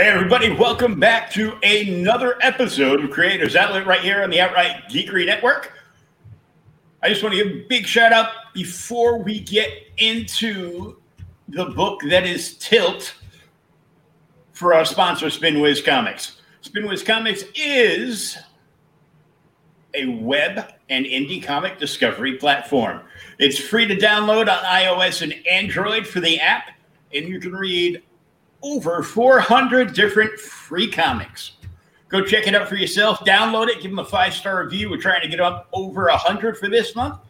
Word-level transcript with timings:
Hey, 0.00 0.08
everybody, 0.08 0.50
welcome 0.50 0.98
back 0.98 1.30
to 1.32 1.58
another 1.62 2.38
episode 2.40 3.04
of 3.04 3.10
Creators 3.10 3.54
Outlet 3.54 3.86
right 3.86 4.00
here 4.00 4.22
on 4.22 4.30
the 4.30 4.40
Outright 4.40 4.88
Geekery 4.88 5.26
Network. 5.26 5.74
I 7.02 7.10
just 7.10 7.22
want 7.22 7.34
to 7.34 7.44
give 7.44 7.54
a 7.54 7.66
big 7.68 7.86
shout 7.86 8.10
out 8.10 8.30
before 8.54 9.18
we 9.18 9.40
get 9.40 9.68
into 9.98 10.96
the 11.48 11.66
book 11.66 12.00
that 12.08 12.24
is 12.24 12.56
Tilt 12.56 13.14
for 14.52 14.72
our 14.72 14.86
sponsor, 14.86 15.26
Spinwiz 15.26 15.84
Comics. 15.84 16.40
Spinwiz 16.62 17.04
Comics 17.04 17.44
is 17.54 18.38
a 19.92 20.06
web 20.06 20.72
and 20.88 21.04
indie 21.04 21.42
comic 21.42 21.78
discovery 21.78 22.38
platform. 22.38 23.02
It's 23.38 23.58
free 23.58 23.86
to 23.86 23.96
download 23.98 24.48
on 24.48 24.64
iOS 24.64 25.20
and 25.20 25.34
Android 25.46 26.06
for 26.06 26.20
the 26.20 26.40
app, 26.40 26.70
and 27.12 27.28
you 27.28 27.38
can 27.38 27.52
read 27.52 28.02
over 28.62 29.02
400 29.02 29.92
different 29.92 30.38
free 30.38 30.90
comics. 30.90 31.52
Go 32.08 32.24
check 32.24 32.46
it 32.46 32.54
out 32.54 32.68
for 32.68 32.74
yourself. 32.74 33.20
Download 33.20 33.68
it. 33.68 33.80
Give 33.80 33.90
them 33.90 34.00
a 34.00 34.04
five 34.04 34.34
star 34.34 34.64
review. 34.64 34.90
We're 34.90 35.00
trying 35.00 35.22
to 35.22 35.28
get 35.28 35.40
up 35.40 35.68
over 35.72 36.06
100 36.06 36.58
for 36.58 36.68
this 36.68 36.96
month. 36.96 37.20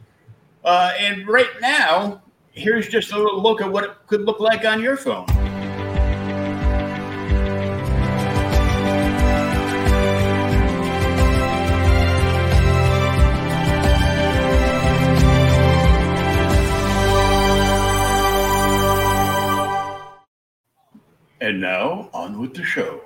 Uh, 0.64 0.92
and 0.98 1.28
right 1.28 1.50
now, 1.60 2.22
here's 2.52 2.88
just 2.88 3.12
a 3.12 3.16
little 3.16 3.42
look 3.42 3.60
at 3.60 3.70
what 3.70 3.84
it 3.84 3.90
could 4.06 4.22
look 4.22 4.40
like 4.40 4.64
on 4.64 4.80
your 4.80 4.96
phone. 4.96 5.26
And 21.40 21.60
now, 21.60 22.10
on 22.12 22.38
with 22.38 22.54
the 22.54 22.64
show. 22.64 23.00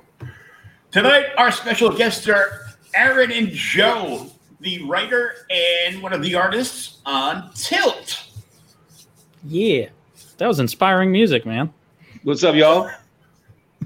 Tonight, 0.90 1.26
our 1.38 1.52
special 1.52 1.90
guests 1.90 2.28
are 2.28 2.66
Aaron 2.94 3.30
and 3.30 3.48
Joe, 3.50 4.30
the 4.60 4.82
writer 4.84 5.46
and 5.50 6.02
one 6.02 6.12
of 6.12 6.20
the 6.22 6.34
artists 6.34 7.00
on 7.06 7.52
Tilt. 7.54 8.26
Yeah, 9.44 9.88
that 10.38 10.48
was 10.48 10.58
inspiring 10.58 11.12
music, 11.12 11.46
man. 11.46 11.72
What's 12.24 12.42
up, 12.42 12.56
y'all? 12.56 12.90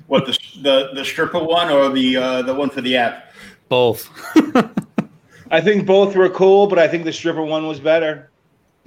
What 0.07 0.25
the 0.25 0.39
the, 0.63 0.91
the 0.95 1.05
stripper 1.05 1.43
one 1.43 1.69
or 1.71 1.91
the 1.91 2.17
uh, 2.17 2.43
the 2.43 2.55
one 2.55 2.71
for 2.71 2.81
the 2.81 2.97
app? 2.97 3.33
Both. 3.69 4.09
I 5.51 5.61
think 5.61 5.85
both 5.87 6.15
were 6.15 6.31
cool, 6.31 6.67
but 6.67 6.79
I 6.79 6.89
think 6.89 7.05
the 7.05 7.13
stripper 7.13 7.43
one 7.43 7.67
was 7.67 7.81
better. 7.81 8.31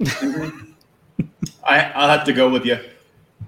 I, 1.64 1.92
I'll 1.94 2.08
have 2.08 2.24
to 2.24 2.32
go 2.32 2.48
with 2.48 2.64
you. 2.64 2.78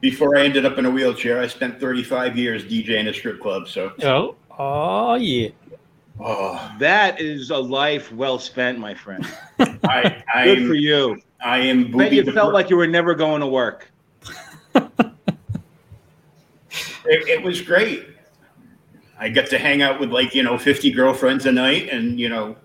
Before 0.04 0.36
I 0.36 0.42
ended 0.44 0.66
up 0.66 0.76
in 0.76 0.84
a 0.84 0.90
wheelchair, 0.90 1.40
I 1.40 1.46
spent 1.46 1.80
35 1.80 2.36
years 2.36 2.62
DJing 2.62 3.08
a 3.08 3.14
strip 3.14 3.40
club. 3.40 3.66
So, 3.68 3.90
oh, 4.02 4.36
oh 4.58 5.14
yeah. 5.14 5.48
oh, 6.20 6.70
That 6.78 7.22
is 7.22 7.48
a 7.48 7.56
life 7.56 8.12
well 8.12 8.38
spent, 8.38 8.78
my 8.78 8.94
friend. 8.94 9.26
I 9.58 10.22
I 10.34 10.44
Good 10.44 10.58
am, 10.58 10.68
for 10.68 10.74
you. 10.74 11.22
I 11.42 11.56
am 11.60 11.90
Bet 11.90 12.12
you 12.12 12.22
felt 12.22 12.48
fir- 12.48 12.52
like 12.52 12.68
you 12.68 12.76
were 12.76 12.86
never 12.86 13.14
going 13.14 13.40
to 13.40 13.46
work. 13.46 13.90
it, 14.74 14.84
it 17.06 17.42
was 17.42 17.62
great. 17.62 18.06
I 19.18 19.30
got 19.30 19.46
to 19.46 19.58
hang 19.58 19.80
out 19.80 19.98
with 20.00 20.10
like 20.10 20.34
you 20.34 20.42
know 20.42 20.58
50 20.58 20.90
girlfriends 20.90 21.46
a 21.46 21.52
night, 21.52 21.88
and 21.88 22.20
you 22.20 22.28
know, 22.28 22.56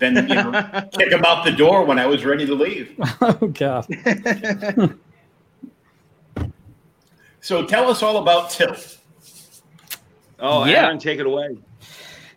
then 0.00 0.16
you 0.28 0.34
know, 0.34 0.50
kick 0.98 1.10
them 1.10 1.24
out 1.24 1.44
the 1.44 1.52
door 1.52 1.84
when 1.84 2.00
I 2.00 2.06
was 2.06 2.24
ready 2.24 2.44
to 2.44 2.54
leave. 2.56 2.92
Oh 3.20 3.52
god. 3.54 3.86
So 7.44 7.62
tell 7.66 7.90
us 7.90 8.02
all 8.02 8.16
about 8.16 8.48
Tilt. 8.48 8.96
Oh, 10.38 10.64
Yeah. 10.64 10.86
Aaron, 10.86 10.98
take 10.98 11.20
it 11.20 11.26
away. 11.26 11.58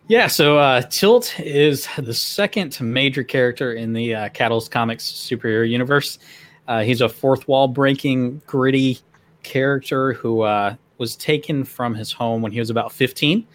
Yeah, 0.06 0.26
so 0.26 0.58
uh, 0.58 0.82
Tilt 0.82 1.40
is 1.40 1.88
the 1.96 2.12
second 2.12 2.78
major 2.78 3.24
character 3.24 3.72
in 3.72 3.94
the 3.94 4.14
uh, 4.14 4.28
Catalyst 4.28 4.70
Comics 4.70 5.10
superhero 5.10 5.66
universe. 5.66 6.18
Uh, 6.66 6.82
he's 6.82 7.00
a 7.00 7.08
fourth 7.08 7.48
wall 7.48 7.68
breaking, 7.68 8.42
gritty 8.46 8.98
character 9.44 10.12
who 10.12 10.42
uh, 10.42 10.74
was 10.98 11.16
taken 11.16 11.64
from 11.64 11.94
his 11.94 12.12
home 12.12 12.42
when 12.42 12.52
he 12.52 12.58
was 12.58 12.68
about 12.68 12.92
15. 12.92 13.46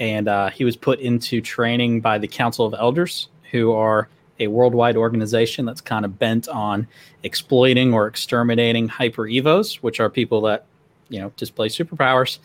And 0.00 0.28
uh, 0.28 0.50
he 0.50 0.66
was 0.66 0.76
put 0.76 1.00
into 1.00 1.40
training 1.40 2.02
by 2.02 2.18
the 2.18 2.28
Council 2.28 2.66
of 2.66 2.74
Elders, 2.78 3.30
who 3.50 3.72
are 3.72 4.10
a 4.38 4.48
worldwide 4.48 4.98
organization 4.98 5.64
that's 5.64 5.80
kind 5.80 6.04
of 6.04 6.18
bent 6.18 6.46
on 6.48 6.86
exploiting 7.22 7.94
or 7.94 8.06
exterminating 8.06 8.86
hyper 8.86 9.22
evos, 9.22 9.76
which 9.76 9.98
are 9.98 10.10
people 10.10 10.42
that, 10.42 10.66
you 11.10 11.20
know, 11.20 11.30
display 11.36 11.68
superpowers. 11.68 12.38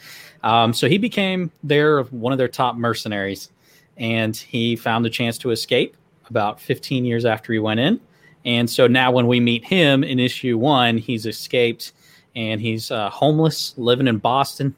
Um, 0.44 0.74
so 0.74 0.90
he 0.90 0.98
became 0.98 1.52
their 1.64 2.04
one 2.04 2.34
of 2.34 2.38
their 2.38 2.50
top 2.50 2.76
mercenaries, 2.76 3.50
and 3.96 4.36
he 4.36 4.76
found 4.76 5.06
a 5.06 5.10
chance 5.10 5.38
to 5.40 5.52
escape 5.52 5.96
about 6.30 6.60
15 6.60 7.06
years 7.06 7.24
after 7.24 7.54
he 7.54 7.60
went 7.60 7.80
in. 7.80 8.00
And 8.44 8.70
so 8.70 8.88
now, 8.88 9.12
when 9.12 9.28
we 9.28 9.40
meet 9.40 9.64
him 9.64 10.04
in 10.04 10.20
issue 10.20 10.58
one, 10.58 10.98
he's 10.98 11.26
escaped 11.26 11.94
and 12.36 12.60
he's 12.60 12.92
uh, 12.92 13.10
homeless, 13.10 13.74
living 13.78 14.08
in 14.08 14.18
Boston, 14.18 14.76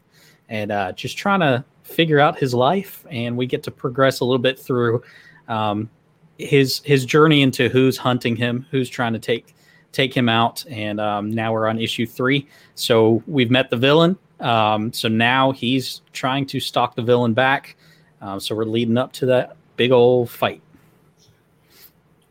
and 0.48 0.72
uh, 0.72 0.92
just 0.92 1.18
trying 1.18 1.40
to 1.40 1.66
figure 1.84 2.20
out 2.20 2.38
his 2.38 2.54
life. 2.54 3.06
And 3.10 3.36
we 3.36 3.46
get 3.46 3.64
to 3.64 3.72
progress 3.72 4.20
a 4.20 4.26
little 4.26 4.40
bit 4.40 4.60
through 4.60 5.04
um, 5.48 5.90
his 6.38 6.82
his 6.86 7.06
journey 7.06 7.42
into 7.42 7.68
who's 7.68 7.98
hunting 7.98 8.36
him, 8.36 8.66
who's 8.72 8.90
trying 8.90 9.14
to 9.14 9.20
take 9.20 9.54
take 9.92 10.16
him 10.16 10.30
out. 10.30 10.66
And 10.70 11.00
um, 11.00 11.32
now 11.32 11.54
we're 11.54 11.68
on 11.68 11.80
issue 11.80 12.06
three. 12.06 12.48
So 12.76 13.24
we've 13.28 13.52
met 13.52 13.70
the 13.70 13.78
villain. 13.78 14.18
Um, 14.40 14.94
so 14.94 15.08
now 15.08 15.52
he's 15.52 16.02
trying 16.14 16.46
to 16.48 16.60
stalk 16.60 16.96
the 16.96 17.02
villain 17.02 17.34
back. 17.34 17.76
Um, 18.22 18.40
so 18.40 18.56
we're 18.56 18.66
leading 18.66 18.98
up 18.98 19.12
to 19.14 19.26
that 19.28 19.58
big 19.76 19.92
old 19.92 20.30
fight. 20.30 20.62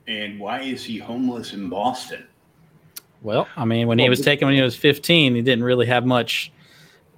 And 0.06 0.38
why 0.38 0.60
is 0.62 0.84
he 0.84 0.98
homeless 0.98 1.52
in 1.52 1.68
Boston? 1.68 2.24
Well, 3.22 3.48
I 3.56 3.64
mean, 3.64 3.88
when 3.88 3.98
he 3.98 4.08
was 4.08 4.20
taken 4.20 4.46
when 4.46 4.54
he 4.54 4.62
was 4.62 4.76
15, 4.76 5.34
he 5.34 5.42
didn't 5.42 5.64
really 5.64 5.86
have 5.86 6.06
much 6.06 6.52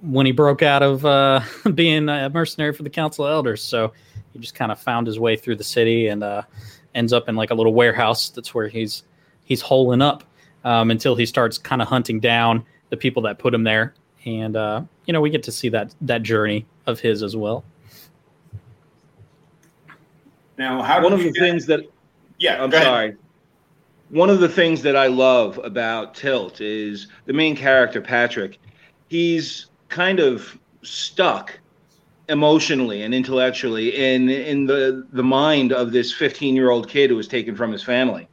when 0.01 0.25
he 0.25 0.31
broke 0.31 0.63
out 0.63 0.81
of 0.81 1.05
uh, 1.05 1.41
being 1.75 2.09
a 2.09 2.29
mercenary 2.29 2.73
for 2.73 2.83
the 2.83 2.89
Council 2.89 3.25
of 3.25 3.31
Elders. 3.31 3.61
So 3.61 3.93
he 4.33 4.39
just 4.39 4.55
kind 4.55 4.71
of 4.71 4.79
found 4.79 5.05
his 5.05 5.19
way 5.19 5.35
through 5.35 5.57
the 5.57 5.63
city 5.63 6.07
and 6.07 6.23
uh, 6.23 6.43
ends 6.95 7.13
up 7.13 7.29
in 7.29 7.35
like 7.35 7.51
a 7.51 7.53
little 7.53 7.73
warehouse. 7.73 8.29
That's 8.29 8.55
where 8.55 8.67
he's 8.67 9.03
he's 9.43 9.61
holing 9.61 10.01
up 10.01 10.23
um, 10.63 10.91
until 10.91 11.15
he 11.15 11.25
starts 11.25 11.57
kind 11.57 11.81
of 11.81 11.87
hunting 11.87 12.19
down 12.19 12.63
the 12.89 12.97
people 12.97 13.21
that 13.23 13.39
put 13.39 13.53
him 13.53 13.63
there. 13.63 13.93
And 14.25 14.55
uh, 14.55 14.81
you 15.05 15.13
know, 15.13 15.21
we 15.21 15.29
get 15.29 15.43
to 15.43 15.51
see 15.51 15.69
that 15.69 15.93
that 16.01 16.23
journey 16.23 16.65
of 16.87 16.99
his 16.99 17.23
as 17.23 17.35
well. 17.35 17.63
Now, 20.57 20.81
how 20.81 21.01
One 21.03 21.13
of 21.13 21.19
the 21.19 21.31
get- 21.31 21.39
things 21.41 21.65
that 21.67 21.81
Yeah, 22.37 22.61
I'm 22.63 22.69
go 22.69 22.77
ahead. 22.77 22.87
sorry. 22.87 23.15
One 24.09 24.29
of 24.29 24.39
the 24.39 24.49
things 24.49 24.81
that 24.81 24.95
I 24.95 25.07
love 25.07 25.59
about 25.63 26.15
Tilt 26.15 26.61
is 26.61 27.07
the 27.25 27.33
main 27.33 27.55
character, 27.55 28.01
Patrick. 28.01 28.57
He's 29.07 29.67
kind 29.89 30.19
of 30.19 30.57
stuck 30.81 31.57
emotionally 32.27 33.03
and 33.03 33.13
intellectually 33.13 33.95
in 33.95 34.29
in 34.29 34.65
the 34.65 35.05
the 35.13 35.23
mind 35.23 35.71
of 35.73 35.91
this 35.91 36.11
15 36.13 36.55
year 36.55 36.69
old 36.69 36.87
kid 36.87 37.09
who 37.09 37.15
was 37.15 37.27
taken 37.27 37.55
from 37.55 37.71
his 37.71 37.83
family 37.83 38.27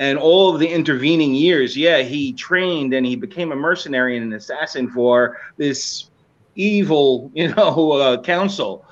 and 0.00 0.18
all 0.18 0.52
of 0.52 0.58
the 0.58 0.66
intervening 0.66 1.32
years 1.32 1.76
yeah 1.76 1.98
he 1.98 2.32
trained 2.32 2.92
and 2.92 3.06
he 3.06 3.14
became 3.14 3.52
a 3.52 3.56
mercenary 3.56 4.16
and 4.16 4.26
an 4.26 4.32
assassin 4.32 4.90
for 4.90 5.38
this 5.56 6.10
evil 6.56 7.30
you 7.34 7.54
know 7.54 7.92
uh, 7.92 8.20
council 8.22 8.84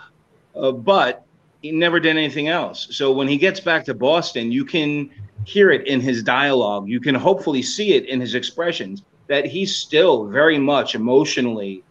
uh, 0.54 0.70
but 0.70 1.24
he 1.62 1.72
never 1.72 1.98
did 1.98 2.16
anything 2.16 2.46
else 2.46 2.86
so 2.90 3.10
when 3.10 3.26
he 3.26 3.36
gets 3.36 3.58
back 3.58 3.84
to 3.84 3.94
boston 3.94 4.52
you 4.52 4.64
can 4.64 5.10
hear 5.44 5.70
it 5.70 5.86
in 5.88 6.00
his 6.00 6.22
dialogue 6.22 6.88
you 6.88 7.00
can 7.00 7.14
hopefully 7.14 7.62
see 7.62 7.94
it 7.94 8.04
in 8.04 8.20
his 8.20 8.36
expressions 8.36 9.02
that 9.26 9.44
he's 9.44 9.74
still 9.74 10.26
very 10.26 10.58
much 10.58 10.94
emotionally 10.94 11.82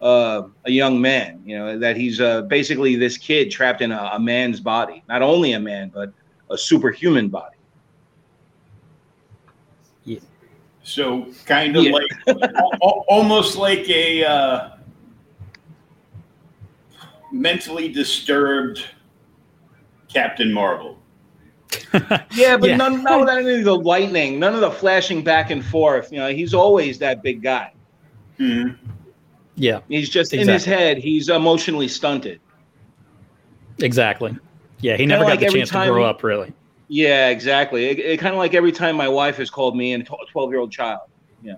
uh, 0.00 0.42
a 0.64 0.70
young 0.70 1.00
man. 1.00 1.42
You 1.44 1.58
know 1.58 1.78
that 1.78 1.96
he's 1.96 2.20
uh, 2.20 2.42
basically 2.42 2.96
this 2.96 3.16
kid 3.16 3.50
trapped 3.50 3.82
in 3.82 3.92
a, 3.92 4.10
a 4.14 4.20
man's 4.20 4.60
body, 4.60 5.02
not 5.08 5.22
only 5.22 5.52
a 5.52 5.60
man 5.60 5.90
but 5.92 6.12
a 6.50 6.56
superhuman 6.56 7.28
body. 7.28 7.57
So 10.88 11.26
kind 11.44 11.76
of 11.76 11.84
Yeah. 11.84 11.92
like 11.92 12.06
al- 12.28 12.72
al- 12.82 13.04
almost 13.08 13.56
like 13.56 13.86
a 13.90 14.24
uh, 14.24 14.70
mentally 17.30 17.90
disturbed 17.90 18.84
Captain 20.12 20.50
Marvel. 20.52 20.98
Yeah, 22.32 22.56
but 22.56 22.70
Yeah. 22.70 22.76
none, 22.76 23.02
none 23.02 23.20
of 23.22 23.28
any 23.28 23.58
of 23.58 23.64
the 23.64 23.76
lightning, 23.76 24.38
none 24.38 24.54
of 24.54 24.60
the 24.62 24.70
flashing 24.70 25.22
back 25.22 25.50
and 25.50 25.62
forth. 25.62 26.10
You 26.10 26.18
know, 26.20 26.28
he's 26.30 26.54
always 26.54 26.98
that 27.00 27.22
big 27.22 27.42
guy. 27.42 27.72
Mhm. 28.38 28.78
Yeah, 29.56 29.80
He's 29.88 30.08
just 30.08 30.32
in 30.32 30.48
his 30.48 30.64
head. 30.64 30.96
He's 30.98 31.28
emotionally 31.28 31.88
stunted. 31.88 32.40
exactly. 33.80 34.36
Yeah, 34.80 34.92
he 34.92 34.98
Kinda 35.00 35.16
never 35.16 35.24
got 35.24 35.30
like 35.32 35.40
the 35.40 35.48
chance 35.58 35.68
to 35.70 35.84
grow 35.86 35.98
he- 35.98 36.04
up 36.04 36.22
really. 36.22 36.52
Yeah, 36.88 37.28
exactly. 37.28 37.86
It, 37.86 37.98
it 37.98 38.18
kind 38.18 38.34
of 38.34 38.38
like 38.38 38.54
every 38.54 38.72
time 38.72 38.96
my 38.96 39.08
wife 39.08 39.36
has 39.36 39.50
called 39.50 39.76
me 39.76 39.92
and 39.92 40.02
a 40.02 40.06
twelve-year-old 40.30 40.72
child. 40.72 41.02
Yeah, 41.42 41.56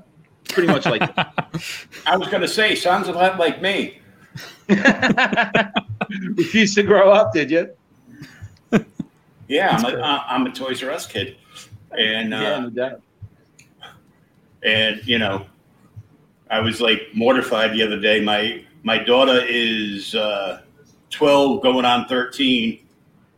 pretty 0.48 0.66
much 0.66 0.86
like 0.86 1.14
that. 1.14 1.52
I 2.06 2.16
was 2.16 2.28
going 2.28 2.42
to 2.42 2.48
say, 2.48 2.74
sounds 2.74 3.08
a 3.08 3.12
lot 3.12 3.38
like 3.38 3.62
me. 3.62 3.98
Refused 4.68 6.74
to 6.74 6.82
grow 6.82 7.10
up, 7.10 7.32
did 7.32 7.50
you? 7.50 7.70
Yeah, 9.50 9.76
I'm 9.76 9.84
a, 9.84 10.24
I'm 10.28 10.46
a 10.46 10.52
Toys 10.52 10.82
R 10.82 10.90
Us 10.90 11.08
kid, 11.08 11.36
and 11.90 12.30
yeah, 12.30 12.54
uh, 12.54 12.60
no 12.60 12.70
doubt. 12.70 13.02
and 14.62 15.04
you 15.04 15.18
know, 15.18 15.44
I 16.50 16.60
was 16.60 16.80
like 16.80 17.08
mortified 17.14 17.72
the 17.72 17.82
other 17.82 17.98
day. 17.98 18.20
My 18.20 18.64
my 18.84 18.98
daughter 18.98 19.42
is 19.46 20.14
uh, 20.14 20.62
12, 21.10 21.62
going 21.62 21.84
on 21.84 22.06
13, 22.06 22.78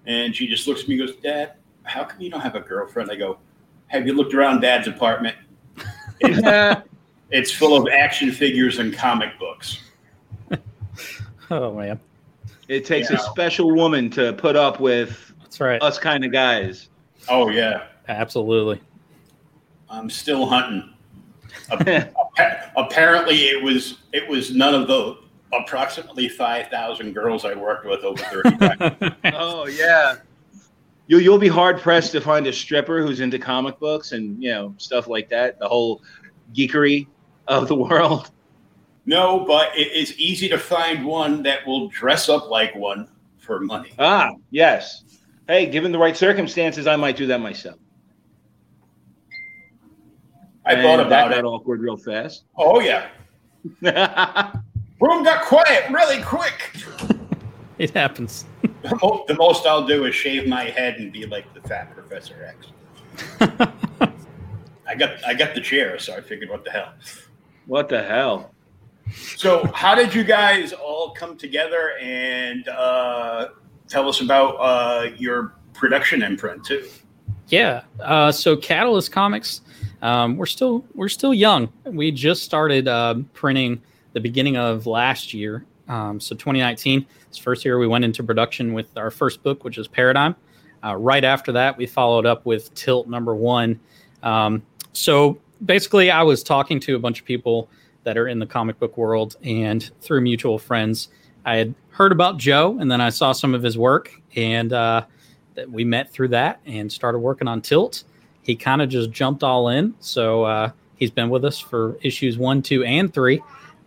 and 0.05 0.37
she 0.37 0.47
just 0.47 0.69
looks 0.69 0.83
at 0.83 0.89
me 0.89 1.01
and 1.01 1.09
goes, 1.09 1.17
"Dad, 1.17 1.55
how 1.85 2.05
come 2.05 2.21
you 2.21 2.31
don't 2.31 2.41
have 2.41 2.55
a 2.57 2.61
girlfriend?" 2.61 3.11
I 3.11 3.17
go, 3.17 3.39
"Have 3.89 4.07
you 4.07 4.15
looked 4.15 4.35
around 4.35 4.61
Dad's 4.61 4.89
apartment? 4.89 5.37
It's, 6.21 6.83
it's 7.31 7.51
full 7.53 7.77
of 7.77 7.89
action 7.93 8.31
figures 8.33 8.79
and 8.79 8.95
comic 8.95 9.39
books." 9.39 9.79
Oh 11.51 11.75
man, 11.75 12.01
It 12.69 12.87
takes 12.87 13.11
Yeah. 13.11 13.17
a 13.17 13.21
special 13.21 13.75
woman 13.75 14.09
to 14.13 14.33
put 14.33 14.57
up 14.57 14.81
with 14.81 15.35
that's 15.43 15.61
right. 15.61 15.83
us 15.83 15.99
kind 15.99 16.25
of 16.25 16.33
guys. 16.33 16.89
Oh 17.29 17.51
yeah, 17.51 17.89
Absolutely. 18.09 18.81
I'm 19.91 20.09
still 20.09 20.47
hunting. 20.47 20.89
Apparently, 22.77 23.37
it 23.49 23.63
was 23.63 23.99
it 24.13 24.27
was 24.27 24.55
none 24.55 24.75
of 24.75 24.89
the 24.89 25.19
approximately 25.53 26.29
five 26.29 26.69
thousand 26.69 27.13
girls 27.13 27.45
I 27.45 27.53
worked 27.55 27.85
with 27.85 28.03
over 28.03 28.23
thirty 28.25 28.57
times. 28.57 29.15
oh 29.35 29.67
yeah. 29.67 30.17
You 31.09 31.19
you'll 31.19 31.39
be 31.39 31.49
hard 31.49 31.79
pressed 31.81 32.13
to 32.13 32.21
find 32.21 32.47
a 32.47 32.53
stripper 32.53 33.03
who's 33.03 33.21
into 33.21 33.39
comic 33.39 33.79
books 33.79 34.13
and 34.13 34.43
you 34.43 34.51
know 34.51 34.75
stuff 34.79 35.09
like 35.09 35.29
that. 35.31 35.59
The 35.59 35.69
whole 35.69 36.03
geekery 36.55 37.07
of 37.49 37.69
the 37.69 37.75
world. 37.87 38.31
no, 39.05 39.45
but 39.47 39.77
it 39.77 39.93
is 39.93 40.17
easy 40.19 40.49
to 40.49 40.59
find 40.59 41.05
one 41.05 41.43
that 41.43 41.67
will 41.67 41.89
dress 41.89 42.29
up 42.29 42.49
like 42.51 42.75
one 42.77 43.09
for 43.39 43.61
money. 43.61 43.91
Ah, 43.99 44.31
yes. 44.51 45.05
Hey, 45.49 45.67
given 45.67 45.91
the 45.91 45.99
right 45.99 46.17
circumstances, 46.17 46.87
I 46.87 46.95
might 46.97 47.17
do 47.17 47.27
that 47.27 47.41
myself. 47.41 47.77
I 50.65 50.75
And 50.75 50.83
thought 50.83 50.97
that 50.99 51.07
about 51.09 51.31
got 51.31 51.39
it. 51.39 51.45
awkward 51.45 51.81
real 51.81 51.97
fast. 51.97 52.45
Oh 52.57 52.79
yeah, 52.81 53.09
room 55.01 55.25
got 55.25 55.45
quiet 55.47 55.91
really 55.91 56.23
quick. 56.23 56.71
it 57.87 57.91
happens. 57.91 58.47
The 58.63 58.97
mo- 59.03 59.25
the 59.27 59.35
most 59.35 59.67
I'll 59.67 59.85
do 59.85 60.05
is 60.05 60.15
shave 60.15 60.47
my 60.47 60.65
head 60.65 60.99
and 60.99 61.13
be 61.13 61.27
like 61.27 61.53
the 61.53 61.61
fat 61.69 61.93
Professor 61.93 62.55
X. 62.55 62.69
I 64.87 64.95
got 64.95 65.25
I 65.27 65.35
got 65.35 65.57
the 65.57 65.61
chair, 65.61 65.99
so 65.99 66.15
I 66.15 66.21
figured, 66.21 66.49
what 66.49 66.65
the 66.65 66.71
hell. 66.71 66.93
what 67.67 67.89
the 67.89 68.01
hell? 68.01 68.55
So, 69.37 69.67
how 69.75 69.97
did 69.97 70.15
you 70.15 70.23
guys 70.23 70.73
all 70.73 71.11
come 71.11 71.37
together 71.37 71.95
and 72.01 72.69
uh, 72.69 73.49
tell 73.89 74.09
us 74.09 74.21
about 74.21 74.55
uh, 74.61 75.11
your 75.17 75.55
production 75.75 76.23
imprint 76.23 76.65
too? 76.65 76.89
Yeah. 77.49 77.83
Uh, 77.99 78.31
so 78.31 78.57
Catalyst 78.57 79.11
Comics, 79.11 79.63
um, 80.03 80.37
we're 80.37 80.47
still 80.47 80.85
we're 80.95 81.09
still 81.09 81.35
young. 81.35 81.73
We 81.85 82.13
just 82.13 82.45
started 82.45 82.87
uh, 82.87 83.17
printing 83.33 83.83
the 84.13 84.21
beginning 84.21 84.57
of 84.57 84.87
last 84.87 85.35
year. 85.35 85.65
Um, 85.89 86.21
so 86.21 86.37
2019, 86.37 87.05
this 87.33 87.39
first 87.39 87.65
year 87.65 87.79
we 87.79 87.87
went 87.87 88.05
into 88.05 88.23
production 88.23 88.75
with 88.75 88.95
our 88.99 89.11
first 89.11 89.43
book, 89.43 89.65
which 89.65 89.79
is 89.79 89.89
Paradigm. 89.89 90.37
Uh, 90.85 90.97
right 90.97 91.25
after 91.25 91.51
that, 91.53 91.79
we 91.79 91.87
followed 91.87 92.27
up 92.27 92.45
with 92.45 92.75
Tilt 92.75 93.09
number 93.09 93.35
one. 93.35 93.81
Um, 94.23 94.63
so 94.93 95.39
basically, 95.65 96.11
I 96.11 96.23
was 96.23 96.43
talking 96.43 96.79
to 96.81 96.95
a 96.95 96.99
bunch 96.99 97.21
of 97.21 97.25
people 97.25 97.71
that 98.05 98.19
are 98.19 98.29
in 98.29 98.39
the 98.39 98.45
comic 98.45 98.79
book 98.79 98.99
world, 98.99 99.37
and 99.43 99.91
through 100.03 100.21
mutual 100.21 100.59
friends, 100.59 101.09
I 101.47 101.57
had 101.57 101.75
heard 101.89 102.13
about 102.13 102.37
Joe, 102.37 102.77
and 102.79 102.91
then 102.91 103.01
I 103.01 103.09
saw 103.09 103.33
some 103.33 103.55
of 103.55 103.63
his 103.63 103.79
work, 103.79 104.13
and 104.37 104.73
uh, 104.75 105.07
we 105.69 105.85
met 105.85 106.11
through 106.11 106.29
that 106.29 106.61
and 106.67 106.93
started 106.93 107.21
working 107.21 107.49
on 107.49 107.63
Tilt. 107.63 108.05
He 108.43 108.57
kind 108.57 108.83
of 108.83 108.91
just 108.91 109.11
jumped 109.11 109.43
all 109.43 109.69
in. 109.69 109.95
So 110.01 110.43
uh, 110.45 110.73
he's 110.97 111.11
been 111.11 111.31
with 111.31 111.47
us 111.47 111.59
for 111.59 111.97
issues 112.03 112.37
one, 112.37 112.61
two, 112.61 112.85
and 112.85 113.13
three. 113.13 113.41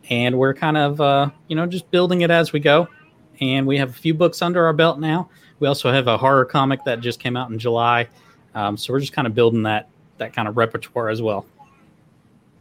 And 0.10 0.38
we're 0.38 0.54
kind 0.54 0.78
of, 0.78 1.02
uh, 1.02 1.30
you 1.48 1.56
know, 1.56 1.66
just 1.66 1.90
building 1.92 2.22
it 2.22 2.32
as 2.32 2.54
we 2.54 2.60
go. 2.60 2.88
And 3.42 3.68
we 3.68 3.78
have 3.78 3.90
a 3.90 3.94
few 3.94 4.14
books 4.14 4.42
under 4.42 4.66
our 4.66 4.74
belt 4.74 5.00
now. 5.00 5.30
We 5.60 5.68
also 5.68 5.92
have 5.92 6.08
a 6.08 6.18
horror 6.18 6.46
comic 6.46 6.84
that 6.86 7.00
just 7.00 7.20
came 7.20 7.38
out 7.38 7.50
in 7.50 7.60
July. 7.60 8.08
Um, 8.54 8.78
so 8.78 8.94
we're 8.94 9.00
just 9.00 9.14
kind 9.14 9.28
of 9.28 9.36
building 9.36 9.64
that 9.64 9.90
that 10.18 10.34
kind 10.34 10.48
of 10.48 10.56
repertoire 10.58 11.10
as 11.10 11.22
well. 11.22 11.46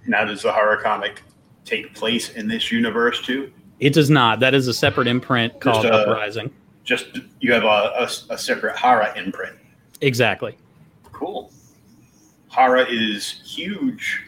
Now, 0.07 0.25
does 0.25 0.43
the 0.43 0.53
horror 0.53 0.77
comic 0.77 1.23
take 1.65 1.95
place 1.95 2.31
in 2.31 2.49
this 2.49 2.71
universe 2.71 3.23
too? 3.23 3.53
It 3.81 3.93
does 3.93 4.11
not. 4.11 4.41
That 4.41 4.55
is 4.55 4.69
a 4.69 4.75
separate 4.75 5.07
imprint 5.07 5.61
called 5.61 5.87
uh, 5.87 5.91
Uprising. 5.91 6.53
Just 6.85 7.19
you 7.41 7.53
have 7.53 7.65
a, 7.65 7.67
a, 7.67 8.09
a 8.31 8.39
separate 8.39 8.77
horror 8.77 9.13
imprint. 9.17 9.57
Exactly. 10.01 10.57
Cool. 11.13 11.51
Horror 12.49 12.87
is 12.87 13.41
huge. 13.45 14.23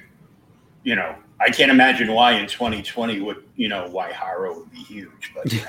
You 0.85 0.97
know, 0.97 1.17
I 1.38 1.50
can't 1.50 1.71
imagine 1.71 2.12
why 2.12 2.33
in 2.33 2.47
2020 2.47 3.21
would 3.21 3.44
you 3.56 3.69
know 3.69 3.88
why 3.88 4.12
horror 4.12 4.53
would 4.55 4.71
be 4.71 4.79
huge, 4.79 5.33
but 5.35 5.53
you 5.53 5.61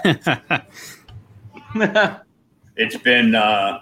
know, 1.75 2.19
it's 2.77 2.97
been 2.97 3.35
uh 3.35 3.79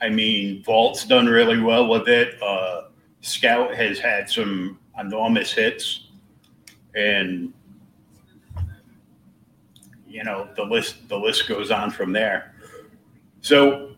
i 0.00 0.08
mean 0.08 0.62
vault's 0.62 1.04
done 1.04 1.26
really 1.26 1.60
well 1.60 1.88
with 1.88 2.08
it. 2.08 2.40
Uh 2.42 2.82
scout 3.20 3.74
has 3.74 3.98
had 3.98 4.28
some 4.30 4.78
enormous 4.98 5.52
hits. 5.52 6.08
And 6.94 7.52
you 10.06 10.24
know 10.24 10.48
the 10.56 10.62
list 10.64 11.08
the 11.08 11.16
list 11.18 11.48
goes 11.48 11.70
on 11.70 11.90
from 11.90 12.12
there. 12.12 12.54
So 13.40 13.96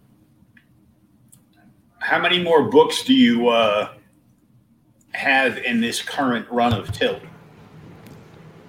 how 1.99 2.19
many 2.19 2.43
more 2.43 2.71
books 2.71 3.05
do 3.05 3.13
you 3.13 3.49
uh 3.49 3.93
have 5.13 5.59
in 5.59 5.81
this 5.81 6.03
current 6.03 6.49
run 6.51 6.73
of 6.73 6.93
tilt 6.93 7.21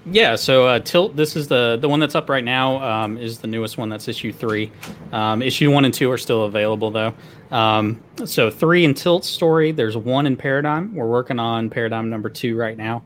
Yeah, 0.06 0.36
so 0.36 0.66
uh, 0.66 0.80
Tilt, 0.80 1.16
this 1.16 1.36
is 1.36 1.48
the 1.48 1.78
the 1.80 1.88
one 1.88 2.00
that's 2.00 2.16
up 2.16 2.30
right 2.30 2.44
now. 2.44 2.82
Um, 2.82 3.18
is 3.18 3.40
the 3.40 3.48
newest 3.48 3.78
one. 3.78 3.90
That's 3.90 4.08
issue 4.08 4.32
three. 4.32 4.72
Um, 5.12 5.42
issue 5.42 5.72
one 5.72 5.86
and 5.86 5.94
two 5.94 6.10
are 6.12 6.18
still 6.18 6.46
available 6.46 6.90
though. 6.90 7.14
Um, 7.52 8.02
so 8.26 8.50
three 8.50 8.86
in 8.86 8.94
Tilt 8.94 9.26
story. 9.26 9.72
There's 9.72 9.98
one 9.98 10.26
in 10.26 10.38
Paradigm. 10.38 10.96
We're 10.96 11.08
working 11.08 11.40
on 11.40 11.70
Paradigm 11.70 12.10
number 12.10 12.30
two 12.30 12.58
right 12.58 12.78
now, 12.78 13.04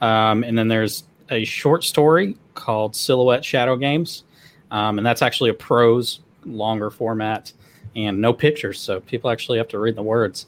um, 0.00 0.44
and 0.44 0.56
then 0.56 0.68
there's 0.68 1.04
a 1.30 1.44
short 1.44 1.82
story 1.82 2.36
called 2.54 2.94
Silhouette 2.94 3.44
Shadow 3.44 3.76
Games, 3.76 4.24
um, 4.70 4.98
and 4.98 5.06
that's 5.06 5.22
actually 5.22 5.50
a 5.50 5.54
prose, 5.54 6.20
longer 6.44 6.90
format, 6.90 7.52
and 7.96 8.20
no 8.20 8.32
pictures. 8.32 8.78
So 8.78 9.00
people 9.00 9.30
actually 9.30 9.58
have 9.58 9.68
to 9.68 9.78
read 9.78 9.96
the 9.96 10.02
words. 10.02 10.46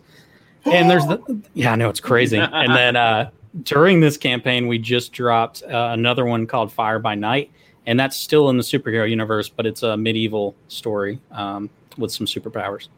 And 0.67 0.91
there's 0.91 1.07
the 1.07 1.43
yeah, 1.55 1.73
I 1.73 1.77
know 1.77 1.89
it's 1.89 2.01
crazy. 2.01 2.39
and 2.39 2.75
then 2.75 2.97
uh, 2.97 3.31
during 3.63 4.01
this 4.01 4.17
campaign, 4.17 4.67
we 4.67 4.79
just 4.79 5.13
dropped 5.13 5.63
uh, 5.63 5.91
another 5.93 6.25
one 6.25 6.47
called 6.47 6.73
Fire 6.73 6.99
by 6.99 7.15
Night, 7.15 7.51
and 7.87 7.99
that's 7.99 8.17
still 8.17 8.51
in 8.51 8.57
the 8.57 8.63
superhero 8.63 9.09
universe, 9.09 9.49
but 9.49 9.67
it's 9.67 9.83
a 9.83 9.97
medieval 9.97 10.55
story 10.69 11.21
um, 11.31 11.71
with 11.97 12.13
some 12.13 12.27
superpowers. 12.27 12.89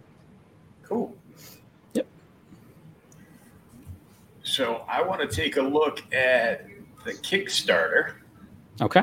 Cool. 0.83 1.15
Yep. 1.93 2.07
So 4.43 4.85
I 4.89 5.03
want 5.03 5.21
to 5.21 5.29
take 5.29 5.57
a 5.59 5.63
look 5.63 6.03
at 6.13 6.67
the 7.05 7.13
Kickstarter. 7.13 8.15
Okay. 8.81 9.03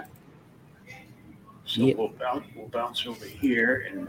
So 1.67 1.81
Yeah. 1.81 1.95
we'll 1.95 2.09
bounce 2.09 2.45
we'll 2.55 2.67
bounce 2.67 3.05
over 3.07 3.25
here 3.25 3.87
and 3.91 4.07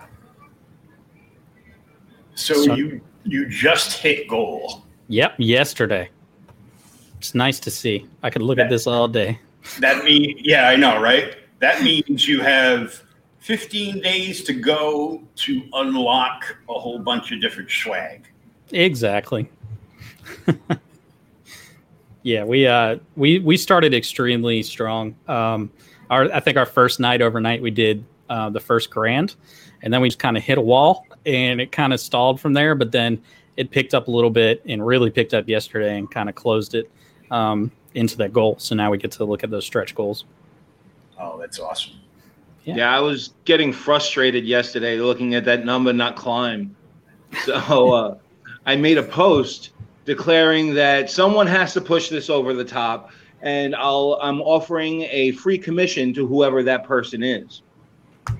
so 2.35 2.55
So- 2.55 2.75
you 2.75 3.01
you 3.27 3.49
just 3.49 3.99
hit 3.99 4.29
goal. 4.29 4.85
Yep. 5.09 5.35
Yesterday. 5.39 6.11
It's 7.19 7.35
nice 7.35 7.59
to 7.61 7.71
see. 7.71 8.07
I 8.23 8.31
could 8.31 8.43
look 8.43 8.59
at 8.59 8.71
this 8.71 8.87
all 8.87 9.09
day. 9.09 9.39
That 9.81 10.05
means 10.05 10.41
yeah, 10.45 10.69
I 10.69 10.77
know, 10.77 11.01
right? 11.01 11.37
That 11.61 11.83
means 11.83 12.29
you 12.29 12.41
have 12.41 13.03
15 13.41 14.01
days 14.01 14.45
to 14.45 14.53
go 14.53 15.23
to 15.37 15.63
unlock 15.73 16.57
a 16.69 16.75
whole 16.75 16.99
bunch 16.99 17.33
of 17.33 17.41
different 17.41 17.71
swag. 17.71 18.29
Exactly. 18.73 19.49
yeah, 22.23 22.45
we 22.45 22.67
uh 22.67 22.99
we 23.17 23.39
we 23.41 23.57
started 23.57 23.95
extremely 23.95 24.63
strong. 24.63 25.17
Um 25.27 25.71
our 26.11 26.31
I 26.33 26.41
think 26.41 26.57
our 26.57 26.67
first 26.67 27.01
night 27.01 27.23
overnight 27.23 27.63
we 27.63 27.71
did 27.71 28.05
uh 28.29 28.51
the 28.51 28.61
first 28.61 28.91
grand 28.91 29.35
and 29.83 29.93
then 29.93 30.01
we 30.01 30.09
just 30.09 30.19
kind 30.19 30.37
of 30.37 30.43
hit 30.43 30.59
a 30.59 30.63
wall 30.63 31.06
and 31.27 31.61
it 31.61 31.73
kind 31.73 31.93
of 31.93 32.01
stalled 32.01 32.41
from 32.41 32.53
there, 32.55 32.75
but 32.75 32.93
then 32.93 33.21
it 33.57 33.71
picked 33.71 33.95
up 33.95 34.09
a 34.09 34.11
little 34.11 34.31
bit 34.31 34.63
and 34.67 34.87
really 34.87 35.11
picked 35.11 35.35
up 35.35 35.49
yesterday 35.49 35.99
and 35.99 36.11
kind 36.11 36.29
of 36.29 36.35
closed 36.35 36.75
it 36.75 36.91
um 37.31 37.71
into 37.95 38.17
that 38.19 38.33
goal. 38.33 38.57
So 38.59 38.75
now 38.75 38.91
we 38.91 38.99
get 38.99 39.11
to 39.13 39.25
look 39.25 39.43
at 39.43 39.51
those 39.51 39.65
stretch 39.65 39.95
goals. 39.95 40.25
Oh, 41.19 41.39
that's 41.39 41.59
awesome. 41.59 41.95
Yeah. 42.65 42.77
Yeah, 42.77 42.97
I 42.97 43.01
was 43.01 43.33
getting 43.45 43.73
frustrated 43.73 44.45
yesterday 44.45 44.99
looking 44.99 45.35
at 45.35 45.45
that 45.47 45.65
number 45.65 45.93
not 45.93 46.15
climb. 46.17 46.77
So 47.45 47.55
uh, 47.95 48.19
I 48.67 48.77
made 48.77 48.99
a 48.99 49.03
post 49.03 49.71
declaring 50.05 50.75
that 50.75 51.09
someone 51.11 51.47
has 51.47 51.73
to 51.75 51.81
push 51.81 52.09
this 52.11 52.29
over 52.29 52.53
the 52.53 52.65
top. 52.65 53.11
and 53.43 53.75
I'll 53.75 54.19
I'm 54.23 54.41
offering 54.43 55.03
a 55.11 55.33
free 55.33 55.59
commission 55.59 56.13
to 56.15 56.27
whoever 56.27 56.63
that 56.65 56.85
person 56.85 57.23
is. 57.23 57.63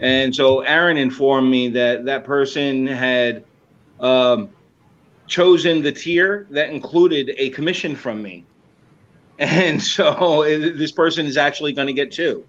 And 0.01 0.35
so 0.35 0.61
Aaron 0.61 0.97
informed 0.97 1.51
me 1.51 1.69
that 1.69 2.05
that 2.05 2.25
person 2.25 2.87
had 2.87 3.45
um, 4.01 4.51
chosen 5.27 5.83
the 5.83 5.93
tier 5.93 6.47
that 6.51 6.71
included 6.71 7.35
a 7.39 7.51
commission 7.51 7.97
from 7.97 8.23
me. 8.23 8.45
And 9.39 9.83
so 9.97 10.43
this 10.45 10.93
person 10.93 11.27
is 11.27 11.37
actually 11.37 11.73
going 11.73 11.87
to 11.87 11.93
get 11.93 12.11
two 12.13 12.45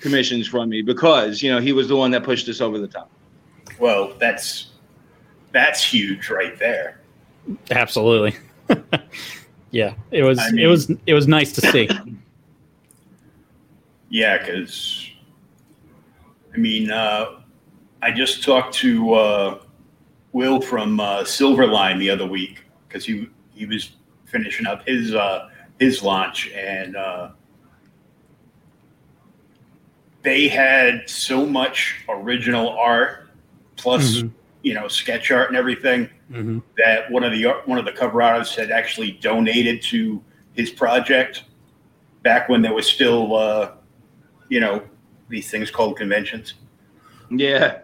commissions 0.00 0.46
from 0.46 0.68
me 0.68 0.82
because, 0.82 1.42
you 1.42 1.50
know, 1.50 1.60
he 1.60 1.72
was 1.72 1.88
the 1.88 1.96
one 1.96 2.10
that 2.10 2.24
pushed 2.24 2.48
us 2.48 2.60
over 2.60 2.78
the 2.78 2.88
top. 2.88 3.10
Well, 3.78 4.14
that's 4.18 4.70
that's 5.52 5.82
huge 5.82 6.30
right 6.30 6.58
there. 6.58 7.00
Absolutely. 7.70 8.36
yeah, 9.70 9.94
it 10.10 10.22
was 10.22 10.38
I 10.38 10.50
mean, 10.50 10.64
it 10.64 10.66
was 10.66 10.90
it 11.06 11.14
was 11.14 11.26
nice 11.26 11.52
to 11.52 11.60
see. 11.72 11.88
yeah, 14.10 14.38
cuz 14.44 15.03
I 16.54 16.58
mean, 16.58 16.90
uh, 16.90 17.40
I 18.02 18.10
just 18.10 18.44
talked 18.44 18.74
to 18.76 19.14
uh, 19.14 19.58
Will 20.32 20.60
from 20.60 21.00
uh, 21.00 21.22
Silverline 21.22 21.98
the 21.98 22.10
other 22.10 22.26
week 22.26 22.64
because 22.86 23.04
he 23.04 23.28
he 23.52 23.66
was 23.66 23.96
finishing 24.26 24.66
up 24.66 24.86
his 24.86 25.14
uh, 25.14 25.48
his 25.78 26.02
launch, 26.02 26.50
and 26.50 26.96
uh, 26.96 27.30
they 30.22 30.48
had 30.48 31.08
so 31.08 31.44
much 31.44 32.04
original 32.08 32.70
art, 32.70 33.28
plus 33.76 34.18
mm-hmm. 34.18 34.28
you 34.62 34.74
know 34.74 34.86
sketch 34.86 35.30
art 35.30 35.48
and 35.48 35.56
everything 35.56 36.08
mm-hmm. 36.30 36.58
that 36.76 37.10
one 37.10 37.24
of 37.24 37.32
the 37.32 37.44
one 37.64 37.78
of 37.78 37.84
the 37.84 37.92
cover 37.92 38.22
artists 38.22 38.54
had 38.54 38.70
actually 38.70 39.12
donated 39.12 39.82
to 39.82 40.22
his 40.52 40.70
project 40.70 41.44
back 42.22 42.48
when 42.48 42.62
there 42.62 42.74
was 42.74 42.86
still 42.86 43.34
uh, 43.34 43.72
you 44.48 44.60
know 44.60 44.82
these 45.28 45.50
things 45.50 45.70
called 45.70 45.96
conventions. 45.96 46.54
Yeah, 47.30 47.80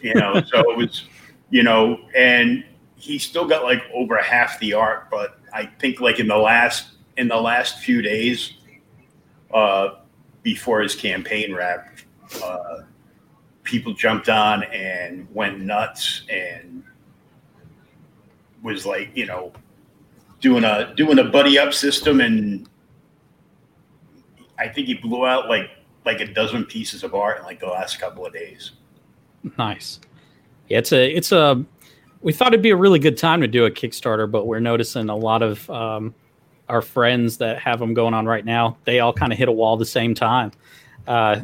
you 0.00 0.14
know, 0.14 0.42
so 0.46 0.70
it 0.70 0.76
was 0.76 1.04
you 1.50 1.62
know, 1.62 2.00
and 2.16 2.64
he 2.96 3.18
still 3.18 3.46
got 3.46 3.64
like 3.64 3.82
over 3.94 4.16
half 4.18 4.58
the 4.60 4.72
art, 4.72 5.10
but 5.10 5.38
I 5.52 5.66
think 5.66 6.00
like 6.00 6.18
in 6.18 6.26
the 6.26 6.36
last 6.36 6.94
in 7.16 7.28
the 7.28 7.36
last 7.36 7.78
few 7.78 8.02
days 8.02 8.54
uh, 9.52 9.90
before 10.42 10.80
his 10.80 10.96
campaign 10.96 11.54
wrapped, 11.54 12.06
uh, 12.42 12.82
people 13.62 13.92
jumped 13.92 14.28
on 14.28 14.64
and 14.64 15.28
went 15.32 15.60
nuts 15.60 16.22
and 16.28 16.82
was 18.62 18.84
like, 18.86 19.10
you 19.14 19.26
know, 19.26 19.52
doing 20.40 20.64
a 20.64 20.94
doing 20.96 21.18
a 21.18 21.24
buddy 21.24 21.58
up 21.58 21.72
system 21.72 22.20
and 22.20 22.68
I 24.58 24.68
think 24.68 24.86
he 24.86 24.94
blew 24.94 25.26
out 25.26 25.48
like 25.48 25.70
like 26.04 26.20
a 26.20 26.26
dozen 26.26 26.64
pieces 26.64 27.02
of 27.02 27.14
art 27.14 27.38
in 27.38 27.44
like 27.44 27.60
the 27.60 27.66
last 27.66 27.98
couple 27.98 28.24
of 28.26 28.32
days. 28.32 28.72
Nice. 29.58 30.00
Yeah, 30.68 30.78
it's 30.78 30.92
a 30.92 31.10
it's 31.10 31.32
a 31.32 31.64
we 32.22 32.32
thought 32.32 32.48
it'd 32.48 32.62
be 32.62 32.70
a 32.70 32.76
really 32.76 32.98
good 32.98 33.18
time 33.18 33.40
to 33.42 33.48
do 33.48 33.66
a 33.66 33.70
Kickstarter, 33.70 34.30
but 34.30 34.46
we're 34.46 34.60
noticing 34.60 35.10
a 35.10 35.16
lot 35.16 35.42
of 35.42 35.68
um, 35.68 36.14
our 36.70 36.80
friends 36.80 37.36
that 37.38 37.58
have 37.58 37.78
them 37.78 37.92
going 37.92 38.14
on 38.14 38.24
right 38.24 38.44
now. 38.44 38.78
They 38.84 39.00
all 39.00 39.12
kind 39.12 39.32
of 39.32 39.38
hit 39.38 39.48
a 39.48 39.52
wall 39.52 39.74
at 39.74 39.78
the 39.78 39.84
same 39.84 40.14
time. 40.14 40.52
Uh, 41.06 41.42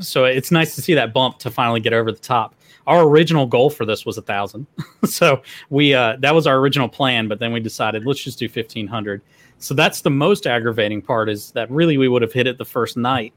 so 0.00 0.24
it's 0.26 0.50
nice 0.50 0.74
to 0.74 0.82
see 0.82 0.92
that 0.94 1.14
bump 1.14 1.38
to 1.38 1.50
finally 1.50 1.80
get 1.80 1.94
over 1.94 2.12
the 2.12 2.18
top. 2.18 2.54
Our 2.86 3.06
original 3.06 3.46
goal 3.46 3.70
for 3.70 3.86
this 3.86 4.04
was 4.04 4.18
a 4.18 4.22
thousand, 4.22 4.66
so 5.04 5.42
we 5.70 5.94
uh, 5.94 6.16
that 6.20 6.34
was 6.34 6.46
our 6.46 6.56
original 6.58 6.88
plan. 6.88 7.28
But 7.28 7.38
then 7.38 7.52
we 7.52 7.60
decided 7.60 8.06
let's 8.06 8.22
just 8.22 8.38
do 8.38 8.48
fifteen 8.48 8.86
hundred. 8.86 9.22
So 9.58 9.74
that's 9.74 10.02
the 10.02 10.10
most 10.10 10.46
aggravating 10.46 11.02
part 11.02 11.28
is 11.28 11.50
that 11.52 11.70
really 11.70 11.98
we 11.98 12.08
would 12.08 12.22
have 12.22 12.32
hit 12.32 12.46
it 12.46 12.58
the 12.58 12.64
first 12.64 12.96
night, 12.96 13.32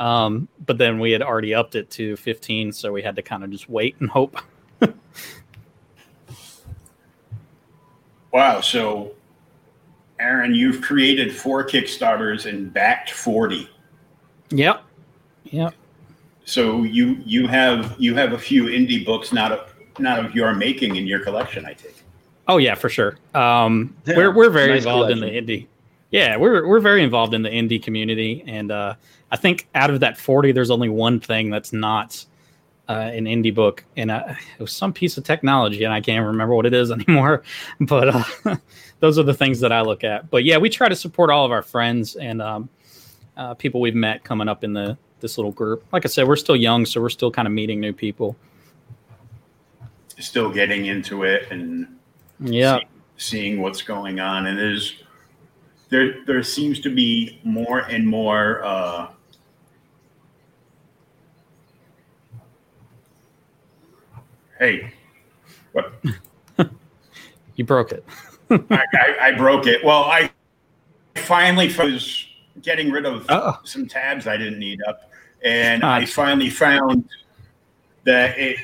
um, 0.00 0.48
but 0.66 0.78
then 0.78 0.98
we 0.98 1.12
had 1.12 1.22
already 1.22 1.54
upped 1.54 1.76
it 1.76 1.90
to 1.90 2.16
fifteen, 2.16 2.72
so 2.72 2.90
we 2.90 3.02
had 3.02 3.14
to 3.16 3.22
kind 3.22 3.44
of 3.44 3.50
just 3.50 3.68
wait 3.68 3.94
and 4.00 4.10
hope. 4.10 4.38
wow. 8.32 8.60
So, 8.60 9.12
Aaron, 10.18 10.54
you've 10.54 10.80
created 10.80 11.36
four 11.36 11.66
Kickstarters 11.66 12.46
and 12.46 12.72
backed 12.72 13.10
40. 13.10 13.68
Yep. 14.50 14.82
Yep. 15.44 15.74
So 16.44 16.82
you 16.82 17.20
you 17.24 17.46
have 17.46 17.94
you 17.98 18.14
have 18.16 18.32
a 18.32 18.38
few 18.38 18.64
indie 18.64 19.04
books 19.04 19.32
not 19.32 19.52
of 19.52 19.72
not 20.00 20.24
of 20.24 20.34
your 20.34 20.52
making 20.54 20.96
in 20.96 21.06
your 21.06 21.20
collection, 21.20 21.64
I 21.64 21.74
take. 21.74 21.94
Oh 22.48 22.56
yeah, 22.56 22.74
for 22.74 22.88
sure. 22.88 23.18
Um, 23.34 23.96
yeah, 24.06 24.16
we're 24.16 24.34
we're 24.34 24.50
very 24.50 24.70
nice 24.70 24.78
involved 24.78 25.12
collection. 25.12 25.36
in 25.36 25.46
the 25.46 25.54
indie. 25.54 25.66
Yeah, 26.10 26.36
we're 26.36 26.66
we're 26.66 26.80
very 26.80 27.02
involved 27.02 27.34
in 27.34 27.42
the 27.42 27.50
indie 27.50 27.82
community, 27.82 28.42
and 28.46 28.72
uh, 28.72 28.94
I 29.30 29.36
think 29.36 29.68
out 29.74 29.90
of 29.90 30.00
that 30.00 30.18
forty, 30.18 30.50
there's 30.52 30.70
only 30.70 30.88
one 30.88 31.20
thing 31.20 31.50
that's 31.50 31.72
not 31.72 32.24
uh, 32.88 33.10
an 33.14 33.26
indie 33.26 33.54
book, 33.54 33.84
and 33.96 34.10
uh, 34.10 34.24
it 34.58 34.60
was 34.60 34.72
some 34.72 34.92
piece 34.92 35.16
of 35.16 35.22
technology, 35.22 35.84
and 35.84 35.94
I 35.94 36.00
can't 36.00 36.26
remember 36.26 36.56
what 36.56 36.66
it 36.66 36.74
is 36.74 36.90
anymore. 36.90 37.44
But 37.80 38.08
uh, 38.08 38.56
those 38.98 39.18
are 39.18 39.22
the 39.22 39.34
things 39.34 39.60
that 39.60 39.70
I 39.70 39.82
look 39.82 40.02
at. 40.02 40.28
But 40.30 40.42
yeah, 40.44 40.58
we 40.58 40.68
try 40.68 40.88
to 40.88 40.96
support 40.96 41.30
all 41.30 41.46
of 41.46 41.52
our 41.52 41.62
friends 41.62 42.16
and 42.16 42.42
um, 42.42 42.68
uh, 43.36 43.54
people 43.54 43.80
we've 43.80 43.94
met 43.94 44.24
coming 44.24 44.48
up 44.48 44.64
in 44.64 44.72
the 44.72 44.98
this 45.20 45.38
little 45.38 45.52
group. 45.52 45.84
Like 45.92 46.04
I 46.04 46.08
said, 46.08 46.26
we're 46.26 46.34
still 46.34 46.56
young, 46.56 46.84
so 46.84 47.00
we're 47.00 47.08
still 47.10 47.30
kind 47.30 47.46
of 47.46 47.52
meeting 47.52 47.78
new 47.78 47.92
people. 47.92 48.36
Still 50.18 50.50
getting 50.50 50.86
into 50.86 51.22
it 51.22 51.46
and 51.50 51.86
yeah, 52.40 52.78
see, 52.78 52.86
seeing 53.16 53.60
what's 53.62 53.82
going 53.82 54.18
on, 54.18 54.46
and 54.46 54.58
there's 54.58 55.04
there 55.90 56.24
there 56.24 56.42
seems 56.42 56.80
to 56.80 56.94
be 56.94 57.40
more 57.44 57.80
and 57.80 58.06
more 58.06 58.64
uh, 58.64 59.08
Hey, 64.60 64.92
what? 65.72 65.94
you 67.56 67.64
broke 67.64 67.92
it. 67.92 68.04
I, 68.50 68.60
I, 68.70 69.16
I, 69.22 69.32
broke 69.32 69.66
it. 69.66 69.82
Well, 69.82 70.04
I 70.04 70.30
finally 71.14 71.68
was 71.68 72.26
getting 72.60 72.90
rid 72.90 73.06
of 73.06 73.24
Uh-oh. 73.30 73.58
some 73.64 73.88
tabs 73.88 74.26
I 74.26 74.36
didn't 74.36 74.58
need 74.58 74.82
up, 74.86 75.10
and 75.42 75.82
I 75.82 76.04
finally 76.04 76.50
found 76.50 77.08
that 78.04 78.38
it 78.38 78.58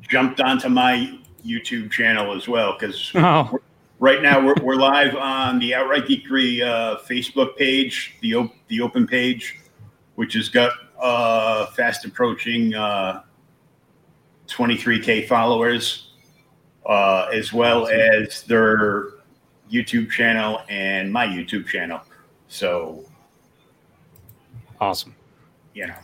jumped 0.00 0.40
onto 0.40 0.68
my 0.68 1.16
YouTube 1.44 1.92
channel 1.92 2.34
as 2.34 2.48
well 2.48 2.72
because 2.76 3.12
oh. 3.14 3.60
Right 3.98 4.22
now 4.22 4.44
we're, 4.44 4.54
we're 4.62 4.76
live 4.76 5.14
on 5.16 5.58
the 5.58 5.74
Outright 5.74 6.06
Geekery 6.06 6.62
uh, 6.62 6.98
Facebook 6.98 7.56
page, 7.56 8.16
the 8.20 8.34
op- 8.34 8.54
the 8.68 8.80
open 8.80 9.06
page, 9.06 9.58
which 10.16 10.34
has 10.34 10.48
got 10.48 10.72
uh, 11.00 11.66
fast 11.66 12.04
approaching 12.04 12.74
uh, 12.74 13.22
23k 14.48 15.26
followers, 15.26 16.12
uh, 16.86 17.28
as 17.32 17.52
well 17.52 17.86
as 17.88 18.42
their 18.42 19.08
YouTube 19.70 20.10
channel 20.10 20.60
and 20.68 21.12
my 21.12 21.26
YouTube 21.26 21.66
channel. 21.66 22.00
So 22.48 23.04
awesome. 24.80 25.14
You 25.74 25.88
know, 25.88 25.98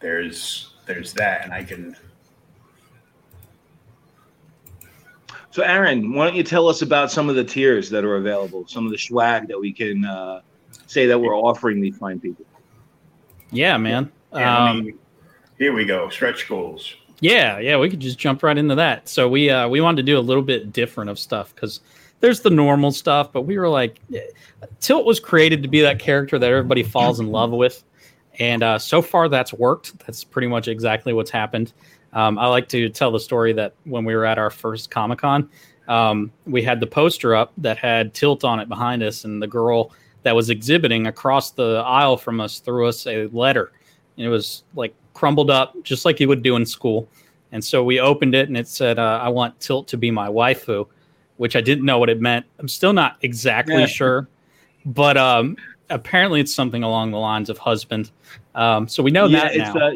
there's 0.00 0.74
there's 0.86 1.12
that, 1.14 1.44
and 1.44 1.52
I 1.52 1.64
can. 1.64 1.96
So, 5.58 5.64
Aaron, 5.64 6.12
why 6.14 6.24
don't 6.24 6.36
you 6.36 6.44
tell 6.44 6.68
us 6.68 6.82
about 6.82 7.10
some 7.10 7.28
of 7.28 7.34
the 7.34 7.42
tiers 7.42 7.90
that 7.90 8.04
are 8.04 8.14
available, 8.14 8.64
some 8.68 8.86
of 8.86 8.92
the 8.92 8.96
swag 8.96 9.48
that 9.48 9.58
we 9.58 9.72
can 9.72 10.04
uh, 10.04 10.40
say 10.86 11.06
that 11.06 11.18
we're 11.18 11.34
offering 11.34 11.80
these 11.80 11.96
fine 11.96 12.20
people? 12.20 12.44
Yeah, 13.50 13.76
man. 13.76 14.12
Yeah, 14.32 14.56
um, 14.56 14.68
I 14.68 14.80
mean, 14.80 14.98
here 15.58 15.72
we 15.72 15.84
go. 15.84 16.10
Stretch 16.10 16.48
goals. 16.48 16.94
Yeah, 17.18 17.58
yeah, 17.58 17.76
we 17.76 17.90
could 17.90 17.98
just 17.98 18.20
jump 18.20 18.44
right 18.44 18.56
into 18.56 18.76
that. 18.76 19.08
So 19.08 19.28
we 19.28 19.50
uh, 19.50 19.66
we 19.66 19.80
wanted 19.80 19.96
to 19.96 20.02
do 20.04 20.16
a 20.16 20.20
little 20.20 20.44
bit 20.44 20.72
different 20.72 21.10
of 21.10 21.18
stuff 21.18 21.52
because 21.56 21.80
there's 22.20 22.38
the 22.38 22.50
normal 22.50 22.92
stuff, 22.92 23.32
but 23.32 23.42
we 23.42 23.58
were 23.58 23.68
like, 23.68 23.98
Tilt 24.78 25.06
was 25.06 25.18
created 25.18 25.64
to 25.64 25.68
be 25.68 25.80
that 25.80 25.98
character 25.98 26.38
that 26.38 26.48
everybody 26.48 26.84
falls 26.84 27.18
in 27.18 27.32
love 27.32 27.50
with, 27.50 27.82
and 28.38 28.62
uh, 28.62 28.78
so 28.78 29.02
far 29.02 29.28
that's 29.28 29.52
worked. 29.52 29.98
That's 30.06 30.22
pretty 30.22 30.46
much 30.46 30.68
exactly 30.68 31.12
what's 31.12 31.32
happened. 31.32 31.72
Um, 32.12 32.38
I 32.38 32.46
like 32.46 32.68
to 32.70 32.88
tell 32.88 33.10
the 33.10 33.20
story 33.20 33.52
that 33.54 33.74
when 33.84 34.04
we 34.04 34.14
were 34.14 34.24
at 34.24 34.38
our 34.38 34.50
first 34.50 34.90
Comic 34.90 35.18
Con, 35.20 35.48
um, 35.88 36.30
we 36.46 36.62
had 36.62 36.80
the 36.80 36.86
poster 36.86 37.34
up 37.34 37.52
that 37.58 37.78
had 37.78 38.14
Tilt 38.14 38.44
on 38.44 38.60
it 38.60 38.68
behind 38.68 39.02
us, 39.02 39.24
and 39.24 39.42
the 39.42 39.46
girl 39.46 39.92
that 40.22 40.34
was 40.34 40.50
exhibiting 40.50 41.06
across 41.06 41.52
the 41.52 41.82
aisle 41.86 42.16
from 42.16 42.40
us 42.40 42.58
threw 42.58 42.86
us 42.86 43.06
a 43.06 43.26
letter. 43.28 43.72
And 44.16 44.26
it 44.26 44.28
was 44.28 44.64
like 44.74 44.94
crumbled 45.14 45.50
up 45.50 45.74
just 45.82 46.04
like 46.04 46.20
you 46.20 46.28
would 46.28 46.42
do 46.42 46.56
in 46.56 46.66
school. 46.66 47.08
And 47.52 47.64
so 47.64 47.82
we 47.82 47.98
opened 47.98 48.34
it 48.34 48.48
and 48.48 48.56
it 48.56 48.68
said, 48.68 48.98
uh, 48.98 49.20
I 49.22 49.28
want 49.28 49.58
Tilt 49.60 49.88
to 49.88 49.96
be 49.96 50.10
my 50.10 50.28
waifu, 50.28 50.86
which 51.38 51.56
I 51.56 51.60
didn't 51.60 51.84
know 51.84 51.98
what 51.98 52.10
it 52.10 52.20
meant. 52.20 52.44
I'm 52.58 52.68
still 52.68 52.92
not 52.92 53.16
exactly 53.22 53.80
yeah. 53.80 53.86
sure, 53.86 54.28
but 54.84 55.16
um, 55.16 55.56
apparently 55.88 56.40
it's 56.40 56.54
something 56.54 56.82
along 56.82 57.12
the 57.12 57.18
lines 57.18 57.48
of 57.48 57.56
husband. 57.58 58.10
Um, 58.54 58.86
so 58.88 59.02
we 59.02 59.10
know 59.10 59.26
yeah, 59.26 59.40
that 59.40 59.56
it's 59.56 59.74
now. 59.74 59.88
Uh, 59.88 59.92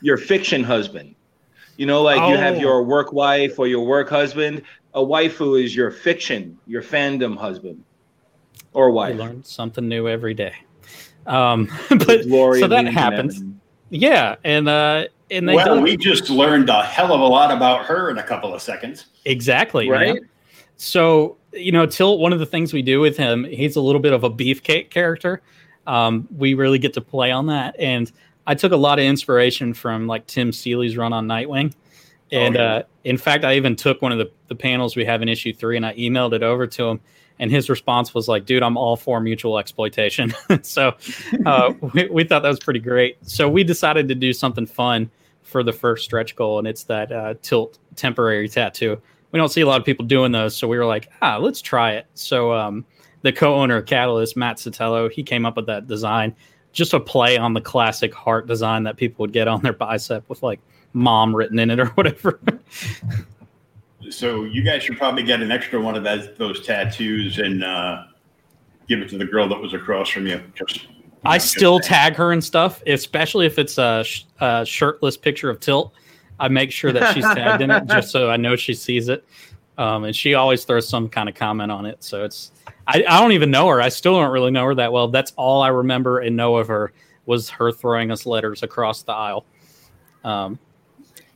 your 0.00 0.16
fiction 0.16 0.62
husband. 0.64 1.13
You 1.76 1.86
know, 1.86 2.02
like 2.02 2.20
oh. 2.20 2.30
you 2.30 2.36
have 2.36 2.58
your 2.58 2.82
work 2.82 3.12
wife 3.12 3.58
or 3.58 3.66
your 3.66 3.84
work 3.84 4.08
husband. 4.08 4.62
A 4.94 5.00
waifu 5.00 5.62
is 5.62 5.74
your 5.74 5.90
fiction, 5.90 6.56
your 6.66 6.82
fandom 6.82 7.36
husband 7.36 7.82
or 8.72 8.90
wife. 8.90 9.14
We 9.14 9.20
learn 9.20 9.44
something 9.44 9.88
new 9.88 10.08
every 10.08 10.34
day. 10.34 10.54
Um, 11.26 11.70
but 11.88 12.24
so 12.24 12.68
that 12.68 12.86
happens. 12.86 13.36
Evans. 13.36 13.54
Yeah, 13.90 14.36
and 14.44 14.68
uh, 14.68 15.06
and 15.30 15.48
they 15.48 15.54
well, 15.54 15.76
did- 15.76 15.84
we 15.84 15.96
just 15.96 16.30
learned 16.30 16.68
a 16.68 16.82
hell 16.82 17.12
of 17.12 17.20
a 17.20 17.26
lot 17.26 17.50
about 17.50 17.86
her 17.86 18.10
in 18.10 18.18
a 18.18 18.22
couple 18.22 18.54
of 18.54 18.60
seconds. 18.60 19.06
exactly 19.24 19.88
Right? 19.88 20.14
man. 20.14 20.28
So 20.76 21.38
you 21.52 21.72
know, 21.72 21.86
Tilt. 21.86 22.20
One 22.20 22.32
of 22.32 22.40
the 22.40 22.46
things 22.46 22.72
we 22.72 22.82
do 22.82 23.00
with 23.00 23.16
him, 23.16 23.44
he's 23.44 23.76
a 23.76 23.80
little 23.80 24.00
bit 24.00 24.12
of 24.12 24.24
a 24.24 24.30
beefcake 24.30 24.90
character. 24.90 25.40
Um, 25.86 26.26
we 26.36 26.54
really 26.54 26.78
get 26.78 26.94
to 26.94 27.00
play 27.00 27.30
on 27.30 27.46
that, 27.46 27.76
and 27.78 28.10
I 28.46 28.54
took 28.54 28.72
a 28.72 28.76
lot 28.76 28.98
of 28.98 29.04
inspiration 29.04 29.74
from 29.74 30.06
like 30.06 30.26
Tim 30.26 30.52
Seeley's 30.52 30.96
run 30.96 31.12
on 31.12 31.26
Nightwing. 31.26 31.72
And 32.32 32.56
Oh, 32.56 32.60
yeah. 32.60 32.74
uh, 32.74 32.82
in 33.04 33.16
fact, 33.16 33.44
I 33.44 33.54
even 33.56 33.76
took 33.76 34.02
one 34.02 34.12
of 34.12 34.18
the, 34.18 34.30
the 34.48 34.54
panels 34.54 34.96
we 34.96 35.04
have 35.04 35.22
in 35.22 35.28
issue 35.28 35.52
three 35.52 35.76
and 35.76 35.86
I 35.86 35.94
emailed 35.94 36.32
it 36.32 36.42
over 36.42 36.66
to 36.66 36.84
him. 36.88 37.00
And 37.38 37.50
his 37.50 37.68
response 37.68 38.14
was 38.14 38.28
like, 38.28 38.46
dude, 38.46 38.62
I'm 38.62 38.76
all 38.76 38.96
for 38.96 39.20
mutual 39.20 39.58
exploitation. 39.58 40.32
so 40.62 40.94
uh, 41.46 41.72
we, 41.94 42.08
we 42.08 42.24
thought 42.24 42.42
that 42.42 42.48
was 42.48 42.60
pretty 42.60 42.80
great. 42.80 43.18
So 43.22 43.48
we 43.48 43.64
decided 43.64 44.08
to 44.08 44.14
do 44.14 44.32
something 44.32 44.66
fun 44.66 45.10
for 45.42 45.62
the 45.62 45.72
first 45.72 46.04
stretch 46.04 46.36
goal, 46.36 46.58
and 46.58 46.66
it's 46.66 46.84
that 46.84 47.12
uh, 47.12 47.34
tilt 47.42 47.78
temporary 47.96 48.48
tattoo. 48.48 49.00
We 49.32 49.38
don't 49.38 49.48
see 49.50 49.60
a 49.60 49.66
lot 49.66 49.80
of 49.80 49.84
people 49.84 50.04
doing 50.06 50.32
those. 50.32 50.56
So 50.56 50.66
we 50.68 50.78
were 50.78 50.86
like, 50.86 51.10
ah, 51.22 51.36
let's 51.38 51.60
try 51.60 51.92
it. 51.92 52.06
So 52.14 52.52
um, 52.52 52.84
the 53.22 53.32
co 53.32 53.54
owner 53.56 53.76
of 53.78 53.86
Catalyst, 53.86 54.36
Matt 54.36 54.56
Sotelo, 54.58 55.10
he 55.10 55.22
came 55.22 55.44
up 55.44 55.56
with 55.56 55.66
that 55.66 55.86
design, 55.88 56.34
just 56.74 56.92
a 56.92 57.00
play 57.00 57.38
on 57.38 57.54
the 57.54 57.60
classic 57.60 58.12
heart 58.12 58.46
design 58.46 58.82
that 58.82 58.96
people 58.96 59.22
would 59.22 59.32
get 59.32 59.48
on 59.48 59.62
their 59.62 59.72
bicep 59.72 60.28
with 60.28 60.42
like 60.42 60.60
mom 60.92 61.34
written 61.34 61.58
in 61.58 61.70
it 61.70 61.80
or 61.80 61.86
whatever. 61.94 62.38
So 64.10 64.44
you 64.44 64.62
guys 64.62 64.82
should 64.82 64.98
probably 64.98 65.22
get 65.22 65.40
an 65.40 65.50
extra 65.50 65.80
one 65.80 65.94
of 65.94 66.04
those, 66.04 66.28
those 66.36 66.66
tattoos 66.66 67.38
and 67.38 67.64
uh, 67.64 68.04
give 68.86 69.00
it 69.00 69.08
to 69.10 69.18
the 69.18 69.24
girl 69.24 69.48
that 69.48 69.58
was 69.58 69.72
across 69.72 70.10
from 70.10 70.26
you. 70.26 70.42
Just, 70.54 70.84
you 70.84 70.90
I 71.24 71.36
know, 71.36 71.38
still 71.38 71.80
tag 71.80 72.16
her 72.16 72.32
and 72.32 72.44
stuff, 72.44 72.82
especially 72.86 73.46
if 73.46 73.58
it's 73.58 73.78
a, 73.78 74.04
sh- 74.04 74.24
a 74.40 74.66
shirtless 74.66 75.16
picture 75.16 75.48
of 75.48 75.60
Tilt. 75.60 75.94
I 76.38 76.48
make 76.48 76.72
sure 76.72 76.92
that 76.92 77.14
she's 77.14 77.24
tagged 77.24 77.62
in 77.62 77.70
it 77.70 77.86
just 77.88 78.10
so 78.10 78.28
I 78.28 78.36
know 78.36 78.56
she 78.56 78.74
sees 78.74 79.08
it. 79.08 79.24
Um, 79.78 80.04
and 80.04 80.14
she 80.14 80.34
always 80.34 80.64
throws 80.64 80.88
some 80.88 81.08
kind 81.08 81.28
of 81.28 81.34
comment 81.34 81.72
on 81.72 81.86
it. 81.86 82.02
So 82.02 82.24
it's, 82.24 82.52
I, 82.86 83.04
I 83.08 83.20
don't 83.20 83.32
even 83.32 83.50
know 83.50 83.68
her. 83.68 83.80
I 83.80 83.88
still 83.88 84.14
don't 84.20 84.30
really 84.30 84.50
know 84.50 84.66
her 84.66 84.74
that 84.74 84.92
well. 84.92 85.08
That's 85.08 85.32
all 85.36 85.62
I 85.62 85.68
remember 85.68 86.20
and 86.20 86.36
know 86.36 86.56
of 86.56 86.68
her 86.68 86.92
was 87.26 87.48
her 87.50 87.72
throwing 87.72 88.10
us 88.10 88.26
letters 88.26 88.62
across 88.62 89.02
the 89.02 89.12
aisle. 89.12 89.46
Um, 90.24 90.58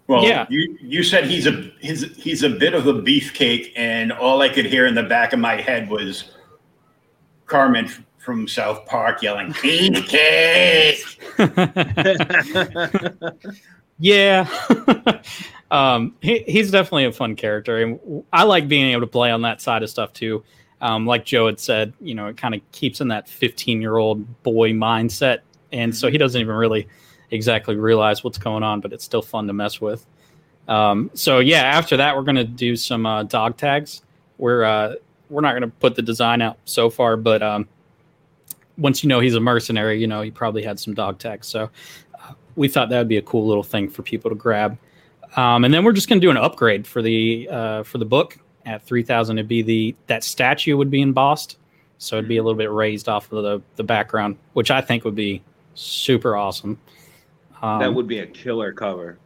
Well, 0.07 0.25
Yeah. 0.25 0.47
you 0.51 0.77
you 0.81 1.03
said 1.03 1.25
he's 1.27 1.47
a 1.47 1.71
he's 1.81 2.15
he's 2.17 2.43
a 2.43 2.51
bit 2.51 2.75
of 2.75 2.87
a 2.87 2.95
beefcake, 2.95 3.73
and 3.77 4.13
all 4.13 4.43
I 4.43 4.49
could 4.49 4.67
hear 4.67 4.87
in 4.87 4.95
the 4.95 5.03
back 5.03 5.33
of 5.33 5.39
my 5.39 5.61
head 5.61 5.89
was 5.89 6.33
Cartman 7.47 7.89
from 8.19 8.47
South 8.49 8.85
Park 8.87 9.23
yelling 9.23 9.53
"beefcake." 9.55 11.05
Yeah. 13.99 14.49
um, 15.71 16.15
he, 16.21 16.39
he's 16.47 16.71
definitely 16.71 17.07
a 17.07 17.13
fun 17.13 17.35
character. 17.37 17.83
And 17.83 18.25
I 18.33 18.45
like 18.45 18.69
being 18.69 18.93
able 18.93 19.01
to 19.03 19.07
play 19.09 19.31
on 19.31 19.43
that 19.43 19.61
side 19.61 19.83
of 19.83 19.91
stuff 19.91 20.13
too. 20.13 20.45
Um, 20.81 21.07
like 21.07 21.25
Joe 21.25 21.47
had 21.47 21.59
said, 21.59 21.93
you 22.01 22.15
know, 22.15 22.27
it 22.29 22.37
kind 22.37 22.55
of 22.55 22.61
keeps 22.73 23.01
in 23.01 23.09
that 23.09 23.29
15 23.29 23.81
year 23.81 23.97
old 23.97 24.43
boy 24.43 24.73
mindset. 24.73 25.41
And 25.73 25.95
so 25.95 26.11
he 26.11 26.19
doesn't 26.19 26.41
even 26.41 26.55
really 26.55 26.89
exactly 27.31 27.77
realize 27.77 28.23
what's 28.23 28.39
going 28.39 28.63
on, 28.63 28.81
but 28.81 28.93
it's 28.93 29.05
still 29.05 29.23
fun 29.23 29.47
to 29.49 29.53
mess 29.53 29.81
with. 29.81 30.07
Um, 30.69 31.11
so 31.15 31.41
yeah, 31.41 31.63
after 31.63 31.97
that, 31.97 32.17
we're 32.17 32.23
going 32.23 32.37
to 32.37 32.45
do 32.45 32.77
some 32.77 33.07
uh, 33.07 33.25
dog 33.25 33.57
tags. 33.57 34.03
We're, 34.39 34.65
uh, 34.65 34.95
we're 35.31 35.41
not 35.41 35.53
going 35.53 35.63
to 35.63 35.69
put 35.69 35.95
the 35.95 36.03
design 36.03 36.41
out 36.41 36.59
so 36.65 36.89
far, 36.91 37.17
but 37.17 37.43
um, 37.43 37.69
once 38.77 39.03
you 39.03 39.09
know 39.09 39.21
he's 39.21 39.35
a 39.35 39.41
mercenary, 39.41 40.01
you 40.01 40.07
know, 40.07 40.23
he 40.23 40.31
probably 40.31 40.63
had 40.63 40.79
some 40.79 40.95
dog 40.95 41.19
tags. 41.19 41.47
So 41.49 41.71
we 42.57 42.69
thought 42.69 42.89
that 42.91 42.99
would 42.99 43.09
be 43.09 43.17
a 43.17 43.23
cool 43.23 43.47
little 43.47 43.63
thing 43.63 43.89
for 43.89 44.03
people 44.03 44.31
to 44.31 44.35
grab. 44.35 44.79
Um, 45.37 45.65
and 45.65 45.73
then 45.73 45.85
we're 45.85 45.93
just 45.93 46.09
going 46.09 46.21
to 46.21 46.27
do 46.27 46.31
an 46.31 46.37
upgrade 46.37 46.87
for 46.87 47.03
the 47.03 47.49
uh, 47.51 47.83
for 47.83 47.99
the 47.99 48.05
book 48.05 48.39
at 48.69 48.83
three 48.85 49.03
thousand. 49.03 49.39
It'd 49.39 49.49
be 49.49 49.63
the 49.63 49.97
that 50.07 50.23
statue 50.23 50.77
would 50.77 50.91
be 50.91 51.01
embossed, 51.01 51.57
so 51.99 52.17
it'd 52.17 52.29
be 52.29 52.37
a 52.37 52.43
little 52.43 52.59
bit 52.59 52.71
raised 52.71 53.09
off 53.09 53.33
of 53.33 53.43
the 53.43 53.63
the 53.77 53.83
background, 53.85 54.37
which 54.53 54.71
I 54.71 54.81
think 54.81 55.05
would 55.05 55.15
be 55.17 55.43
super 55.75 56.37
awesome. 56.37 56.79
Um, 57.63 57.81
that 57.81 57.93
would 57.93 58.07
be 58.07 58.19
a 58.21 58.27
killer 58.27 58.73
cover. 58.73 59.19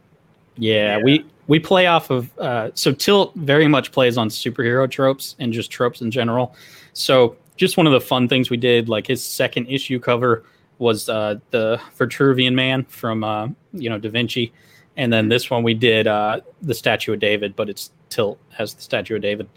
yeah, 0.57 0.97
Yeah. 0.97 1.03
we 1.03 1.25
we 1.47 1.59
play 1.59 1.87
off 1.87 2.09
of 2.09 2.31
uh, 2.39 2.71
so 2.73 2.93
Tilt 2.93 3.33
very 3.35 3.67
much 3.67 3.91
plays 3.91 4.17
on 4.17 4.29
superhero 4.29 4.89
tropes 4.89 5.35
and 5.39 5.51
just 5.51 5.69
tropes 5.69 6.01
in 6.01 6.09
general. 6.09 6.55
So 6.93 7.35
just 7.57 7.77
one 7.77 7.85
of 7.85 7.93
the 7.93 8.01
fun 8.01 8.27
things 8.27 8.49
we 8.49 8.57
did, 8.57 8.87
like 8.89 9.05
his 9.05 9.23
second 9.23 9.67
issue 9.67 9.99
cover 9.99 10.43
was 10.79 11.09
uh, 11.09 11.35
the 11.51 11.79
Vitruvian 11.97 12.53
Man 12.53 12.85
from 12.85 13.23
uh, 13.23 13.47
you 13.73 13.89
know 13.89 13.99
Da 13.99 14.09
Vinci, 14.09 14.51
and 14.97 15.11
then 15.13 15.29
this 15.29 15.49
one 15.49 15.63
we 15.63 15.73
did 15.73 16.07
uh, 16.07 16.39
the 16.61 16.73
Statue 16.73 17.13
of 17.13 17.19
David, 17.19 17.55
but 17.55 17.69
it's 17.69 17.91
Tilt 18.13 18.39
as 18.59 18.73
the 18.73 18.81
Statue 18.81 19.15
of 19.15 19.21
David. 19.21 19.49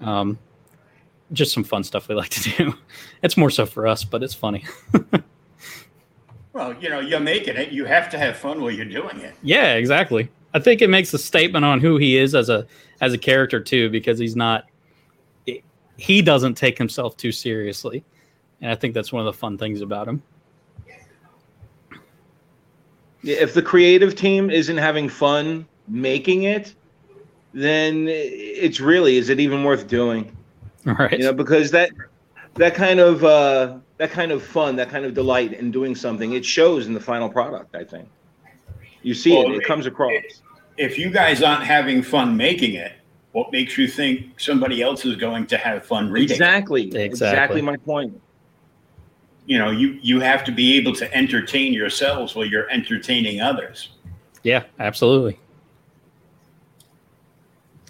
Um, 0.00 0.38
just 1.32 1.52
some 1.52 1.64
fun 1.64 1.82
stuff 1.84 2.08
we 2.08 2.14
like 2.14 2.30
to 2.30 2.50
do. 2.50 2.74
It's 3.22 3.38
more 3.38 3.48
so 3.50 3.64
for 3.64 3.86
us, 3.86 4.04
but 4.04 4.22
it's 4.22 4.34
funny. 4.34 4.64
Well, 6.52 6.72
you 6.80 6.88
know, 6.88 7.00
you're 7.00 7.20
making 7.20 7.56
it. 7.56 7.72
You 7.72 7.84
have 7.84 8.08
to 8.10 8.18
have 8.18 8.36
fun 8.36 8.60
while 8.60 8.70
you're 8.70 8.84
doing 8.84 9.18
it. 9.20 9.34
Yeah, 9.42 9.74
exactly. 9.74 10.30
I 10.54 10.60
think 10.60 10.82
it 10.82 10.88
makes 10.88 11.12
a 11.12 11.18
statement 11.18 11.64
on 11.64 11.80
who 11.80 11.96
he 11.96 12.16
is 12.16 12.34
as 12.34 12.48
a 12.48 12.64
as 13.00 13.12
a 13.12 13.18
character 13.18 13.60
too, 13.60 13.90
because 13.90 14.20
he's 14.20 14.36
not 14.36 14.66
he 15.96 16.22
doesn't 16.22 16.54
take 16.54 16.78
himself 16.78 17.16
too 17.16 17.32
seriously, 17.32 18.04
and 18.60 18.70
I 18.70 18.76
think 18.76 18.94
that's 18.94 19.12
one 19.12 19.20
of 19.20 19.26
the 19.26 19.38
fun 19.38 19.58
things 19.58 19.80
about 19.80 20.06
him. 20.06 20.22
If 23.24 23.54
the 23.54 23.62
creative 23.62 24.14
team 24.14 24.50
isn't 24.50 24.76
having 24.76 25.08
fun 25.08 25.66
making 25.88 26.44
it, 26.44 26.74
then 27.54 28.06
it's 28.08 28.80
really 28.80 29.16
is 29.16 29.28
it 29.30 29.40
even 29.40 29.64
worth 29.64 29.86
doing? 29.86 30.36
All 30.86 30.94
right. 30.94 31.12
You 31.12 31.24
know, 31.24 31.32
because 31.32 31.70
that 31.70 31.90
that 32.56 32.74
kind 32.74 33.00
of 33.00 33.24
uh, 33.24 33.78
that 33.96 34.10
kind 34.10 34.32
of 34.32 34.42
fun, 34.42 34.76
that 34.76 34.90
kind 34.90 35.04
of 35.04 35.14
delight 35.14 35.52
in 35.54 35.70
doing 35.70 35.94
something, 35.94 36.32
it 36.32 36.44
shows 36.44 36.86
in 36.86 36.92
the 36.94 37.00
final 37.00 37.28
product. 37.28 37.74
I 37.74 37.84
think 37.84 38.08
you 39.02 39.14
see 39.14 39.32
Well, 39.32 39.52
it; 39.52 39.58
it 39.58 39.64
comes 39.64 39.86
across. 39.86 40.12
If 40.76 40.98
you 40.98 41.10
guys 41.10 41.42
aren't 41.42 41.62
having 41.62 42.02
fun 42.02 42.36
making 42.36 42.74
it, 42.74 42.92
what 43.32 43.52
makes 43.52 43.78
you 43.78 43.86
think 43.86 44.38
somebody 44.40 44.82
else 44.82 45.04
is 45.04 45.16
going 45.16 45.46
to 45.46 45.56
have 45.56 45.86
fun 45.86 46.10
reading? 46.10 46.30
it? 46.30 46.40
Exactly, 46.40 46.82
Exactly. 46.82 47.06
exactly 47.06 47.62
my 47.62 47.76
point. 47.76 48.20
You 49.46 49.58
know, 49.58 49.70
you 49.70 49.98
you 50.02 50.20
have 50.20 50.42
to 50.44 50.52
be 50.52 50.76
able 50.76 50.92
to 50.94 51.14
entertain 51.14 51.72
yourselves 51.72 52.34
while 52.34 52.46
you're 52.46 52.68
entertaining 52.70 53.40
others. 53.40 53.90
yeah, 54.42 54.64
absolutely. 54.80 55.38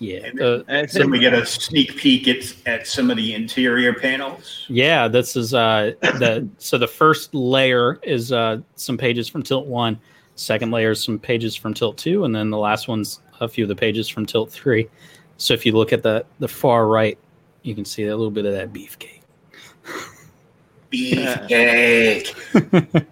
Yeah. 0.00 0.30
the- 0.34 0.64
And 0.68 0.90
So 0.90 1.06
we 1.06 1.18
get 1.18 1.34
a 1.34 1.46
sneak 1.46 1.96
peek 1.96 2.26
at, 2.28 2.52
at 2.66 2.86
some 2.86 3.10
of 3.10 3.16
the 3.16 3.32
interior 3.34 3.94
panels. 3.94 4.66
Yeah, 4.68 5.06
this 5.08 5.36
is 5.36 5.54
uh 5.54 5.92
the 6.00 6.48
so 6.58 6.78
the 6.78 6.88
first 6.88 7.34
layer 7.34 8.00
is 8.02 8.32
uh 8.32 8.58
some 8.76 8.98
pages 8.98 9.28
from 9.28 9.42
Tilt 9.42 9.66
One, 9.66 9.98
second 10.34 10.70
layer 10.72 10.90
is 10.92 11.02
some 11.02 11.18
pages 11.18 11.54
from 11.54 11.74
Tilt 11.74 11.96
Two, 11.96 12.24
and 12.24 12.34
then 12.34 12.50
the 12.50 12.58
last 12.58 12.88
one's 12.88 13.20
a 13.40 13.48
few 13.48 13.64
of 13.64 13.68
the 13.68 13.76
pages 13.76 14.08
from 14.08 14.26
Tilt 14.26 14.50
Three. 14.50 14.88
So 15.36 15.54
if 15.54 15.64
you 15.64 15.72
look 15.72 15.92
at 15.92 16.02
the 16.02 16.24
the 16.40 16.48
far 16.48 16.86
right, 16.88 17.16
you 17.62 17.74
can 17.74 17.84
see 17.84 18.04
a 18.04 18.16
little 18.16 18.30
bit 18.32 18.46
of 18.46 18.52
that 18.52 18.72
beefcake. 18.72 19.20
Beefcake. 20.92 22.34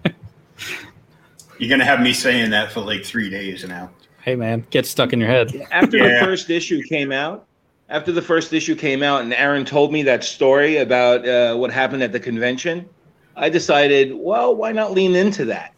You're 1.58 1.70
gonna 1.70 1.84
have 1.84 2.00
me 2.00 2.12
saying 2.12 2.50
that 2.50 2.72
for 2.72 2.80
like 2.80 3.04
three 3.04 3.30
days 3.30 3.64
now. 3.64 3.90
Hey 4.22 4.36
man, 4.36 4.64
get 4.70 4.86
stuck 4.86 5.12
in 5.12 5.18
your 5.18 5.28
head. 5.28 5.66
After 5.72 5.96
Yeah. 5.96 6.20
the 6.20 6.26
first 6.26 6.48
issue 6.48 6.80
came 6.82 7.10
out, 7.10 7.46
after 7.88 8.12
the 8.12 8.22
first 8.22 8.52
issue 8.52 8.76
came 8.76 9.02
out, 9.02 9.22
and 9.22 9.34
Aaron 9.34 9.64
told 9.64 9.92
me 9.92 10.02
that 10.04 10.22
story 10.22 10.76
about 10.78 11.26
uh, 11.28 11.56
what 11.56 11.72
happened 11.72 12.02
at 12.04 12.12
the 12.12 12.20
convention, 12.20 12.88
I 13.36 13.48
decided, 13.48 14.12
well, 14.14 14.54
why 14.54 14.70
not 14.72 14.92
lean 14.92 15.16
into 15.16 15.44
that? 15.46 15.74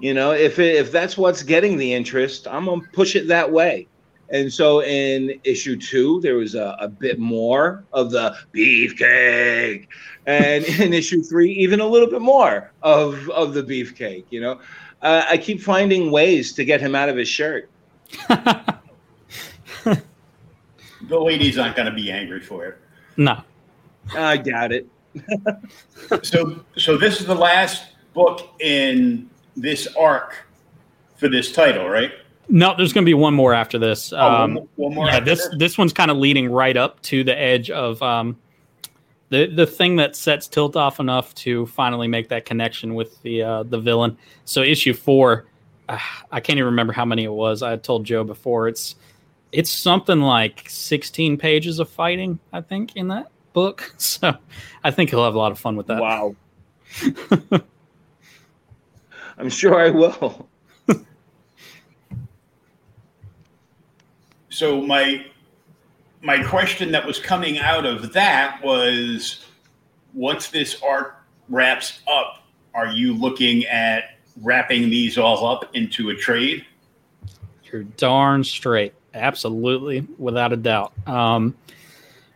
You 0.00 0.14
know, 0.14 0.30
if 0.32 0.58
it, 0.58 0.76
if 0.76 0.92
that's 0.92 1.18
what's 1.18 1.42
getting 1.42 1.76
the 1.76 1.92
interest, 1.92 2.46
I'm 2.48 2.66
gonna 2.66 2.82
push 2.92 3.16
it 3.16 3.26
that 3.28 3.50
way. 3.50 3.88
And 4.30 4.50
so 4.50 4.82
in 4.82 5.38
issue 5.44 5.76
two, 5.76 6.20
there 6.22 6.36
was 6.36 6.54
a, 6.54 6.76
a 6.80 6.88
bit 6.88 7.18
more 7.18 7.84
of 7.92 8.10
the 8.12 8.34
beefcake, 8.54 9.88
and 10.26 10.64
in 10.80 10.92
issue 10.92 11.22
three, 11.22 11.50
even 11.52 11.80
a 11.80 11.86
little 11.86 12.08
bit 12.08 12.22
more 12.22 12.70
of 12.82 13.28
of 13.30 13.54
the 13.54 13.62
beefcake. 13.62 14.24
You 14.30 14.40
know, 14.40 14.60
uh, 15.02 15.24
I 15.28 15.36
keep 15.36 15.60
finding 15.60 16.10
ways 16.10 16.52
to 16.54 16.64
get 16.64 16.80
him 16.80 16.94
out 16.94 17.08
of 17.08 17.16
his 17.16 17.28
shirt. 17.28 17.68
The 21.08 21.18
ladies 21.18 21.58
aren't 21.58 21.74
gonna 21.76 21.92
be 21.92 22.10
angry 22.12 22.40
for 22.40 22.64
it. 22.66 22.78
no. 23.16 23.42
I 24.16 24.36
doubt 24.36 24.72
it. 24.72 24.86
So 26.22 26.64
so 26.76 26.96
this 26.96 27.20
is 27.20 27.26
the 27.26 27.34
last 27.34 27.84
book 28.14 28.48
in 28.60 29.28
this 29.56 29.86
arc 29.98 30.34
for 31.16 31.28
this 31.28 31.52
title, 31.52 31.88
right? 31.88 32.12
No, 32.48 32.74
there's 32.76 32.92
going 32.92 33.04
to 33.04 33.08
be 33.08 33.14
one 33.14 33.32
more 33.34 33.54
after 33.54 33.78
this. 33.78 34.12
Oh, 34.12 34.16
one 34.18 34.34
Um, 34.40 34.52
more- 34.54 34.68
one 34.76 34.94
more 34.94 35.06
yeah, 35.06 35.12
after 35.16 35.24
this 35.24 35.48
this 35.58 35.78
one's 35.78 35.92
kind 35.92 36.10
of 36.10 36.16
leading 36.16 36.50
right 36.50 36.76
up 36.76 37.00
to 37.02 37.24
the 37.24 37.38
edge 37.38 37.70
of 37.70 38.02
um, 38.02 38.36
the 39.32 39.46
the 39.46 39.66
thing 39.66 39.96
that 39.96 40.14
sets 40.14 40.46
Tilt 40.46 40.76
off 40.76 41.00
enough 41.00 41.34
to 41.36 41.64
finally 41.66 42.06
make 42.06 42.28
that 42.28 42.44
connection 42.44 42.94
with 42.94 43.20
the 43.22 43.42
uh, 43.42 43.62
the 43.62 43.80
villain. 43.80 44.18
So 44.44 44.60
issue 44.60 44.92
four, 44.92 45.46
uh, 45.88 45.98
I 46.30 46.40
can't 46.40 46.58
even 46.58 46.66
remember 46.66 46.92
how 46.92 47.06
many 47.06 47.24
it 47.24 47.32
was. 47.32 47.62
I 47.62 47.70
had 47.70 47.82
told 47.82 48.04
Joe 48.04 48.24
before. 48.24 48.68
It's 48.68 48.94
it's 49.50 49.70
something 49.70 50.20
like 50.20 50.68
16 50.68 51.38
pages 51.38 51.78
of 51.78 51.88
fighting, 51.88 52.38
I 52.52 52.60
think, 52.60 52.94
in 52.94 53.08
that 53.08 53.30
book. 53.54 53.94
So 53.98 54.36
I 54.84 54.90
think 54.90 55.08
he'll 55.10 55.24
have 55.24 55.34
a 55.34 55.38
lot 55.38 55.50
of 55.50 55.58
fun 55.58 55.76
with 55.76 55.86
that. 55.86 56.00
Wow. 56.00 56.36
I'm 59.38 59.48
sure 59.48 59.80
I 59.80 59.88
will. 59.88 60.46
so 64.50 64.82
my 64.82 65.24
my 66.22 66.42
question 66.42 66.92
that 66.92 67.04
was 67.04 67.18
coming 67.18 67.58
out 67.58 67.84
of 67.84 68.12
that 68.12 68.62
was 68.62 69.44
once 70.14 70.48
this 70.48 70.80
arc 70.82 71.16
wraps 71.48 72.00
up, 72.10 72.44
are 72.74 72.88
you 72.88 73.12
looking 73.14 73.66
at 73.66 74.18
wrapping 74.40 74.88
these 74.88 75.18
all 75.18 75.46
up 75.46 75.74
into 75.74 76.10
a 76.10 76.14
trade? 76.14 76.64
You're 77.64 77.82
darn 77.82 78.44
straight. 78.44 78.94
Absolutely, 79.14 80.06
without 80.16 80.52
a 80.52 80.56
doubt. 80.56 80.92
Um, 81.06 81.54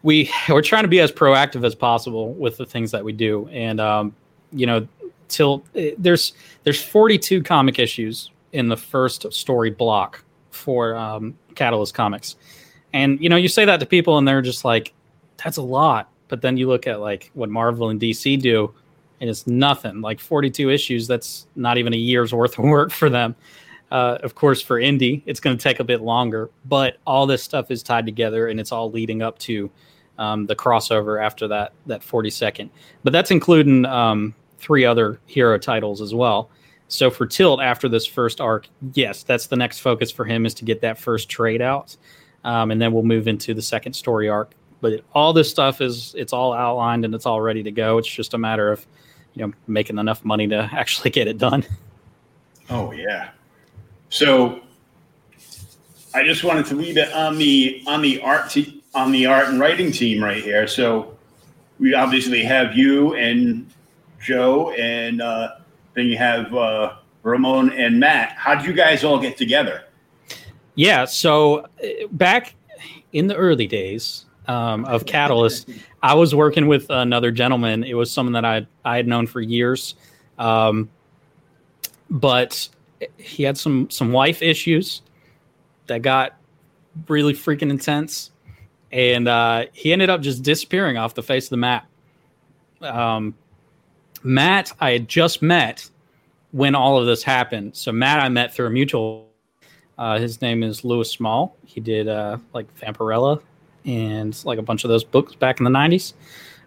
we 0.03 0.31
we're 0.49 0.62
trying 0.62 0.85
to 0.85 0.88
be 0.88 1.01
as 1.01 1.11
proactive 1.12 1.64
as 1.64 1.75
possible 1.75 2.35
with 2.35 2.57
the 2.59 2.66
things 2.66 2.90
that 2.90 3.05
we 3.05 3.12
do, 3.12 3.49
and 3.49 3.81
um, 3.81 4.14
you 4.53 4.66
know, 4.66 4.87
till 5.29 5.64
eh, 5.75 5.92
there's 5.96 6.33
there's 6.64 6.83
42 6.83 7.42
comic 7.42 7.79
issues 7.79 8.31
in 8.53 8.68
the 8.68 8.77
first 8.77 9.33
story 9.33 9.70
block 9.70 10.22
for 10.51 10.94
um, 10.96 11.37
Catalyst 11.55 11.94
Comics, 11.94 12.37
and 12.96 13.20
you 13.20 13.28
know, 13.28 13.37
you 13.37 13.48
say 13.48 13.64
that 13.64 13.80
to 13.80 13.87
people, 13.87 14.16
and 14.18 14.26
they're 14.26 14.42
just 14.42 14.64
like, 14.64 14.94
"That's 15.42 15.59
a 15.59 15.62
lot." 15.62 16.11
But 16.28 16.40
then 16.40 16.56
you 16.56 16.66
look 16.68 16.87
at 16.87 17.00
like 17.00 17.30
what 17.35 17.50
Marvel 17.50 17.90
and 17.90 18.00
DC 18.00 18.40
do, 18.40 18.72
and 19.20 19.28
it's 19.28 19.46
nothing. 19.46 20.00
Like 20.00 20.18
42 20.18 20.70
issues, 20.70 21.06
that's 21.06 21.46
not 21.54 21.78
even 21.78 21.92
a 21.92 21.98
year's 21.98 22.32
worth 22.32 22.59
of 22.59 22.64
work 22.64 22.90
for 22.90 23.11
them. 23.11 23.37
Uh, 23.90 24.18
of 24.22 24.35
course, 24.35 24.61
for 24.61 24.80
indie, 24.80 25.22
it's 25.26 25.38
going 25.38 25.56
to 25.56 25.62
take 25.62 25.78
a 25.78 25.85
bit 25.85 26.00
longer, 26.00 26.50
but 26.64 26.96
all 27.06 27.26
this 27.26 27.42
stuff 27.42 27.70
is 27.70 27.82
tied 27.82 28.06
together, 28.06 28.48
and 28.48 28.59
it's 28.59 28.72
all 28.72 28.90
leading 28.90 29.22
up 29.22 29.38
to 29.40 29.70
um, 30.18 30.46
the 30.46 30.56
crossover 30.56 31.22
after 31.22 31.46
that 31.48 31.72
that 31.87 32.00
42nd. 32.00 32.70
But 33.04 33.12
that's 33.12 33.30
including 33.30 33.85
um, 33.85 34.35
three 34.59 34.85
other 34.85 35.20
hero 35.26 35.59
titles 35.59 36.00
as 36.00 36.14
well. 36.14 36.50
So 36.88 37.11
for 37.11 37.26
Tilt, 37.26 37.61
after 37.61 37.88
this 37.88 38.06
first 38.06 38.40
arc, 38.40 38.68
yes, 38.94 39.22
that's 39.22 39.48
the 39.48 39.56
next 39.56 39.80
focus 39.80 40.11
for 40.11 40.24
him 40.24 40.46
is 40.46 40.54
to 40.54 40.64
get 40.64 40.80
that 40.80 40.98
first 40.98 41.28
trade 41.28 41.61
out, 41.61 41.96
um, 42.46 42.70
and 42.70 42.80
then 42.80 42.92
we'll 42.92 43.02
move 43.02 43.28
into 43.28 43.52
the 43.52 43.61
second 43.61 43.92
story 43.92 44.28
arc. 44.28 44.52
But 44.80 45.02
all 45.14 45.32
this 45.32 45.50
stuff 45.50 45.80
is 45.80 46.14
it's 46.16 46.32
all 46.32 46.52
outlined 46.52 47.04
and 47.04 47.14
it's 47.14 47.26
all 47.26 47.40
ready 47.40 47.62
to 47.64 47.72
go. 47.72 47.98
It's 47.98 48.09
just 48.09 48.32
a 48.35 48.38
matter 48.38 48.70
of 48.70 48.87
you 49.35 49.44
know 49.44 49.52
making 49.66 49.98
enough 49.98 50.24
money 50.24 50.46
to 50.48 50.56
actually 50.72 51.11
get 51.11 51.26
it 51.26 51.37
done. 51.37 51.66
Oh 52.70 52.92
yeah. 52.92 53.30
So 54.09 54.61
I 56.14 56.24
just 56.24 56.44
wanted 56.44 56.66
to 56.66 56.76
leave 56.76 56.96
it 56.96 57.12
on 57.12 57.37
the 57.37 57.82
on 57.87 58.00
the 58.00 58.20
art 58.22 58.50
te- 58.50 58.82
on 58.94 59.11
the 59.11 59.26
art 59.26 59.48
and 59.48 59.59
writing 59.59 59.90
team 59.90 60.22
right 60.22 60.42
here. 60.42 60.68
So 60.68 61.16
we 61.80 61.94
obviously 61.94 62.42
have 62.44 62.76
you 62.76 63.14
and 63.14 63.68
Joe, 64.20 64.70
and 64.72 65.20
uh, 65.20 65.56
then 65.94 66.06
you 66.06 66.16
have 66.16 66.54
uh, 66.54 66.94
Ramon 67.22 67.70
and 67.72 67.98
Matt. 67.98 68.30
How 68.37 68.54
did 68.54 68.66
you 68.66 68.72
guys 68.72 69.02
all 69.04 69.18
get 69.18 69.37
together? 69.37 69.85
Yeah, 70.76 71.06
so 71.06 71.60
uh, 71.82 72.06
back 72.12 72.54
in 73.12 73.26
the 73.26 73.34
early 73.34 73.66
days 73.66 74.26
um, 74.46 74.84
of 74.84 75.06
Catalyst, 75.06 75.68
I 76.02 76.14
was 76.14 76.34
working 76.34 76.68
with 76.68 76.88
another 76.90 77.30
gentleman. 77.30 77.82
It 77.82 77.94
was 77.94 78.10
someone 78.10 78.34
that 78.34 78.44
I 78.44 78.66
I 78.84 78.96
had 78.96 79.08
known 79.08 79.26
for 79.26 79.40
years, 79.40 79.96
um, 80.38 80.88
but 82.10 82.68
he 83.16 83.42
had 83.42 83.58
some 83.58 83.90
some 83.90 84.12
wife 84.12 84.42
issues 84.42 85.02
that 85.86 86.02
got 86.02 86.36
really 87.08 87.32
freaking 87.32 87.70
intense, 87.70 88.30
and 88.92 89.28
uh, 89.28 89.64
he 89.72 89.92
ended 89.92 90.10
up 90.10 90.20
just 90.20 90.42
disappearing 90.42 90.98
off 90.98 91.14
the 91.14 91.22
face 91.22 91.46
of 91.46 91.50
the 91.50 91.56
map. 91.56 91.86
Um, 92.82 93.34
Matt, 94.22 94.72
I 94.80 94.90
had 94.90 95.08
just 95.08 95.40
met 95.40 95.88
when 96.52 96.74
all 96.74 96.98
of 96.98 97.06
this 97.06 97.22
happened. 97.22 97.76
So 97.76 97.92
Matt, 97.92 98.20
I 98.20 98.28
met 98.28 98.52
through 98.52 98.66
a 98.66 98.70
mutual. 98.70 99.25
Uh, 99.98 100.18
his 100.18 100.42
name 100.42 100.62
is 100.62 100.85
Louis 100.85 101.11
Small. 101.11 101.56
He 101.64 101.80
did 101.80 102.09
uh, 102.09 102.38
like 102.52 102.66
Vampirella 102.78 103.42
and 103.85 104.38
like 104.44 104.59
a 104.59 104.62
bunch 104.62 104.85
of 104.85 104.88
those 104.88 105.04
books 105.04 105.35
back 105.35 105.59
in 105.59 105.64
the 105.64 105.70
'90s. 105.70 106.12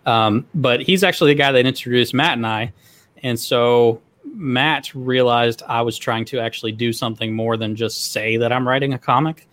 Um, 0.06 0.46
but 0.56 0.82
he's 0.82 1.04
actually 1.04 1.32
the 1.34 1.38
guy 1.38 1.52
that 1.52 1.66
introduced 1.66 2.14
Matt 2.14 2.34
and 2.34 2.48
I. 2.48 2.74
And 3.22 3.40
so 3.40 4.02
Matt 4.24 4.94
realized 4.96 5.64
I 5.68 5.82
was 5.82 5.98
trying 5.98 6.26
to 6.26 6.40
actually 6.40 6.72
do 6.72 6.92
something 6.94 7.34
more 7.34 7.58
than 7.58 7.76
just 7.76 8.12
say 8.12 8.38
that 8.38 8.52
I'm 8.52 8.68
writing 8.68 8.94
a 8.94 9.00
comic. 9.00 9.48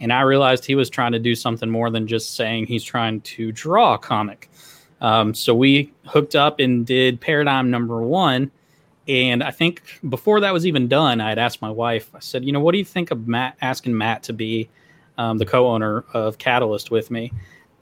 And 0.00 0.12
I 0.12 0.20
realized 0.20 0.64
he 0.64 0.76
was 0.76 0.88
trying 0.88 1.12
to 1.12 1.18
do 1.18 1.34
something 1.34 1.68
more 1.68 1.90
than 1.90 2.06
just 2.06 2.36
saying 2.36 2.66
he's 2.66 2.84
trying 2.84 3.20
to 3.22 3.50
draw 3.50 3.94
a 3.94 3.98
comic. 3.98 4.48
Um, 5.00 5.34
so 5.34 5.54
we 5.54 5.92
hooked 6.06 6.36
up 6.36 6.60
and 6.60 6.86
did 6.86 7.20
Paradigm 7.20 7.70
number 7.70 8.00
one. 8.02 8.50
And 9.08 9.42
I 9.42 9.50
think 9.50 9.82
before 10.08 10.40
that 10.40 10.52
was 10.52 10.66
even 10.66 10.86
done, 10.86 11.20
I 11.20 11.30
had 11.30 11.38
asked 11.38 11.62
my 11.62 11.70
wife, 11.70 12.10
I 12.14 12.20
said, 12.20 12.44
you 12.44 12.52
know, 12.52 12.60
what 12.60 12.72
do 12.72 12.78
you 12.78 12.84
think 12.84 13.10
of 13.10 13.26
Matt 13.26 13.56
asking 13.62 13.96
Matt 13.96 14.22
to 14.24 14.34
be 14.34 14.68
um, 15.16 15.38
the 15.38 15.46
co 15.46 15.66
owner 15.66 16.04
of 16.12 16.36
Catalyst 16.38 16.90
with 16.90 17.10
me? 17.10 17.32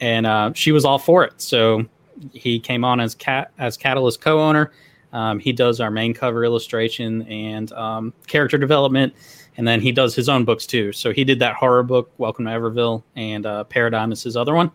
And 0.00 0.26
uh, 0.26 0.52
she 0.54 0.70
was 0.70 0.84
all 0.84 0.98
for 0.98 1.24
it. 1.24 1.40
So 1.40 1.84
he 2.32 2.60
came 2.60 2.84
on 2.84 3.00
as 3.00 3.16
as 3.58 3.76
Catalyst 3.76 4.20
co 4.20 4.40
owner. 4.40 4.72
Um, 5.12 5.38
he 5.38 5.52
does 5.52 5.80
our 5.80 5.90
main 5.90 6.14
cover 6.14 6.44
illustration 6.44 7.22
and 7.22 7.72
um, 7.72 8.12
character 8.26 8.58
development, 8.58 9.14
and 9.56 9.66
then 9.66 9.80
he 9.80 9.90
does 9.90 10.14
his 10.14 10.28
own 10.28 10.44
books 10.44 10.66
too. 10.66 10.92
So 10.92 11.12
he 11.12 11.24
did 11.24 11.38
that 11.38 11.54
horror 11.54 11.82
book, 11.82 12.10
Welcome 12.18 12.44
to 12.44 12.50
Everville, 12.50 13.02
and 13.16 13.46
uh, 13.46 13.64
Paradigm 13.64 14.12
is 14.12 14.22
his 14.22 14.36
other 14.36 14.54
one. 14.54 14.70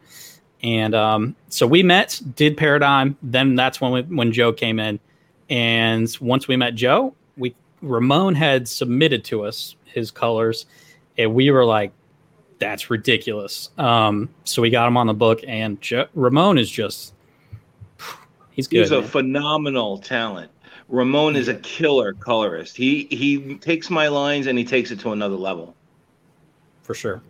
And 0.63 0.95
um, 0.95 1.35
so 1.49 1.65
we 1.65 1.83
met, 1.83 2.19
did 2.35 2.57
Paradigm. 2.57 3.17
Then 3.21 3.55
that's 3.55 3.79
when 3.81 3.91
we, 3.91 4.01
when 4.03 4.31
Joe 4.31 4.51
came 4.53 4.79
in, 4.79 4.99
and 5.51 6.17
once 6.21 6.47
we 6.47 6.55
met 6.55 6.75
Joe, 6.75 7.13
we 7.37 7.53
Ramon 7.81 8.33
had 8.33 8.67
submitted 8.67 9.25
to 9.25 9.43
us 9.43 9.75
his 9.83 10.09
colors, 10.09 10.65
and 11.17 11.35
we 11.35 11.51
were 11.51 11.65
like, 11.65 11.91
"That's 12.57 12.89
ridiculous." 12.89 13.69
Um, 13.77 14.29
so 14.45 14.61
we 14.61 14.69
got 14.69 14.87
him 14.87 14.95
on 14.95 15.07
the 15.07 15.13
book, 15.13 15.41
and 15.45 15.79
Joe, 15.81 16.07
Ramon 16.15 16.57
is 16.57 16.71
just 16.71 17.13
He's 18.51 18.67
good. 18.67 18.79
He's 18.79 18.91
a 18.91 19.01
man. 19.01 19.09
phenomenal 19.09 19.97
talent. 19.97 20.49
Ramon 20.87 21.35
is 21.35 21.49
a 21.49 21.55
killer 21.55 22.13
colorist. 22.13 22.77
He 22.77 23.07
he 23.11 23.55
takes 23.55 23.89
my 23.89 24.07
lines 24.07 24.47
and 24.47 24.57
he 24.57 24.63
takes 24.63 24.89
it 24.89 24.99
to 25.01 25.11
another 25.11 25.35
level. 25.35 25.75
For 26.81 26.93
sure. 26.93 27.21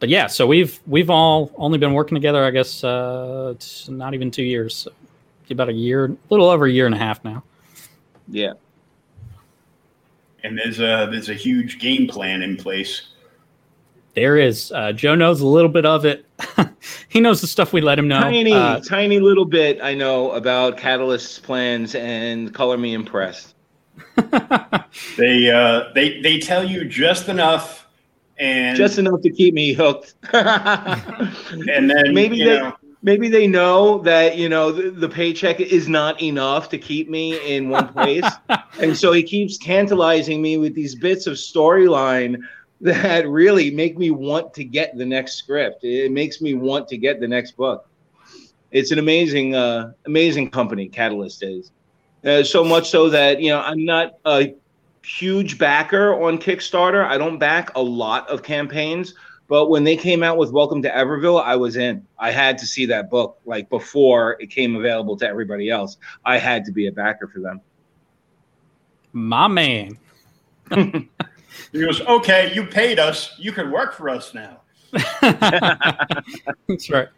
But 0.00 0.08
yeah, 0.08 0.26
so 0.26 0.46
we've 0.46 0.80
we've 0.86 1.08
all 1.08 1.52
only 1.56 1.78
been 1.78 1.92
working 1.92 2.16
together, 2.16 2.44
I 2.44 2.50
guess, 2.50 2.84
uh, 2.84 3.54
not 3.88 4.12
even 4.12 4.30
two 4.30 4.42
years, 4.42 4.74
so 4.74 4.92
about 5.54 5.68
a 5.68 5.74
year, 5.74 6.06
a 6.06 6.16
little 6.30 6.48
over 6.48 6.66
a 6.66 6.70
year 6.70 6.86
and 6.86 6.94
a 6.94 6.98
half 6.98 7.24
now. 7.24 7.42
Yeah. 8.28 8.52
And 10.42 10.56
there's 10.58 10.78
a 10.78 11.08
there's 11.10 11.28
a 11.28 11.34
huge 11.34 11.78
game 11.78 12.06
plan 12.06 12.42
in 12.42 12.56
place 12.56 13.08
there 14.16 14.38
is. 14.38 14.72
Uh, 14.72 14.92
Joe 14.92 15.14
knows 15.14 15.42
a 15.42 15.46
little 15.46 15.68
bit 15.68 15.84
of 15.84 16.04
it. 16.06 16.24
he 17.08 17.20
knows 17.20 17.42
the 17.42 17.46
stuff 17.46 17.72
we 17.72 17.82
let 17.82 17.98
him 17.98 18.08
know. 18.08 18.20
Tiny, 18.20 18.52
uh, 18.52 18.80
tiny 18.80 19.20
little 19.20 19.44
bit 19.44 19.78
I 19.82 19.94
know 19.94 20.32
about 20.32 20.78
Catalyst's 20.78 21.38
plans 21.38 21.94
and 21.94 22.52
color 22.52 22.78
me 22.78 22.94
impressed. 22.94 23.54
they 25.16 25.50
uh, 25.50 25.92
they 25.94 26.20
they 26.22 26.38
tell 26.38 26.64
you 26.64 26.86
just 26.86 27.28
enough 27.28 27.86
and 28.38 28.76
just 28.76 28.98
enough 28.98 29.20
to 29.20 29.30
keep 29.30 29.52
me 29.52 29.74
hooked. 29.74 30.14
and 30.32 31.90
then 31.90 32.14
maybe 32.14 32.38
they 32.38 32.58
know, 32.58 32.74
maybe 33.06 33.28
they 33.28 33.46
know 33.46 33.98
that 33.98 34.36
you 34.36 34.50
know 34.50 34.70
the, 34.72 34.90
the, 34.90 35.08
paycheck 35.08 35.60
is 35.60 35.88
not 35.88 36.20
enough 36.20 36.68
to 36.68 36.76
keep 36.76 37.08
me 37.08 37.56
in 37.56 37.70
one 37.70 37.88
place, 37.88 38.24
and 38.80 38.94
so 38.94 39.12
he 39.12 39.22
keeps 39.22 39.56
tantalizing 39.56 40.42
me 40.42 40.58
with 40.58 40.74
these 40.74 40.94
bits 40.94 41.26
of 41.26 41.34
storyline 41.34 42.36
that 42.82 43.26
really 43.26 43.70
make 43.70 43.96
me 43.96 44.10
want 44.10 44.52
to 44.52 44.64
get 44.64 44.94
the 44.98 45.06
next 45.06 45.36
script. 45.36 45.82
It 45.84 46.12
makes 46.12 46.42
me 46.42 46.52
want 46.52 46.88
to 46.88 46.98
get 46.98 47.20
the 47.20 47.28
next 47.28 47.52
book. 47.52 47.88
It's 48.70 48.90
an 48.90 48.98
amazing, 48.98 49.54
uh, 49.54 49.92
amazing 50.04 50.50
company. 50.50 50.88
Catalyst 50.88 51.42
is 51.42 51.70
uh, 52.26 52.42
so 52.42 52.62
much 52.62 52.90
so 52.90 53.08
that 53.08 53.40
you 53.40 53.50
know 53.50 53.60
I'm 53.60 53.84
not 53.84 54.18
a 54.26 54.52
huge 55.02 55.56
backer 55.56 56.20
on 56.20 56.38
Kickstarter. 56.38 57.06
I 57.06 57.16
don't 57.16 57.38
back 57.38 57.74
a 57.76 57.82
lot 57.82 58.28
of 58.28 58.42
campaigns, 58.42 59.14
but 59.48 59.68
when 59.68 59.84
they 59.84 59.96
came 59.96 60.22
out 60.22 60.36
with 60.36 60.50
Welcome 60.50 60.82
to 60.82 60.90
Everville, 60.90 61.42
I 61.42 61.56
was 61.56 61.76
in. 61.76 62.06
I 62.18 62.30
had 62.30 62.58
to 62.58 62.66
see 62.66 62.86
that 62.86 63.10
book 63.10 63.38
like 63.44 63.68
before 63.68 64.36
it 64.40 64.50
came 64.50 64.76
available 64.76 65.16
to 65.18 65.28
everybody 65.28 65.70
else. 65.70 65.98
I 66.24 66.38
had 66.38 66.64
to 66.64 66.72
be 66.72 66.86
a 66.88 66.92
backer 66.92 67.28
for 67.28 67.40
them. 67.40 67.60
My 69.12 69.48
man. 69.48 69.98
He 71.72 71.80
goes, 71.80 72.00
okay, 72.02 72.52
you 72.54 72.64
paid 72.64 72.98
us. 72.98 73.34
You 73.38 73.52
can 73.52 73.70
work 73.70 73.94
for 73.94 74.08
us 74.08 74.34
now. 74.34 74.60
That's 75.22 76.90
right. 76.90 77.08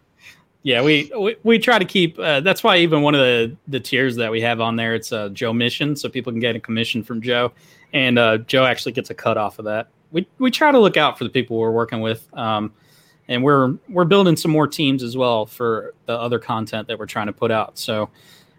Yeah, 0.63 0.83
we, 0.83 1.11
we, 1.19 1.37
we 1.45 1.59
try 1.59 1.79
to 1.79 1.85
keep. 1.85 2.19
Uh, 2.19 2.41
that's 2.41 2.65
why 2.65 2.79
even 2.79 3.03
one 3.03 3.15
of 3.15 3.21
the 3.21 3.57
the 3.69 3.79
tiers 3.79 4.17
that 4.17 4.31
we 4.31 4.41
have 4.41 4.61
on 4.61 4.75
there, 4.75 4.95
it's 4.95 5.13
a 5.13 5.31
Joe 5.31 5.53
mission, 5.53 5.95
so 5.95 6.09
people 6.09 6.33
can 6.33 6.41
get 6.41 6.57
a 6.57 6.61
commission 6.61 7.03
from 7.03 7.23
Joe, 7.23 7.53
and 7.93 8.19
uh, 8.19 8.39
Joe 8.39 8.65
actually 8.65 8.93
gets 8.93 9.09
a 9.09 9.15
cut 9.15 9.39
off 9.39 9.61
of 9.61 9.65
that. 9.67 9.89
We 10.13 10.27
we 10.39 10.51
try 10.51 10.73
to 10.73 10.79
look 10.79 10.97
out 10.97 11.19
for 11.19 11.25
the 11.25 11.31
people 11.31 11.59
we're 11.59 11.71
working 11.71 12.01
with, 12.01 12.27
um, 12.37 12.73
and 13.29 13.43
we're 13.43 13.75
we're 13.89 14.05
building 14.05 14.37
some 14.37 14.51
more 14.51 14.67
teams 14.67 15.03
as 15.03 15.17
well 15.17 15.45
for 15.47 15.95
the 16.07 16.19
other 16.19 16.39
content 16.39 16.89
that 16.89 16.99
we're 16.99 17.07
trying 17.07 17.27
to 17.27 17.33
put 17.33 17.51
out. 17.51 17.79
So 17.79 18.09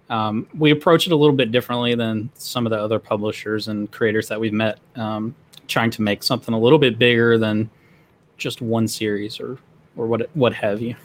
um, 0.09 0.47
we 0.57 0.71
approach 0.71 1.07
it 1.07 1.11
a 1.11 1.15
little 1.15 1.35
bit 1.35 1.51
differently 1.51 1.95
than 1.95 2.29
some 2.35 2.65
of 2.65 2.69
the 2.71 2.77
other 2.79 2.99
publishers 2.99 3.67
and 3.67 3.89
creators 3.91 4.27
that 4.27 4.39
we've 4.39 4.53
met, 4.53 4.79
um, 4.95 5.33
trying 5.67 5.91
to 5.91 6.01
make 6.01 6.21
something 6.23 6.53
a 6.53 6.59
little 6.59 6.79
bit 6.79 6.97
bigger 6.99 7.37
than 7.37 7.69
just 8.37 8.61
one 8.61 8.87
series 8.87 9.39
or 9.39 9.57
or 9.97 10.05
what 10.07 10.29
what 10.35 10.53
have 10.53 10.81
you. 10.81 10.95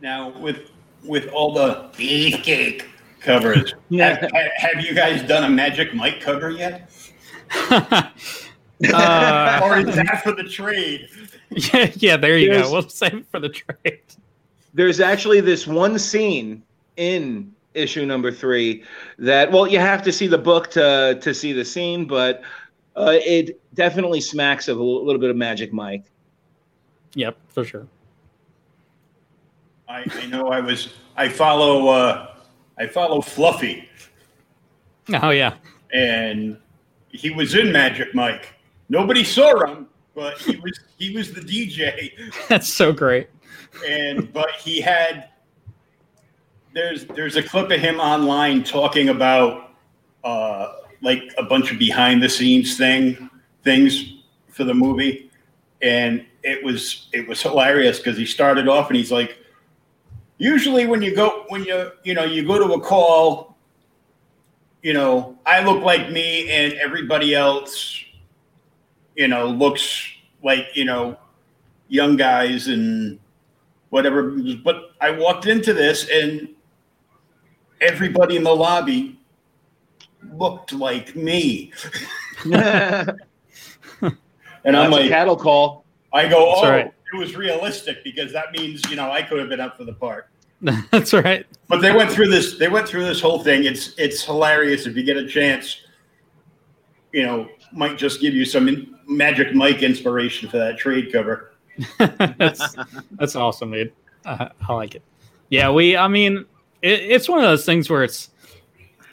Now 0.00 0.30
with 0.40 0.70
with 1.04 1.28
all 1.28 1.52
the 1.52 1.88
beefcake 1.96 2.84
coverage, 3.20 3.74
Yeah. 3.88 4.20
have, 4.20 4.50
have 4.74 4.84
you 4.84 4.94
guys 4.94 5.22
done 5.26 5.44
a 5.44 5.48
Magic 5.48 5.94
Mike 5.94 6.20
cover 6.20 6.50
yet, 6.50 6.90
uh, 8.92 9.60
or 9.62 9.78
is 9.78 9.94
that 9.96 10.22
for 10.22 10.32
the 10.32 10.44
trade? 10.44 11.08
yeah, 11.50 11.90
yeah, 11.96 12.16
there 12.16 12.36
you 12.38 12.48
There's- 12.50 12.66
go. 12.66 12.72
We'll 12.72 12.88
save 12.88 13.14
it 13.14 13.26
for 13.30 13.38
the 13.40 13.48
trade. 13.48 14.00
There's 14.74 15.00
actually 15.00 15.40
this 15.40 15.66
one 15.66 15.98
scene 15.98 16.62
in 16.96 17.52
issue 17.74 18.04
number 18.04 18.30
three 18.30 18.84
that 19.18 19.50
well 19.50 19.66
you 19.66 19.78
have 19.78 20.02
to 20.02 20.12
see 20.12 20.26
the 20.26 20.36
book 20.36 20.70
to 20.70 21.18
to 21.22 21.32
see 21.32 21.54
the 21.54 21.64
scene 21.64 22.04
but 22.04 22.42
uh, 22.96 23.16
it 23.22 23.58
definitely 23.74 24.20
smacks 24.20 24.68
of 24.68 24.78
a 24.78 24.82
little 24.82 25.18
bit 25.18 25.30
of 25.30 25.36
magic 25.36 25.72
mike 25.72 26.04
Yep, 27.14 27.36
for 27.48 27.64
sure. 27.64 27.86
I, 29.88 30.04
I 30.10 30.26
know 30.26 30.48
I 30.48 30.60
was. 30.60 30.92
I 31.16 31.28
follow. 31.28 31.88
Uh, 31.88 32.34
I 32.78 32.86
follow 32.86 33.20
Fluffy, 33.20 33.88
Oh 35.12 35.30
yeah, 35.30 35.54
and 35.92 36.56
he 37.10 37.30
was 37.30 37.54
in 37.54 37.70
Magic 37.72 38.14
Mike. 38.14 38.54
Nobody 38.92 39.24
saw 39.24 39.64
him, 39.64 39.86
but 40.14 40.36
he 40.36 40.56
was. 40.56 40.78
He 40.98 41.16
was 41.16 41.32
the 41.32 41.40
DJ, 41.40 42.10
that's 42.48 42.68
so 42.68 42.92
great. 42.92 43.28
and 43.88 44.30
but 44.34 44.50
he 44.62 44.82
had. 44.82 45.30
There's 46.74 47.06
there's 47.06 47.36
a 47.36 47.42
clip 47.42 47.70
of 47.70 47.80
him 47.80 48.00
online 48.00 48.62
talking 48.62 49.08
about 49.08 49.70
uh, 50.24 50.74
like 51.00 51.22
a 51.38 51.42
bunch 51.42 51.72
of 51.72 51.78
behind 51.78 52.22
the 52.22 52.28
scenes 52.28 52.76
thing 52.76 53.30
things 53.64 54.24
for 54.48 54.64
the 54.64 54.74
movie, 54.74 55.30
and 55.80 56.26
it 56.42 56.62
was 56.62 57.08
it 57.14 57.26
was 57.26 57.40
hilarious 57.40 57.96
because 57.96 58.18
he 58.18 58.26
started 58.26 58.68
off 58.68 58.88
and 58.88 58.96
he's 58.98 59.10
like, 59.10 59.38
usually 60.36 60.84
when 60.86 61.00
you 61.00 61.16
go 61.16 61.46
when 61.48 61.64
you 61.64 61.92
you 62.04 62.12
know 62.12 62.24
you 62.24 62.46
go 62.46 62.58
to 62.58 62.74
a 62.74 62.80
call, 62.80 63.56
you 64.82 64.92
know 64.92 65.38
I 65.46 65.64
look 65.64 65.82
like 65.82 66.10
me 66.10 66.50
and 66.50 66.74
everybody 66.74 67.34
else, 67.34 68.04
you 69.16 69.28
know 69.28 69.46
looks 69.46 70.08
like 70.42 70.66
you 70.74 70.84
know 70.84 71.16
young 71.88 72.16
guys 72.16 72.68
and 72.68 73.18
whatever. 73.90 74.30
But 74.64 74.92
I 75.00 75.10
walked 75.10 75.46
into 75.46 75.74
this 75.74 76.08
and 76.08 76.48
everybody 77.80 78.36
in 78.36 78.44
the 78.44 78.54
lobby 78.54 79.18
looked 80.32 80.72
like 80.72 81.14
me. 81.14 81.72
that's 82.46 83.18
And 84.64 84.76
I'm 84.76 84.92
a 84.92 84.96
like, 84.96 85.08
cattle 85.08 85.36
call 85.36 85.82
I 86.12 86.28
go, 86.28 86.46
That's 86.46 86.60
oh, 86.62 86.70
right. 86.70 86.92
it 87.12 87.16
was 87.16 87.36
realistic 87.36 88.04
because 88.04 88.32
that 88.32 88.52
means, 88.52 88.82
you 88.88 88.96
know, 88.96 89.10
I 89.10 89.22
could 89.22 89.38
have 89.38 89.48
been 89.48 89.60
up 89.60 89.76
for 89.76 89.84
the 89.84 89.94
part. 89.94 90.28
that's 90.90 91.12
right. 91.12 91.46
But 91.68 91.80
they 91.80 91.92
went 91.92 92.10
through 92.10 92.28
this, 92.28 92.58
they 92.58 92.68
went 92.68 92.86
through 92.86 93.04
this 93.04 93.20
whole 93.20 93.42
thing. 93.42 93.64
It's, 93.64 93.94
it's 93.98 94.22
hilarious. 94.24 94.86
If 94.86 94.96
you 94.96 95.02
get 95.02 95.16
a 95.16 95.26
chance, 95.26 95.82
you 97.12 97.24
know, 97.24 97.48
might 97.72 97.98
just 97.98 98.20
give 98.20 98.34
you 98.34 98.44
some 98.44 98.68
in, 98.68 98.91
magic 99.06 99.54
Mike 99.54 99.82
inspiration 99.82 100.48
for 100.48 100.58
that 100.58 100.78
trade 100.78 101.12
cover. 101.12 101.52
that's 101.98 102.76
that's 103.12 103.36
awesome, 103.36 103.72
dude. 103.72 103.92
Uh, 104.24 104.48
I 104.68 104.72
like 104.74 104.94
it. 104.94 105.02
Yeah, 105.48 105.70
we. 105.70 105.96
I 105.96 106.08
mean, 106.08 106.44
it, 106.82 107.00
it's 107.00 107.28
one 107.28 107.38
of 107.38 107.44
those 107.44 107.64
things 107.64 107.88
where 107.88 108.04
it's 108.04 108.30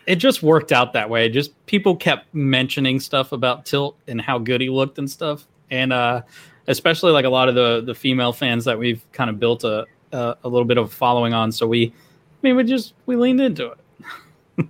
it 0.05 0.15
just 0.15 0.43
worked 0.43 0.71
out 0.71 0.93
that 0.93 1.09
way. 1.09 1.29
Just 1.29 1.53
people 1.65 1.95
kept 1.95 2.33
mentioning 2.33 2.99
stuff 2.99 3.31
about 3.31 3.65
Tilt 3.65 3.97
and 4.07 4.19
how 4.19 4.39
good 4.39 4.61
he 4.61 4.69
looked 4.69 4.97
and 4.97 5.09
stuff, 5.09 5.47
and 5.71 5.93
uh, 5.93 6.21
especially 6.67 7.11
like 7.11 7.25
a 7.25 7.29
lot 7.29 7.49
of 7.49 7.55
the 7.55 7.81
the 7.81 7.95
female 7.95 8.33
fans 8.33 8.65
that 8.65 8.77
we've 8.77 9.05
kind 9.11 9.29
of 9.29 9.39
built 9.39 9.63
a 9.63 9.85
a, 10.11 10.37
a 10.43 10.49
little 10.49 10.65
bit 10.65 10.77
of 10.77 10.85
a 10.85 10.89
following 10.89 11.33
on. 11.33 11.51
So 11.51 11.67
we, 11.67 11.87
I 11.87 11.91
mean, 12.41 12.55
we 12.55 12.63
just 12.63 12.93
we 13.05 13.15
leaned 13.15 13.41
into 13.41 13.71
it. 13.71 13.77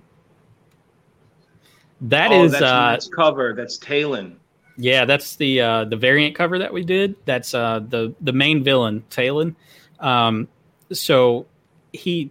That 2.02 2.32
oh, 2.32 2.44
is 2.44 2.52
that's 2.52 2.62
uh, 2.62 2.90
Matt's 2.92 3.08
cover 3.08 3.52
that's 3.54 3.76
talon 3.76 4.39
yeah, 4.80 5.04
that's 5.04 5.36
the 5.36 5.60
uh, 5.60 5.84
the 5.84 5.96
variant 5.96 6.34
cover 6.34 6.58
that 6.58 6.72
we 6.72 6.84
did. 6.84 7.14
That's 7.26 7.54
uh, 7.54 7.80
the 7.86 8.14
the 8.22 8.32
main 8.32 8.64
villain, 8.64 9.04
Talon. 9.10 9.54
Um, 10.00 10.48
so 10.90 11.46
he, 11.92 12.30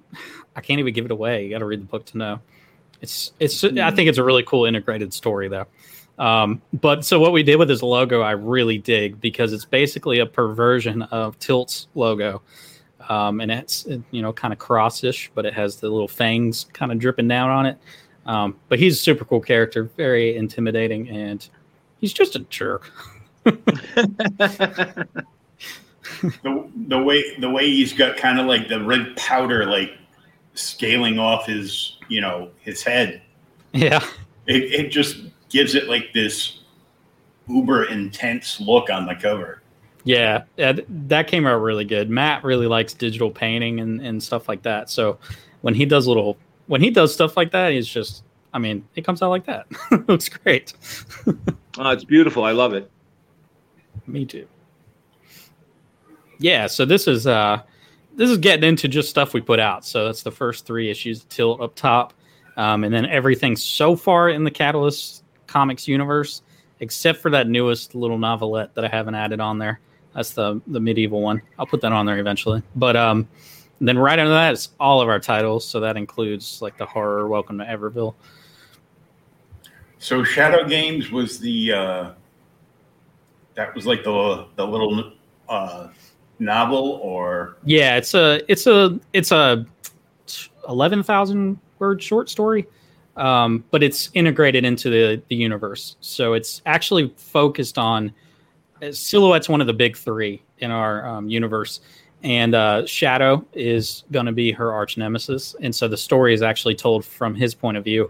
I 0.55 0.61
can't 0.61 0.79
even 0.79 0.93
give 0.93 1.05
it 1.05 1.11
away. 1.11 1.45
You 1.45 1.51
got 1.51 1.59
to 1.59 1.65
read 1.65 1.81
the 1.81 1.85
book 1.85 2.05
to 2.07 2.17
know. 2.17 2.39
It's 3.01 3.33
it's. 3.39 3.63
I 3.63 3.91
think 3.91 4.09
it's 4.09 4.17
a 4.17 4.23
really 4.23 4.43
cool 4.43 4.65
integrated 4.65 5.13
story 5.13 5.47
though. 5.47 5.67
Um, 6.17 6.61
but 6.73 7.05
so 7.05 7.19
what 7.19 7.31
we 7.31 7.43
did 7.43 7.55
with 7.57 7.69
his 7.69 7.81
logo, 7.81 8.21
I 8.21 8.31
really 8.31 8.77
dig 8.77 9.21
because 9.21 9.53
it's 9.53 9.63
basically 9.63 10.19
a 10.19 10.25
perversion 10.25 11.03
of 11.03 11.37
Tilt's 11.39 11.87
logo. 11.95 12.41
Um, 13.07 13.41
and 13.41 13.51
it's 13.51 13.87
you 14.11 14.21
know 14.23 14.33
kind 14.33 14.53
of 14.53 14.59
crossish, 14.59 15.29
but 15.35 15.45
it 15.45 15.53
has 15.53 15.77
the 15.77 15.89
little 15.89 16.07
fangs 16.07 16.65
kind 16.73 16.91
of 16.91 16.97
dripping 16.97 17.27
down 17.27 17.49
on 17.49 17.65
it. 17.67 17.77
Um, 18.25 18.57
but 18.67 18.79
he's 18.79 18.95
a 18.95 19.01
super 19.01 19.23
cool 19.23 19.39
character, 19.39 19.83
very 19.95 20.35
intimidating, 20.35 21.09
and 21.09 21.47
he's 21.99 22.13
just 22.13 22.35
a 22.35 22.39
jerk. 22.39 22.91
The, 26.43 26.69
the 26.87 27.01
way, 27.01 27.37
the 27.37 27.49
way 27.49 27.69
he's 27.69 27.93
got 27.93 28.17
kind 28.17 28.39
of 28.39 28.45
like 28.47 28.67
the 28.67 28.83
red 28.83 29.15
powder, 29.15 29.65
like 29.65 29.91
scaling 30.53 31.17
off 31.19 31.45
his, 31.45 31.97
you 32.09 32.19
know, 32.19 32.49
his 32.59 32.83
head. 32.83 33.21
Yeah, 33.71 34.03
It, 34.47 34.63
it 34.63 34.91
just 34.91 35.17
gives 35.49 35.75
it 35.75 35.87
like 35.87 36.11
this 36.13 36.61
uber 37.47 37.85
intense 37.85 38.59
look 38.59 38.89
on 38.89 39.05
the 39.05 39.15
cover. 39.15 39.61
yeah, 40.03 40.43
yeah, 40.57 40.73
that 41.07 41.27
came 41.27 41.45
out 41.47 41.61
really 41.61 41.85
good. 41.85 42.09
Matt 42.09 42.43
really 42.43 42.67
likes 42.67 42.93
digital 42.93 43.29
painting 43.31 43.79
and, 43.79 44.01
and 44.01 44.21
stuff 44.21 44.49
like 44.49 44.63
that. 44.63 44.89
So 44.89 45.19
when 45.61 45.75
he 45.75 45.85
does 45.85 46.07
little, 46.07 46.37
when 46.67 46.81
he 46.81 46.89
does 46.89 47.13
stuff 47.13 47.37
like 47.37 47.51
that, 47.51 47.71
he's 47.71 47.87
just, 47.87 48.23
I 48.53 48.57
mean, 48.59 48.85
it 48.95 49.05
comes 49.05 49.21
out 49.21 49.29
like 49.29 49.45
that. 49.45 49.67
Looks 50.07 50.27
great. 50.27 50.73
oh, 51.77 51.89
it's 51.89 52.03
beautiful 52.03 52.43
i 52.43 52.51
love 52.51 52.73
it 52.73 52.89
Me 54.07 54.25
too. 54.25 54.47
Yeah, 56.39 56.67
so 56.67 56.85
this 56.85 57.07
is 57.07 57.27
uh 57.27 57.61
this 58.15 58.29
is 58.29 58.37
getting 58.37 58.67
into 58.67 58.87
just 58.87 59.09
stuff 59.09 59.33
we 59.33 59.41
put 59.41 59.59
out. 59.59 59.85
So 59.85 60.05
that's 60.05 60.23
the 60.23 60.31
first 60.31 60.65
three 60.65 60.89
issues, 60.89 61.25
tilt 61.25 61.61
up 61.61 61.75
top, 61.75 62.13
um, 62.57 62.83
and 62.83 62.93
then 62.93 63.05
everything 63.05 63.55
so 63.55 63.95
far 63.95 64.29
in 64.29 64.43
the 64.43 64.51
Catalyst 64.51 65.23
comics 65.47 65.87
universe, 65.87 66.41
except 66.79 67.19
for 67.19 67.29
that 67.31 67.47
newest 67.47 67.95
little 67.95 68.17
novelette 68.17 68.73
that 68.75 68.83
I 68.83 68.87
haven't 68.87 69.15
added 69.15 69.39
on 69.39 69.57
there. 69.59 69.79
That's 70.15 70.31
the 70.31 70.61
the 70.67 70.79
medieval 70.79 71.21
one. 71.21 71.41
I'll 71.57 71.67
put 71.67 71.81
that 71.81 71.91
on 71.91 72.05
there 72.05 72.19
eventually. 72.19 72.63
But 72.75 72.95
um, 72.95 73.27
then 73.79 73.97
right 73.97 74.17
under 74.17 74.31
that 74.31 74.53
is 74.53 74.69
all 74.79 75.01
of 75.01 75.09
our 75.09 75.19
titles. 75.19 75.67
So 75.67 75.79
that 75.81 75.97
includes 75.97 76.61
like 76.61 76.77
the 76.77 76.85
horror, 76.85 77.27
Welcome 77.27 77.59
to 77.59 77.65
Everville. 77.65 78.15
So 79.99 80.23
Shadow 80.23 80.65
Games 80.65 81.11
was 81.11 81.39
the 81.39 81.73
uh, 81.73 82.11
that 83.55 83.75
was 83.75 83.85
like 83.85 84.03
the 84.03 84.45
the 84.55 84.65
little 84.65 85.11
uh, 85.49 85.89
novel 86.39 87.01
or 87.03 87.57
Yeah, 87.65 87.97
it's 87.97 88.13
a 88.13 88.41
it's 88.47 88.65
a 88.65 88.97
it's 89.11 89.33
a 89.33 89.65
eleven 90.69 91.03
thousand 91.03 91.59
word 91.79 92.01
short 92.01 92.29
story, 92.29 92.65
um, 93.17 93.65
but 93.71 93.83
it's 93.83 94.09
integrated 94.13 94.63
into 94.63 94.89
the 94.89 95.21
the 95.27 95.35
universe. 95.35 95.97
So 95.99 96.33
it's 96.33 96.61
actually 96.65 97.13
focused 97.17 97.77
on 97.77 98.13
uh, 98.81 98.93
Silhouette's 98.93 99.49
one 99.49 99.59
of 99.59 99.67
the 99.67 99.73
big 99.73 99.97
three 99.97 100.41
in 100.59 100.71
our 100.71 101.05
um, 101.05 101.27
universe, 101.27 101.81
and 102.23 102.55
uh, 102.55 102.85
Shadow 102.85 103.45
is 103.51 104.05
going 104.11 104.27
to 104.27 104.31
be 104.31 104.53
her 104.53 104.71
arch 104.71 104.97
nemesis, 104.97 105.57
and 105.61 105.75
so 105.75 105.89
the 105.89 105.97
story 105.97 106.33
is 106.33 106.41
actually 106.41 106.75
told 106.75 107.03
from 107.03 107.35
his 107.35 107.53
point 107.53 107.75
of 107.75 107.83
view. 107.83 108.09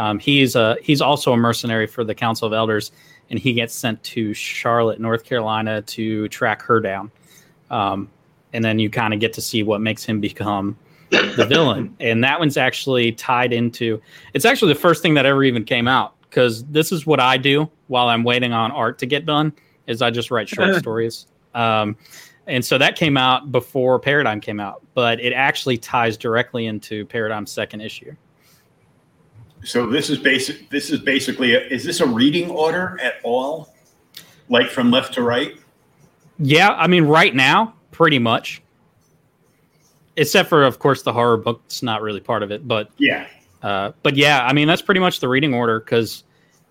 Um, 0.00 0.18
he's 0.18 0.56
a 0.56 0.78
he's 0.82 1.02
also 1.02 1.34
a 1.34 1.36
mercenary 1.36 1.86
for 1.86 2.04
the 2.04 2.14
Council 2.14 2.46
of 2.46 2.54
Elders, 2.54 2.90
and 3.28 3.38
he 3.38 3.52
gets 3.52 3.74
sent 3.74 4.02
to 4.04 4.32
Charlotte, 4.32 4.98
North 4.98 5.24
Carolina, 5.24 5.82
to 5.82 6.26
track 6.28 6.62
her 6.62 6.80
down. 6.80 7.10
Um, 7.68 8.08
and 8.54 8.64
then 8.64 8.78
you 8.78 8.88
kind 8.88 9.12
of 9.12 9.20
get 9.20 9.34
to 9.34 9.42
see 9.42 9.62
what 9.62 9.82
makes 9.82 10.02
him 10.02 10.18
become 10.18 10.78
the 11.10 11.44
villain. 11.46 11.94
And 12.00 12.24
that 12.24 12.38
one's 12.40 12.56
actually 12.56 13.12
tied 13.12 13.52
into. 13.52 14.00
It's 14.32 14.46
actually 14.46 14.72
the 14.72 14.80
first 14.80 15.02
thing 15.02 15.12
that 15.14 15.26
ever 15.26 15.44
even 15.44 15.64
came 15.64 15.86
out 15.86 16.14
because 16.22 16.64
this 16.64 16.92
is 16.92 17.04
what 17.04 17.20
I 17.20 17.36
do 17.36 17.70
while 17.88 18.08
I'm 18.08 18.24
waiting 18.24 18.54
on 18.54 18.70
art 18.70 18.98
to 19.00 19.06
get 19.06 19.26
done. 19.26 19.52
Is 19.86 20.00
I 20.00 20.10
just 20.10 20.30
write 20.30 20.48
short 20.48 20.76
stories. 20.78 21.26
Um, 21.54 21.94
And 22.46 22.64
so 22.64 22.78
that 22.78 22.96
came 22.96 23.18
out 23.18 23.52
before 23.52 24.00
Paradigm 24.00 24.40
came 24.40 24.60
out, 24.60 24.82
but 24.94 25.20
it 25.20 25.34
actually 25.34 25.76
ties 25.76 26.16
directly 26.16 26.66
into 26.66 27.04
Paradigm's 27.04 27.52
second 27.52 27.82
issue. 27.82 28.16
So 29.64 29.86
this 29.86 30.10
is 30.10 30.18
basic. 30.18 30.68
This 30.70 30.90
is 30.90 31.00
basically. 31.00 31.54
A, 31.54 31.60
is 31.66 31.84
this 31.84 32.00
a 32.00 32.06
reading 32.06 32.50
order 32.50 32.98
at 33.02 33.14
all, 33.22 33.72
like 34.48 34.68
from 34.68 34.90
left 34.90 35.14
to 35.14 35.22
right? 35.22 35.58
Yeah, 36.38 36.70
I 36.70 36.86
mean, 36.86 37.04
right 37.04 37.34
now, 37.34 37.74
pretty 37.90 38.18
much. 38.18 38.62
Except 40.16 40.48
for, 40.48 40.64
of 40.64 40.78
course, 40.78 41.02
the 41.02 41.12
horror 41.12 41.36
book. 41.36 41.62
It's 41.66 41.82
not 41.82 42.02
really 42.02 42.20
part 42.20 42.42
of 42.42 42.50
it, 42.50 42.66
but 42.66 42.90
yeah. 42.98 43.26
Uh, 43.62 43.92
but 44.02 44.16
yeah, 44.16 44.44
I 44.44 44.52
mean, 44.52 44.66
that's 44.66 44.82
pretty 44.82 45.00
much 45.00 45.20
the 45.20 45.28
reading 45.28 45.52
order 45.52 45.80
because 45.80 46.24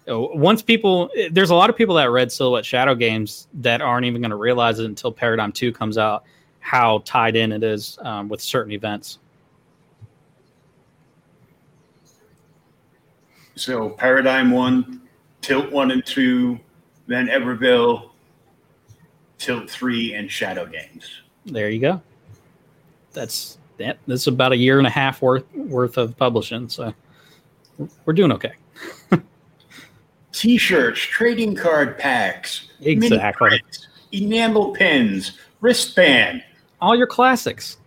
uh, 0.10 0.20
once 0.20 0.62
people, 0.62 1.10
there's 1.32 1.52
a 1.52 1.56
lot 1.56 1.70
of 1.70 1.78
people 1.78 1.96
that 1.96 2.10
read 2.10 2.32
Silhouette 2.32 2.66
Shadow 2.66 2.96
games 2.96 3.48
that 3.56 3.82
aren't 3.82 4.06
even 4.06 4.22
going 4.22 4.32
to 4.32 4.38
realize 4.38 4.80
it 4.80 4.86
until 4.86 5.12
Paradigm 5.12 5.52
Two 5.52 5.72
comes 5.72 5.98
out 5.98 6.24
how 6.60 7.02
tied 7.06 7.36
in 7.36 7.52
it 7.52 7.64
is 7.64 7.98
um, 8.02 8.28
with 8.28 8.42
certain 8.42 8.72
events. 8.72 9.20
So 13.60 13.90
Paradigm 13.90 14.52
One, 14.52 15.02
Tilt 15.42 15.70
One 15.72 15.92
and 15.92 16.06
Two, 16.06 16.60
then 17.08 17.28
Everville, 17.28 18.12
Tilt 19.38 19.70
Three, 19.70 20.14
and 20.14 20.32
Shadow 20.32 20.66
Games. 20.66 21.22
There 21.46 21.70
you 21.70 21.82
go. 21.82 22.02
That's 23.12 23.58
that. 23.78 23.98
That's 24.08 24.28
about 24.28 24.54
a 24.54 24.58
year 24.58 24.78
and 24.78 24.88
a 24.88 24.90
half 24.90 25.22
worth 25.22 25.44
worth 25.54 25.98
of 25.98 26.16
publishing. 26.16 26.70
So 26.70 26.94
we're 28.06 28.14
doing 28.14 28.32
okay. 28.32 28.54
T-shirts, 30.32 31.02
trading 31.02 31.54
card 31.54 31.98
packs, 31.98 32.70
exactly, 32.80 33.50
prints, 33.50 33.88
enamel 34.14 34.72
pins, 34.72 35.38
wristband, 35.60 36.44
all 36.80 36.96
your 36.96 37.08
classics. 37.08 37.78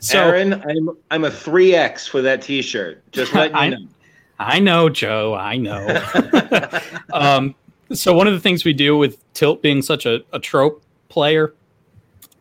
So, 0.00 0.18
Aaron, 0.18 0.54
I'm 0.54 0.90
I'm 1.10 1.24
a 1.24 1.30
three 1.30 1.74
X 1.74 2.06
for 2.06 2.22
that 2.22 2.42
T-shirt. 2.42 3.10
Just 3.12 3.34
let 3.34 3.52
you 3.52 3.70
know. 3.78 3.88
I 4.38 4.58
know, 4.58 4.88
Joe. 4.88 5.34
I 5.34 5.56
know. 5.58 6.02
um, 7.12 7.54
so 7.92 8.14
one 8.14 8.26
of 8.26 8.32
the 8.32 8.40
things 8.40 8.64
we 8.64 8.72
do 8.72 8.96
with 8.96 9.18
Tilt 9.34 9.62
being 9.62 9.82
such 9.82 10.06
a, 10.06 10.20
a 10.32 10.38
trope 10.38 10.82
player, 11.10 11.54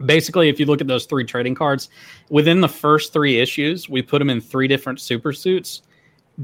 basically, 0.05 0.47
if 0.47 0.59
you 0.59 0.65
look 0.65 0.79
at 0.79 0.87
those 0.87 1.05
three 1.05 1.25
trading 1.25 1.55
cards, 1.55 1.89
within 2.29 2.61
the 2.61 2.69
first 2.69 3.11
three 3.11 3.39
issues, 3.39 3.89
we 3.89 4.01
put 4.01 4.19
them 4.19 4.29
in 4.29 4.39
three 4.39 4.67
different 4.67 5.01
super 5.01 5.33
suits 5.33 5.81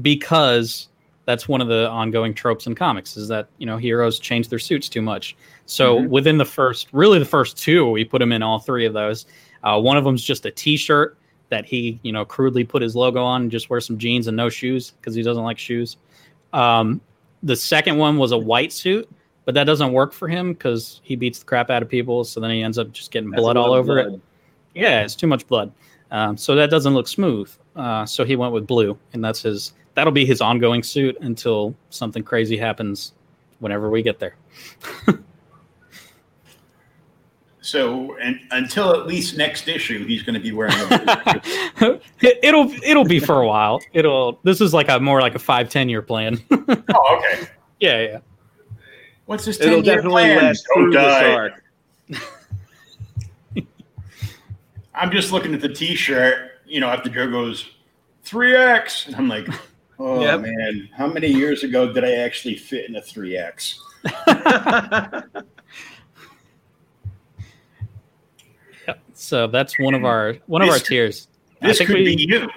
because 0.02 0.88
that's 1.24 1.48
one 1.48 1.60
of 1.60 1.68
the 1.68 1.88
ongoing 1.88 2.34
tropes 2.34 2.66
in 2.66 2.74
comics 2.74 3.16
is 3.16 3.28
that 3.28 3.48
you 3.58 3.66
know 3.66 3.76
heroes 3.76 4.18
change 4.18 4.48
their 4.48 4.58
suits 4.58 4.88
too 4.88 5.02
much. 5.02 5.36
So 5.66 5.98
mm-hmm. 5.98 6.10
within 6.10 6.38
the 6.38 6.44
first, 6.44 6.88
really 6.92 7.18
the 7.18 7.24
first 7.24 7.56
two, 7.56 7.90
we 7.90 8.04
put 8.04 8.18
them 8.18 8.32
in 8.32 8.42
all 8.42 8.58
three 8.58 8.86
of 8.86 8.92
those. 8.92 9.26
Uh, 9.66 9.80
one 9.80 9.96
of 9.96 10.04
them's 10.04 10.22
just 10.22 10.46
a 10.46 10.50
T-shirt 10.50 11.18
that 11.48 11.64
he, 11.64 11.98
you 12.04 12.12
know, 12.12 12.24
crudely 12.24 12.62
put 12.62 12.82
his 12.82 12.94
logo 12.94 13.22
on 13.22 13.42
and 13.42 13.50
just 13.50 13.68
wear 13.68 13.80
some 13.80 13.98
jeans 13.98 14.28
and 14.28 14.36
no 14.36 14.48
shoes 14.48 14.92
because 14.92 15.14
he 15.14 15.22
doesn't 15.22 15.42
like 15.42 15.58
shoes. 15.58 15.96
Um, 16.52 17.00
the 17.42 17.56
second 17.56 17.98
one 17.98 18.16
was 18.16 18.30
a 18.30 18.38
white 18.38 18.72
suit, 18.72 19.08
but 19.44 19.54
that 19.54 19.64
doesn't 19.64 19.92
work 19.92 20.12
for 20.12 20.28
him 20.28 20.52
because 20.52 21.00
he 21.02 21.16
beats 21.16 21.40
the 21.40 21.44
crap 21.44 21.68
out 21.68 21.82
of 21.82 21.88
people. 21.88 22.22
So 22.22 22.38
then 22.38 22.50
he 22.50 22.62
ends 22.62 22.78
up 22.78 22.92
just 22.92 23.10
getting 23.10 23.30
That's 23.30 23.42
blood 23.42 23.56
all 23.56 23.72
over 23.72 24.04
blood. 24.04 24.14
it. 24.14 24.20
Yeah, 24.76 25.02
it's 25.02 25.16
too 25.16 25.26
much 25.26 25.44
blood. 25.48 25.72
Um, 26.12 26.36
so 26.36 26.54
that 26.54 26.70
doesn't 26.70 26.94
look 26.94 27.08
smooth. 27.08 27.50
Uh, 27.74 28.06
so 28.06 28.24
he 28.24 28.36
went 28.36 28.52
with 28.52 28.68
blue, 28.68 28.96
and 29.12 29.24
that's 29.24 29.42
his. 29.42 29.72
That'll 29.94 30.12
be 30.12 30.26
his 30.26 30.40
ongoing 30.40 30.84
suit 30.84 31.16
until 31.22 31.74
something 31.90 32.22
crazy 32.22 32.56
happens, 32.56 33.14
whenever 33.58 33.90
we 33.90 34.02
get 34.02 34.20
there. 34.20 34.36
So, 37.66 38.16
and 38.18 38.38
until 38.52 38.94
at 38.94 39.08
least 39.08 39.36
next 39.36 39.66
issue, 39.66 40.06
he's 40.06 40.22
going 40.22 40.34
to 40.34 40.40
be 40.40 40.52
wearing. 40.52 40.72
A 40.72 42.00
it'll 42.20 42.70
it'll 42.84 43.04
be 43.04 43.18
for 43.18 43.40
a 43.40 43.46
while. 43.46 43.82
It'll. 43.92 44.38
This 44.44 44.60
is 44.60 44.72
like 44.72 44.88
a 44.88 45.00
more 45.00 45.20
like 45.20 45.34
a 45.34 45.40
five 45.40 45.68
ten 45.68 45.88
year 45.88 46.00
plan. 46.00 46.40
oh, 46.52 47.18
okay. 47.18 47.48
Yeah, 47.80 48.02
yeah. 48.02 48.18
What's 49.24 49.46
this? 49.46 49.60
It'll 49.60 49.82
definitely 49.82 50.22
plan? 50.22 50.44
last 50.44 50.64
oh, 50.70 50.74
through 50.74 50.92
die. 50.92 51.50
I'm 54.94 55.10
just 55.10 55.32
looking 55.32 55.52
at 55.52 55.60
the 55.60 55.68
T-shirt. 55.68 56.60
You 56.66 56.78
know, 56.78 56.88
after 56.88 57.10
Joe 57.10 57.28
goes 57.28 57.68
three 58.22 58.54
X, 58.54 59.08
and 59.08 59.16
I'm 59.16 59.26
like, 59.26 59.48
oh 59.98 60.20
yep. 60.20 60.40
man, 60.40 60.88
how 60.96 61.08
many 61.08 61.26
years 61.26 61.64
ago 61.64 61.92
did 61.92 62.04
I 62.04 62.12
actually 62.12 62.54
fit 62.54 62.88
in 62.88 62.94
a 62.94 63.02
three 63.02 63.36
X? 63.36 63.82
So 69.14 69.46
that's 69.46 69.78
one 69.78 69.94
of 69.94 70.04
our 70.04 70.36
one 70.46 70.62
of 70.62 70.68
our 70.68 70.78
tiers. 70.78 71.28
This 71.62 71.78
could 71.78 71.90
we, 71.90 72.16
be 72.16 72.26
you. 72.28 72.48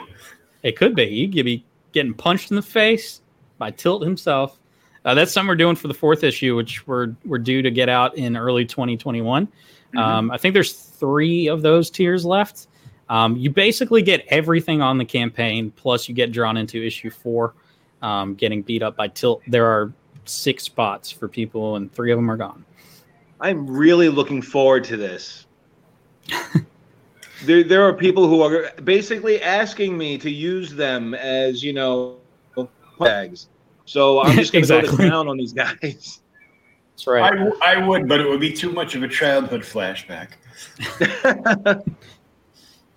It 0.64 0.76
could 0.76 0.96
be. 0.96 1.06
You 1.06 1.32
could 1.32 1.46
be 1.46 1.66
getting 1.92 2.14
punched 2.14 2.52
in 2.52 2.56
the 2.56 2.62
face 2.62 3.22
by 3.58 3.72
Tilt 3.72 4.04
himself. 4.04 4.60
Uh, 5.06 5.14
that's 5.14 5.32
something 5.32 5.48
we're 5.48 5.56
doing 5.56 5.76
for 5.76 5.88
the 5.88 5.94
fourth 5.94 6.24
issue, 6.24 6.56
which 6.56 6.86
we're 6.86 7.16
we're 7.26 7.38
due 7.38 7.62
to 7.62 7.72
get 7.72 7.90
out 7.90 8.18
in 8.18 8.36
early 8.36 8.66
2021. 8.66 9.48
Mm-hmm. 9.48 9.98
Um, 9.98 10.32
I 10.32 10.38
think 10.38 10.54
there's 10.54 10.74
three 10.74 11.48
of 11.48 11.62
those 11.62 11.90
tiers 11.90 12.26
left. 12.26 12.68
Um, 13.10 13.36
you 13.38 13.50
basically 13.50 14.02
get 14.02 14.24
everything 14.28 14.82
on 14.82 14.98
the 14.98 15.06
campaign, 15.06 15.72
plus 15.72 16.08
you 16.08 16.14
get 16.14 16.32
drawn 16.32 16.58
into 16.58 16.86
issue 16.86 17.10
four, 17.10 17.56
um, 18.02 18.36
getting 18.36 18.62
beat 18.62 18.84
up 18.84 18.96
by 18.96 19.08
Tilt. 19.08 19.42
There 19.48 19.66
are 19.66 19.92
six 20.26 20.64
spots 20.64 21.10
for 21.10 21.28
people, 21.28 21.76
and 21.76 21.92
three 21.92 22.12
of 22.12 22.18
them 22.18 22.30
are 22.30 22.38
gone. 22.38 22.64
I'm 23.40 23.66
really 23.66 24.10
looking 24.10 24.42
forward 24.42 24.84
to 24.86 24.98
this 24.98 25.48
there, 27.46 27.64
there 27.64 27.84
are 27.84 27.94
people 27.94 28.28
who 28.28 28.42
are 28.42 28.72
basically 28.84 29.42
asking 29.42 29.98
me 29.98 30.18
to 30.18 30.30
use 30.30 30.74
them 30.74 31.14
as 31.14 31.64
you 31.64 31.74
know 31.74 32.18
bags. 33.00 33.48
So 33.86 34.22
I'm 34.22 34.36
just 34.36 34.54
going 34.54 34.64
to 34.66 34.74
exactly. 34.78 34.98
go 34.98 35.04
to 35.04 35.10
town 35.10 35.28
on 35.28 35.38
these 35.38 35.54
guys. 35.54 36.22
That's 36.92 37.08
right. 37.08 37.24
I, 37.24 37.36
w- 37.36 37.58
I 37.62 37.78
would, 37.78 38.08
but 38.08 38.20
it 38.20 38.28
would 38.30 38.42
be 38.42 38.54
too 38.54 38.72
much 38.72 38.94
of 38.94 39.04
a 39.04 39.08
childhood 39.08 39.62
flashback. 39.62 40.30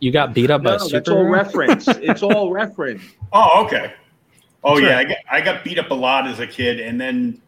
you 0.00 0.10
got 0.10 0.34
beat 0.34 0.50
up 0.50 0.62
no, 0.62 0.76
by 0.76 0.88
That's 0.90 1.08
all 1.08 1.24
reference. 1.24 1.88
It's 1.88 2.22
all 2.22 2.50
reference. 2.52 3.02
Oh, 3.32 3.64
okay. 3.64 3.94
Oh 4.64 4.74
that's 4.74 4.86
yeah, 4.86 4.96
right. 4.96 5.06
I 5.06 5.08
got 5.08 5.18
I 5.30 5.40
got 5.40 5.64
beat 5.64 5.78
up 5.78 5.90
a 5.90 5.94
lot 5.94 6.28
as 6.28 6.40
a 6.40 6.46
kid, 6.46 6.78
and 6.78 7.00
then 7.00 7.40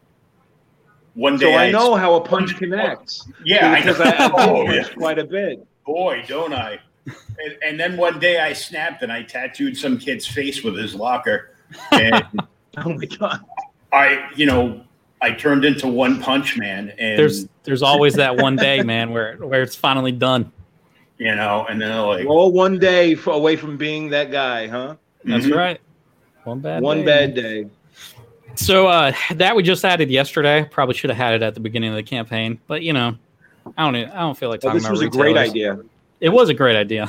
one 1.14 1.36
day. 1.36 1.52
So 1.52 1.58
I, 1.58 1.64
I 1.66 1.70
know 1.70 1.94
how 1.94 2.14
a 2.14 2.20
punch 2.20 2.56
connects. 2.56 3.28
Yeah, 3.44 3.76
because 3.76 4.00
I, 4.00 4.10
I, 4.10 4.26
I 4.26 4.30
oh, 4.48 4.70
yeah. 4.70 4.88
quite 4.94 5.18
a 5.18 5.24
bit 5.24 5.66
boy, 5.84 6.24
don't 6.26 6.52
I? 6.52 6.80
and, 7.06 7.58
and, 7.62 7.80
then 7.80 7.96
one 7.96 8.18
day 8.18 8.40
I 8.40 8.52
snapped 8.52 9.02
and 9.02 9.12
I 9.12 9.22
tattooed 9.22 9.76
some 9.76 9.98
kid's 9.98 10.26
face 10.26 10.62
with 10.64 10.76
his 10.76 10.94
locker. 10.94 11.50
And 11.92 12.24
oh 12.78 12.94
my 12.94 13.04
god! 13.04 13.44
I, 13.92 14.30
you 14.34 14.46
know, 14.46 14.82
I 15.20 15.32
turned 15.32 15.64
into 15.64 15.86
One 15.86 16.20
Punch 16.20 16.56
Man. 16.56 16.90
And 16.98 17.18
there's 17.18 17.46
there's 17.64 17.82
always 17.82 18.14
that 18.14 18.36
one 18.36 18.56
day, 18.56 18.82
man, 18.82 19.10
where 19.10 19.36
where 19.36 19.62
it's 19.62 19.76
finally 19.76 20.12
done. 20.12 20.50
You 21.18 21.34
know, 21.34 21.66
and 21.68 21.80
then 21.80 21.96
like 22.06 22.26
all 22.26 22.52
one 22.52 22.78
day 22.78 23.16
away 23.26 23.56
from 23.56 23.76
being 23.76 24.10
that 24.10 24.30
guy, 24.30 24.66
huh? 24.66 24.96
That's 25.24 25.46
mm-hmm. 25.46 25.54
right. 25.54 25.80
One 26.44 26.60
bad 26.60 26.82
one 26.82 26.98
day, 26.98 27.04
bad 27.04 27.34
day. 27.34 27.66
So 28.56 28.86
uh, 28.86 29.12
that 29.34 29.56
we 29.56 29.62
just 29.62 29.84
added 29.84 30.10
yesterday. 30.10 30.68
Probably 30.70 30.94
should 30.94 31.10
have 31.10 31.16
had 31.16 31.34
it 31.34 31.42
at 31.42 31.54
the 31.54 31.60
beginning 31.60 31.90
of 31.90 31.96
the 31.96 32.02
campaign, 32.02 32.60
but 32.66 32.82
you 32.82 32.92
know, 32.92 33.16
I 33.76 33.84
don't. 33.84 33.96
I 33.96 34.20
don't 34.20 34.36
feel 34.36 34.48
like 34.48 34.60
talking 34.60 34.74
well, 34.74 34.74
this 34.74 34.84
about. 34.84 34.92
was 34.92 35.00
retailers. 35.02 35.14
a 35.14 35.32
great 35.32 35.36
idea. 35.36 35.78
It 36.20 36.28
was 36.28 36.48
a 36.48 36.54
great 36.54 36.76
idea. 36.76 37.08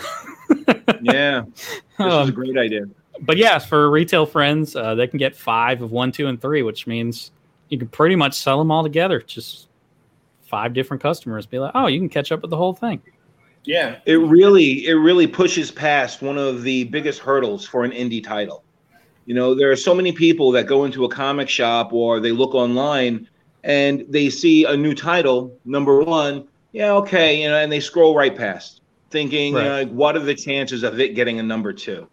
yeah, 1.02 1.44
this 1.58 1.82
um, 2.00 2.08
was 2.08 2.14
a 2.14 2.22
um, 2.22 2.32
great 2.32 2.58
idea. 2.58 2.86
But 3.22 3.38
yeah, 3.38 3.60
for 3.60 3.90
retail 3.90 4.26
friends, 4.26 4.76
uh, 4.76 4.96
they 4.96 5.08
can 5.08 5.18
get 5.18 5.36
five 5.36 5.82
of 5.82 5.92
one, 5.92 6.12
two, 6.12 6.28
and 6.28 6.42
three, 6.42 6.64
which 6.64 6.88
means 6.88 7.32
you 7.70 7.78
can 7.78 7.88
pretty 7.88 8.16
much 8.16 8.34
sell 8.34 8.58
them 8.58 8.72
all 8.72 8.84
together. 8.84 9.22
Just 9.22 9.68
five 10.44 10.74
different 10.74 11.02
customers. 11.02 11.46
Be 11.46 11.60
like, 11.60 11.72
oh, 11.76 11.88
you 11.88 12.00
can 12.00 12.10
catch 12.10 12.32
up 12.32 12.42
with 12.42 12.52
the 12.52 12.58
whole 12.58 12.74
thing. 12.74 13.02
Yeah, 13.64 13.98
it 14.06 14.18
really, 14.18 14.86
it 14.86 14.94
really 14.94 15.26
pushes 15.26 15.72
past 15.72 16.22
one 16.22 16.38
of 16.38 16.62
the 16.62 16.84
biggest 16.86 17.20
hurdles 17.20 17.66
for 17.66 17.84
an 17.84 17.92
indie 17.92 18.24
title. 18.24 18.64
You 19.26 19.34
know, 19.34 19.56
there 19.56 19.72
are 19.72 19.76
so 19.76 19.96
many 19.96 20.12
people 20.12 20.52
that 20.52 20.68
go 20.68 20.86
into 20.86 21.04
a 21.04 21.10
comic 21.10 21.50
shop 21.50 21.92
or 21.92 22.20
they 22.20 22.32
look 22.32 22.54
online 22.54 23.28
and 23.66 24.06
they 24.08 24.30
see 24.30 24.64
a 24.64 24.78
new 24.78 24.94
title, 24.94 25.58
number 25.66 26.02
one, 26.04 26.48
yeah, 26.72 26.92
okay, 26.94 27.42
you 27.42 27.50
know, 27.50 27.58
and 27.58 27.72
they 27.72 27.80
scroll 27.80 28.16
right 28.16 28.36
past, 28.38 28.82
thinking, 29.10 29.56
right. 29.56 29.64
You 29.64 29.70
know, 29.70 29.76
like, 29.76 29.90
what 29.90 30.16
are 30.16 30.20
the 30.20 30.36
chances 30.36 30.84
of 30.84 31.00
it 31.00 31.16
getting 31.16 31.40
a 31.40 31.44
number 31.44 31.74
two? 31.74 32.08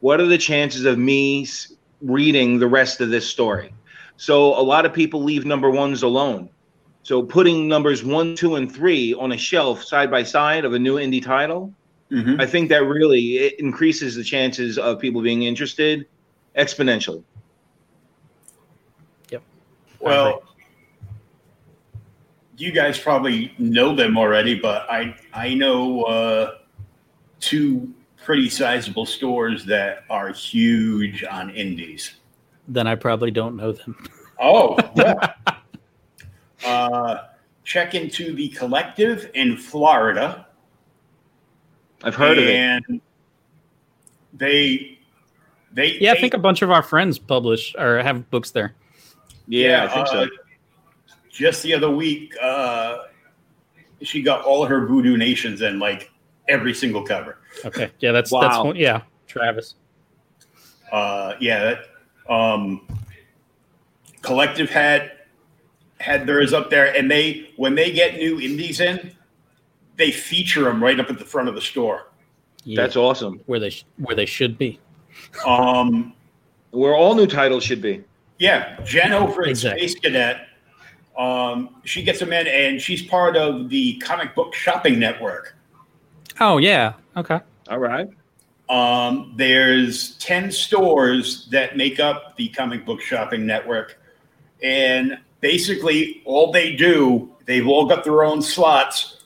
What 0.00 0.20
are 0.20 0.26
the 0.26 0.38
chances 0.38 0.84
of 0.84 0.98
me 0.98 1.46
reading 2.02 2.58
the 2.58 2.66
rest 2.66 3.00
of 3.00 3.10
this 3.10 3.28
story? 3.28 3.72
So 4.16 4.58
a 4.58 4.62
lot 4.62 4.84
of 4.84 4.92
people 4.92 5.22
leave 5.22 5.46
number 5.46 5.70
ones 5.70 6.02
alone. 6.02 6.50
So 7.04 7.22
putting 7.22 7.68
numbers 7.68 8.04
one, 8.04 8.34
two, 8.34 8.56
and 8.56 8.70
three 8.70 9.14
on 9.14 9.30
a 9.32 9.38
shelf 9.38 9.84
side 9.84 10.10
by 10.10 10.24
side 10.24 10.64
of 10.64 10.74
a 10.74 10.78
new 10.78 10.96
indie 10.96 11.22
title, 11.22 11.72
mm-hmm. 12.10 12.40
I 12.40 12.46
think 12.46 12.70
that 12.70 12.84
really 12.84 13.38
it 13.38 13.60
increases 13.60 14.16
the 14.16 14.24
chances 14.24 14.78
of 14.78 14.98
people 14.98 15.22
being 15.22 15.44
interested 15.44 16.06
exponentially. 16.56 17.22
Yep. 19.30 19.42
Well, 20.00 20.42
you 22.58 22.72
guys 22.72 22.98
probably 22.98 23.54
know 23.58 23.94
them 23.94 24.18
already, 24.18 24.58
but 24.58 24.90
I 24.90 25.14
I 25.32 25.54
know 25.54 26.02
uh, 26.02 26.58
two 27.40 27.94
pretty 28.24 28.50
sizable 28.50 29.06
stores 29.06 29.64
that 29.64 30.04
are 30.10 30.30
huge 30.32 31.24
on 31.24 31.50
indies. 31.50 32.16
Then 32.66 32.86
I 32.86 32.96
probably 32.96 33.30
don't 33.30 33.56
know 33.56 33.72
them. 33.72 33.96
Oh, 34.40 34.76
yeah. 34.94 35.32
uh, 36.66 37.18
check 37.64 37.94
into 37.94 38.34
the 38.34 38.48
collective 38.50 39.30
in 39.34 39.56
Florida. 39.56 40.46
I've 42.02 42.14
heard 42.14 42.38
of 42.38 42.44
it. 42.44 42.54
and 42.54 43.00
they 44.34 44.98
they 45.72 45.98
Yeah, 45.98 46.12
I 46.12 46.20
think 46.20 46.34
a 46.34 46.38
bunch 46.38 46.62
of 46.62 46.70
our 46.70 46.82
friends 46.82 47.18
publish 47.18 47.74
or 47.78 48.02
have 48.02 48.28
books 48.30 48.50
there. 48.50 48.74
Yeah, 49.46 49.84
I 49.84 49.88
think 49.88 50.08
uh, 50.08 50.10
so. 50.10 50.28
Just 51.38 51.62
the 51.62 51.72
other 51.72 51.88
week, 51.88 52.34
uh, 52.42 53.04
she 54.02 54.22
got 54.22 54.44
all 54.44 54.64
her 54.66 54.86
Voodoo 54.88 55.16
Nations 55.16 55.60
and 55.62 55.78
like 55.78 56.10
every 56.48 56.74
single 56.74 57.04
cover. 57.04 57.38
Okay, 57.64 57.92
yeah, 58.00 58.10
that's 58.10 58.32
Wow. 58.32 58.40
that's 58.40 58.58
one, 58.58 58.74
yeah, 58.74 59.02
Travis. 59.28 59.76
Uh, 60.90 61.34
yeah, 61.40 61.76
that, 62.26 62.32
um, 62.32 62.88
collective 64.22 64.68
had 64.68 65.12
had 66.00 66.26
theirs 66.26 66.52
up 66.52 66.70
there, 66.70 66.96
and 66.96 67.08
they 67.08 67.50
when 67.56 67.76
they 67.76 67.92
get 67.92 68.16
new 68.16 68.40
indies 68.40 68.80
in, 68.80 69.12
they 69.96 70.10
feature 70.10 70.64
them 70.64 70.82
right 70.82 70.98
up 70.98 71.08
at 71.08 71.20
the 71.20 71.24
front 71.24 71.48
of 71.48 71.54
the 71.54 71.60
store. 71.60 72.08
Yeah, 72.64 72.82
That's 72.82 72.96
awesome. 72.96 73.40
where 73.46 73.60
they 73.60 73.70
sh- 73.70 73.84
where 73.98 74.16
they 74.16 74.26
should 74.26 74.58
be. 74.58 74.80
Um, 75.46 76.14
Where 76.72 76.96
all 76.96 77.14
new 77.14 77.26
titles 77.28 77.62
should 77.62 77.80
be. 77.80 78.02
Yeah, 78.40 78.78
Jen 78.84 79.12
over 79.12 79.42
at 79.42 79.48
Exactly. 79.50 79.86
Space 79.86 80.00
Cadet. 80.00 80.47
Um, 81.18 81.76
she 81.84 82.02
gets 82.04 82.20
them 82.20 82.32
in, 82.32 82.46
and 82.46 82.80
she's 82.80 83.02
part 83.02 83.36
of 83.36 83.68
the 83.68 83.98
comic 83.98 84.34
book 84.36 84.54
shopping 84.54 84.98
network. 84.98 85.56
Oh 86.40 86.58
yeah, 86.58 86.94
okay. 87.16 87.40
All 87.68 87.78
right. 87.78 88.08
Um, 88.70 89.34
there's 89.36 90.16
ten 90.18 90.52
stores 90.52 91.48
that 91.50 91.76
make 91.76 91.98
up 91.98 92.36
the 92.36 92.48
comic 92.50 92.86
book 92.86 93.00
shopping 93.00 93.46
network, 93.46 94.00
and 94.62 95.18
basically 95.40 96.22
all 96.24 96.52
they 96.52 96.76
do, 96.76 97.30
they've 97.46 97.66
all 97.66 97.86
got 97.86 98.04
their 98.04 98.22
own 98.22 98.40
slots, 98.40 99.24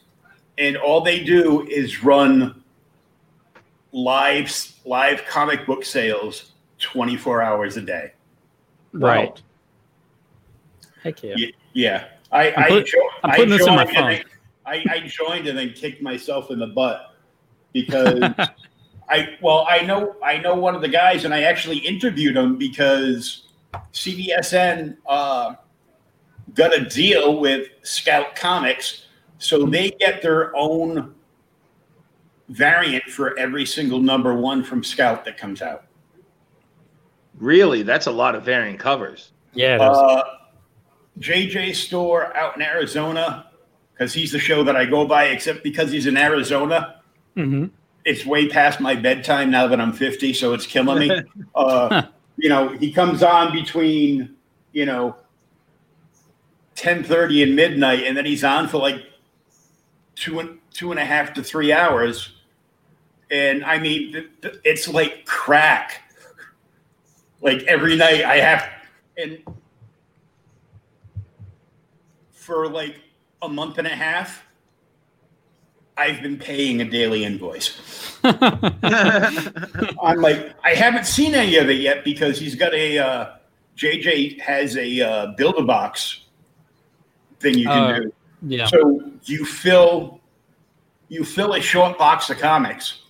and 0.57 0.78
all 0.78 1.03
they 1.03 1.22
do 1.22 1.66
is 1.68 2.03
run 2.03 2.62
live 3.93 4.51
live 4.86 5.24
comic 5.26 5.66
book 5.66 5.84
sales 5.84 6.53
24 6.78 7.43
hours 7.43 7.76
a 7.76 7.82
day. 7.82 8.12
Right. 8.93 9.40
Heck 11.03 11.22
yeah. 11.22 11.34
Ye- 11.36 11.55
Yeah, 11.72 12.04
I 12.30 12.52
I'm 12.52 12.72
I, 12.72 12.80
jo- 12.80 13.08
I'm 13.24 13.30
I 13.30 13.44
this 13.44 13.66
in 13.66 13.74
my 13.74 13.84
joined 13.84 13.96
and 13.96 14.06
then- 14.16 14.24
I, 14.64 14.84
I 14.88 15.00
joined 15.00 15.48
and 15.48 15.58
then 15.58 15.72
kicked 15.72 16.02
myself 16.02 16.50
in 16.50 16.60
the 16.60 16.68
butt 16.68 17.14
because 17.72 18.22
I 19.08 19.36
well 19.40 19.66
I 19.68 19.80
know 19.82 20.16
I 20.22 20.38
know 20.38 20.54
one 20.54 20.74
of 20.74 20.80
the 20.82 20.88
guys 20.88 21.24
and 21.24 21.34
I 21.34 21.42
actually 21.42 21.78
interviewed 21.78 22.36
him 22.36 22.56
because 22.56 23.48
CBSN 23.92 24.96
uh, 25.06 25.54
got 26.54 26.76
a 26.76 26.84
deal 26.84 27.40
with 27.40 27.68
Scout 27.82 28.36
Comics, 28.36 29.06
so 29.38 29.66
they 29.66 29.90
get 29.90 30.22
their 30.22 30.54
own 30.56 31.14
variant 32.48 33.04
for 33.04 33.36
every 33.38 33.64
single 33.64 33.98
number 33.98 34.34
one 34.34 34.62
from 34.62 34.84
Scout 34.84 35.24
that 35.24 35.38
comes 35.38 35.62
out. 35.62 35.86
Really, 37.38 37.82
that's 37.82 38.06
a 38.06 38.12
lot 38.12 38.34
of 38.34 38.44
variant 38.44 38.78
covers. 38.78 39.32
Yeah. 39.54 39.78
Uh, 39.80 40.22
JJ 41.18 41.74
Store 41.74 42.34
out 42.36 42.56
in 42.56 42.62
Arizona, 42.62 43.50
because 43.92 44.12
he's 44.12 44.32
the 44.32 44.38
show 44.38 44.64
that 44.64 44.76
I 44.76 44.84
go 44.84 45.06
by, 45.06 45.26
except 45.26 45.62
because 45.62 45.90
he's 45.90 46.06
in 46.06 46.16
Arizona, 46.16 47.00
hmm 47.36 47.66
it's 48.04 48.26
way 48.26 48.48
past 48.48 48.80
my 48.80 48.94
bedtime 48.94 49.50
now 49.50 49.66
that 49.66 49.80
I'm 49.80 49.92
50, 49.92 50.32
so 50.32 50.52
it's 50.54 50.66
killing 50.66 51.08
me. 51.08 51.22
uh, 51.54 52.02
you 52.36 52.48
know, 52.48 52.68
he 52.68 52.92
comes 52.92 53.22
on 53.22 53.52
between, 53.52 54.34
you 54.72 54.86
know, 54.86 55.16
10:30 56.76 57.44
and 57.44 57.56
midnight, 57.56 58.04
and 58.04 58.16
then 58.16 58.24
he's 58.24 58.44
on 58.44 58.66
for 58.68 58.78
like 58.78 59.04
two 60.14 60.40
and 60.40 60.58
two 60.72 60.90
and 60.90 60.98
a 60.98 61.04
half 61.04 61.34
to 61.34 61.42
three 61.42 61.72
hours. 61.72 62.32
And 63.30 63.64
I 63.64 63.78
mean, 63.78 64.28
it's 64.64 64.88
like 64.88 65.24
crack. 65.26 66.02
Like 67.40 67.62
every 67.64 67.96
night, 67.96 68.24
I 68.24 68.36
have, 68.36 68.68
and 69.16 69.38
for 72.43 72.68
like 72.68 72.97
a 73.40 73.49
month 73.49 73.78
and 73.78 73.86
a 73.86 73.90
half, 73.90 74.43
I've 75.97 76.22
been 76.22 76.38
paying 76.38 76.80
a 76.80 76.84
daily 76.84 77.24
invoice. 77.24 78.18
I'm 78.24 80.20
like, 80.20 80.55
I 80.64 80.70
haven't 80.74 81.07
seen 81.07 81.34
any 81.34 81.57
of 81.57 81.68
it 81.70 81.80
yet 81.80 82.05
because 82.05 82.38
he's 82.38 82.55
got 82.55 82.74
a 82.74 82.99
uh, 82.99 83.26
JJ 83.76 84.40
has 84.40 84.76
a 84.76 85.01
uh, 85.01 85.26
build 85.36 85.57
a 85.59 85.62
box 85.62 86.22
thing 87.40 87.59
you 87.59 87.66
can 87.66 87.78
Uh, 87.95 87.99
do. 88.01 88.12
yeah. 88.47 88.66
So 88.66 89.03
you 89.24 89.45
fill 89.45 90.20
you 91.09 91.24
fill 91.24 91.55
a 91.55 91.61
short 91.61 91.99
box 91.99 92.30
of 92.30 92.38
comics, 92.38 93.03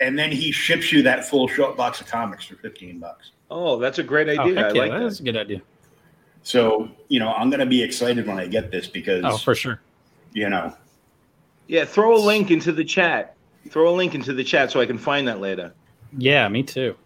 and 0.00 0.18
then 0.18 0.30
he 0.30 0.52
ships 0.52 0.92
you 0.92 1.02
that 1.02 1.24
full 1.28 1.48
short 1.48 1.76
box 1.76 2.00
of 2.00 2.06
comics 2.06 2.44
for 2.46 2.56
fifteen 2.56 2.98
bucks. 2.98 3.32
oh, 3.50 3.76
that's 3.78 3.98
a 3.98 4.02
great 4.02 4.28
Oh, 4.38 4.42
idea. 4.42 4.54
heck 4.54 4.64
I 4.72 4.74
yeah, 4.74 4.80
like 4.82 4.90
that. 4.92 5.00
that's 5.00 5.20
a 5.20 5.24
good 5.24 5.36
idea. 5.36 5.60
So 6.42 6.88
you 7.08 7.20
know, 7.20 7.32
I'm 7.32 7.50
gonna 7.50 7.66
be 7.66 7.82
excited 7.82 8.26
when 8.26 8.38
I 8.38 8.46
get 8.46 8.70
this 8.70 8.86
because 8.86 9.24
Oh, 9.24 9.36
for 9.36 9.54
sure. 9.54 9.80
you 10.32 10.48
know, 10.48 10.74
Yeah, 11.66 11.84
throw 11.84 12.16
a 12.16 12.22
link 12.22 12.50
into 12.50 12.72
the 12.72 12.84
chat. 12.84 13.34
Throw 13.70 13.88
a 13.90 13.94
link 13.94 14.14
into 14.14 14.32
the 14.32 14.44
chat 14.44 14.70
so 14.70 14.80
I 14.80 14.86
can 14.86 14.98
find 14.98 15.28
that 15.28 15.40
later. 15.40 15.72
Yeah, 16.16 16.48
me 16.48 16.62
too. 16.62 16.96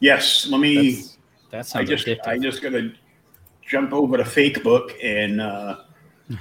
yes. 0.00 0.46
Let 0.48 0.60
me. 0.60 0.92
That's, 0.94 1.18
that 1.50 1.58
I 1.58 1.62
sounds 1.62 1.88
just 1.88 2.06
addictive. 2.06 2.26
I 2.26 2.38
just 2.38 2.62
gotta 2.62 2.92
jump 3.66 3.92
over 3.92 4.16
to 4.16 4.24
fake 4.24 4.62
book 4.62 4.92
and 5.02 5.40
uh, 5.40 5.78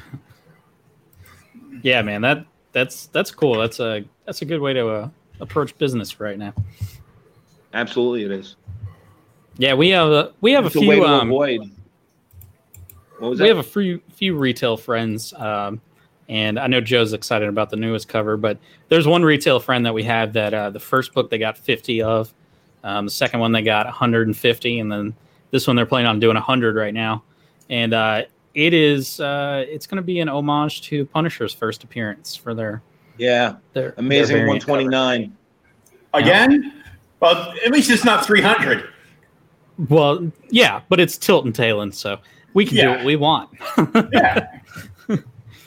yeah, 1.81 2.01
man, 2.01 2.21
that 2.21 2.45
that's 2.71 3.07
that's 3.07 3.31
cool. 3.31 3.57
That's 3.59 3.79
a 3.79 4.03
that's 4.25 4.41
a 4.41 4.45
good 4.45 4.61
way 4.61 4.73
to 4.73 4.87
uh, 4.87 5.09
approach 5.39 5.77
business 5.77 6.19
right 6.19 6.37
now. 6.37 6.53
Absolutely, 7.73 8.23
it 8.25 8.31
is. 8.31 8.55
Yeah, 9.57 9.73
we 9.73 9.89
have 9.89 10.09
a 10.09 10.33
we 10.41 10.51
have 10.53 10.65
It's 10.65 10.75
a 10.75 10.79
a 10.79 10.87
way 10.87 10.95
few 10.97 11.03
to 11.05 11.09
um, 11.09 11.27
avoid. 11.29 11.61
What 13.21 13.29
was 13.29 13.39
we 13.39 13.47
that? 13.47 13.55
have 13.55 13.63
a 13.63 13.69
few 13.69 14.01
few 14.11 14.35
retail 14.35 14.77
friends, 14.77 15.31
um, 15.33 15.79
and 16.27 16.57
I 16.57 16.65
know 16.65 16.81
Joe's 16.81 17.13
excited 17.13 17.47
about 17.47 17.69
the 17.69 17.75
newest 17.75 18.07
cover. 18.07 18.35
But 18.35 18.57
there's 18.89 19.05
one 19.05 19.21
retail 19.21 19.59
friend 19.59 19.85
that 19.85 19.93
we 19.93 20.01
have 20.05 20.33
that 20.33 20.55
uh, 20.55 20.71
the 20.71 20.79
first 20.79 21.13
book 21.13 21.29
they 21.29 21.37
got 21.37 21.55
50 21.55 22.01
of, 22.01 22.33
um, 22.83 23.05
the 23.05 23.11
second 23.11 23.39
one 23.39 23.51
they 23.51 23.61
got 23.61 23.85
150, 23.85 24.79
and 24.79 24.91
then 24.91 25.15
this 25.51 25.67
one 25.67 25.75
they're 25.75 25.85
planning 25.85 26.07
on 26.07 26.19
doing 26.19 26.33
100 26.33 26.75
right 26.75 26.95
now. 26.95 27.21
And 27.69 27.93
uh, 27.93 28.23
it 28.55 28.73
is 28.73 29.19
uh, 29.19 29.65
it's 29.69 29.85
going 29.85 29.97
to 29.97 30.01
be 30.01 30.19
an 30.19 30.27
homage 30.27 30.81
to 30.83 31.05
Punisher's 31.05 31.53
first 31.53 31.83
appearance 31.83 32.35
for 32.35 32.55
their 32.55 32.81
yeah, 33.19 33.57
their 33.73 33.93
amazing 33.97 34.37
their 34.37 34.45
variant 34.47 34.65
cover. 34.65 34.81
129. 34.81 35.37
again. 36.15 36.83
Well, 37.19 37.53
at 37.63 37.71
least 37.71 37.91
it's 37.91 38.03
not 38.03 38.25
300. 38.25 38.89
Well, 39.89 40.31
yeah, 40.49 40.81
but 40.89 40.99
it's 40.99 41.17
Tilt 41.17 41.45
and 41.45 41.53
Talon, 41.53 41.91
so 41.91 42.17
we 42.53 42.65
can 42.65 42.77
do 42.77 42.89
what 42.89 43.05
we 43.05 43.15
want. 43.15 43.49
Yeah, 44.13 44.59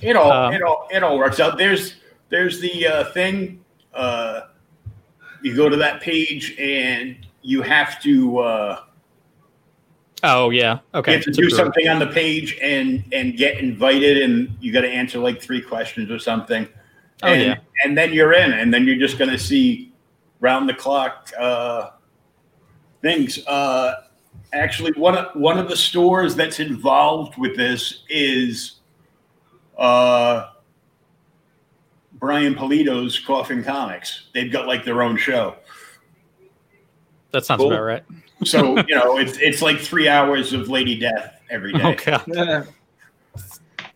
it 0.00 0.16
all 0.16 0.30
Um, 0.30 0.52
it 0.52 0.62
all 0.62 0.88
it 0.90 1.02
all 1.02 1.18
works 1.18 1.40
out. 1.40 1.56
There's 1.56 1.94
there's 2.28 2.60
the 2.60 2.86
uh, 2.86 3.04
thing. 3.12 3.64
Uh, 3.94 4.42
you 5.42 5.54
go 5.54 5.68
to 5.68 5.76
that 5.76 6.00
page 6.00 6.56
and 6.58 7.26
you 7.42 7.62
have 7.62 8.02
to 8.02 8.38
uh, 8.38 8.80
oh 10.22 10.50
yeah, 10.50 10.80
okay. 10.94 11.12
you 11.12 11.16
have 11.18 11.24
to 11.24 11.30
It's 11.30 11.38
do 11.38 11.50
something 11.50 11.88
on 11.88 11.98
the 11.98 12.06
page 12.06 12.58
and 12.60 13.04
and 13.12 13.36
get 13.36 13.58
invited, 13.58 14.22
and 14.22 14.56
you 14.60 14.72
got 14.72 14.82
to 14.82 14.90
answer 14.90 15.18
like 15.18 15.40
three 15.40 15.60
questions 15.60 16.10
or 16.10 16.18
something. 16.18 16.68
Oh, 17.22 17.28
and, 17.28 17.42
yeah. 17.42 17.56
and 17.84 17.96
then 17.96 18.12
you're 18.12 18.34
in, 18.34 18.52
and 18.52 18.74
then 18.74 18.86
you're 18.86 18.98
just 18.98 19.18
going 19.18 19.30
to 19.30 19.38
see 19.38 19.92
round 20.40 20.68
the 20.68 20.74
clock 20.74 21.30
uh, 21.38 21.90
things. 23.00 23.46
Uh, 23.46 24.03
actually, 24.54 24.92
one 24.92 25.16
of 25.16 25.34
one 25.34 25.58
of 25.58 25.68
the 25.68 25.76
stores 25.76 26.34
that's 26.34 26.60
involved 26.60 27.36
with 27.36 27.56
this 27.56 28.04
is 28.08 28.76
uh, 29.76 30.50
Brian 32.14 32.54
Pulido's 32.54 33.18
Coffin 33.18 33.62
Comics. 33.64 34.28
They've 34.32 34.50
got 34.52 34.66
like 34.66 34.84
their 34.84 35.02
own 35.02 35.16
show, 35.16 35.56
That 37.32 37.44
sounds 37.44 37.58
Cool. 37.60 37.72
about 37.72 37.82
right. 37.82 38.04
so 38.44 38.76
you 38.88 38.94
know 38.94 39.18
it's 39.18 39.36
it's 39.38 39.60
like 39.62 39.78
three 39.78 40.08
hours 40.08 40.52
of 40.52 40.68
Lady 40.68 40.98
Death 40.98 41.40
every 41.50 41.72
day. 41.72 41.80
Oh 41.82 41.94
god, 42.04 42.68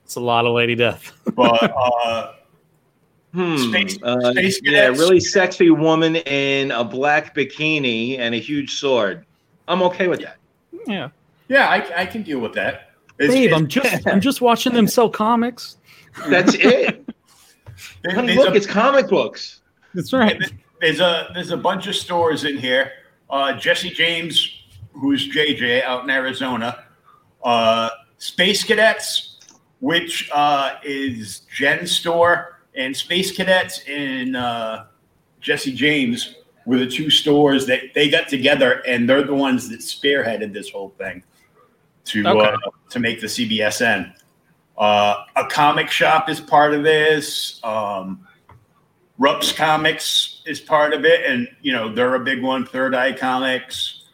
it's 0.04 0.14
a 0.16 0.20
lot 0.20 0.44
of 0.46 0.52
Lady 0.54 0.74
Death. 0.74 1.12
But 1.34 1.72
uh, 1.76 2.32
Hmm. 3.34 3.58
Space- 3.58 3.98
uh, 4.02 4.32
yeah, 4.62 4.86
really 4.88 5.20
sexy 5.20 5.70
woman 5.70 6.16
in 6.16 6.70
a 6.70 6.82
black 6.82 7.34
bikini 7.34 8.18
and 8.18 8.34
a 8.34 8.38
huge 8.38 8.76
sword. 8.76 9.26
I'm 9.68 9.82
okay 9.82 10.08
with 10.08 10.20
that. 10.22 10.37
Yeah. 10.88 11.10
yeah, 11.48 11.68
I, 11.68 12.02
I 12.02 12.06
can 12.06 12.22
deal 12.22 12.40
with 12.40 12.54
that. 12.54 12.90
It's- 13.18 13.32
Babe, 13.34 13.44
it's- 13.46 13.60
I'm 13.60 13.68
just 13.68 14.06
I'm 14.06 14.20
just 14.20 14.40
watching 14.40 14.72
them 14.72 14.86
sell 14.88 15.08
comics. 15.10 15.76
That's 16.28 16.54
it. 16.54 17.06
there- 18.02 18.14
Honey, 18.14 18.34
look, 18.36 18.50
a- 18.50 18.56
it's 18.56 18.66
comic 18.66 19.08
books. 19.08 19.60
That's 19.94 20.12
right. 20.12 20.40
there's 20.80 21.00
a 21.00 21.30
there's 21.34 21.50
a 21.50 21.56
bunch 21.56 21.86
of 21.86 21.94
stores 21.96 22.44
in 22.44 22.56
here. 22.58 22.92
Uh, 23.30 23.52
Jesse 23.54 23.90
James, 23.90 24.62
who's 24.92 25.28
JJ 25.28 25.82
out 25.84 26.04
in 26.04 26.10
Arizona. 26.10 26.84
Uh, 27.44 27.90
Space 28.18 28.64
Cadets, 28.64 29.38
which 29.80 30.28
uh, 30.32 30.74
is 30.82 31.40
Jen's 31.54 31.92
store, 31.92 32.60
and 32.74 32.96
Space 32.96 33.30
Cadets 33.36 33.80
in 33.86 34.34
uh, 34.34 34.86
Jesse 35.40 35.72
James 35.74 36.34
were 36.68 36.76
the 36.76 36.86
two 36.86 37.08
stores 37.08 37.64
that 37.66 37.80
they 37.94 38.10
got 38.10 38.28
together, 38.28 38.82
and 38.86 39.08
they're 39.08 39.22
the 39.22 39.34
ones 39.34 39.70
that 39.70 39.80
spearheaded 39.80 40.52
this 40.52 40.68
whole 40.68 40.90
thing 40.98 41.24
to 42.04 42.28
Okay. 42.28 42.46
uh, 42.46 42.56
to 42.90 43.00
make 43.00 43.22
the 43.22 43.26
CBSN. 43.26 44.12
Uh, 44.76 45.24
a 45.36 45.46
comic 45.46 45.90
shop 45.90 46.28
is 46.28 46.40
part 46.40 46.74
of 46.74 46.82
this. 46.82 47.58
Um, 47.64 48.20
Rups 49.16 49.50
Comics 49.50 50.42
is 50.44 50.60
part 50.60 50.92
of 50.92 51.06
it, 51.06 51.24
and 51.24 51.48
you 51.62 51.72
know 51.72 51.90
they're 51.92 52.16
a 52.16 52.20
big 52.20 52.42
one. 52.42 52.66
Third 52.66 52.94
Eye 52.94 53.14
Comics, 53.14 54.04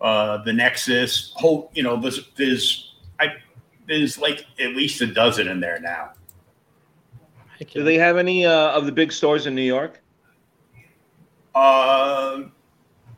uh, 0.00 0.38
the 0.44 0.52
Nexus, 0.52 1.32
whole 1.34 1.72
you 1.74 1.82
know 1.82 2.00
there's 2.00 2.30
there's 2.36 2.94
I 3.18 3.34
there's 3.88 4.18
like 4.18 4.46
at 4.60 4.76
least 4.76 5.00
a 5.02 5.06
dozen 5.08 5.48
in 5.48 5.58
there 5.58 5.80
now. 5.80 6.12
Do 7.72 7.82
they 7.82 7.96
have 7.96 8.16
any 8.16 8.46
uh, 8.46 8.70
of 8.70 8.86
the 8.86 8.92
big 8.92 9.10
stores 9.10 9.46
in 9.46 9.54
New 9.56 9.62
York? 9.62 10.00
Uh, 11.54 12.42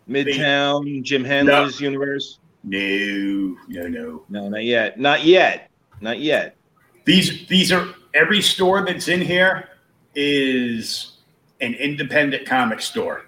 Midtown, 0.08 1.02
Jim 1.02 1.24
Hanley's 1.24 1.80
Universe? 1.80 2.38
no, 2.62 3.56
no, 3.68 3.88
no. 3.88 4.24
No, 4.28 4.48
not 4.48 4.64
yet. 4.64 4.98
Not 4.98 5.24
yet. 5.24 5.70
Not 6.00 6.18
yet. 6.20 6.56
These 7.04 7.46
these 7.48 7.72
are 7.72 7.88
every 8.14 8.42
store 8.42 8.84
that's 8.84 9.08
in 9.08 9.20
here 9.20 9.68
is 10.14 11.12
an 11.60 11.74
independent 11.74 12.46
comic 12.46 12.80
store. 12.80 13.26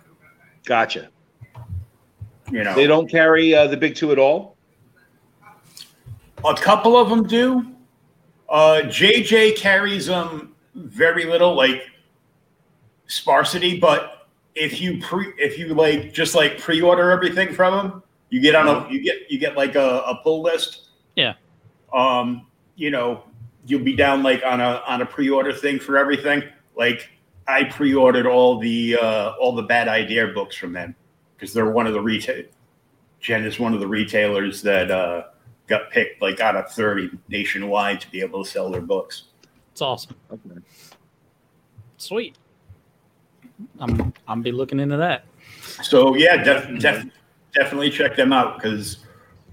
Gotcha. 0.64 1.08
You 2.50 2.64
know, 2.64 2.74
They 2.74 2.86
don't 2.86 3.08
carry 3.10 3.54
uh, 3.54 3.66
the 3.66 3.76
big 3.76 3.94
two 3.94 4.12
at 4.12 4.18
all. 4.18 4.56
A 6.44 6.54
couple 6.54 6.96
of 6.96 7.08
them 7.08 7.26
do. 7.26 7.66
Uh, 8.48 8.82
JJ 8.84 9.56
carries 9.56 10.06
them 10.06 10.54
very 10.74 11.24
little, 11.24 11.54
like 11.54 11.82
sparsity. 13.06 13.78
But 13.78 14.21
if 14.54 14.80
you 14.80 15.00
pre, 15.00 15.32
if 15.38 15.58
you 15.58 15.74
like, 15.74 16.12
just 16.12 16.34
like 16.34 16.58
pre-order 16.58 17.10
everything 17.10 17.54
from 17.54 17.74
them, 17.74 18.02
you 18.30 18.40
get 18.40 18.54
on 18.54 18.68
a 18.68 18.90
you 18.90 19.02
get 19.02 19.30
you 19.30 19.38
get 19.38 19.56
like 19.56 19.74
a, 19.74 20.02
a 20.06 20.20
pull 20.22 20.42
list. 20.42 20.88
Yeah. 21.16 21.34
Um, 21.92 22.46
you 22.76 22.90
know, 22.90 23.24
you'll 23.66 23.84
be 23.84 23.94
down 23.94 24.22
like 24.22 24.42
on 24.44 24.60
a 24.60 24.82
on 24.86 25.02
a 25.02 25.06
pre-order 25.06 25.52
thing 25.52 25.78
for 25.78 25.98
everything. 25.98 26.42
Like 26.76 27.10
I 27.46 27.64
pre-ordered 27.64 28.26
all 28.26 28.58
the 28.58 28.96
uh, 28.96 29.32
all 29.40 29.54
the 29.54 29.62
bad 29.62 29.88
idea 29.88 30.28
books 30.28 30.56
from 30.56 30.72
them 30.72 30.94
because 31.36 31.52
they're 31.52 31.70
one 31.70 31.86
of 31.86 31.92
the 31.92 32.00
retail. 32.00 32.44
Jen 33.20 33.44
is 33.44 33.58
one 33.58 33.74
of 33.74 33.80
the 33.80 33.86
retailers 33.86 34.62
that 34.62 34.90
uh, 34.90 35.24
got 35.66 35.90
picked 35.90 36.20
like 36.20 36.40
out 36.40 36.56
of 36.56 36.70
30 36.70 37.10
nationwide 37.28 38.00
to 38.00 38.10
be 38.10 38.20
able 38.20 38.44
to 38.44 38.50
sell 38.50 38.70
their 38.70 38.80
books. 38.80 39.24
It's 39.70 39.80
awesome. 39.80 40.16
Okay. 40.30 40.60
Sweet. 41.98 42.36
I'm 43.78 44.12
I'm 44.28 44.42
be 44.42 44.52
looking 44.52 44.80
into 44.80 44.96
that. 44.96 45.24
So 45.82 46.14
yeah, 46.14 46.42
def- 46.42 46.78
def- 46.80 47.06
definitely 47.54 47.90
check 47.90 48.16
them 48.16 48.32
out 48.32 48.56
because, 48.56 48.98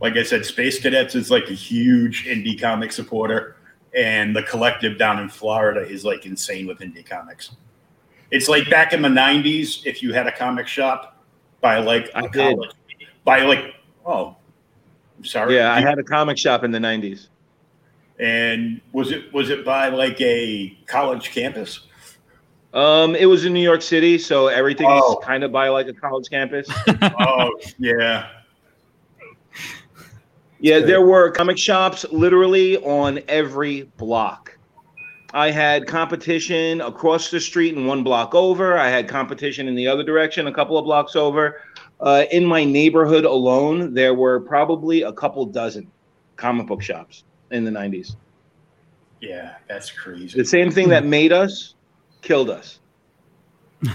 like 0.02 0.16
I 0.18 0.24
said, 0.24 0.46
Space 0.46 0.80
Cadets 0.80 1.16
is 1.16 1.32
like 1.32 1.50
a 1.50 1.54
huge 1.54 2.26
indie 2.26 2.60
comic 2.60 2.92
supporter, 2.92 3.56
and 3.96 4.36
the 4.36 4.44
collective 4.44 4.98
down 4.98 5.20
in 5.20 5.30
Florida 5.30 5.82
is 5.82 6.06
like 6.06 6.26
insane 6.26 6.68
with 6.68 6.80
indie 6.80 7.06
comics. 7.06 7.52
It's 8.32 8.48
like 8.48 8.70
back 8.70 8.94
in 8.94 9.02
the 9.02 9.10
'90s, 9.10 9.86
if 9.86 10.04
you 10.04 10.14
had 10.14 10.28
a 10.28 10.32
comic 10.32 10.68
shop 10.68 11.24
by 11.62 11.80
like 11.80 12.10
I 12.16 12.26
a 12.26 12.30
did. 12.30 12.58
by 13.24 13.42
like 13.44 13.74
oh, 14.06 14.36
I'm 15.18 15.26
sorry, 15.26 15.56
Yeah, 15.56 15.74
I 15.74 15.82
had 15.82 16.00
a 16.00 16.04
comic 16.04 16.38
shop 16.38 16.64
in 16.64 16.72
the 16.72 16.80
90s. 16.80 17.28
And 18.20 18.82
was 18.92 19.12
it 19.12 19.32
was 19.34 19.50
it 19.50 19.64
by 19.64 19.90
like 19.90 20.20
a 20.22 20.78
college 20.88 21.32
campus? 21.32 21.82
Um, 22.74 23.16
it 23.16 23.26
was 23.26 23.46
in 23.46 23.54
New 23.54 23.64
York 23.64 23.82
City, 23.82 24.18
so 24.20 24.48
everything's 24.48 24.90
Oh. 25.04 25.16
kind 25.24 25.44
of 25.44 25.52
by 25.52 25.70
like 25.70 25.88
a 25.88 25.94
college 25.94 26.30
campus. 26.30 26.68
oh 27.20 27.58
yeah, 27.80 28.30
Yeah, 30.60 30.80
there 30.80 31.02
were 31.06 31.32
comic 31.32 31.58
shops 31.58 32.06
literally 32.12 32.78
on 32.78 33.22
every 33.28 33.84
block. 33.98 34.56
I 35.34 35.52
had 35.52 35.88
competition 35.88 36.82
across 36.82 37.30
the 37.30 37.40
street 37.40 37.76
and 37.76 37.88
one 37.88 38.04
block 38.04 38.34
over. 38.36 38.78
I 38.78 38.90
had 38.90 39.08
competition 39.08 39.68
in 39.68 39.76
the 39.76 39.88
other 39.88 40.04
direction, 40.04 40.48
a 40.48 40.54
couple 40.54 40.78
of 40.78 40.86
blocks 40.86 41.16
over. 41.16 41.62
Uh, 42.02 42.26
in 42.32 42.46
my 42.46 42.64
neighborhood 42.64 43.26
alone, 43.26 43.94
there 43.94 44.14
were 44.16 44.40
probably 44.40 45.04
a 45.04 45.14
couple 45.14 45.46
dozen 45.46 45.90
comic 46.36 46.68
book 46.68 46.82
shops 46.82 47.24
in 47.52 47.64
the 47.64 47.72
90s. 47.72 48.16
yeah, 49.22 49.56
that's 49.68 49.92
crazy. 49.92 50.38
The 50.38 50.46
same 50.46 50.72
thing 50.72 50.90
that 50.90 51.06
made 51.06 51.32
us 51.32 51.76
killed 52.22 52.50
us. 52.50 52.80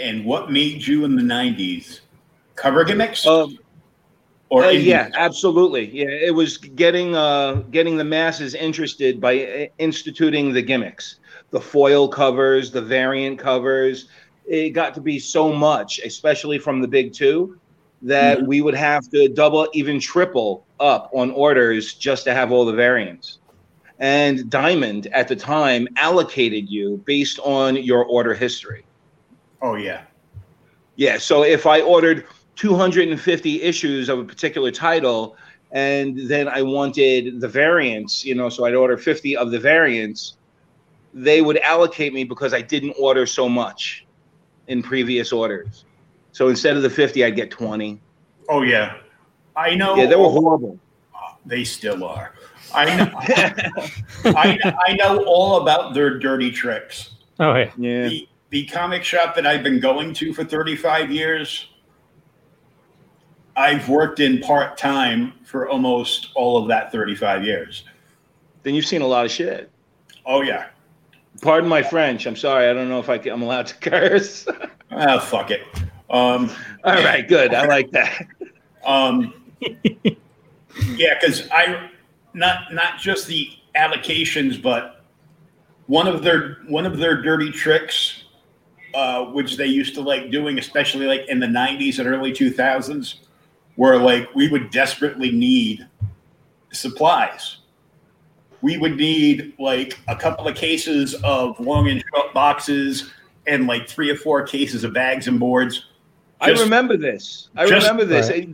And 0.00 0.24
what 0.24 0.50
made 0.50 0.86
you 0.86 1.04
in 1.04 1.16
the 1.16 1.22
'90s? 1.22 2.00
Cover 2.54 2.82
gimmicks 2.82 3.26
Um, 3.26 3.58
or 4.48 4.64
Uh, 4.64 4.70
yeah, 4.70 5.10
absolutely. 5.14 5.90
Yeah, 5.90 6.08
it 6.08 6.34
was 6.34 6.56
getting 6.56 7.14
uh, 7.14 7.56
getting 7.70 7.98
the 7.98 8.04
masses 8.04 8.54
interested 8.54 9.20
by 9.20 9.44
uh, 9.44 9.66
instituting 9.78 10.52
the 10.54 10.62
gimmicks, 10.62 11.16
the 11.50 11.60
foil 11.60 12.08
covers, 12.08 12.70
the 12.70 12.80
variant 12.80 13.38
covers. 13.38 14.08
It 14.46 14.70
got 14.70 14.94
to 14.94 15.00
be 15.02 15.18
so 15.18 15.52
much, 15.52 16.00
especially 16.00 16.58
from 16.58 16.80
the 16.80 16.88
big 16.88 17.12
two, 17.12 17.58
that 18.00 18.38
Mhm. 18.38 18.46
we 18.46 18.62
would 18.62 18.74
have 18.74 19.08
to 19.10 19.28
double, 19.28 19.68
even 19.74 20.00
triple 20.00 20.64
up 20.80 21.10
on 21.12 21.30
orders 21.32 21.92
just 21.94 22.24
to 22.24 22.32
have 22.34 22.50
all 22.50 22.64
the 22.64 22.72
variants. 22.72 23.38
And 24.02 24.50
Diamond 24.50 25.06
at 25.12 25.28
the 25.28 25.36
time 25.36 25.86
allocated 25.96 26.68
you 26.68 27.00
based 27.06 27.38
on 27.38 27.76
your 27.76 28.04
order 28.04 28.34
history. 28.34 28.84
Oh 29.62 29.76
yeah. 29.76 30.02
Yeah, 30.96 31.18
so 31.18 31.44
if 31.44 31.66
I 31.66 31.80
ordered 31.80 32.26
250 32.56 33.62
issues 33.62 34.08
of 34.08 34.18
a 34.18 34.24
particular 34.24 34.72
title 34.72 35.36
and 35.70 36.18
then 36.28 36.48
I 36.48 36.62
wanted 36.62 37.40
the 37.40 37.46
variants, 37.46 38.24
you 38.24 38.34
know, 38.34 38.48
so 38.48 38.64
I'd 38.64 38.74
order 38.74 38.98
50 38.98 39.36
of 39.36 39.52
the 39.52 39.60
variants, 39.60 40.36
they 41.14 41.40
would 41.40 41.58
allocate 41.58 42.12
me 42.12 42.24
because 42.24 42.52
I 42.52 42.60
didn't 42.60 42.96
order 42.98 43.24
so 43.24 43.48
much 43.48 44.04
in 44.66 44.82
previous 44.82 45.32
orders. 45.32 45.84
So 46.32 46.48
instead 46.48 46.76
of 46.76 46.82
the 46.82 46.90
50, 46.90 47.24
I'd 47.24 47.36
get 47.36 47.52
20. 47.52 48.00
Oh 48.48 48.62
yeah. 48.62 48.96
I 49.54 49.76
know. 49.76 49.94
Yeah, 49.94 50.06
they 50.06 50.16
were 50.16 50.28
horrible. 50.28 50.76
They 51.46 51.62
still 51.62 52.02
are. 52.02 52.34
I 52.74 52.96
know. 52.96 53.10
I, 54.36 54.58
I 54.86 54.94
know 54.94 55.24
all 55.24 55.60
about 55.60 55.94
their 55.94 56.18
dirty 56.18 56.50
tricks. 56.50 57.14
Oh 57.40 57.54
yeah. 57.54 57.70
Yeah. 57.76 58.08
The 58.08 58.28
the 58.50 58.66
comic 58.66 59.02
shop 59.02 59.34
that 59.34 59.46
I've 59.46 59.62
been 59.62 59.80
going 59.80 60.12
to 60.14 60.34
for 60.34 60.44
35 60.44 61.10
years. 61.10 61.68
I've 63.56 63.88
worked 63.88 64.20
in 64.20 64.40
part 64.40 64.78
time 64.78 65.34
for 65.44 65.68
almost 65.68 66.30
all 66.34 66.56
of 66.56 66.68
that 66.68 66.92
35 66.92 67.44
years. 67.44 67.84
Then 68.62 68.74
you've 68.74 68.86
seen 68.86 69.02
a 69.02 69.06
lot 69.06 69.24
of 69.24 69.30
shit. 69.30 69.70
Oh 70.24 70.42
yeah. 70.42 70.68
Pardon 71.40 71.68
my 71.68 71.82
French. 71.82 72.26
I'm 72.26 72.36
sorry. 72.36 72.68
I 72.68 72.72
don't 72.72 72.88
know 72.88 73.00
if 73.00 73.08
I 73.08 73.18
can, 73.18 73.32
I'm 73.32 73.42
allowed 73.42 73.66
to 73.66 73.74
curse. 73.90 74.46
Ah, 74.90 75.18
fuck 75.18 75.50
it. 75.50 75.62
Um, 76.10 76.50
All 76.84 76.92
right, 76.92 77.26
good. 77.26 77.54
I 77.54 77.66
like 77.66 77.90
that. 77.92 78.26
Um, 78.84 79.32
yeah, 79.60 81.14
because 81.18 81.48
I 81.50 81.90
not 82.34 82.72
not 82.72 82.98
just 82.98 83.26
the 83.26 83.50
allocations, 83.76 84.60
but 84.60 85.04
one 85.86 86.06
of 86.06 86.22
their 86.22 86.58
one 86.68 86.86
of 86.86 86.98
their 86.98 87.20
dirty 87.20 87.50
tricks, 87.50 88.24
uh, 88.94 89.24
which 89.26 89.56
they 89.56 89.66
used 89.66 89.94
to 89.94 90.00
like 90.00 90.30
doing, 90.30 90.58
especially 90.58 91.06
like 91.06 91.26
in 91.28 91.40
the 91.40 91.46
'90s 91.46 91.98
and 91.98 92.08
early 92.08 92.32
2000s, 92.32 93.14
where 93.76 93.98
like 93.98 94.32
we 94.34 94.48
would 94.48 94.70
desperately 94.70 95.30
need 95.30 95.86
supplies. 96.72 97.58
We 98.60 98.78
would 98.78 98.96
need 98.96 99.54
like 99.58 99.98
a 100.08 100.14
couple 100.14 100.46
of 100.46 100.54
cases 100.54 101.14
of 101.24 101.58
long 101.58 101.88
and 101.88 102.02
short 102.14 102.32
boxes 102.32 103.10
and 103.46 103.66
like 103.66 103.88
three 103.88 104.08
or 104.08 104.16
four 104.16 104.44
cases 104.46 104.84
of 104.84 104.92
bags 104.92 105.26
and 105.26 105.40
boards 105.40 105.86
I 106.42 106.50
remember 106.50 106.96
this. 106.96 107.48
I 107.56 107.66
just- 107.66 107.86
remember 107.86 108.04
this. 108.04 108.28
Right. 108.28 108.48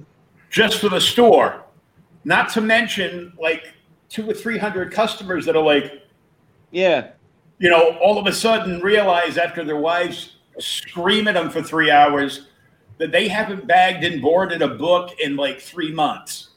just 0.50 0.78
for 0.78 0.88
the 0.88 1.00
store. 1.00 1.64
Not 2.28 2.50
to 2.50 2.60
mention 2.60 3.32
like 3.40 3.72
two 4.10 4.28
or 4.28 4.34
three 4.34 4.58
hundred 4.58 4.92
customers 4.92 5.46
that 5.46 5.56
are 5.56 5.62
like, 5.62 6.02
Yeah. 6.70 7.12
you 7.58 7.70
know, 7.70 7.96
all 8.02 8.18
of 8.18 8.26
a 8.26 8.32
sudden 8.34 8.82
realize 8.82 9.38
after 9.38 9.64
their 9.64 9.78
wives 9.78 10.36
scream 10.58 11.26
at 11.26 11.32
them 11.32 11.48
for 11.48 11.62
three 11.62 11.90
hours 11.90 12.48
that 12.98 13.12
they 13.12 13.28
haven't 13.28 13.66
bagged 13.66 14.04
and 14.04 14.20
boarded 14.20 14.60
a 14.60 14.68
book 14.68 15.18
in 15.18 15.36
like 15.36 15.58
three 15.58 15.90
months. 15.90 16.50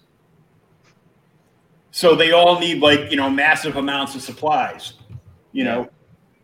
so 1.92 2.16
they 2.16 2.34
all 2.34 2.60
need 2.60 2.82
like 2.82 3.10
you 3.10 3.16
know 3.16 3.30
massive 3.30 3.78
amounts 3.78 4.14
of 4.14 4.22
supplies. 4.22 4.96
You 5.54 5.64
know, 5.64 5.90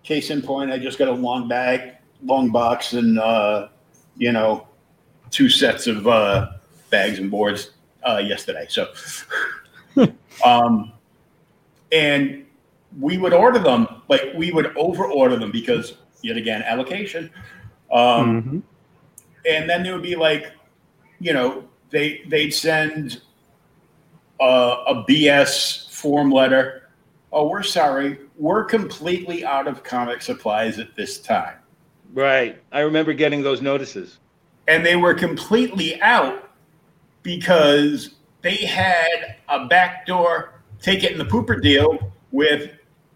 case 0.03 0.29
in 0.29 0.41
point, 0.41 0.71
I 0.71 0.77
just 0.79 0.97
got 0.97 1.09
a 1.09 1.11
long 1.27 1.49
bag, 1.49 1.95
long 2.23 2.49
box, 2.49 2.93
and 2.93 3.19
uh, 3.19 3.67
you 4.15 4.31
know, 4.31 4.69
two 5.31 5.49
sets 5.49 5.85
of 5.85 6.07
uh, 6.07 6.51
bags 6.89 7.19
and 7.19 7.29
boards 7.29 7.71
uh, 8.07 8.17
yesterday. 8.17 8.65
So, 8.69 8.87
um, 10.45 10.91
and 11.91 12.45
we 12.99 13.17
would 13.17 13.33
order 13.33 13.59
them, 13.59 13.87
like 14.07 14.21
we 14.35 14.51
would 14.51 14.75
over 14.77 15.05
order 15.05 15.37
them 15.37 15.51
because 15.51 15.97
yet 16.21 16.37
again 16.37 16.61
allocation. 16.63 17.29
Um, 17.91 18.43
Mhm. 18.43 18.61
and 19.49 19.69
then 19.69 19.83
there 19.83 19.93
would 19.93 20.03
be 20.03 20.15
like, 20.15 20.51
you 21.19 21.33
know, 21.33 21.63
they 21.89 22.21
they'd 22.27 22.51
send 22.51 23.21
uh, 24.39 24.83
a 24.87 25.03
BS 25.09 25.89
form 25.91 26.31
letter. 26.31 26.89
Oh, 27.31 27.47
we're 27.49 27.63
sorry, 27.63 28.19
we're 28.37 28.63
completely 28.63 29.43
out 29.45 29.67
of 29.67 29.83
comic 29.83 30.21
supplies 30.21 30.79
at 30.79 30.95
this 30.95 31.19
time, 31.19 31.57
Right. 32.13 32.61
I 32.71 32.79
remember 32.81 33.13
getting 33.13 33.41
those 33.43 33.61
notices. 33.61 34.19
and 34.69 34.85
they 34.85 34.95
were 34.97 35.13
completely 35.13 36.01
out 36.01 36.46
because 37.23 38.15
they 38.41 38.57
had 38.57 39.37
a 39.49 39.65
backdoor 39.67 40.57
take 40.81 41.03
it 41.03 41.11
in 41.11 41.17
the 41.17 41.25
pooper 41.25 41.61
deal 41.61 42.11
with 42.31 42.71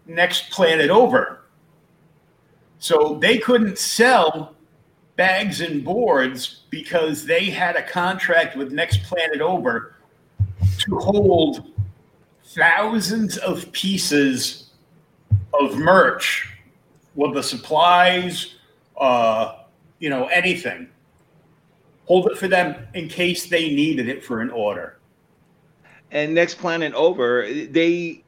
Next 0.06 0.50
Planet 0.50 0.90
Over. 0.90 1.44
So 2.78 3.18
they 3.20 3.38
couldn't 3.38 3.78
sell 3.78 4.56
bags 5.16 5.60
and 5.60 5.84
boards 5.84 6.64
because 6.70 7.24
they 7.24 7.50
had 7.50 7.76
a 7.76 7.82
contract 7.82 8.56
with 8.56 8.72
Next 8.72 9.02
Planet 9.04 9.40
Over 9.40 9.94
to 10.78 10.96
hold 10.96 11.70
thousands 12.44 13.36
of 13.38 13.70
pieces 13.72 14.70
of 15.60 15.76
merch 15.76 16.48
with 17.14 17.34
the 17.34 17.42
supplies, 17.42 18.56
uh, 18.98 19.60
you 19.98 20.10
know, 20.10 20.26
anything. 20.26 20.88
Hold 22.06 22.30
it 22.30 22.38
for 22.38 22.48
them 22.48 22.86
in 22.94 23.08
case 23.08 23.46
they 23.46 23.68
needed 23.68 24.08
it 24.08 24.24
for 24.24 24.40
an 24.40 24.50
order. 24.50 24.98
And 26.10 26.34
Next 26.34 26.56
Planet 26.56 26.92
Over, 26.94 27.46
they 27.50 28.22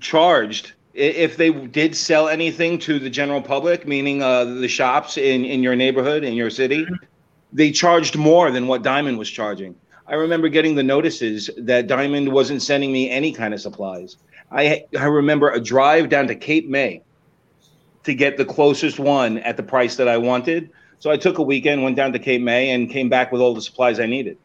charged 0.00 0.72
if 0.94 1.36
they 1.36 1.50
did 1.50 1.96
sell 1.96 2.28
anything 2.28 2.78
to 2.80 2.98
the 2.98 3.08
general 3.08 3.40
public, 3.40 3.86
meaning 3.86 4.22
uh, 4.22 4.44
the 4.44 4.68
shops 4.68 5.16
in, 5.16 5.44
in 5.44 5.62
your 5.62 5.74
neighborhood, 5.74 6.22
in 6.24 6.34
your 6.34 6.50
city, 6.50 6.86
they 7.52 7.70
charged 7.70 8.16
more 8.16 8.50
than 8.50 8.66
what 8.66 8.82
Diamond 8.82 9.18
was 9.18 9.30
charging. 9.30 9.74
I 10.06 10.14
remember 10.14 10.48
getting 10.48 10.74
the 10.74 10.82
notices 10.82 11.48
that 11.56 11.86
Diamond 11.86 12.30
wasn't 12.30 12.60
sending 12.60 12.92
me 12.92 13.08
any 13.08 13.32
kind 13.32 13.54
of 13.54 13.60
supplies. 13.60 14.16
I 14.50 14.84
I 14.98 15.04
remember 15.04 15.50
a 15.50 15.60
drive 15.60 16.10
down 16.10 16.26
to 16.28 16.34
Cape 16.34 16.68
May 16.68 17.02
to 18.04 18.14
get 18.14 18.36
the 18.36 18.44
closest 18.44 18.98
one 18.98 19.38
at 19.38 19.56
the 19.56 19.62
price 19.62 19.96
that 19.96 20.08
I 20.08 20.18
wanted. 20.18 20.70
So 21.02 21.10
I 21.10 21.16
took 21.16 21.38
a 21.38 21.42
weekend, 21.42 21.82
went 21.82 21.96
down 21.96 22.12
to 22.12 22.18
Cape 22.20 22.42
May, 22.42 22.70
and 22.70 22.88
came 22.88 23.08
back 23.08 23.32
with 23.32 23.40
all 23.40 23.54
the 23.54 23.60
supplies 23.60 23.98
I 23.98 24.06
needed. 24.06 24.38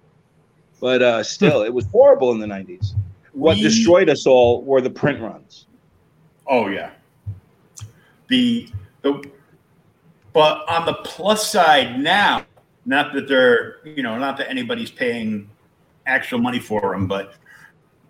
But 0.81 1.03
uh, 1.03 1.21
still, 1.21 1.61
it 1.61 1.71
was 1.71 1.85
horrible 1.85 2.31
in 2.31 2.39
the 2.39 2.47
'90s. 2.47 2.95
What 3.33 3.57
We- 3.57 3.61
destroyed 3.61 4.09
us 4.09 4.25
all 4.25 4.63
were 4.63 4.81
the 4.81 4.89
print 4.89 5.21
runs. 5.21 5.67
Oh 6.47 6.67
yeah. 6.67 6.89
The 8.29 8.69
the 9.03 9.23
but 10.33 10.67
on 10.67 10.87
the 10.87 10.95
plus 11.03 11.47
side 11.47 11.99
now, 11.99 12.43
not 12.87 13.13
that 13.13 13.27
they're 13.27 13.75
you 13.85 14.01
know 14.01 14.17
not 14.17 14.35
that 14.37 14.49
anybody's 14.49 14.89
paying 14.89 15.47
actual 16.07 16.39
money 16.39 16.59
for 16.59 16.81
them, 16.91 17.05
but 17.05 17.35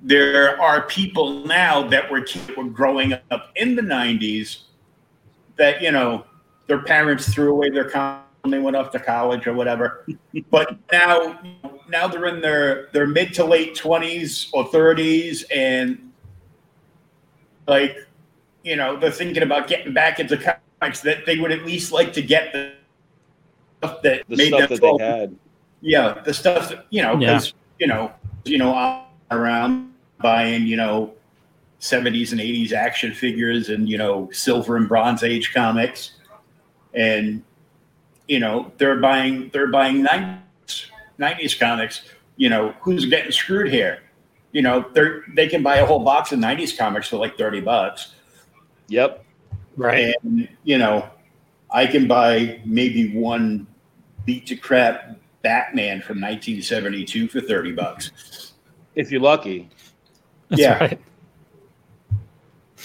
there 0.02 0.58
are 0.62 0.84
people 0.84 1.45
now 1.45 1.86
that 1.89 2.10
were 2.10 2.26
were 2.56 2.64
growing 2.64 3.12
up 3.12 3.52
in 3.58 3.76
the 3.76 3.82
'90s 3.82 4.60
that 5.58 5.82
you 5.82 5.91
know 5.91 6.24
their 6.68 6.80
parents 6.80 7.28
threw 7.28 7.52
away 7.52 7.70
their 7.70 7.89
con 7.89 8.22
when 8.48 8.52
they 8.52 8.64
went 8.64 8.76
off 8.78 8.91
to 8.91 9.00
college 9.00 9.45
or 9.45 9.54
whatever, 9.54 10.06
but 10.52 10.78
now 10.91 11.39
now 11.89 12.08
they're 12.08 12.26
in 12.28 12.41
their 12.41 12.88
their 12.93 13.06
mid 13.08 13.34
to 13.34 13.43
late 13.45 13.76
20s 13.76 14.50
or 14.54 14.68
30s 14.70 15.43
and 15.54 16.12
like 17.68 17.98
you 18.64 18.76
know, 18.76 18.98
they're 18.98 19.12
thinking 19.12 19.43
about 19.43 19.68
getting 19.68 19.93
back 19.93 20.20
into 20.20 20.38
comics 20.38 21.00
that 21.02 21.26
they 21.26 21.38
would 21.38 21.52
at 21.52 21.66
least 21.66 21.91
like 21.93 22.12
to 22.14 22.22
get 22.22 22.52
the 22.52 22.74
stuff 23.80 24.02
that 24.02 24.24
The 24.28 24.36
made 24.36 24.48
stuff 24.50 24.60
them 24.62 24.70
that 24.70 24.80
fall- 24.80 24.98
they 24.98 25.06
had. 25.06 25.36
yeah, 25.82 26.22
the 26.26 26.34
stuff 26.34 26.70
that, 26.70 26.86
you 26.89 27.02
know, 27.02 27.18
Yeah. 27.18 27.39
you 27.80 27.88
know, 27.88 28.12
you 28.43 28.58
know, 28.58 28.74
I'm 28.74 29.04
around 29.32 29.93
buying, 30.22 30.68
you 30.68 30.76
know, 30.76 31.14
70s 31.80 32.32
and 32.34 32.41
80s 32.41 32.74
action 32.74 33.14
figures 33.14 33.70
and 33.70 33.88
you 33.88 33.98
know, 33.98 34.30
silver 34.34 34.76
and 34.76 34.88
bronze 34.89 35.24
age 35.24 35.54
comics, 35.54 36.12
and 36.93 37.43
you 38.28 38.40
know, 38.40 38.72
they're 38.78 39.00
buying 39.00 39.50
they're 39.54 39.68
buying 39.68 40.04
90s, 40.04 40.90
90s 41.20 41.60
comics. 41.60 42.04
You 42.36 42.50
know, 42.50 42.74
who's 42.82 43.06
getting 43.06 43.32
screwed 43.32 43.72
here? 43.72 44.04
You 44.52 44.62
know, 44.62 44.86
they're 44.94 45.24
they 45.34 45.48
can 45.48 45.64
buy 45.64 45.78
a 45.78 45.86
whole 45.86 46.00
box 46.04 46.32
of 46.32 46.40
90s 46.40 46.78
comics 46.78 47.10
for 47.10 47.18
like 47.18 47.38
30 47.38 47.62
bucks. 47.62 48.14
Yep. 48.90 49.24
Right. 49.76 50.16
And 50.24 50.48
you 50.64 50.78
know, 50.78 51.10
I 51.72 51.86
can 51.86 52.08
buy 52.08 52.62
maybe 52.66 53.14
one 53.14 53.68
beat 54.26 54.46
to 54.48 54.56
crap 54.56 55.18
Batman 55.42 56.02
from 56.02 56.20
1972 56.20 57.28
for 57.28 57.42
30 57.42 57.72
bucks. 57.74 58.54
If 58.96 59.12
you're 59.12 59.22
lucky. 59.22 59.70
That's 60.50 60.62
yeah. 60.62 60.78
right. 60.80 61.00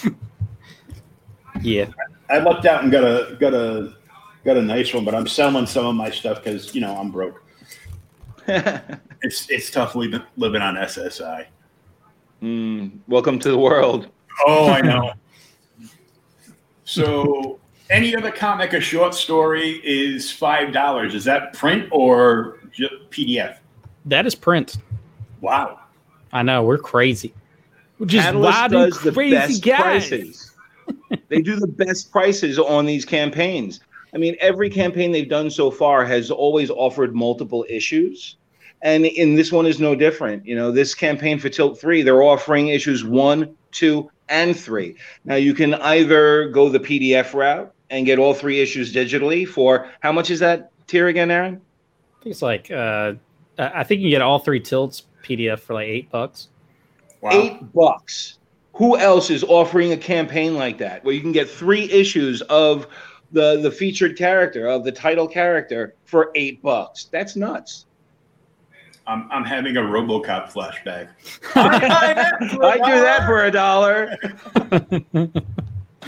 yeah. 1.61 1.85
I 2.29 2.39
lucked 2.39 2.65
out 2.65 2.83
and 2.83 2.91
got 2.91 3.03
a 3.03 3.37
got 3.39 3.53
a 3.53 3.95
got 4.45 4.57
a 4.57 4.61
nice 4.61 4.93
one, 4.93 5.05
but 5.05 5.15
I'm 5.15 5.27
selling 5.27 5.65
some 5.65 5.85
of 5.85 5.95
my 5.95 6.09
stuff 6.09 6.43
because 6.43 6.73
you 6.75 6.81
know 6.81 6.95
I'm 6.97 7.11
broke. 7.11 7.43
It's 9.25 9.49
it's 9.49 9.71
tough 9.71 9.95
living 9.95 10.21
living 10.35 10.61
on 10.61 10.75
SSI. 10.75 11.45
Mm, 12.41 12.99
welcome 13.07 13.39
to 13.39 13.49
the 13.49 13.57
world. 13.57 14.09
Oh, 14.45 14.69
I 14.69 14.81
know. 14.89 15.13
so, 16.83 17.57
any 17.89 18.13
other 18.17 18.31
comic 18.31 18.73
or 18.73 18.81
short 18.81 19.13
story 19.15 19.79
is 19.85 20.29
five 20.29 20.73
dollars. 20.73 21.15
Is 21.15 21.23
that 21.23 21.53
print 21.53 21.87
or 21.91 22.57
ju- 22.73 22.89
PDF? 23.11 23.59
That 24.05 24.25
is 24.25 24.35
print. 24.35 24.75
Wow. 25.39 25.79
I 26.33 26.43
know 26.43 26.63
we're 26.63 26.77
crazy. 26.77 27.33
We're 27.99 28.07
just 28.07 28.25
Catalyst 28.25 28.57
wild 28.59 28.73
and 28.73 28.91
does 28.91 29.01
the 29.03 29.11
crazy 29.13 29.35
best 29.35 29.63
guys. 29.63 30.09
prices. 30.09 30.51
they 31.29 31.41
do 31.41 31.55
the 31.55 31.67
best 31.67 32.11
prices 32.11 32.59
on 32.59 32.85
these 32.85 33.05
campaigns. 33.05 33.79
I 34.13 34.17
mean, 34.17 34.35
every 34.39 34.69
campaign 34.69 35.11
they've 35.11 35.29
done 35.29 35.49
so 35.49 35.71
far 35.71 36.05
has 36.05 36.29
always 36.29 36.69
offered 36.69 37.15
multiple 37.15 37.65
issues. 37.67 38.37
And 38.81 39.05
in 39.05 39.35
this 39.35 39.51
one 39.51 39.65
is 39.65 39.79
no 39.79 39.95
different. 39.95 40.45
You 40.45 40.55
know, 40.55 40.71
this 40.71 40.93
campaign 40.93 41.39
for 41.39 41.49
Tilt 41.49 41.79
3, 41.79 42.01
they're 42.01 42.21
offering 42.21 42.67
issues 42.67 43.03
one, 43.03 43.55
two, 43.71 44.09
and 44.29 44.57
three. 44.57 44.95
Now 45.25 45.35
you 45.35 45.53
can 45.53 45.75
either 45.75 46.49
go 46.49 46.69
the 46.69 46.79
PDF 46.79 47.33
route 47.33 47.73
and 47.89 48.05
get 48.05 48.19
all 48.19 48.33
three 48.33 48.59
issues 48.59 48.93
digitally 48.93 49.47
for 49.47 49.89
how 50.01 50.11
much 50.11 50.29
is 50.31 50.39
that 50.39 50.71
tier 50.87 51.07
again, 51.07 51.31
Aaron? 51.31 51.61
I 52.19 52.23
think 52.23 52.31
it's 52.31 52.41
like 52.41 52.71
uh, 52.71 53.13
I 53.57 53.81
I 53.81 53.83
think 53.83 54.01
you 54.01 54.05
can 54.05 54.11
get 54.11 54.21
all 54.21 54.39
three 54.39 54.59
tilts 54.59 55.03
PDF 55.23 55.59
for 55.59 55.73
like 55.73 55.87
eight 55.87 56.09
bucks. 56.09 56.49
Wow. 57.21 57.31
Eight 57.31 57.73
bucks. 57.73 58.39
Who 58.73 58.97
else 58.97 59.29
is 59.29 59.43
offering 59.43 59.91
a 59.91 59.97
campaign 59.97 60.55
like 60.55 60.79
that 60.79 61.05
where 61.05 61.13
you 61.13 61.21
can 61.21 61.31
get 61.31 61.49
three 61.49 61.89
issues 61.91 62.41
of 62.43 62.87
the 63.33 63.59
the 63.61 63.71
featured 63.71 64.17
character 64.17 64.67
of 64.67 64.83
the 64.85 64.91
title 64.91 65.27
character 65.27 65.95
for 66.05 66.31
eight 66.35 66.61
bucks? 66.61 67.05
That's 67.05 67.35
nuts. 67.35 67.85
I'm, 69.05 69.29
I'm 69.31 69.43
having 69.43 69.75
a 69.75 69.81
RoboCop 69.81 70.53
flashback. 70.53 71.09
I 71.55 72.77
do 72.77 73.01
that 73.01 73.25
for 73.25 73.43
a 73.43 73.51
dollar. 73.51 74.15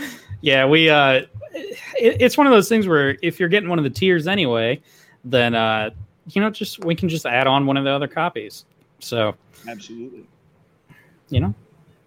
yeah, 0.40 0.64
we 0.64 0.88
uh 0.88 1.22
it, 1.52 2.16
it's 2.20 2.38
one 2.38 2.46
of 2.46 2.52
those 2.52 2.68
things 2.68 2.86
where 2.86 3.18
if 3.22 3.38
you're 3.38 3.50
getting 3.50 3.68
one 3.68 3.78
of 3.78 3.84
the 3.84 3.90
tiers 3.90 4.26
anyway, 4.26 4.80
then 5.24 5.54
uh 5.54 5.90
you 6.28 6.40
know 6.40 6.48
just 6.48 6.84
we 6.84 6.94
can 6.94 7.08
just 7.08 7.26
add 7.26 7.46
on 7.46 7.66
one 7.66 7.76
of 7.76 7.84
the 7.84 7.90
other 7.90 8.08
copies. 8.08 8.64
So, 9.00 9.34
Absolutely. 9.68 10.26
you 11.28 11.40
know. 11.40 11.54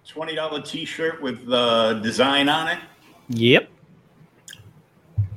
Twenty 0.07 0.33
dollar 0.33 0.61
T-shirt 0.61 1.21
with 1.21 1.45
the 1.45 1.99
design 2.01 2.49
on 2.49 2.67
it. 2.67 2.79
Yep. 3.29 3.69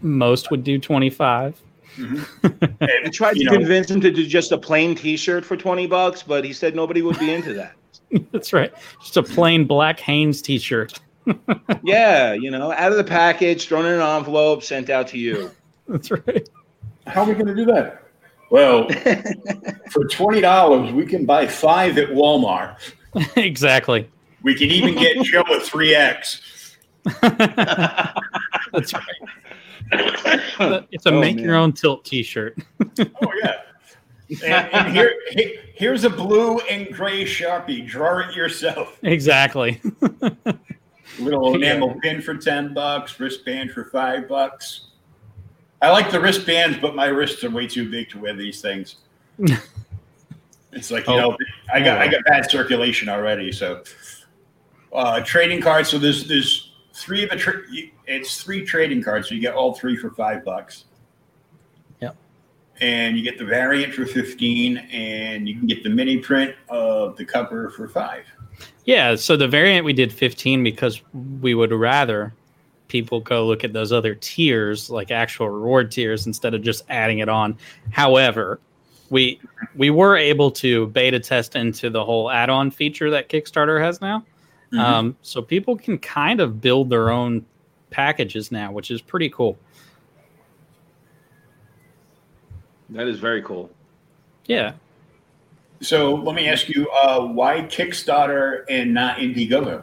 Most 0.03 0.51
would 0.51 0.65
do 0.65 0.79
25. 0.79 1.61
Mm-hmm. 1.97 2.75
I 2.81 3.09
tried 3.11 3.35
to 3.35 3.45
know- 3.45 3.53
convince 3.53 3.91
him 3.91 4.01
to 4.01 4.11
do 4.11 4.27
just 4.27 4.53
a 4.53 4.59
plain 4.59 4.95
T-shirt 4.95 5.45
for 5.45 5.57
twenty 5.57 5.87
bucks, 5.87 6.23
but 6.23 6.45
he 6.45 6.53
said 6.53 6.75
nobody 6.75 7.03
would 7.03 7.19
be 7.19 7.33
into 7.33 7.53
that. 7.55 7.75
That's 8.33 8.53
right. 8.53 8.73
Just 9.01 9.17
a 9.17 9.23
plain 9.23 9.67
black 9.67 10.01
Hanes 10.01 10.43
t-shirt. 10.43 10.99
yeah, 11.83 12.33
you 12.33 12.51
know, 12.51 12.73
out 12.73 12.91
of 12.93 12.99
the 12.99 13.05
package, 13.05 13.69
thrown 13.69 13.87
in 13.87 13.93
an 13.95 14.01
envelope, 14.01 14.63
sent 14.63 14.91
out 14.91 15.07
to 15.09 15.19
you. 15.19 15.51
That's 15.87 16.11
right. 16.11 16.49
How 17.07 17.23
are 17.23 17.29
we 17.29 17.35
going 17.35 17.47
to 17.47 17.55
do 17.55 17.65
that? 17.67 18.03
Well, 18.51 18.89
for 19.91 20.05
twenty 20.07 20.41
dollars, 20.41 20.93
we 20.93 21.07
can 21.07 21.25
buy 21.25 21.47
five 21.47 21.99
at 21.99 22.09
Walmart. 22.09 22.77
exactly. 23.37 24.09
We 24.43 24.55
can 24.55 24.71
even 24.71 24.95
get 24.95 25.23
Joe 25.25 25.45
a 25.51 25.61
three 25.61 25.95
X. 25.95 26.77
That's 27.21 28.93
right. 28.95 29.05
It's 29.91 31.07
a 31.07 31.11
Oh, 31.11 31.21
make 31.21 31.37
man. 31.37 31.45
your 31.45 31.57
own 31.57 31.73
tilt 31.73 32.05
T-shirt. 32.05 32.57
Oh 33.01 33.33
yeah. 33.43 33.57
And, 34.45 34.73
and 34.75 34.95
here, 34.95 35.15
he- 35.33 35.59
here's 35.75 36.05
a 36.05 36.11
blue 36.11 36.59
and 36.61 36.91
gray 36.93 37.25
sharpie. 37.25 37.87
Draw 37.87 38.29
it 38.31 38.35
yourself. 38.37 38.99
exactly. 39.03 39.81
Little 41.19 41.55
enamel 41.55 41.95
pin 42.03 42.23
for 42.23 42.35
ten 42.37 42.73
bucks. 42.73 43.21
Wristband 43.21 43.73
for 43.73 43.85
five 43.87 44.27
bucks. 44.29 44.87
I 45.83 45.91
like 45.91 46.11
the 46.11 46.19
wristbands, 46.21 46.79
but 46.81 46.95
my 46.95 47.07
wrists 47.07 47.43
are 47.45 47.51
way 47.51 47.67
too 47.67 47.91
big 47.91 48.09
to 48.11 48.21
wear 48.21 48.35
these 48.35 48.61
things. 48.63 48.97
It's 50.75 50.91
like 50.91 51.07
you 51.07 51.13
Oh. 51.13 51.19
know, 51.33 51.37
I 51.71 51.81
got 51.81 51.99
I 51.99 52.09
got 52.09 52.25
bad 52.25 52.51
circulation 52.51 53.11
already. 53.11 53.53
So, 53.53 53.83
uh, 54.95 55.21
trading 55.21 55.61
cards. 55.61 55.91
So 55.91 55.99
there's 55.99 56.27
there's 56.27 56.72
three 57.03 57.23
of 57.25 57.31
the 57.31 57.37
tra- 57.37 57.63
you- 57.71 57.91
it's 58.07 58.43
three 58.43 58.65
trading 58.65 59.03
cards. 59.03 59.29
So 59.29 59.35
you 59.35 59.41
get 59.41 59.55
all 59.55 59.75
three 59.75 59.97
for 59.97 60.11
five 60.11 60.45
bucks. 60.45 60.85
Yep. 62.01 62.17
And 62.81 63.17
you 63.17 63.23
get 63.23 63.39
the 63.39 63.45
variant 63.45 63.95
for 63.95 64.07
fifteen, 64.07 64.79
and 64.93 65.49
you 65.49 65.57
can 65.57 65.67
get 65.67 65.83
the 65.83 65.91
mini 65.91 66.19
print 66.19 66.55
of 66.69 67.17
the 67.17 67.25
cover 67.25 67.71
for 67.71 67.89
five. 67.89 68.25
Yeah, 68.85 69.15
so 69.15 69.37
the 69.37 69.49
variant 69.49 69.85
we 69.85 69.93
did 69.93 70.13
15 70.13 70.63
because 70.65 71.01
we 71.41 71.55
would 71.55 71.73
rather 71.73 72.35
people 72.89 73.21
go 73.21 73.47
look 73.47 73.65
at 73.65 73.73
those 73.73 73.93
other 73.93 74.15
tiers, 74.15 74.91
like 74.91 75.11
actual 75.11 75.49
reward 75.49 75.91
tiers, 75.91 76.27
instead 76.27 76.53
of 76.53 76.63
just 76.63 76.85
adding 76.89 77.21
it 77.21 77.29
on. 77.29 77.57
However, 77.91 78.61
we 79.11 79.41
we 79.77 79.91
were 79.91 80.17
able 80.17 80.51
to 80.51 80.89
beta 80.89 81.21
test 81.21 81.55
into 81.57 81.91
the 81.91 82.05
whole 82.05 82.31
add-on 82.31 82.71
feature 82.71 83.11
that 83.11 83.29
Kickstarter 83.29 83.81
has 83.83 84.01
now. 84.01 84.25
Mhm. 84.73 84.79
Um, 84.79 85.17
so 85.23 85.43
people 85.43 85.77
can 85.77 85.99
kind 85.99 86.41
of 86.41 86.61
build 86.61 86.89
their 86.89 87.11
own 87.11 87.45
packages 87.91 88.51
now, 88.51 88.73
which 88.73 88.91
is 88.91 89.03
pretty 89.03 89.29
cool. 89.29 89.59
That 92.91 93.07
is 93.07 93.19
very 93.19 93.43
cool. 93.43 93.71
Yeah. 94.47 94.73
So 95.81 96.15
let 96.15 96.35
me 96.35 96.49
ask 96.49 96.69
you, 96.69 96.89
uh, 96.91 97.21
why 97.21 97.63
Kickstarter 97.63 98.65
and 98.69 98.95
not 98.95 99.19
Indiegogo? 99.19 99.83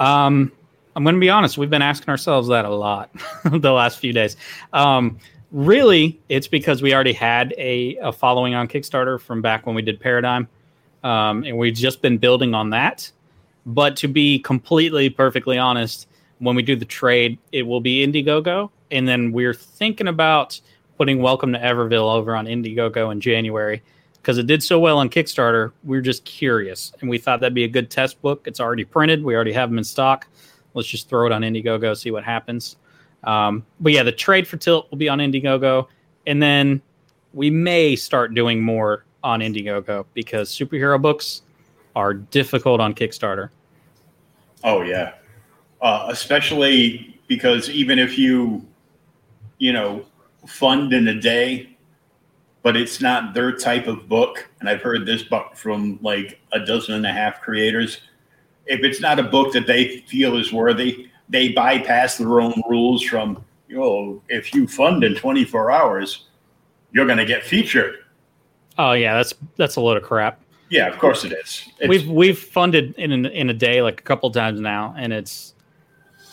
Um, 0.00 0.52
I'm 0.96 1.04
going 1.04 1.14
to 1.14 1.20
be 1.20 1.30
honest. 1.30 1.58
We've 1.58 1.70
been 1.70 1.82
asking 1.82 2.08
ourselves 2.08 2.48
that 2.48 2.64
a 2.64 2.70
lot 2.70 3.10
the 3.44 3.72
last 3.72 3.98
few 3.98 4.12
days. 4.12 4.36
Um, 4.72 5.18
really, 5.52 6.20
it's 6.28 6.48
because 6.48 6.82
we 6.82 6.94
already 6.94 7.12
had 7.12 7.54
a, 7.58 7.96
a 7.96 8.12
following 8.12 8.54
on 8.54 8.66
Kickstarter 8.68 9.20
from 9.20 9.42
back 9.42 9.66
when 9.66 9.74
we 9.74 9.82
did 9.82 10.00
Paradigm, 10.00 10.48
um, 11.04 11.44
and 11.44 11.56
we've 11.56 11.74
just 11.74 12.00
been 12.00 12.18
building 12.18 12.54
on 12.54 12.70
that. 12.70 13.10
But 13.68 13.96
to 13.96 14.08
be 14.08 14.38
completely 14.38 15.10
perfectly 15.10 15.58
honest, 15.58 16.08
when 16.38 16.56
we 16.56 16.62
do 16.62 16.74
the 16.74 16.86
trade, 16.86 17.38
it 17.52 17.64
will 17.64 17.82
be 17.82 18.06
Indiegogo, 18.06 18.70
and 18.90 19.06
then 19.06 19.30
we're 19.30 19.52
thinking 19.52 20.08
about 20.08 20.58
putting 20.96 21.20
Welcome 21.20 21.52
to 21.52 21.58
Everville 21.58 22.10
over 22.10 22.34
on 22.34 22.46
Indiegogo 22.46 23.12
in 23.12 23.20
January 23.20 23.82
because 24.14 24.38
it 24.38 24.46
did 24.46 24.62
so 24.62 24.80
well 24.80 24.96
on 24.96 25.10
Kickstarter. 25.10 25.72
We 25.84 25.98
are 25.98 26.00
just 26.00 26.24
curious, 26.24 26.94
and 27.02 27.10
we 27.10 27.18
thought 27.18 27.40
that'd 27.40 27.52
be 27.52 27.64
a 27.64 27.68
good 27.68 27.90
test 27.90 28.22
book. 28.22 28.46
It's 28.46 28.58
already 28.58 28.86
printed. 28.86 29.22
We 29.22 29.34
already 29.34 29.52
have 29.52 29.68
them 29.68 29.76
in 29.76 29.84
stock. 29.84 30.26
Let's 30.72 30.88
just 30.88 31.10
throw 31.10 31.26
it 31.26 31.32
on 31.32 31.42
Indiegogo, 31.42 31.94
see 31.94 32.10
what 32.10 32.24
happens. 32.24 32.76
Um, 33.24 33.66
but 33.80 33.92
yeah, 33.92 34.02
the 34.02 34.12
trade 34.12 34.48
for 34.48 34.56
Tilt 34.56 34.90
will 34.90 34.96
be 34.96 35.10
on 35.10 35.18
Indiegogo, 35.18 35.88
and 36.26 36.42
then 36.42 36.80
we 37.34 37.50
may 37.50 37.96
start 37.96 38.32
doing 38.32 38.62
more 38.62 39.04
on 39.22 39.40
Indiegogo 39.40 40.06
because 40.14 40.48
superhero 40.48 41.00
books 41.00 41.42
are 41.94 42.14
difficult 42.14 42.80
on 42.80 42.94
Kickstarter. 42.94 43.50
Oh 44.64 44.82
yeah, 44.82 45.14
uh, 45.80 46.06
especially 46.10 47.20
because 47.28 47.70
even 47.70 47.98
if 47.98 48.18
you, 48.18 48.66
you 49.58 49.72
know, 49.72 50.04
fund 50.46 50.92
in 50.92 51.08
a 51.08 51.14
day, 51.14 51.76
but 52.62 52.76
it's 52.76 53.00
not 53.00 53.34
their 53.34 53.52
type 53.52 53.86
of 53.86 54.08
book, 54.08 54.48
and 54.60 54.68
I've 54.68 54.82
heard 54.82 55.06
this 55.06 55.22
book 55.22 55.54
from 55.54 55.98
like 56.02 56.40
a 56.52 56.60
dozen 56.60 56.94
and 56.94 57.06
a 57.06 57.12
half 57.12 57.40
creators. 57.40 58.00
If 58.66 58.82
it's 58.82 59.00
not 59.00 59.18
a 59.18 59.22
book 59.22 59.52
that 59.52 59.66
they 59.66 59.98
feel 60.08 60.36
is 60.36 60.52
worthy, 60.52 61.08
they 61.28 61.50
bypass 61.50 62.16
their 62.16 62.40
own 62.40 62.60
rules. 62.68 63.02
From 63.02 63.44
you 63.68 63.76
know, 63.76 64.22
if 64.28 64.54
you 64.54 64.66
fund 64.66 65.04
in 65.04 65.14
24 65.14 65.70
hours, 65.70 66.26
you're 66.92 67.06
going 67.06 67.18
to 67.18 67.24
get 67.24 67.44
featured. 67.44 67.96
Oh 68.78 68.92
yeah, 68.92 69.14
that's 69.14 69.34
that's 69.56 69.76
a 69.76 69.80
load 69.80 69.96
of 69.96 70.02
crap. 70.02 70.40
Yeah, 70.70 70.86
of 70.88 70.98
course 70.98 71.24
it 71.24 71.32
is. 71.32 71.68
It's, 71.78 71.88
we've 71.88 72.08
we've 72.08 72.38
funded 72.38 72.94
in 72.96 73.12
an, 73.12 73.26
in 73.26 73.50
a 73.50 73.54
day 73.54 73.82
like 73.82 74.00
a 74.00 74.02
couple 74.02 74.30
times 74.30 74.60
now, 74.60 74.94
and 74.98 75.12
it's 75.12 75.54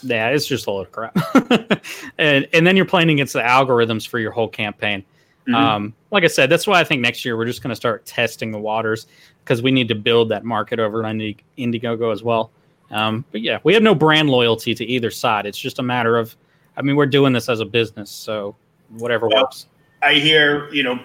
yeah, 0.04 0.30
it's 0.30 0.46
just 0.46 0.68
a 0.68 0.72
load 0.72 0.88
of 0.88 0.92
crap. 0.92 1.18
and 2.18 2.48
and 2.54 2.68
then 2.68 2.76
you're 2.76 2.86
playing 2.86 3.10
against 3.10 3.34
the 3.34 3.42
algorithms 3.42 4.08
for 4.08 4.20
your 4.20 4.32
whole 4.32 4.50
campaign. 4.50 5.04
Mhm. 5.48 5.56
Um, 5.56 5.94
like 6.12 6.24
I 6.24 6.28
said, 6.28 6.50
that's 6.50 6.66
why 6.66 6.80
I 6.80 6.84
think 6.84 7.02
next 7.02 7.24
year 7.24 7.38
we're 7.38 7.46
just 7.46 7.62
going 7.62 7.70
to 7.70 7.76
start 7.76 8.06
testing 8.06 8.52
the 8.52 8.58
waters 8.58 9.08
because 9.44 9.62
we 9.62 9.72
need 9.72 9.88
to 9.90 9.96
build 9.96 10.30
that 10.30 10.44
market 10.44 10.80
over 10.80 11.06
on 11.06 11.22
Indi- 11.22 11.44
Indiegogo 11.58 12.12
as 12.12 12.24
well. 12.24 12.52
Um, 12.92 13.26
but 13.32 13.42
yeah, 13.42 13.60
we 13.64 13.74
have 13.74 13.84
no 13.84 13.94
brand 13.94 14.30
loyalty 14.30 14.74
to 14.74 14.86
either 14.86 15.12
side. 15.12 15.46
It's 15.46 15.58
just 15.58 15.80
a 15.80 15.84
matter 15.84 16.18
of, 16.18 16.36
I 16.78 16.82
mean, 16.82 16.96
we're 16.96 17.06
doing 17.06 17.32
this 17.34 17.48
as 17.48 17.60
a 17.60 17.66
business, 17.66 18.10
so 18.10 18.56
whatever 18.90 19.28
Well, 19.28 19.44
works. 19.44 19.68
I 20.02 20.16
hear, 20.16 20.72
you 20.74 20.84
know, 20.84 21.00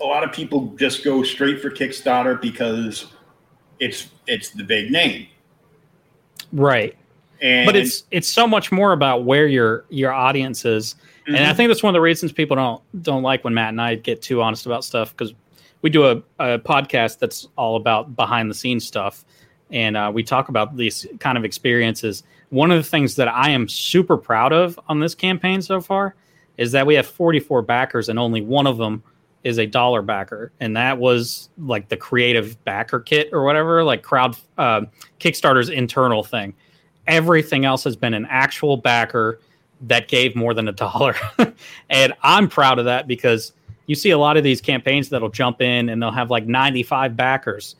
a 0.00 0.04
lot 0.04 0.24
of 0.24 0.32
people 0.32 0.74
just 0.78 1.04
go 1.04 1.22
straight 1.22 1.60
for 1.60 1.70
Kickstarter 1.70 2.40
because 2.40 3.06
it's 3.80 4.08
it's 4.26 4.50
the 4.50 4.64
big 4.64 4.90
name. 4.90 5.28
Right. 6.52 6.96
And 7.42 7.66
but 7.66 7.76
it's 7.76 8.04
it's 8.10 8.28
so 8.28 8.46
much 8.46 8.72
more 8.72 8.92
about 8.92 9.24
where 9.24 9.46
your 9.46 9.84
your 9.90 10.12
audience 10.12 10.64
is 10.64 10.94
and 11.26 11.36
i 11.36 11.52
think 11.52 11.68
that's 11.68 11.82
one 11.82 11.90
of 11.90 11.94
the 11.94 12.00
reasons 12.00 12.32
people 12.32 12.56
don't 12.56 13.02
don't 13.02 13.22
like 13.22 13.44
when 13.44 13.52
matt 13.52 13.70
and 13.70 13.80
i 13.80 13.94
get 13.94 14.22
too 14.22 14.40
honest 14.40 14.66
about 14.66 14.84
stuff 14.84 15.10
because 15.10 15.34
we 15.82 15.90
do 15.90 16.06
a, 16.06 16.16
a 16.38 16.58
podcast 16.58 17.18
that's 17.18 17.48
all 17.56 17.76
about 17.76 18.16
behind 18.16 18.50
the 18.50 18.54
scenes 18.54 18.86
stuff 18.86 19.24
and 19.70 19.96
uh, 19.96 20.10
we 20.12 20.22
talk 20.22 20.48
about 20.48 20.76
these 20.76 21.06
kind 21.18 21.36
of 21.36 21.44
experiences 21.44 22.22
one 22.50 22.70
of 22.70 22.82
the 22.82 22.88
things 22.88 23.16
that 23.16 23.28
i 23.28 23.50
am 23.50 23.68
super 23.68 24.16
proud 24.16 24.52
of 24.52 24.78
on 24.88 25.00
this 25.00 25.14
campaign 25.14 25.60
so 25.60 25.80
far 25.80 26.14
is 26.56 26.72
that 26.72 26.86
we 26.86 26.94
have 26.94 27.06
44 27.06 27.62
backers 27.62 28.08
and 28.08 28.18
only 28.18 28.40
one 28.40 28.66
of 28.66 28.78
them 28.78 29.02
is 29.46 29.58
a 29.58 29.66
dollar 29.66 30.02
backer 30.02 30.52
and 30.60 30.76
that 30.76 30.98
was 30.98 31.48
like 31.58 31.88
the 31.88 31.96
creative 31.96 32.62
backer 32.64 33.00
kit 33.00 33.28
or 33.32 33.44
whatever 33.44 33.84
like 33.84 34.02
crowd 34.02 34.36
uh, 34.58 34.82
kickstarter's 35.20 35.68
internal 35.68 36.22
thing 36.24 36.54
everything 37.06 37.64
else 37.64 37.84
has 37.84 37.96
been 37.96 38.14
an 38.14 38.26
actual 38.28 38.76
backer 38.76 39.40
that 39.82 40.08
gave 40.08 40.34
more 40.34 40.54
than 40.54 40.68
a 40.68 40.72
dollar. 40.72 41.14
and 41.90 42.12
I'm 42.22 42.48
proud 42.48 42.78
of 42.78 42.84
that 42.86 43.06
because 43.06 43.52
you 43.86 43.94
see 43.94 44.10
a 44.10 44.18
lot 44.18 44.36
of 44.36 44.44
these 44.44 44.60
campaigns 44.60 45.08
that'll 45.08 45.28
jump 45.28 45.60
in 45.60 45.88
and 45.88 46.02
they'll 46.02 46.10
have 46.10 46.30
like 46.30 46.46
95 46.46 47.16
backers 47.16 47.76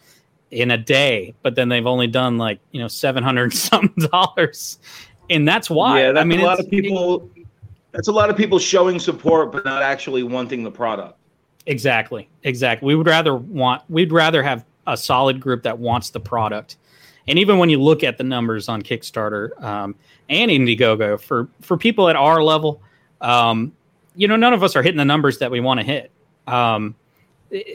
in 0.51 0.71
a 0.71 0.79
day, 0.79 1.35
but 1.43 1.55
then 1.55 1.69
they've 1.69 1.87
only 1.87 2.07
done 2.07 2.39
like, 2.39 2.61
you 2.71 2.81
know, 2.81 2.89
700 2.89 3.53
something 3.53 4.09
dollars. 4.09 4.79
And 5.31 5.47
that's 5.47 5.69
why. 5.69 6.03
Yeah, 6.03 6.13
that's 6.13 6.23
I 6.23 6.27
mean, 6.27 6.41
a 6.41 6.45
lot 6.45 6.61
of 6.61 6.71
people. 6.71 7.29
That's 7.91 8.09
a 8.09 8.13
lot 8.13 8.29
of 8.29 8.37
people 8.37 8.59
showing 8.59 9.01
support, 9.01 9.51
but 9.51 9.65
not 9.65 9.83
actually 9.83 10.23
wanting 10.23 10.63
the 10.63 10.71
product. 10.71 11.19
Exactly. 11.67 12.29
Exactly. 12.45 12.87
We 12.87 12.95
would 12.95 13.07
rather 13.07 13.35
want 13.35 13.83
we'd 13.89 14.13
rather 14.13 14.43
have 14.43 14.65
a 14.87 14.97
solid 14.97 15.41
group 15.41 15.63
that 15.65 15.79
wants 15.79 16.11
the 16.11 16.21
product. 16.21 16.77
And 17.29 17.39
even 17.39 17.59
when 17.59 17.69
you 17.69 17.83
look 17.83 18.05
at 18.05 18.19
the 18.19 18.25
numbers 18.25 18.69
on 18.69 18.83
Kickstarter 18.83 19.61
um, 19.63 19.97
and 20.29 20.51
Indiegogo 20.51 21.21
for 21.21 21.49
for 21.61 21.77
people 21.77 22.09
at 22.09 22.17
our 22.17 22.43
level, 22.43 22.81
um, 23.21 23.73
you 24.15 24.29
know, 24.29 24.37
none 24.37 24.53
of 24.53 24.63
us 24.63 24.77
are 24.77 24.83
hitting 24.83 24.99
the 24.99 25.05
numbers 25.05 25.39
that 25.39 25.51
we 25.51 25.61
want 25.61 25.81
to 25.81 25.87
hit. 25.87 26.11
Um, 26.47 26.95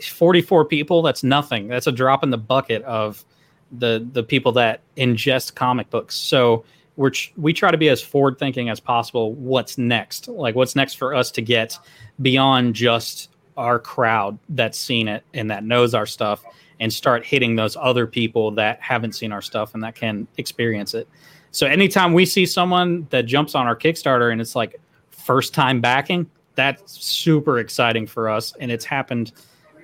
44 0.04 0.66
people, 0.66 1.02
that's 1.02 1.24
nothing. 1.24 1.68
That's 1.68 1.88
a 1.88 1.92
drop 1.92 2.24
in 2.24 2.30
the 2.30 2.38
bucket 2.38 2.82
of 2.84 3.24
the 3.72 4.08
the 4.14 4.24
people 4.24 4.52
that 4.54 4.82
ingest 4.98 5.56
comic 5.56 5.89
books. 5.89 6.16
So 6.16 6.64
we're 6.96 7.12
we 7.38 7.54
try 7.54 7.72
to 7.72 7.78
be 7.78 7.89
as 7.89 8.02
forward 8.02 8.38
thinking 8.38 8.70
as 8.70 8.80
possible. 8.80 9.34
What's 9.34 9.78
next? 9.78 10.28
Like 10.28 10.56
what's 10.56 10.76
next 10.76 10.96
for 10.96 11.14
us 11.14 11.32
to 11.32 11.42
get 11.42 11.78
beyond 12.22 12.76
just 12.76 13.31
our 13.58 13.80
crowd 13.80 14.38
that's 14.49 14.78
seen 14.78 15.08
it 15.08 15.24
and 15.34 15.49
that 15.52 15.64
knows 15.64 15.93
our 15.93 16.06
stuff 16.06 16.43
and 16.80 16.91
start 16.91 17.26
hitting 17.26 17.56
those 17.56 17.78
other 17.80 18.08
people 18.08 18.52
that 18.52 18.82
haven't 18.82 19.14
seen 19.14 19.32
our 19.32 19.41
stuff 19.41 19.74
and 19.74 19.84
that 19.84 19.95
can 19.95 20.28
experience 20.38 20.93
it. 20.93 21.08
So 21.52 21.68
anytime 21.68 22.14
we 22.14 22.26
see 22.26 22.45
someone 22.45 23.08
that 23.10 23.26
jumps 23.26 23.56
on 23.56 23.68
our 23.68 23.76
Kickstarter 23.76 24.32
and 24.32 24.41
it's 24.41 24.56
like 24.56 24.80
first 25.10 25.54
time 25.54 25.82
backing, 25.82 26.30
that's 26.56 26.99
super 26.99 27.60
exciting 27.60 28.08
for 28.08 28.30
us. 28.30 28.54
And 28.60 28.72
it's 28.72 28.86
happened 28.86 29.34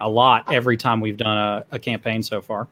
a 0.01 0.09
lot 0.09 0.51
every 0.51 0.77
time 0.77 1.01
we've 1.01 1.17
done 1.17 1.37
a, 1.37 1.65
a 1.71 1.79
campaign 1.79 2.23
so 2.23 2.41
far. 2.41 2.67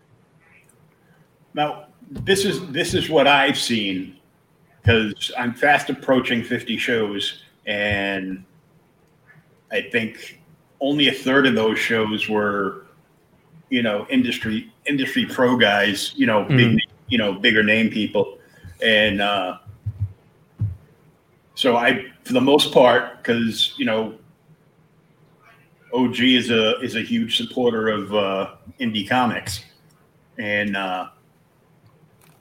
now 1.54 1.88
this 2.10 2.46
is 2.46 2.68
this 2.68 2.93
is 2.93 3.10
what 3.10 3.28
I've 3.28 3.58
seen 3.58 4.18
because 4.82 5.32
I'm 5.38 5.54
fast 5.54 5.89
approaching 5.89 6.43
50 6.43 6.78
shows, 6.78 7.41
and 7.66 8.43
I 9.72 9.82
think 9.82 10.39
only 10.82 11.08
a 11.08 11.12
third 11.14 11.48
of 11.48 11.56
those 11.56 11.80
shows 11.80 12.28
were, 12.30 12.86
you 13.70 13.82
know, 13.82 14.06
industry 14.10 14.72
industry 14.86 15.26
pro 15.26 15.58
guys, 15.58 16.14
you 16.16 16.26
know, 16.26 16.44
big 16.44 16.72
Mhm. 16.72 16.80
you 17.10 17.18
know, 17.18 17.34
bigger 17.34 17.64
name 17.64 17.90
people. 17.90 18.38
And 18.82 19.22
uh, 19.22 19.58
so 21.56 21.78
I, 21.78 22.06
for 22.24 22.34
the 22.34 22.42
most 22.42 22.74
part, 22.74 23.18
because 23.18 23.74
you 23.78 23.86
know, 23.86 24.16
OG 25.94 26.20
is 26.20 26.50
a 26.52 26.80
is 26.82 26.96
a 26.96 27.02
huge 27.02 27.38
supporter 27.38 27.88
of 27.90 28.14
uh, 28.14 28.56
indie 28.80 29.08
comics, 29.08 29.64
and 30.38 30.76
uh, 30.76 31.08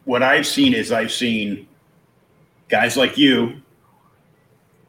what 0.04 0.22
I've 0.22 0.46
seen 0.46 0.74
is 0.74 0.90
I've 0.92 1.12
seen 1.12 1.68
guys 2.68 2.96
like 2.96 3.16
you 3.16 3.60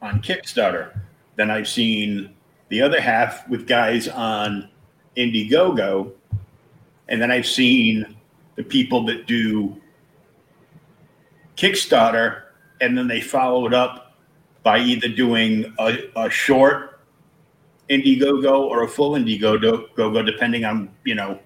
on 0.02 0.20
Kickstarter. 0.20 0.98
Then 1.36 1.50
I've 1.50 1.68
seen 1.68 2.34
the 2.68 2.82
other 2.82 3.00
half 3.00 3.48
with 3.48 3.66
guys 3.66 4.08
on 4.08 4.68
Indiegogo, 5.16 6.12
and 7.08 7.22
then 7.22 7.30
I've 7.30 7.46
seen 7.46 8.16
the 8.56 8.62
people 8.62 9.04
that 9.06 9.26
do 9.26 9.80
Kickstarter, 11.56 12.42
and 12.80 12.96
then 12.96 13.08
they 13.08 13.20
follow 13.20 13.66
it 13.66 13.74
up 13.74 14.14
by 14.62 14.78
either 14.78 15.08
doing 15.08 15.72
a, 15.78 15.98
a 16.16 16.28
short 16.28 17.00
Indiegogo 17.88 18.60
or 18.60 18.82
a 18.82 18.88
full 18.88 19.12
Indiegogo, 19.12 20.26
depending 20.26 20.64
on 20.64 20.90
you 21.04 21.14
know 21.14 21.38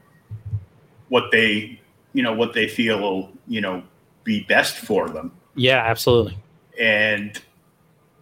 what 1.09 1.31
they 1.31 1.81
you 2.15 2.23
know 2.23 2.33
what 2.33 2.55
they 2.55 2.67
feel 2.67 2.99
will 3.01 3.31
you 3.47 3.61
know 3.61 3.83
be 4.25 4.45
best 4.45 4.79
for 4.79 5.09
them. 5.09 5.33
Yeah, 5.55 5.83
absolutely. 5.85 6.39
And 6.81 7.41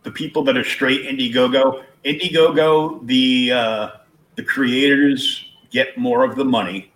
the 0.03 0.11
people 0.11 0.42
that 0.44 0.57
are 0.57 0.64
straight 0.64 1.03
Indiegogo, 1.03 1.84
Indiegogo, 2.05 3.07
the 3.07 3.53
uh, 3.53 3.90
the 4.36 4.42
creators 4.42 5.44
get 5.70 5.99
more 5.99 6.24
of 6.24 6.36
the 6.36 6.44
money, 6.44 6.92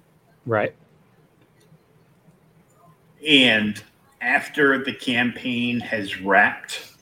right? 0.46 0.74
And 3.26 3.82
after 4.20 4.82
the 4.82 4.92
campaign 4.92 5.80
has 5.80 6.20
wrapped, 6.20 6.94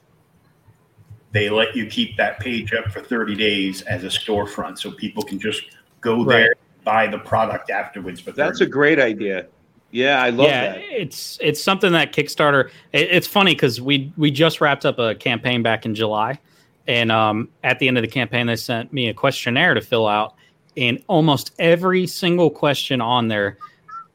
they 1.32 1.48
let 1.48 1.76
you 1.76 1.86
keep 1.86 2.16
that 2.16 2.40
page 2.40 2.72
up 2.72 2.90
for 2.90 3.00
30 3.00 3.34
days 3.36 3.82
as 3.82 4.04
a 4.04 4.08
storefront 4.08 4.78
so 4.78 4.90
people 4.90 5.22
can 5.22 5.38
just 5.38 5.62
go 6.00 6.24
there 6.24 6.48
right. 6.48 6.84
buy 6.84 7.06
the 7.06 7.18
product 7.18 7.70
afterwards. 7.70 8.20
But 8.20 8.34
that's 8.34 8.60
a 8.60 8.66
great 8.66 8.98
idea. 8.98 9.46
Yeah, 9.92 10.22
I 10.22 10.30
love 10.30 10.46
yeah, 10.46 10.72
that. 10.72 10.78
It's 10.78 11.38
it's 11.40 11.62
something 11.62 11.92
that 11.92 12.12
Kickstarter. 12.12 12.70
It, 12.92 13.08
it's 13.10 13.26
funny 13.26 13.54
because 13.54 13.80
we 13.80 14.12
we 14.16 14.30
just 14.30 14.60
wrapped 14.60 14.86
up 14.86 14.98
a 14.98 15.14
campaign 15.16 15.62
back 15.62 15.84
in 15.84 15.94
July, 15.94 16.38
and 16.86 17.12
um, 17.12 17.48
at 17.62 17.78
the 17.78 17.88
end 17.88 17.98
of 17.98 18.02
the 18.02 18.08
campaign, 18.08 18.46
they 18.46 18.56
sent 18.56 18.92
me 18.92 19.08
a 19.08 19.14
questionnaire 19.14 19.74
to 19.74 19.80
fill 19.80 20.06
out, 20.06 20.34
and 20.76 21.02
almost 21.06 21.52
every 21.58 22.06
single 22.06 22.50
question 22.50 23.00
on 23.00 23.28
there 23.28 23.58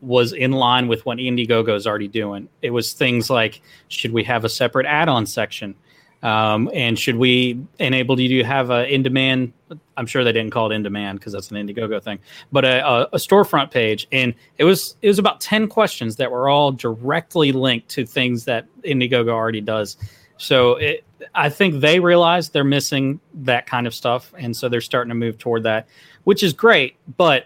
was 0.01 0.33
in 0.33 0.51
line 0.51 0.87
with 0.87 1.05
what 1.05 1.17
Indiegogo 1.17 1.75
is 1.75 1.87
already 1.87 2.07
doing. 2.07 2.47
It 2.61 2.69
was 2.71 2.93
things 2.93 3.29
like, 3.29 3.61
should 3.87 4.11
we 4.11 4.23
have 4.23 4.45
a 4.45 4.49
separate 4.49 4.85
add-on 4.85 5.25
section? 5.25 5.75
Um, 6.23 6.71
and 6.73 6.97
should 6.97 7.17
we 7.17 7.59
enable 7.77 8.19
you 8.19 8.41
to 8.41 8.43
have 8.47 8.71
a 8.71 8.91
in 8.91 9.03
demand? 9.03 9.53
I'm 9.95 10.07
sure 10.07 10.23
they 10.23 10.31
didn't 10.31 10.51
call 10.51 10.71
it 10.71 10.75
in 10.75 10.81
demand 10.81 11.19
because 11.19 11.33
that's 11.33 11.51
an 11.51 11.57
Indiegogo 11.57 12.01
thing, 12.01 12.17
but 12.51 12.65
a, 12.65 12.87
a, 12.87 13.01
a, 13.13 13.17
storefront 13.17 13.69
page. 13.69 14.07
And 14.11 14.33
it 14.57 14.63
was 14.63 14.95
it 15.03 15.07
was 15.07 15.19
about 15.19 15.39
ten 15.39 15.67
questions 15.67 16.15
that 16.15 16.31
were 16.31 16.49
all 16.49 16.71
directly 16.71 17.51
linked 17.51 17.89
to 17.89 18.07
things 18.07 18.45
that 18.45 18.65
Indiegogo 18.81 19.29
already 19.29 19.61
does. 19.61 19.97
So 20.37 20.77
it, 20.77 21.03
I 21.33 21.49
think 21.49 21.81
they 21.81 21.99
realize 21.99 22.49
they're 22.49 22.63
missing 22.63 23.19
that 23.33 23.67
kind 23.67 23.87
of 23.87 23.93
stuff, 23.93 24.33
and 24.37 24.55
so 24.55 24.69
they're 24.69 24.81
starting 24.81 25.09
to 25.09 25.15
move 25.15 25.37
toward 25.37 25.63
that, 25.63 25.87
which 26.23 26.43
is 26.43 26.53
great. 26.53 26.95
But 27.17 27.45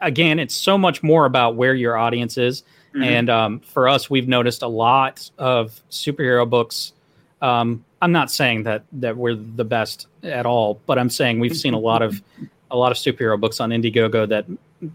again, 0.00 0.38
it's 0.38 0.54
so 0.54 0.76
much 0.76 1.02
more 1.02 1.26
about 1.26 1.56
where 1.56 1.74
your 1.74 1.96
audience 1.96 2.36
is. 2.36 2.62
Mm-hmm. 2.94 3.02
And 3.02 3.30
um, 3.30 3.60
for 3.60 3.88
us, 3.88 4.10
we've 4.10 4.28
noticed 4.28 4.62
a 4.62 4.68
lot 4.68 5.30
of 5.38 5.80
superhero 5.90 6.48
books. 6.48 6.92
Um, 7.40 7.84
I'm 8.02 8.12
not 8.12 8.30
saying 8.30 8.64
that 8.64 8.84
that 8.92 9.16
we're 9.16 9.34
the 9.34 9.64
best 9.64 10.08
at 10.22 10.44
all, 10.44 10.80
but 10.86 10.98
I'm 10.98 11.10
saying 11.10 11.40
we've 11.40 11.56
seen 11.56 11.74
a 11.74 11.78
lot 11.78 12.02
of 12.02 12.22
a 12.70 12.76
lot 12.76 12.92
of 12.92 12.98
superhero 12.98 13.40
books 13.40 13.60
on 13.60 13.70
Indiegogo 13.70 14.28
that 14.28 14.46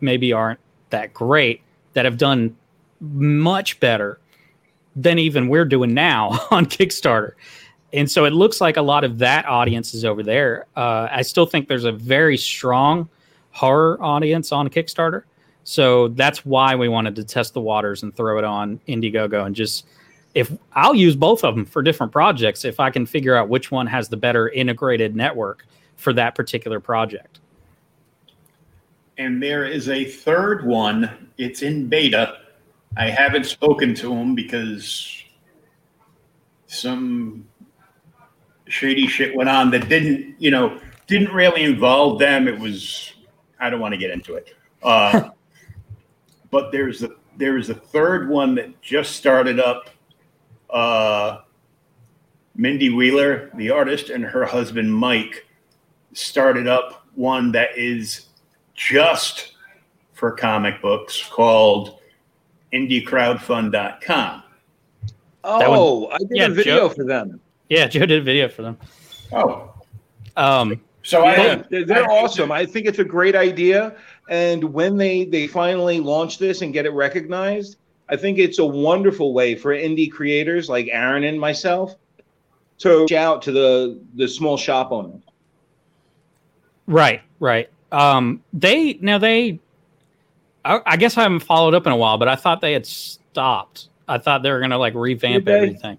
maybe 0.01 0.33
aren't 0.33 0.59
that 0.89 1.13
great 1.13 1.61
that 1.93 2.05
have 2.05 2.17
done 2.17 2.55
much 2.99 3.79
better 3.79 4.19
than 4.95 5.19
even 5.19 5.47
we're 5.47 5.65
doing 5.65 5.93
now 5.93 6.29
on 6.51 6.65
Kickstarter. 6.65 7.33
And 7.93 8.09
so 8.09 8.25
it 8.25 8.33
looks 8.33 8.59
like 8.59 8.77
a 8.77 8.81
lot 8.81 9.03
of 9.03 9.17
that 9.19 9.45
audience 9.45 9.93
is 9.93 10.03
over 10.03 10.21
there. 10.21 10.65
Uh, 10.75 11.07
I 11.09 11.21
still 11.21 11.45
think 11.45 11.67
there's 11.67 11.85
a 11.85 11.91
very 11.91 12.37
strong 12.37 13.09
horror 13.51 13.97
audience 14.01 14.51
on 14.51 14.69
Kickstarter. 14.69 15.23
So 15.63 16.09
that's 16.09 16.45
why 16.45 16.75
we 16.75 16.87
wanted 16.89 17.15
to 17.15 17.23
test 17.23 17.53
the 17.53 17.61
waters 17.61 18.03
and 18.03 18.15
throw 18.15 18.37
it 18.37 18.43
on 18.43 18.79
Indiegogo 18.87 19.45
and 19.45 19.55
just 19.55 19.85
if 20.33 20.51
I'll 20.73 20.95
use 20.95 21.15
both 21.15 21.43
of 21.43 21.55
them 21.55 21.65
for 21.65 21.81
different 21.81 22.11
projects 22.11 22.63
if 22.63 22.79
I 22.79 22.91
can 22.91 23.05
figure 23.05 23.35
out 23.35 23.49
which 23.49 23.71
one 23.71 23.87
has 23.87 24.07
the 24.07 24.17
better 24.17 24.49
integrated 24.49 25.15
network 25.15 25.65
for 25.95 26.13
that 26.13 26.35
particular 26.35 26.79
project. 26.79 27.39
And 29.17 29.41
there 29.41 29.65
is 29.65 29.89
a 29.89 30.05
third 30.05 30.65
one. 30.65 31.31
It's 31.37 31.63
in 31.63 31.87
beta. 31.87 32.37
I 32.95 33.09
haven't 33.09 33.45
spoken 33.45 33.95
to 33.95 34.13
him 34.13 34.35
because 34.35 35.23
some 36.67 37.47
shady 38.69 39.07
shit 39.07 39.35
went 39.35 39.49
on 39.49 39.71
that 39.71 39.89
didn't, 39.89 40.35
you 40.39 40.51
know, 40.51 40.79
didn't 41.07 41.33
really 41.33 41.63
involve 41.63 42.19
them. 42.19 42.47
It 42.47 42.59
was 42.59 43.13
I 43.59 43.69
don't 43.69 43.79
want 43.79 43.93
to 43.93 43.97
get 43.97 44.11
into 44.11 44.35
it. 44.35 44.53
Uh, 44.83 45.29
but 46.51 46.71
there's 46.71 47.03
a 47.03 47.09
there's 47.37 47.69
a 47.69 47.75
third 47.75 48.29
one 48.29 48.55
that 48.55 48.81
just 48.81 49.15
started 49.15 49.59
up 49.59 49.89
uh, 50.69 51.39
Mindy 52.55 52.89
Wheeler, 52.89 53.51
the 53.55 53.69
artist, 53.69 54.09
and 54.09 54.23
her 54.23 54.45
husband 54.45 54.93
Mike 54.93 55.45
started 56.13 56.67
up 56.67 57.05
one 57.15 57.51
that 57.51 57.77
is 57.77 58.27
just 58.73 59.53
for 60.13 60.31
comic 60.31 60.81
books 60.81 61.23
called 61.29 61.99
indiecrowdfund.com. 62.73 64.43
Oh, 65.43 65.99
one, 65.99 66.13
I 66.13 66.17
did 66.17 66.29
yeah, 66.31 66.45
a 66.45 66.49
video 66.49 66.77
Joe, 66.77 66.89
for 66.89 67.03
them. 67.03 67.39
Yeah, 67.69 67.87
Joe 67.87 68.05
did 68.05 68.21
a 68.21 68.23
video 68.23 68.47
for 68.49 68.61
them. 68.61 68.77
Oh. 69.31 69.73
Um, 70.35 70.81
so 71.03 71.23
yeah, 71.23 71.63
I, 71.71 71.83
they're 71.83 72.09
I, 72.09 72.23
awesome. 72.23 72.51
I 72.51 72.65
think 72.65 72.85
it's 72.85 72.99
a 72.99 73.03
great 73.03 73.35
idea. 73.35 73.95
And 74.29 74.63
when 74.63 74.97
they 74.97 75.25
they 75.25 75.47
finally 75.47 75.99
launch 75.99 76.37
this 76.37 76.61
and 76.61 76.73
get 76.73 76.85
it 76.85 76.91
recognized, 76.91 77.77
I 78.09 78.15
think 78.15 78.39
it's 78.39 78.59
a 78.59 78.65
wonderful 78.65 79.33
way 79.33 79.55
for 79.55 79.73
indie 79.73 80.11
creators 80.11 80.69
like 80.69 80.87
Aaron 80.91 81.23
and 81.23 81.39
myself 81.39 81.95
to 82.79 83.01
reach 83.01 83.13
out 83.13 83.41
to 83.43 83.51
the 83.51 83.99
the 84.15 84.27
small 84.27 84.57
shop 84.57 84.91
owners. 84.91 85.21
Right, 86.87 87.21
right. 87.39 87.69
Um, 87.91 88.43
they 88.53 88.93
now 89.01 89.17
they, 89.17 89.59
I, 90.65 90.81
I, 90.85 90.97
guess 90.97 91.17
I 91.17 91.23
haven't 91.23 91.39
followed 91.39 91.73
up 91.73 91.85
in 91.85 91.93
a 91.93 91.97
while, 91.97 92.17
but 92.17 92.27
I 92.27 92.35
thought 92.35 92.59
they 92.59 92.73
had 92.73 92.85
stopped. 92.85 93.89
I 94.07 94.17
thought 94.17 94.43
they 94.43 94.51
were 94.51 94.59
gonna 94.59 94.77
like 94.77 94.93
revamp 94.93 95.47
everything. 95.47 95.97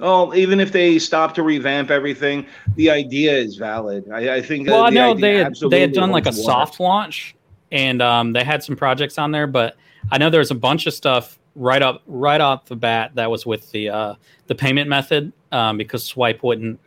Oh, 0.00 0.34
even 0.34 0.58
if 0.58 0.72
they 0.72 0.98
stop 0.98 1.34
to 1.34 1.42
revamp 1.42 1.90
everything, 1.90 2.46
the 2.76 2.90
idea 2.90 3.36
is 3.36 3.56
valid. 3.56 4.10
I, 4.10 4.36
I 4.36 4.42
think. 4.42 4.68
Well, 4.68 4.84
I 4.84 4.90
know 4.90 5.14
they 5.14 5.36
had, 5.38 5.54
they 5.70 5.80
had 5.80 5.92
done 5.92 6.10
like 6.10 6.26
a 6.26 6.32
soft 6.32 6.80
launch, 6.80 7.34
and 7.70 8.00
um, 8.00 8.32
they 8.32 8.42
had 8.42 8.64
some 8.64 8.74
projects 8.74 9.18
on 9.18 9.32
there, 9.32 9.46
but 9.46 9.76
I 10.10 10.18
know 10.18 10.30
there's 10.30 10.50
a 10.50 10.56
bunch 10.56 10.86
of 10.86 10.94
stuff 10.94 11.38
right 11.54 11.82
up 11.82 12.02
right 12.06 12.40
off 12.40 12.64
the 12.66 12.76
bat 12.76 13.12
that 13.14 13.30
was 13.30 13.44
with 13.44 13.70
the 13.70 13.90
uh, 13.90 14.14
the 14.46 14.54
payment 14.54 14.88
method 14.88 15.32
um, 15.52 15.76
because 15.76 16.04
Stripe 16.04 16.42
wouldn't 16.42 16.80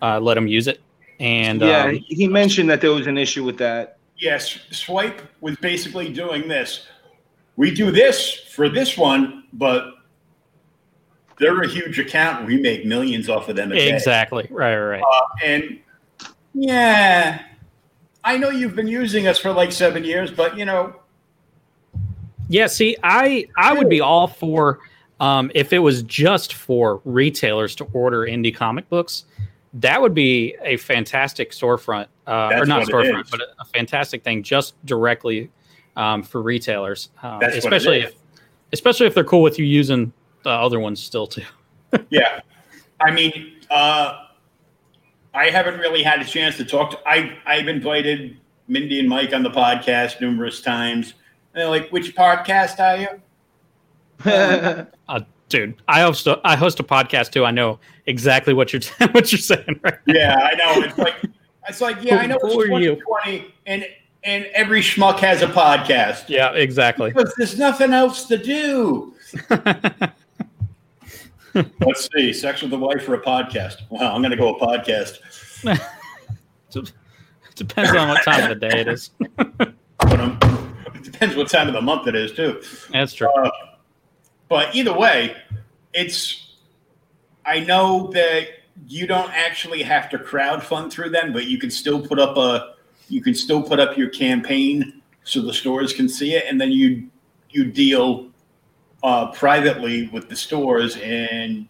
uh, 0.00 0.18
let 0.18 0.34
them 0.34 0.46
use 0.46 0.68
it. 0.68 0.80
And 1.20 1.60
yeah, 1.60 1.84
um, 1.84 1.98
he 2.06 2.28
mentioned 2.28 2.70
that 2.70 2.80
there 2.80 2.92
was 2.92 3.06
an 3.06 3.18
issue 3.18 3.44
with 3.44 3.58
that. 3.58 3.98
Yes, 4.16 4.58
Stripe 4.70 5.20
was 5.40 5.56
basically 5.56 6.12
doing 6.12 6.48
this. 6.48 6.86
We 7.56 7.72
do 7.72 7.90
this 7.90 8.32
for 8.54 8.68
this 8.68 8.96
one, 8.96 9.44
but 9.52 9.94
they're 11.38 11.60
a 11.60 11.68
huge 11.68 11.98
account. 11.98 12.46
We 12.46 12.60
make 12.60 12.84
millions 12.84 13.28
off 13.28 13.48
of 13.48 13.56
them. 13.56 13.72
exactly. 13.72 14.44
Day. 14.44 14.48
Right. 14.52 14.76
Right. 14.76 15.02
Uh, 15.02 15.20
and 15.44 15.80
yeah, 16.54 17.42
I 18.24 18.36
know 18.36 18.50
you've 18.50 18.74
been 18.74 18.88
using 18.88 19.26
us 19.26 19.38
for 19.38 19.52
like 19.52 19.72
seven 19.72 20.04
years, 20.04 20.30
but 20.30 20.56
you 20.56 20.64
know, 20.64 20.94
yeah, 22.48 22.66
see, 22.66 22.96
I 23.02 23.48
I 23.56 23.72
would 23.72 23.88
be 23.88 24.00
all 24.00 24.26
for 24.26 24.80
um, 25.20 25.50
if 25.54 25.72
it 25.72 25.78
was 25.78 26.02
just 26.02 26.54
for 26.54 27.00
retailers 27.04 27.74
to 27.76 27.84
order 27.92 28.20
indie 28.20 28.54
comic 28.54 28.88
books. 28.88 29.24
That 29.74 30.00
would 30.00 30.14
be 30.14 30.56
a 30.62 30.78
fantastic 30.78 31.50
storefront, 31.50 32.06
uh, 32.26 32.52
or 32.54 32.64
not 32.64 32.86
storefront, 32.86 33.30
but 33.30 33.40
a, 33.40 33.46
a, 33.60 33.64
fantastic 33.66 34.24
thing 34.24 34.42
just 34.42 34.74
directly 34.86 35.50
um, 35.94 36.22
for 36.22 36.40
retailers, 36.40 37.10
uh, 37.22 37.38
especially 37.42 38.00
if 38.00 38.14
especially 38.72 39.06
if 39.06 39.14
they're 39.14 39.24
cool 39.24 39.42
with 39.42 39.58
you 39.58 39.66
using 39.66 40.12
the 40.48 40.54
other 40.54 40.80
ones 40.80 41.02
still 41.02 41.26
too. 41.26 41.42
yeah, 42.10 42.40
I 43.00 43.10
mean, 43.10 43.56
uh, 43.70 44.24
I 45.34 45.50
haven't 45.50 45.78
really 45.78 46.02
had 46.02 46.20
a 46.20 46.24
chance 46.24 46.56
to 46.56 46.64
talk 46.64 46.90
to. 46.92 46.98
I 47.06 47.36
I've 47.46 47.68
invited 47.68 48.38
Mindy 48.66 48.98
and 48.98 49.08
Mike 49.08 49.34
on 49.34 49.42
the 49.42 49.50
podcast 49.50 50.20
numerous 50.20 50.60
times. 50.62 51.12
And 51.52 51.60
they're 51.62 51.68
like, 51.68 51.90
which 51.90 52.14
podcast 52.16 52.78
are 52.80 52.96
you? 52.96 54.86
uh, 55.08 55.20
dude, 55.48 55.74
I 55.86 56.00
host 56.00 56.26
a, 56.26 56.40
I 56.44 56.56
host 56.56 56.80
a 56.80 56.82
podcast 56.82 57.30
too. 57.30 57.44
I 57.44 57.50
know 57.50 57.78
exactly 58.06 58.54
what 58.54 58.72
you're 58.72 58.82
what 59.10 59.30
you're 59.30 59.38
saying. 59.38 59.80
Right? 59.82 59.98
Yeah, 60.06 60.34
I 60.34 60.54
know. 60.54 60.82
It's 60.82 60.98
like 60.98 61.16
it's 61.68 61.80
like 61.82 62.02
yeah, 62.02 62.16
I 62.16 62.26
know 62.26 62.38
Who 62.40 62.62
it's 62.62 62.70
are 62.70 62.80
you? 62.80 62.96
2020 62.96 63.54
and 63.66 63.86
and 64.24 64.46
every 64.54 64.80
schmuck 64.80 65.18
has 65.18 65.42
a 65.42 65.46
podcast. 65.46 66.28
Yeah, 66.28 66.52
exactly. 66.52 67.10
Because 67.10 67.34
there's 67.36 67.58
nothing 67.58 67.92
else 67.92 68.24
to 68.24 68.38
do. 68.38 69.14
Let's 71.80 72.08
see, 72.14 72.32
sex 72.32 72.62
with 72.62 72.70
the 72.70 72.78
wife 72.78 73.08
or 73.08 73.14
a 73.14 73.22
podcast. 73.22 73.76
Wow, 73.90 74.14
I'm 74.14 74.22
gonna 74.22 74.36
go 74.36 74.54
a 74.54 74.60
podcast. 74.60 75.18
It 76.74 76.92
depends 77.54 77.90
on 77.90 78.08
what 78.08 78.22
time 78.22 78.50
of 78.52 78.60
the 78.60 78.68
day 78.68 78.80
it 78.80 78.88
is. 78.88 79.10
Um, 80.00 80.38
it 80.94 81.02
depends 81.02 81.34
what 81.34 81.48
time 81.48 81.66
of 81.66 81.74
the 81.74 81.80
month 81.80 82.06
it 82.06 82.14
is 82.14 82.32
too. 82.32 82.62
That's 82.92 83.14
true. 83.14 83.28
Uh, 83.28 83.50
but 84.48 84.74
either 84.74 84.96
way, 84.96 85.36
it's. 85.92 86.56
I 87.44 87.60
know 87.60 88.10
that 88.12 88.48
you 88.86 89.06
don't 89.06 89.30
actually 89.32 89.82
have 89.82 90.10
to 90.10 90.18
crowdfund 90.18 90.92
through 90.92 91.10
them, 91.10 91.32
but 91.32 91.46
you 91.46 91.58
can 91.58 91.70
still 91.70 92.06
put 92.06 92.18
up 92.18 92.36
a. 92.36 92.74
You 93.08 93.22
can 93.22 93.34
still 93.34 93.62
put 93.62 93.80
up 93.80 93.96
your 93.96 94.10
campaign 94.10 95.02
so 95.24 95.40
the 95.40 95.54
stores 95.54 95.92
can 95.92 96.08
see 96.08 96.34
it, 96.34 96.44
and 96.46 96.60
then 96.60 96.70
you 96.70 97.08
you 97.50 97.64
deal 97.64 98.27
uh, 99.02 99.30
privately 99.32 100.08
with 100.08 100.28
the 100.28 100.36
stores 100.36 100.96
and 100.96 101.68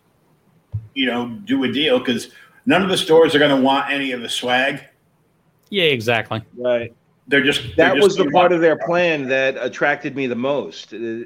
you 0.95 1.07
know 1.07 1.29
do 1.45 1.65
a 1.65 1.73
deal 1.73 1.99
because 1.99 2.31
none 2.67 2.83
of 2.83 2.89
the 2.89 2.97
stores 2.97 3.35
are 3.35 3.39
going 3.39 3.55
to 3.55 3.63
want 3.63 3.91
any 3.91 4.13
of 4.13 4.23
the 4.23 4.29
swag. 4.29 4.85
Yeah, 5.71 5.85
exactly. 5.85 6.43
right. 6.57 6.95
They're 7.27 7.43
just 7.43 7.63
That 7.77 7.93
they're 7.93 7.95
was 7.97 8.17
just 8.17 8.27
the 8.27 8.31
part 8.31 8.53
of 8.53 8.61
their 8.61 8.79
plan 8.79 9.29
that 9.29 9.57
attracted 9.61 10.17
me 10.17 10.27
the 10.27 10.35
most. 10.35 10.95
Uh, 10.95 11.21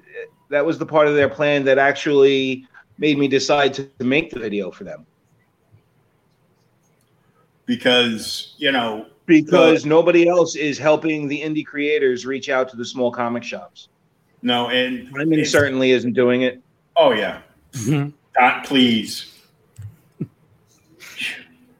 That 0.50 0.66
was 0.66 0.78
the 0.78 0.86
part 0.86 1.06
of 1.06 1.14
their 1.14 1.28
plan 1.28 1.64
that 1.64 1.78
actually 1.78 2.66
made 2.98 3.18
me 3.18 3.28
decide 3.28 3.72
to 3.74 3.84
to 3.98 4.04
make 4.04 4.30
the 4.30 4.38
video 4.38 4.70
for 4.70 4.84
them 4.84 5.06
because 7.66 8.54
you 8.58 8.72
know 8.72 9.06
because 9.26 9.86
nobody 9.86 10.28
else 10.28 10.56
is 10.56 10.78
helping 10.78 11.28
the 11.28 11.40
indie 11.40 11.64
creators 11.64 12.26
reach 12.26 12.48
out 12.48 12.68
to 12.68 12.76
the 12.76 12.84
small 12.84 13.10
comic 13.10 13.42
shops. 13.42 13.88
No 14.42 14.68
and 14.68 15.08
I 15.18 15.24
mean, 15.24 15.44
certainly 15.44 15.92
isn't 15.92 16.12
doing 16.12 16.42
it. 16.42 16.60
Oh 16.96 17.12
yeah, 17.12 17.40
Mhm. 17.72 18.12
God, 18.38 18.64
please. 18.64 19.28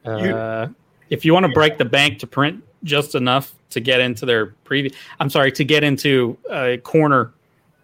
Uh, 0.05 0.67
if 1.09 1.23
you 1.23 1.33
want 1.33 1.45
to 1.45 1.51
break 1.51 1.77
the 1.77 1.85
bank 1.85 2.19
to 2.19 2.27
print 2.27 2.63
just 2.83 3.15
enough 3.15 3.53
to 3.69 3.79
get 3.79 3.99
into 4.01 4.25
their 4.25 4.47
previous, 4.65 4.93
I'm 5.19 5.29
sorry, 5.29 5.51
to 5.53 5.63
get 5.63 5.83
into 5.83 6.37
a 6.51 6.77
corner 6.77 7.31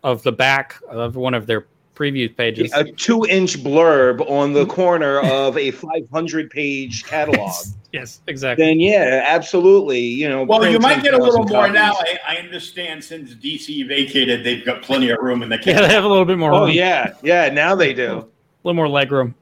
of 0.03 0.23
the 0.23 0.31
back 0.31 0.75
of 0.89 1.15
one 1.15 1.33
of 1.33 1.45
their 1.47 1.65
preview 1.99 2.35
pages. 2.35 2.71
A 2.73 2.85
two-inch 2.85 3.57
blurb 3.57 4.21
on 4.29 4.53
the 4.53 4.65
corner 4.65 5.19
of 5.19 5.57
a 5.57 5.71
500-page 5.73 7.03
catalog. 7.05 7.51
yes, 7.91 8.21
exactly. 8.27 8.65
then 8.65 8.79
yeah, 8.79 9.23
absolutely. 9.27 9.99
You 9.99 10.29
know, 10.29 10.43
Well, 10.43 10.65
you 10.65 10.79
might 10.79 11.03
get 11.03 11.13
a 11.13 11.17
little 11.17 11.45
10,000 11.45 11.49
more 11.53 11.67
copies. 11.67 11.73
now. 11.73 11.93
I, 12.27 12.35
I 12.35 12.37
understand 12.37 13.03
since 13.03 13.33
DC 13.35 13.87
vacated, 13.87 14.43
they've 14.45 14.63
got 14.65 14.81
plenty 14.81 15.09
of 15.09 15.19
room 15.19 15.43
in 15.43 15.49
the 15.49 15.59
Yeah, 15.65 15.81
they 15.81 15.89
have 15.89 16.05
a 16.05 16.07
little 16.07 16.25
bit 16.25 16.37
more. 16.37 16.53
Oh 16.53 16.65
room, 16.65 16.71
yeah, 16.71 17.13
yeah. 17.21 17.49
Now 17.49 17.75
they 17.75 17.93
do. 17.93 18.11
a 18.19 18.25
little 18.63 18.75
more 18.75 18.87
leg 18.87 19.11
room. 19.11 19.35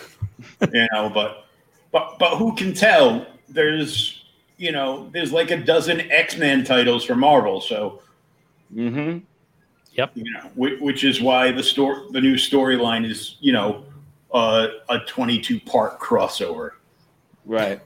you 0.72 0.86
know, 0.92 1.08
but 1.08 1.46
but 1.92 2.18
but 2.18 2.36
who 2.36 2.54
can 2.54 2.74
tell? 2.74 3.26
There's 3.48 4.24
you 4.58 4.70
know, 4.70 5.08
there's 5.12 5.32
like 5.32 5.50
a 5.50 5.56
dozen 5.56 6.10
X 6.10 6.36
Men 6.36 6.64
titles 6.64 7.04
for 7.04 7.16
Marvel, 7.16 7.60
so 7.60 8.02
hmm 8.72 9.18
you 10.14 10.32
know, 10.32 10.40
which, 10.54 10.80
which 10.80 11.04
is 11.04 11.20
why 11.20 11.52
the 11.52 11.62
store, 11.62 12.04
the 12.10 12.20
new 12.20 12.34
storyline 12.36 13.08
is 13.08 13.36
you 13.40 13.52
know, 13.52 13.84
uh, 14.32 14.68
a 14.88 14.98
22 15.00 15.60
part 15.60 15.98
crossover. 16.00 16.70
Right. 17.44 17.80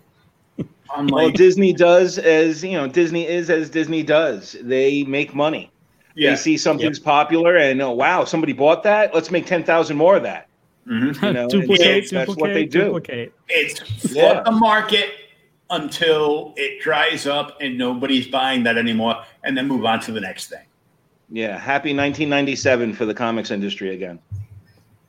I'm 0.95 1.09
Well, 1.09 1.31
Disney 1.31 1.73
does 1.73 2.19
as 2.19 2.63
you 2.63 2.73
know. 2.73 2.87
Disney 2.87 3.27
is 3.27 3.51
as 3.51 3.69
Disney 3.71 4.03
does. 4.03 4.57
They 4.63 5.03
make 5.05 5.35
money. 5.35 5.71
yeah, 6.15 6.31
They 6.31 6.37
see 6.37 6.57
something's 6.57 6.99
popular, 7.01 7.57
and 7.57 7.81
oh 7.83 7.91
wow, 7.91 8.25
somebody 8.25 8.53
bought 8.53 8.83
that. 8.85 9.13
Let's 9.15 9.31
make 9.31 9.47
ten 9.47 9.65
thousand 9.65 9.97
more 9.97 10.17
of 10.17 10.23
that. 10.23 10.49
mhm. 10.87 11.21
You 11.23 11.33
know, 11.33 11.49
duplicate, 11.49 11.87
it's- 11.87 12.11
that's 12.11 12.29
duplicate, 12.31 12.41
what 12.41 12.55
they 12.55 12.65
do. 12.67 12.85
duplicate. 12.85 13.33
it's 13.49 13.81
flood 13.81 14.37
Yeah. 14.37 14.43
the 14.45 14.53
market 14.53 15.11
until 15.71 16.55
it 16.57 16.81
dries 16.81 17.27
up 17.27 17.57
and 17.61 17.77
nobody's 17.77 18.29
buying 18.29 18.63
that 18.63 18.79
anymore, 18.79 19.25
and 19.43 19.57
then 19.59 19.67
move 19.67 19.85
on 19.85 19.99
to 20.03 20.13
the 20.13 20.21
next 20.21 20.47
thing. 20.49 20.65
Yeah, 21.31 21.59
happy 21.59 21.91
1997 21.91 22.95
for 22.95 23.05
the 23.05 23.15
comics 23.15 23.51
industry 23.51 23.95
again. 23.95 24.19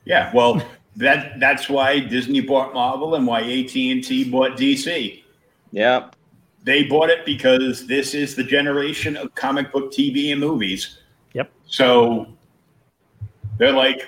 Yeah, 0.05 0.31
well, 0.33 0.61
that 0.95 1.39
that's 1.39 1.69
why 1.69 1.99
Disney 1.99 2.41
bought 2.41 2.73
Marvel 2.73 3.15
and 3.15 3.27
why 3.27 3.41
AT 3.41 3.75
and 3.75 4.03
T 4.03 4.29
bought 4.29 4.57
DC. 4.57 5.23
Yeah, 5.71 6.09
They 6.63 6.83
bought 6.83 7.09
it 7.09 7.25
because 7.25 7.85
this 7.87 8.13
is 8.13 8.35
the 8.35 8.43
generation 8.43 9.15
of 9.17 9.35
comic 9.35 9.71
book 9.71 9.91
TV 9.91 10.31
and 10.31 10.39
movies. 10.39 10.97
Yep. 11.33 11.51
So 11.67 12.27
they're 13.57 13.73
like, 13.73 14.07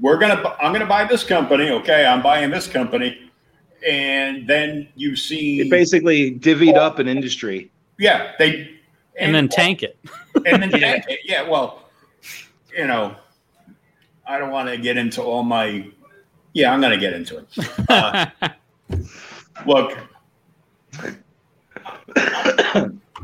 we're 0.00 0.16
gonna, 0.18 0.56
I'm 0.60 0.72
gonna 0.72 0.86
buy 0.86 1.04
this 1.04 1.22
company. 1.24 1.70
Okay, 1.70 2.06
I'm 2.06 2.22
buying 2.22 2.50
this 2.50 2.66
company, 2.66 3.30
and 3.86 4.48
then 4.48 4.88
you 4.96 5.14
see, 5.14 5.60
it 5.60 5.70
basically 5.70 6.34
divvied 6.38 6.76
up 6.76 6.98
an 6.98 7.06
industry. 7.06 7.70
yeah, 7.98 8.32
they, 8.38 8.77
And 9.18 9.34
then 9.34 9.48
tank 9.48 9.82
it. 9.82 9.98
and 10.46 10.62
then 10.62 10.70
yeah. 10.80 11.02
yeah, 11.24 11.48
well, 11.48 11.88
you 12.76 12.86
know, 12.86 13.16
I 14.26 14.38
don't 14.38 14.50
want 14.50 14.68
to 14.68 14.76
get 14.76 14.96
into 14.96 15.22
all 15.22 15.42
my. 15.42 15.88
Yeah, 16.52 16.72
I'm 16.72 16.80
going 16.80 16.92
to 16.92 16.98
get 16.98 17.12
into 17.12 17.38
it. 17.38 17.88
Uh, 17.88 18.26
look, 19.66 19.98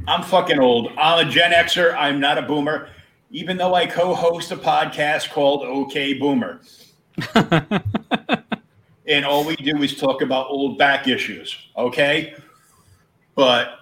I'm 0.06 0.22
fucking 0.22 0.58
old. 0.58 0.92
I'm 0.98 1.26
a 1.26 1.30
Gen 1.30 1.52
Xer. 1.52 1.94
I'm 1.96 2.20
not 2.20 2.38
a 2.38 2.42
boomer, 2.42 2.88
even 3.30 3.56
though 3.56 3.74
I 3.74 3.86
co-host 3.86 4.50
a 4.52 4.56
podcast 4.56 5.30
called 5.30 5.62
OK 5.62 6.14
Boomer, 6.14 6.60
and 9.06 9.24
all 9.24 9.44
we 9.44 9.56
do 9.56 9.82
is 9.82 9.96
talk 9.96 10.22
about 10.22 10.46
old 10.48 10.78
back 10.78 11.08
issues. 11.08 11.56
Okay, 11.76 12.34
but 13.34 13.80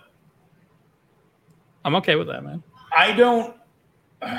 I'm 1.84 1.94
okay 1.96 2.16
with 2.16 2.28
that, 2.28 2.42
man. 2.44 2.62
I 2.96 3.12
don't. 3.12 3.56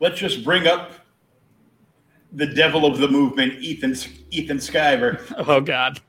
let's 0.00 0.18
just 0.18 0.44
bring 0.44 0.66
up 0.66 0.92
the 2.32 2.46
devil 2.46 2.86
of 2.86 2.98
the 2.98 3.08
movement, 3.08 3.54
Ethan 3.60 3.94
Ethan 4.30 4.58
Skyver. 4.58 5.20
Oh 5.46 5.60
God. 5.60 6.00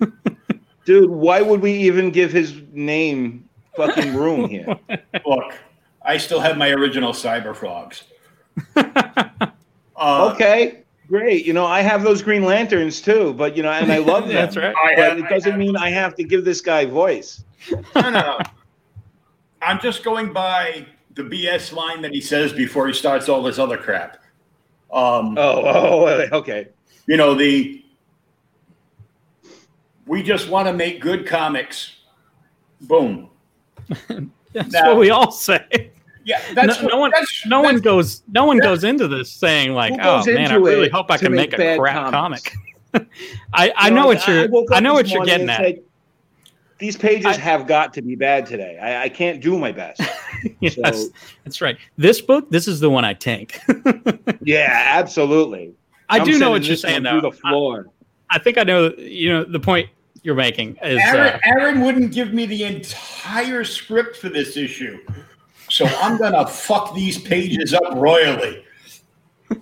Dude, 0.84 1.10
why 1.10 1.42
would 1.42 1.60
we 1.60 1.72
even 1.74 2.10
give 2.10 2.32
his 2.32 2.60
name 2.72 3.48
fucking 3.76 4.14
room 4.16 4.48
here? 4.48 4.76
Look, 5.24 5.54
I 6.04 6.16
still 6.16 6.40
have 6.40 6.56
my 6.58 6.70
original 6.70 7.12
Cyber 7.12 7.54
Frogs. 7.54 8.02
Uh, 8.76 10.32
Okay, 10.34 10.81
great. 11.12 11.44
You 11.44 11.52
know, 11.52 11.66
I 11.66 11.82
have 11.82 12.02
those 12.02 12.22
Green 12.22 12.42
Lanterns 12.42 13.00
too, 13.02 13.34
but 13.34 13.54
you 13.56 13.62
know, 13.62 13.70
and 13.70 13.92
I 13.92 13.98
love 13.98 14.24
them. 14.28 14.34
That's 14.34 14.56
right. 14.56 14.74
But 14.96 14.98
have, 14.98 15.18
it 15.18 15.28
doesn't 15.28 15.52
I 15.52 15.56
mean 15.56 15.76
I 15.76 15.90
have 15.90 16.14
to 16.16 16.24
give 16.24 16.44
this 16.44 16.60
guy 16.62 16.86
voice. 16.86 17.44
no, 17.70 17.82
no, 17.96 18.10
no. 18.10 18.38
I'm 19.60 19.78
just 19.80 20.02
going 20.04 20.32
by 20.32 20.86
the 21.14 21.22
BS 21.22 21.72
line 21.74 22.00
that 22.02 22.12
he 22.12 22.20
says 22.20 22.52
before 22.52 22.88
he 22.88 22.94
starts 22.94 23.28
all 23.28 23.42
this 23.42 23.58
other 23.58 23.76
crap. 23.76 24.16
Um, 24.92 25.36
Oh, 25.38 25.62
oh, 25.64 26.28
okay. 26.38 26.68
you 27.06 27.16
know 27.16 27.34
the 27.34 27.84
we 30.06 30.22
just 30.22 30.48
want 30.48 30.66
to 30.66 30.72
make 30.72 31.00
good 31.00 31.26
comics 31.26 31.96
boom 32.82 33.28
That's 34.52 34.72
Now- 34.72 34.88
what 34.88 34.98
we 34.98 35.10
all 35.10 35.30
say. 35.30 35.90
Yeah 36.24 36.40
that's 36.54 36.78
no, 36.80 36.84
what- 36.84 36.92
no 36.92 36.98
one, 37.00 37.10
that's, 37.12 37.46
no 37.46 37.60
one 37.62 37.76
goes, 37.80 38.22
no 38.28 38.44
one 38.44 38.58
goes 38.58 38.84
into 38.84 39.08
this 39.08 39.30
saying 39.30 39.72
like, 39.72 39.92
"Oh 40.00 40.24
man, 40.26 40.50
I 40.52 40.54
really 40.56 40.88
hope 40.88 41.10
I 41.10 41.18
can 41.18 41.32
make 41.32 41.52
make 41.56 41.60
a 41.60 41.78
crap 41.78 42.12
comics? 42.12 42.42
comic." 42.92 43.08
I, 43.54 43.72
I 43.76 43.88
You 43.88 43.94
know 43.94 44.06
what 44.06 44.26
you're, 44.26 44.48
woke 44.48 44.68
I, 44.70 44.80
know 44.80 44.92
what 44.94 45.08
you're 45.08 45.24
getting 45.24 45.48
at. 45.48 45.60
said, 45.60 45.82
These 46.78 46.96
pages 46.96 47.26
I- 47.26 47.38
have 47.38 47.66
got 47.66 47.94
to 47.94 48.02
be 48.02 48.14
bad 48.16 48.44
today. 48.46 48.78
I, 48.78 49.04
I 49.04 49.08
can't 49.08 49.40
do 49.40 49.58
my 49.58 49.72
best. 49.72 50.00
yes, 50.60 50.74
So- 50.74 51.08
that's 51.44 51.60
right. 51.60 51.76
This 51.96 52.20
book, 52.20 52.50
this 52.50 52.68
is 52.68 52.80
the 52.80 52.90
one 52.90 53.04
I 53.04 53.14
tank. 53.14 53.58
yeah, 54.42 54.82
absolutely. 54.98 55.74
I 56.08 56.18
I'm 56.18 56.26
do 56.26 56.38
know 56.38 56.50
what 56.50 56.64
you're 56.64 56.76
saying 56.76 57.02
though. 57.04 57.20
the 57.20 57.32
floor. 57.32 57.86
I, 58.30 58.36
I 58.36 58.38
think 58.38 58.58
I 58.58 58.64
know. 58.64 58.92
You 58.98 59.30
know 59.32 59.44
the 59.44 59.60
point 59.60 59.88
you're 60.22 60.34
making 60.34 60.76
is. 60.82 61.00
Aaron, 61.04 61.34
Uh, 61.34 61.38
Aaron 61.46 61.80
wouldn't 61.80 62.12
give 62.12 62.34
me 62.34 62.44
the 62.46 62.64
entire 62.64 63.64
script 63.64 64.16
for 64.16 64.28
this 64.28 64.56
issue 64.58 64.98
so 65.72 65.86
i'm 66.00 66.18
gonna 66.18 66.46
fuck 66.46 66.94
these 66.94 67.18
pages 67.18 67.72
up 67.74 67.94
royally 67.96 68.64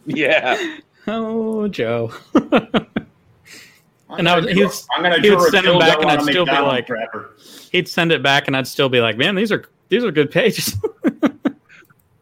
yeah. 0.06 0.78
oh, 1.08 1.66
Joe. 1.66 2.12
And 2.34 4.28
I 4.28 4.36
was- 4.36 4.44
draw- 4.44 4.54
he 4.54 4.64
was- 4.64 4.86
I'm 4.94 5.02
gonna 5.02 5.20
he 5.20 5.30
would 5.30 5.36
draw 5.38 5.46
a 5.46 5.50
send 5.50 5.66
'em 5.66 5.74
dildo 5.74 5.80
back 5.80 5.98
and 6.00 6.10
I'd 6.10 6.22
still 6.22 6.44
be 6.46 6.52
like- 6.52 6.88
wrapper. 6.88 7.30
He'd 7.72 7.88
send 7.88 8.12
it 8.12 8.22
back, 8.22 8.46
and 8.48 8.56
I'd 8.56 8.66
still 8.66 8.88
be 8.88 9.00
like, 9.00 9.16
"Man, 9.16 9.34
these 9.34 9.52
are 9.52 9.64
these 9.88 10.04
are 10.04 10.10
good 10.12 10.30
pages." 10.30 10.76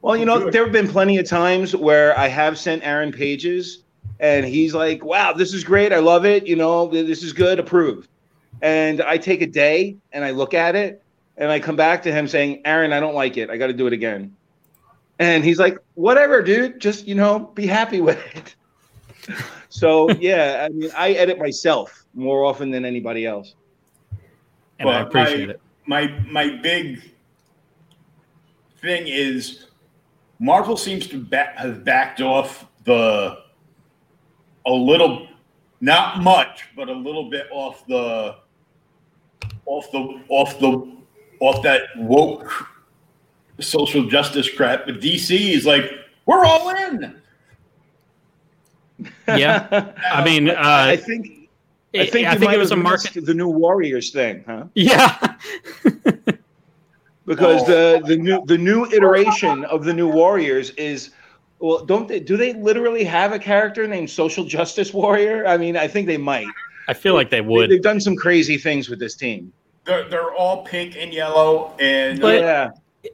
Well, 0.01 0.17
you 0.17 0.25
know, 0.25 0.49
there 0.51 0.63
have 0.65 0.73
been 0.73 0.89
plenty 0.89 1.19
of 1.19 1.27
times 1.27 1.77
where 1.77 2.19
I 2.19 2.29
have 2.29 2.57
sent 2.59 2.83
Aaron 2.87 3.13
pages 3.13 3.83
and 4.21 4.47
he's 4.47 4.73
like, 4.73 5.05
wow, 5.05 5.35
this 5.35 5.53
is 5.53 5.65
great. 5.65 5.93
I 5.93 5.99
love 5.99 6.25
it. 6.25 6.47
You 6.47 6.57
know, 6.57 6.87
this 6.87 7.23
is 7.23 7.35
good, 7.35 7.59
approved. 7.59 8.09
And 8.63 9.03
I 9.03 9.19
take 9.19 9.43
a 9.43 9.47
day 9.47 9.97
and 10.13 10.25
I 10.25 10.31
look 10.31 10.55
at 10.55 10.75
it 10.75 11.03
and 11.39 11.51
I 11.51 11.61
come 11.61 11.77
back 11.77 12.03
to 12.03 12.13
him 12.13 12.27
saying, 12.29 12.63
Aaron, 12.65 12.93
I 12.93 13.01
don't 13.01 13.15
like 13.15 13.37
it. 13.37 13.49
I 13.49 13.57
got 13.57 13.69
to 13.69 13.73
do 13.73 13.87
it 13.87 13.93
again. 13.93 14.37
And 15.21 15.45
he's 15.45 15.59
like, 15.59 15.79
whatever, 15.95 16.43
dude, 16.43 16.81
just, 16.81 17.07
you 17.07 17.15
know, 17.15 17.39
be 17.55 17.67
happy 17.67 18.01
with 18.01 18.21
it. 18.35 18.57
so, 19.69 20.11
yeah, 20.11 20.67
I 20.67 20.69
mean, 20.69 20.91
I 20.97 21.13
edit 21.13 21.39
myself 21.39 22.07
more 22.15 22.45
often 22.45 22.71
than 22.71 22.85
anybody 22.85 23.25
else. 23.25 23.55
And 24.81 24.87
but 24.87 24.95
I 24.95 25.01
appreciate 25.01 25.49
my, 25.87 26.01
it. 26.03 26.21
My, 26.31 26.51
my 26.51 26.57
big 26.57 27.01
thing 28.81 29.05
is 29.07 29.67
Marvel 30.41 30.77
seems 30.77 31.07
to 31.09 31.23
back, 31.23 31.57
have 31.57 31.85
backed 31.85 32.21
off 32.21 32.67
the 32.85 33.39
a 34.67 34.73
little, 34.73 35.29
not 35.81 36.21
much, 36.21 36.69
but 36.77 36.89
a 36.89 36.93
little 36.93 37.31
bit 37.31 37.47
off 37.51 37.87
the 37.87 38.37
off 39.67 39.91
the 39.93 40.21
off 40.29 40.59
the 40.59 40.98
off 41.41 41.63
that 41.63 41.83
woke 41.97 42.69
social 43.61 44.07
justice 44.09 44.49
crap. 44.53 44.87
But 44.87 45.01
DC 45.01 45.53
is 45.53 45.67
like, 45.67 45.91
we're 46.27 46.45
all 46.45 46.71
in. 46.71 47.17
Yeah, 49.29 49.93
I 50.13 50.25
mean, 50.25 50.51
uh, 50.51 50.55
I 50.57 50.97
think 50.97 51.39
I 51.95 52.07
think, 52.07 52.27
I 52.27 52.37
think 52.37 52.53
it 52.53 52.59
was 52.59 52.73
a 52.73 52.77
market. 52.77 53.25
The 53.25 53.35
new 53.35 53.49
Warriors 53.49 54.11
thing, 54.11 54.45
huh? 54.47 54.65
Yeah. 54.75 55.37
because 57.27 57.65
the 57.67 58.03
the 58.07 58.17
new 58.17 58.45
the 58.47 58.59
new 58.59 58.87
iteration 58.87 59.65
of 59.67 59.85
the 59.85 59.95
new 59.95 60.09
Warriors 60.09 60.71
is 60.71 61.11
well, 61.61 61.85
don't 61.85 62.09
they? 62.09 62.21
Do 62.21 62.37
they 62.37 62.55
literally 62.55 63.05
have 63.05 63.33
a 63.33 63.39
character 63.39 63.87
named 63.87 64.11
Social 64.11 64.45
Justice 64.45 64.93
Warrior? 64.93 65.47
I 65.47 65.57
mean, 65.57 65.77
I 65.77 65.89
think 65.89 66.07
they 66.07 66.19
might. 66.19 66.47
I 66.89 66.95
feel 66.95 67.15
like 67.15 67.31
they 67.31 67.41
would. 67.41 67.71
They, 67.71 67.75
have 67.75 67.83
done 67.83 68.01
some 68.01 68.17
crazy 68.17 68.59
things 68.59 68.89
with 68.89 68.99
this 68.99 69.15
team. 69.15 69.53
They're, 69.89 70.07
they're 70.07 70.35
all 70.35 70.65
pink 70.65 70.97
and 70.99 71.15
yellow, 71.15 71.75
and 71.81 72.21
but, 72.21 72.41
yeah. 72.41 72.71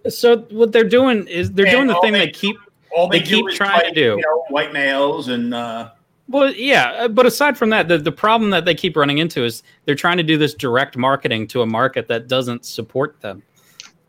So 0.08 0.38
what 0.50 0.72
they're 0.72 0.82
doing 0.82 1.28
is 1.28 1.52
they're 1.52 1.70
doing 1.70 1.86
the 1.86 1.94
thing 2.00 2.12
they, 2.12 2.26
they 2.26 2.32
keep. 2.32 2.56
All 2.96 3.08
they, 3.08 3.20
they 3.20 3.24
keep 3.24 3.46
trying 3.50 3.78
play, 3.78 3.88
to 3.90 3.94
do. 3.94 4.00
You 4.16 4.22
know, 4.22 4.44
white 4.48 4.72
males 4.72 5.28
and. 5.28 5.54
Uh, 5.54 5.90
well, 6.28 6.52
yeah, 6.52 6.90
uh, 6.92 7.08
but 7.08 7.26
aside 7.26 7.56
from 7.56 7.70
that, 7.70 7.86
the, 7.86 7.98
the 7.98 8.10
problem 8.10 8.50
that 8.50 8.64
they 8.64 8.74
keep 8.74 8.96
running 8.96 9.18
into 9.18 9.44
is 9.44 9.62
they're 9.84 9.94
trying 9.94 10.16
to 10.16 10.24
do 10.24 10.36
this 10.36 10.52
direct 10.52 10.96
marketing 10.96 11.46
to 11.48 11.62
a 11.62 11.66
market 11.66 12.08
that 12.08 12.26
doesn't 12.26 12.64
support 12.64 13.20
them. 13.20 13.44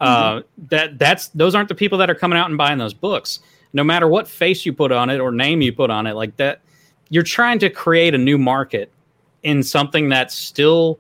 Uh, 0.02 0.38
mm-hmm. 0.40 0.66
that 0.70 0.98
that's 0.98 1.28
those 1.30 1.54
aren't 1.54 1.70
the 1.70 1.76
people 1.76 2.00
that 2.00 2.10
are 2.10 2.16
coming 2.16 2.40
out 2.40 2.50
and 2.50 2.58
buying 2.58 2.80
those 2.80 2.96
books. 2.96 3.42
No 3.74 3.84
matter 3.84 4.08
what 4.08 4.28
face 4.28 4.66
you 4.66 4.74
put 4.74 4.92
on 4.92 5.12
it 5.12 5.20
or 5.20 5.32
name 5.32 5.62
you 5.62 5.72
put 5.72 5.92
on 5.92 6.08
it, 6.08 6.14
like 6.14 6.36
that, 6.38 6.62
you're 7.10 7.22
trying 7.22 7.60
to 7.60 7.70
create 7.70 8.16
a 8.16 8.18
new 8.18 8.40
market 8.40 8.92
in 9.44 9.62
something 9.62 10.10
that's 10.10 10.34
still 10.34 11.00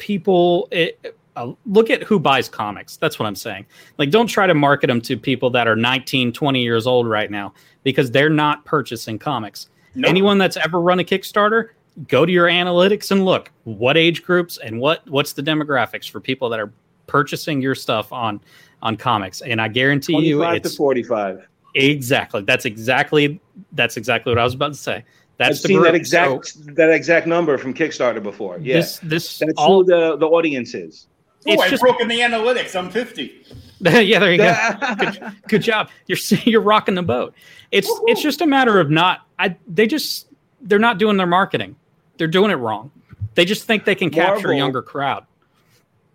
people. 0.00 0.68
It, 0.72 1.16
uh, 1.36 1.52
look 1.64 1.90
at 1.90 2.02
who 2.02 2.18
buys 2.18 2.48
comics. 2.48 2.96
That's 2.96 3.18
what 3.18 3.26
I'm 3.26 3.36
saying. 3.36 3.64
Like, 3.98 4.10
don't 4.10 4.26
try 4.26 4.48
to 4.48 4.54
market 4.54 4.88
them 4.88 5.00
to 5.02 5.16
people 5.16 5.48
that 5.50 5.68
are 5.68 5.76
19, 5.76 6.32
20 6.32 6.62
years 6.62 6.88
old 6.88 7.08
right 7.08 7.30
now 7.30 7.54
because 7.84 8.10
they're 8.10 8.28
not 8.28 8.64
purchasing 8.64 9.18
comics. 9.18 9.68
Anyone 10.04 10.38
that's 10.38 10.56
ever 10.56 10.80
run 10.80 11.00
a 11.00 11.04
Kickstarter, 11.04 11.68
go 12.08 12.26
to 12.26 12.32
your 12.32 12.46
analytics 12.46 13.10
and 13.10 13.24
look 13.24 13.50
what 13.64 13.96
age 13.96 14.22
groups 14.22 14.58
and 14.58 14.80
what 14.80 15.08
what's 15.08 15.32
the 15.32 15.42
demographics 15.42 16.08
for 16.08 16.20
people 16.20 16.48
that 16.48 16.60
are 16.60 16.72
purchasing 17.06 17.60
your 17.60 17.74
stuff 17.74 18.12
on 18.12 18.40
on 18.82 18.96
comics, 18.96 19.42
and 19.42 19.60
I 19.60 19.68
guarantee 19.68 20.18
you, 20.20 20.42
it's 20.44 20.70
to 20.70 20.76
forty-five. 20.76 21.46
Exactly. 21.74 22.42
That's 22.42 22.64
exactly 22.64 23.40
that's 23.72 23.96
exactly 23.96 24.30
what 24.30 24.38
I 24.38 24.44
was 24.44 24.54
about 24.54 24.72
to 24.72 24.78
say. 24.78 25.04
That's 25.40 25.64
I've 25.64 25.68
seen 25.70 25.82
that 25.84 25.94
exact 25.94 26.48
so, 26.48 26.60
that 26.74 26.90
exact 26.90 27.26
number 27.26 27.56
from 27.56 27.72
Kickstarter 27.72 28.22
before. 28.22 28.58
Yeah, 28.60 28.74
this, 28.74 28.98
this 28.98 29.38
that's 29.38 29.54
all 29.56 29.82
the 29.82 30.16
the 30.18 30.26
audience 30.26 30.74
is. 30.74 31.06
Oh, 31.46 31.52
it's 31.52 31.62
I've 31.62 31.70
just, 31.70 31.82
broken 31.82 32.08
the 32.08 32.18
analytics. 32.18 32.76
I'm 32.76 32.90
50. 32.90 33.46
yeah, 33.80 34.18
there 34.18 34.32
you 34.32 34.36
go. 34.36 34.54
good, 34.98 35.32
good, 35.48 35.62
job. 35.62 35.88
You're 36.08 36.18
you're 36.44 36.60
rocking 36.60 36.94
the 36.94 37.02
boat. 37.02 37.32
It's 37.70 37.88
Woo-hoo. 37.88 38.04
it's 38.08 38.20
just 38.20 38.42
a 38.42 38.46
matter 38.46 38.78
of 38.78 38.90
not. 38.90 39.26
I 39.38 39.56
they 39.66 39.86
just 39.86 40.26
they're 40.60 40.78
not 40.78 40.98
doing 40.98 41.16
their 41.16 41.26
marketing. 41.26 41.74
They're 42.18 42.28
doing 42.28 42.50
it 42.50 42.56
wrong. 42.56 42.90
They 43.34 43.46
just 43.46 43.64
think 43.64 43.86
they 43.86 43.94
can 43.94 44.10
capture 44.10 44.48
Marvel, 44.48 44.50
a 44.50 44.56
younger 44.56 44.82
crowd. 44.82 45.24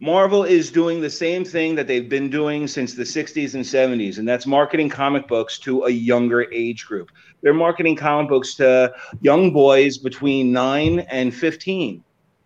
Marvel 0.05 0.43
is 0.43 0.71
doing 0.71 1.01
the 1.01 1.09
same 1.09 1.43
thing 1.43 1.73
that 1.75 1.87
they've 1.87 2.07
been 2.07 2.29
doing 2.29 2.67
since 2.67 2.93
the 2.93 3.03
60s 3.03 3.55
and 3.55 3.63
70s, 3.63 4.19
and 4.19 4.27
that's 4.27 4.45
marketing 4.45 4.87
comic 4.87 5.27
books 5.27 5.57
to 5.59 5.85
a 5.85 5.89
younger 5.89 6.51
age 6.53 6.85
group. 6.85 7.09
They're 7.41 7.55
marketing 7.55 7.95
comic 7.95 8.29
books 8.29 8.53
to 8.55 8.93
young 9.21 9.51
boys 9.51 9.97
between 9.97 10.51
9 10.51 10.99
and 10.99 11.33
15. 11.33 12.03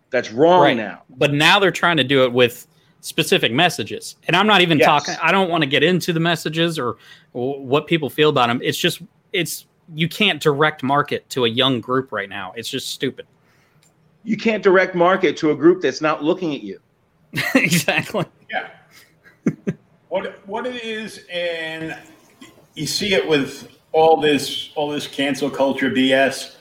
That's 0.08 0.32
wrong 0.32 0.62
right. 0.62 0.76
now. 0.76 1.02
But 1.10 1.34
now 1.34 1.58
they're 1.58 1.70
trying 1.70 1.98
to 1.98 2.04
do 2.04 2.24
it 2.24 2.32
with 2.32 2.66
specific 3.02 3.52
messages. 3.52 4.16
And 4.26 4.34
I'm 4.34 4.46
not 4.46 4.62
even 4.62 4.78
yes. 4.78 4.86
talking 4.86 5.14
I 5.22 5.30
don't 5.30 5.50
want 5.50 5.62
to 5.62 5.68
get 5.68 5.82
into 5.82 6.12
the 6.12 6.20
messages 6.20 6.78
or, 6.78 6.96
or 7.34 7.62
what 7.64 7.86
people 7.86 8.08
feel 8.10 8.30
about 8.30 8.48
them. 8.48 8.60
It's 8.62 8.78
just 8.78 9.02
it's 9.32 9.66
you 9.94 10.08
can't 10.08 10.40
direct 10.42 10.82
market 10.82 11.28
to 11.30 11.44
a 11.44 11.48
young 11.48 11.80
group 11.80 12.10
right 12.10 12.28
now. 12.28 12.52
It's 12.56 12.68
just 12.68 12.88
stupid. 12.88 13.26
You 14.24 14.36
can't 14.36 14.62
direct 14.62 14.94
market 14.94 15.36
to 15.38 15.50
a 15.50 15.54
group 15.54 15.82
that's 15.82 16.00
not 16.00 16.22
looking 16.22 16.54
at 16.54 16.62
you. 16.62 16.80
exactly. 17.54 18.24
Yeah. 18.50 18.70
what 20.08 20.46
what 20.46 20.66
it 20.66 20.82
is, 20.84 21.24
and 21.32 21.96
you 22.74 22.86
see 22.86 23.14
it 23.14 23.26
with 23.26 23.68
all 23.92 24.20
this 24.20 24.70
all 24.74 24.90
this 24.90 25.06
cancel 25.06 25.50
culture 25.50 25.90
BS. 25.90 26.56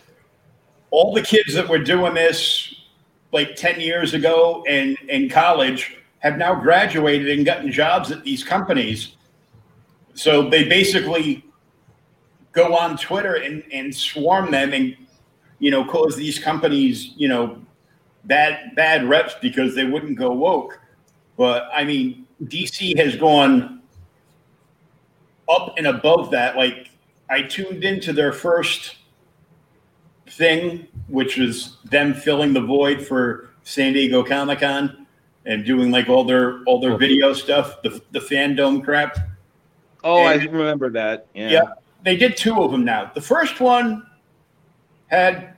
All 0.92 1.14
the 1.14 1.22
kids 1.22 1.54
that 1.54 1.68
were 1.70 1.78
doing 1.78 2.16
this 2.16 2.74
like 3.32 3.56
10 3.56 3.80
years 3.80 4.14
ago 4.16 4.64
and 4.68 4.98
in 5.08 5.30
college 5.30 5.98
have 6.20 6.38
now 6.38 6.56
graduated 6.56 7.30
and 7.30 7.46
gotten 7.46 7.72
jobs 7.72 8.12
at 8.12 8.24
these 8.24 8.44
companies. 8.44 9.16
So 10.16 10.50
they 10.50 10.64
basically 10.64 11.46
go 12.52 12.76
on 12.76 12.98
Twitter 12.98 13.36
and, 13.36 13.64
and 13.72 13.96
swarm 13.96 14.52
them 14.52 14.74
and 14.74 14.96
you 15.60 15.72
know 15.72 15.86
cause 15.86 16.16
these 16.16 16.40
companies, 16.40 17.14
you 17.16 17.28
know, 17.28 17.62
bad 18.30 18.76
bad 18.76 19.10
reps 19.10 19.36
because 19.42 19.76
they 19.76 19.84
wouldn't 19.84 20.18
go 20.18 20.32
woke. 20.32 20.80
But 21.36 21.70
I 21.74 21.84
mean, 21.84 22.26
DC 22.46 22.98
has 22.98 23.18
gone 23.18 23.82
up 25.50 25.74
and 25.78 25.88
above 25.88 26.32
that. 26.32 26.56
Like 26.56 26.92
I 27.30 27.42
tuned 27.42 27.84
into 27.84 28.14
their 28.14 28.32
first 28.32 28.98
thing, 30.30 30.88
which 31.08 31.38
was 31.38 31.78
them 31.86 32.14
filling 32.14 32.54
the 32.54 32.62
void 32.62 33.06
for 33.06 33.50
San 33.64 33.94
Diego 33.94 34.24
Comic 34.24 34.60
Con 34.60 35.08
and 35.46 35.66
doing 35.66 35.92
like 35.92 36.08
all 36.08 36.24
their 36.24 36.64
all 36.64 36.80
their 36.80 36.98
video 36.98 37.34
stuff, 37.34 37.82
the 37.82 38.02
the 38.12 38.20
fandom 38.20 38.84
crap. 38.84 39.18
Oh, 40.04 40.28
and, 40.28 40.42
I 40.42 40.46
remember 40.46 40.90
that. 40.92 41.28
Yeah. 41.34 41.50
yeah, 41.50 41.62
they 42.04 42.16
did 42.16 42.38
two 42.38 42.62
of 42.62 42.72
them 42.72 42.86
now. 42.86 43.12
The 43.14 43.22
first 43.22 43.60
one 43.60 44.06
had 45.08 45.58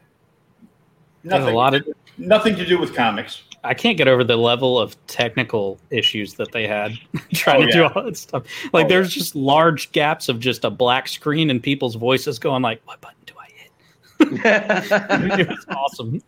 nothing. 1.24 1.54
a 1.54 1.58
lot 1.58 1.76
of 1.76 1.86
nothing 2.22 2.56
to 2.56 2.66
do 2.66 2.80
with 2.80 2.96
comics. 2.96 3.44
I 3.64 3.74
can't 3.74 3.98
get 3.98 4.08
over 4.08 4.24
the 4.24 4.38
level 4.38 4.80
of 4.80 4.96
technical 5.08 5.80
issues 5.92 6.34
that 6.36 6.52
they 6.52 6.68
had 6.68 6.94
trying 7.34 7.64
oh, 7.64 7.66
to 7.66 7.68
yeah. 7.68 7.74
do 7.74 7.84
all 7.94 8.04
that 8.04 8.18
stuff. 8.18 8.44
Like 8.74 8.86
oh, 8.86 8.90
there's 8.90 9.16
yeah. 9.16 9.20
just 9.22 9.36
large 9.36 9.92
gaps 9.92 10.30
of 10.30 10.40
just 10.40 10.64
a 10.64 10.70
black 10.70 11.08
screen 11.08 11.50
and 11.50 11.62
people's 11.62 11.96
voices 11.96 12.40
going 12.40 12.64
like, 12.64 12.82
"What 12.86 13.02
button 13.02 13.18
do 13.26 13.34
I 13.40 13.48
hit?" 13.56 15.40
it 15.40 15.48
was 15.48 15.66
awesome. 15.70 16.22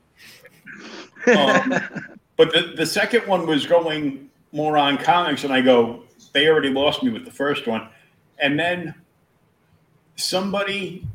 Um, 1.35 1.73
but 2.37 2.51
the 2.51 2.73
the 2.75 2.85
second 2.85 3.27
one 3.27 3.47
was 3.47 3.65
going 3.65 4.29
more 4.51 4.77
on 4.77 4.97
comics, 4.97 5.43
and 5.43 5.53
I 5.53 5.61
go, 5.61 6.03
they 6.33 6.47
already 6.47 6.69
lost 6.69 7.01
me 7.01 7.09
with 7.09 7.25
the 7.25 7.31
first 7.31 7.65
one, 7.65 7.87
and 8.39 8.59
then 8.59 8.93
somebody 10.15 11.07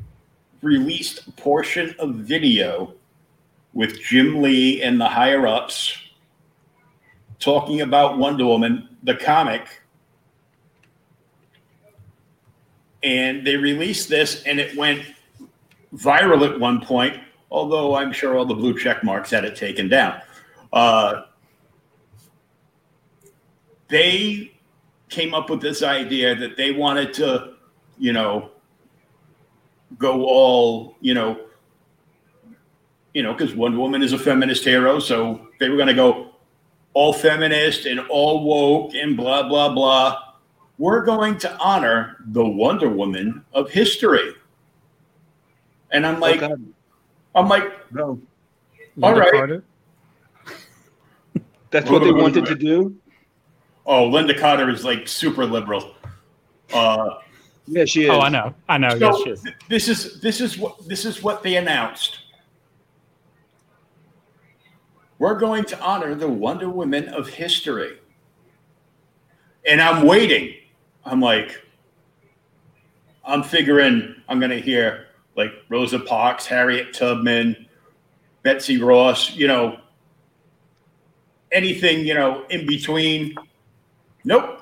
released 0.61 1.27
a 1.27 1.31
portion 1.31 1.95
of 1.99 2.15
video 2.15 2.93
with 3.73 3.99
Jim 4.01 4.41
Lee 4.41 4.81
and 4.81 4.99
the 4.99 5.07
higher 5.07 5.45
ups 5.47 5.95
talking 7.39 7.81
about 7.81 8.17
Wonder 8.17 8.45
Woman, 8.45 8.97
the 9.03 9.15
comic. 9.15 9.81
And 13.01 13.45
they 13.45 13.55
released 13.55 14.09
this 14.09 14.43
and 14.43 14.59
it 14.59 14.75
went 14.75 15.03
viral 15.95 16.47
at 16.47 16.59
one 16.59 16.81
point, 16.81 17.17
although 17.49 17.95
I'm 17.95 18.11
sure 18.11 18.37
all 18.37 18.45
the 18.45 18.53
blue 18.53 18.77
check 18.77 19.03
marks 19.03 19.31
had 19.31 19.45
it 19.45 19.55
taken 19.55 19.87
down. 19.87 20.21
Uh, 20.73 21.23
they 23.87 24.51
came 25.09 25.33
up 25.33 25.49
with 25.49 25.61
this 25.61 25.81
idea 25.81 26.35
that 26.35 26.57
they 26.57 26.71
wanted 26.71 27.13
to, 27.15 27.53
you 27.97 28.13
know, 28.13 28.51
go 29.97 30.23
all, 30.25 30.95
you 31.01 31.13
know, 31.13 31.39
you 33.13 33.23
know, 33.23 33.33
because 33.33 33.55
Wonder 33.55 33.77
Woman 33.79 34.01
is 34.03 34.13
a 34.13 34.19
feminist 34.19 34.63
hero. 34.63 34.99
So 34.99 35.47
they 35.59 35.69
were 35.69 35.75
going 35.77 35.87
to 35.87 35.93
go 35.93 36.31
all 36.93 37.13
feminist 37.13 37.85
and 37.85 37.99
all 38.09 38.43
woke 38.43 38.93
and 38.95 39.15
blah, 39.17 39.47
blah, 39.47 39.69
blah. 39.73 40.17
we're 40.77 41.03
going 41.03 41.37
to 41.39 41.57
honor 41.57 42.17
the 42.27 42.45
Wonder 42.45 42.89
Woman 42.89 43.43
of 43.53 43.69
history. 43.69 44.33
And 45.91 46.05
I'm 46.05 46.19
like, 46.19 46.41
Okay. 46.41 46.53
I'm 47.35 47.47
like, 47.47 47.91
No. 47.93 48.19
All 49.01 49.11
Linda 49.11 49.19
right. 49.21 49.31
Carter? 49.33 49.63
That's 51.71 51.89
what 51.89 51.99
they 52.03 52.11
wanted 52.11 52.45
to 52.45 52.55
do. 52.55 52.95
oh, 53.85 54.07
Linda 54.07 54.37
Carter 54.37 54.69
is 54.69 54.83
like 54.83 55.07
super 55.07 55.45
liberal. 55.45 55.93
Uh, 56.73 57.15
Yeah, 57.67 57.85
she 57.85 58.03
is. 58.05 58.09
Oh, 58.09 58.19
I 58.19 58.29
know. 58.29 58.53
I 58.67 58.77
know. 58.79 58.89
So- 58.89 58.97
yes, 58.97 59.17
she 59.23 59.29
is. 59.29 59.43
this 59.69 59.87
is 59.87 60.19
this 60.21 60.41
is 60.41 60.57
what 60.57 60.87
this 60.87 61.05
is 61.05 61.21
what 61.21 61.43
they 61.43 61.57
announced. 61.57 62.19
We're 65.19 65.35
going 65.37 65.65
to 65.65 65.79
honor 65.81 66.15
the 66.15 66.27
Wonder 66.29 66.69
Women 66.69 67.09
of 67.09 67.27
history. 67.27 67.99
And 69.67 69.81
I'm 69.81 70.05
waiting. 70.07 70.55
I'm 71.05 71.19
like, 71.21 71.61
I'm 73.25 73.43
figuring 73.43 74.15
I'm 74.27 74.39
gonna 74.39 74.57
hear 74.59 75.07
like 75.35 75.51
Rosa 75.69 75.99
Parks, 75.99 76.45
Harriet 76.45 76.93
Tubman, 76.93 77.67
Betsy 78.43 78.81
Ross, 78.81 79.35
you 79.35 79.47
know, 79.47 79.79
anything, 81.51 82.05
you 82.07 82.13
know, 82.13 82.45
in 82.49 82.65
between. 82.65 83.35
Nope. 84.23 84.61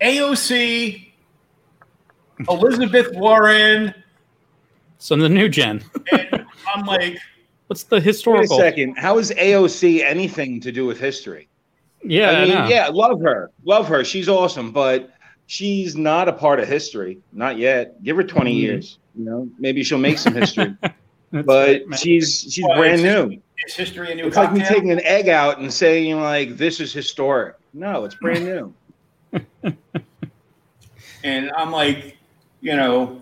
AOC, 0.00 1.12
Elizabeth 2.48 3.14
Warren, 3.14 3.94
So 4.98 5.16
the 5.16 5.28
new 5.28 5.48
gen. 5.48 5.82
and 6.12 6.44
I'm 6.74 6.84
like, 6.84 7.18
What's 7.68 7.84
the 7.84 8.00
historical? 8.00 8.58
Wait 8.58 8.64
a 8.64 8.70
second. 8.70 8.96
How 8.98 9.18
is 9.18 9.30
AOC 9.32 10.02
anything 10.04 10.60
to 10.60 10.70
do 10.72 10.86
with 10.86 11.00
history? 11.00 11.48
Yeah, 12.04 12.30
I 12.30 12.44
mean, 12.44 12.54
know. 12.54 12.68
yeah, 12.68 12.88
love 12.88 13.20
her, 13.22 13.50
love 13.64 13.88
her. 13.88 14.04
She's 14.04 14.28
awesome, 14.28 14.70
but 14.72 15.10
she's 15.46 15.96
not 15.96 16.28
a 16.28 16.32
part 16.32 16.60
of 16.60 16.68
history. 16.68 17.18
Not 17.32 17.56
yet. 17.56 18.02
Give 18.04 18.16
her 18.16 18.22
20 18.24 18.54
Mhm. 18.54 18.60
years. 18.60 18.98
You 19.16 19.24
know, 19.24 19.48
maybe 19.58 19.82
she'll 19.82 19.98
make 19.98 20.18
some 20.18 20.34
history. 20.34 20.74
But 21.32 21.80
right, 21.88 21.98
she's 21.98 22.42
she's 22.52 22.62
Well, 22.64 22.76
brand 22.78 23.00
it's- 23.00 23.28
new. 23.28 23.40
is 23.66 23.74
history 23.74 24.12
a 24.12 24.14
new 24.14 24.26
It's 24.28 24.36
like 24.36 24.52
me 24.52 24.60
taking 24.62 24.92
an 24.92 25.00
egg 25.02 25.28
out 25.28 25.58
and 25.58 25.72
saying 25.72 26.20
like 26.20 26.56
this 26.56 26.78
is 26.78 26.92
historic. 26.92 27.56
No, 27.72 28.04
it's 28.04 28.14
brand 28.14 28.44
new. 28.44 28.72
and 31.24 31.50
I'm 31.56 31.72
like, 31.72 32.16
you 32.60 32.76
know, 32.76 33.20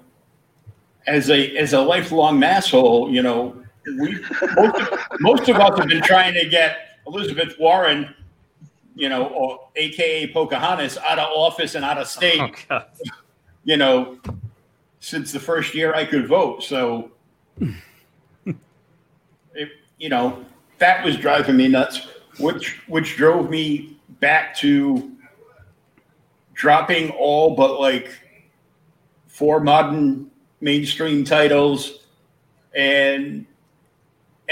as 1.06 1.30
a 1.30 1.56
as 1.56 1.72
a 1.72 1.80
lifelong 1.80 2.38
masshole, 2.38 3.10
you 3.10 3.22
know, 3.22 3.56
we 3.86 4.18
most 4.54 4.80
of, 4.80 4.98
most 5.20 5.48
of 5.48 5.56
us 5.56 5.78
have 5.78 5.88
been 5.88 6.02
trying 6.02 6.34
to 6.34 6.48
get 6.48 6.98
Elizabeth 7.06 7.58
Warren, 7.58 8.14
you 8.94 9.08
know, 9.08 9.26
or 9.28 9.68
AKA 9.76 10.32
Pocahontas, 10.32 10.98
out 10.98 11.18
of 11.18 11.28
office 11.34 11.74
and 11.74 11.84
out 11.84 11.98
of 11.98 12.06
state, 12.06 12.66
Oh, 12.70 12.82
you 13.64 13.76
know, 13.76 14.18
since 15.00 15.32
the 15.32 15.40
first 15.40 15.74
year 15.74 15.94
I 15.94 16.04
could 16.04 16.28
vote. 16.28 16.62
So, 16.62 17.10
it, 19.54 19.68
you 19.98 20.08
know, 20.08 20.44
that 20.78 21.04
was 21.04 21.16
driving 21.16 21.56
me 21.56 21.68
nuts, 21.68 22.08
which 22.38 22.80
which 22.86 23.16
drove 23.16 23.50
me 23.50 23.96
back 24.20 24.54
to 24.56 25.10
dropping 26.54 27.10
all 27.10 27.56
but 27.56 27.80
like 27.80 28.20
four 29.26 29.58
modern 29.60 30.30
mainstream 30.60 31.24
titles 31.24 32.06
and 32.74 33.46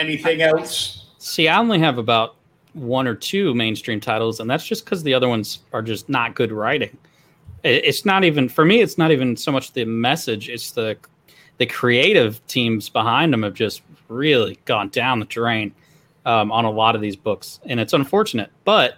anything 0.00 0.42
else. 0.42 1.06
See, 1.18 1.48
I 1.48 1.58
only 1.58 1.78
have 1.78 1.98
about 1.98 2.36
one 2.72 3.06
or 3.06 3.14
two 3.14 3.54
mainstream 3.54 4.00
titles, 4.00 4.40
and 4.40 4.48
that's 4.48 4.66
just 4.66 4.84
because 4.84 5.02
the 5.02 5.14
other 5.14 5.28
ones 5.28 5.60
are 5.72 5.82
just 5.82 6.08
not 6.08 6.34
good 6.34 6.52
writing. 6.52 6.96
It's 7.62 8.04
not 8.04 8.24
even 8.24 8.48
for 8.48 8.64
me. 8.64 8.80
It's 8.80 8.96
not 8.96 9.10
even 9.10 9.36
so 9.36 9.52
much 9.52 9.72
the 9.72 9.84
message; 9.84 10.48
it's 10.48 10.70
the 10.72 10.96
the 11.58 11.66
creative 11.66 12.44
teams 12.46 12.88
behind 12.88 13.32
them 13.32 13.42
have 13.42 13.54
just 13.54 13.82
really 14.08 14.58
gone 14.64 14.88
down 14.88 15.20
the 15.20 15.26
drain 15.26 15.74
um, 16.24 16.50
on 16.50 16.64
a 16.64 16.70
lot 16.70 16.94
of 16.94 17.02
these 17.02 17.16
books, 17.16 17.60
and 17.66 17.78
it's 17.78 17.92
unfortunate. 17.92 18.50
But 18.64 18.96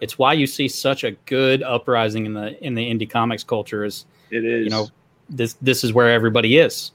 it's 0.00 0.18
why 0.18 0.34
you 0.34 0.46
see 0.46 0.68
such 0.68 1.04
a 1.04 1.12
good 1.26 1.62
uprising 1.62 2.26
in 2.26 2.34
the 2.34 2.62
in 2.64 2.74
the 2.74 2.88
indie 2.88 3.08
comics 3.08 3.44
culture. 3.44 3.84
Is 3.84 4.04
It 4.30 4.44
is. 4.44 4.64
you 4.64 4.70
know 4.70 4.88
this 5.30 5.54
this 5.62 5.82
is 5.82 5.94
where 5.94 6.10
everybody 6.10 6.58
is 6.58 6.92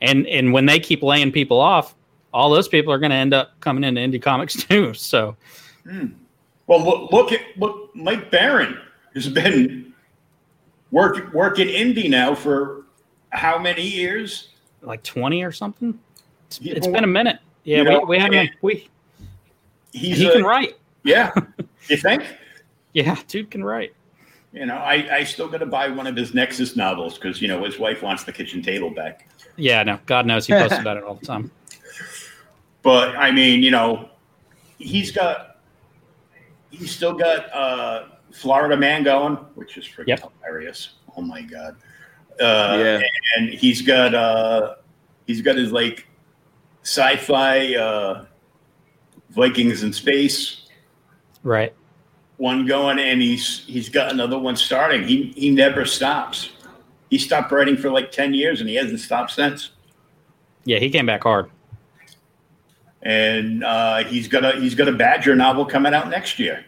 and 0.00 0.26
and 0.26 0.52
when 0.52 0.66
they 0.66 0.78
keep 0.78 1.02
laying 1.02 1.32
people 1.32 1.60
off 1.60 1.94
all 2.32 2.50
those 2.50 2.68
people 2.68 2.92
are 2.92 2.98
going 2.98 3.10
to 3.10 3.16
end 3.16 3.34
up 3.34 3.58
coming 3.60 3.82
into 3.84 4.00
indie 4.00 4.22
comics 4.22 4.54
too 4.64 4.94
so 4.94 5.36
hmm. 5.84 6.06
Well, 6.66 6.84
look, 6.84 7.10
look 7.12 7.32
at 7.32 7.40
look. 7.56 7.90
Mike 7.96 8.30
Barron 8.30 8.78
has 9.14 9.28
been 9.28 9.92
work, 10.92 11.32
working 11.34 11.66
indie 11.66 12.08
now 12.08 12.32
for 12.34 12.84
how 13.30 13.58
many 13.58 13.82
years? 13.86 14.48
like 14.82 15.02
20 15.02 15.42
or 15.42 15.52
something 15.52 15.98
it's, 16.46 16.58
it's 16.62 16.86
been 16.86 17.04
a 17.04 17.06
minute 17.06 17.38
yeah 17.64 17.78
you 17.78 17.84
know, 17.84 18.00
we, 18.00 18.06
we 18.06 18.18
haven't 18.18 18.50
we 18.62 18.88
He's 19.92 20.16
he 20.18 20.26
a- 20.26 20.32
can 20.32 20.42
write 20.44 20.78
Yeah, 21.02 21.32
you 21.88 21.96
think? 21.98 22.24
yeah 22.94 23.18
dude 23.28 23.50
can 23.50 23.62
write 23.62 23.92
You 24.54 24.64
know, 24.64 24.76
I, 24.76 25.16
I 25.18 25.24
still 25.24 25.48
got 25.48 25.58
to 25.58 25.66
buy 25.66 25.88
one 25.88 26.06
of 26.06 26.16
his 26.16 26.32
Nexus 26.34 26.76
novels 26.76 27.18
because 27.18 27.42
you 27.42 27.48
know 27.48 27.62
his 27.64 27.78
wife 27.78 28.02
wants 28.02 28.24
the 28.24 28.32
kitchen 28.32 28.62
table 28.62 28.88
back. 28.90 29.28
yeah 29.56 29.82
no 29.82 29.98
god 30.06 30.24
knows 30.24 30.46
he 30.46 30.54
posts 30.54 30.78
about 30.78 30.96
it 30.96 31.02
all 31.04 31.14
the 31.16 31.26
time 31.26 31.50
But 32.82 33.16
I 33.16 33.30
mean, 33.30 33.62
you 33.62 33.70
know, 33.70 34.08
he's 34.78 35.10
got 35.12 35.58
he's 36.70 36.90
still 36.90 37.12
got 37.14 37.52
uh, 37.54 38.04
Florida 38.32 38.76
Man 38.76 39.02
going, 39.02 39.34
which 39.54 39.76
is 39.76 39.84
freaking 39.84 40.08
Yep. 40.08 40.32
hilarious. 40.42 40.90
Oh 41.16 41.22
my 41.22 41.42
god! 41.42 41.76
Uh, 42.40 42.76
Yeah. 42.78 43.00
and 43.36 43.50
he's 43.50 43.82
got 43.82 44.14
uh, 44.14 44.76
he's 45.26 45.42
got 45.42 45.56
his 45.56 45.72
like 45.72 46.06
sci-fi 46.82 47.74
uh, 47.76 48.24
Vikings 49.30 49.82
in 49.82 49.92
space 49.92 50.62
right 51.42 51.74
one 52.38 52.64
going, 52.66 52.98
and 52.98 53.20
he's 53.20 53.64
he's 53.66 53.88
got 53.90 54.10
another 54.12 54.38
one 54.38 54.56
starting. 54.56 55.02
He 55.06 55.32
he 55.36 55.50
never 55.50 55.84
stops. 55.84 56.50
He 57.10 57.18
stopped 57.18 57.52
writing 57.52 57.76
for 57.76 57.90
like 57.90 58.10
ten 58.12 58.32
years, 58.32 58.60
and 58.60 58.68
he 58.70 58.76
hasn't 58.76 59.00
stopped 59.00 59.32
since. 59.32 59.70
yeah 60.64 60.78
he 60.78 60.88
came 60.88 61.04
back 61.06 61.22
hard 61.22 61.50
And 63.02 63.64
uh, 63.64 64.04
he's 64.04 64.28
got 64.28 64.44
a 64.44 64.60
he's 64.60 64.74
got 64.74 64.88
a 64.88 64.92
Badger 64.92 65.34
novel 65.34 65.64
coming 65.64 65.94
out 65.94 66.10
next 66.10 66.38
year. 66.38 66.64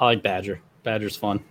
i 0.00 0.04
like 0.04 0.22
badger 0.22 0.60
badger's 0.82 1.16
fun 1.16 1.42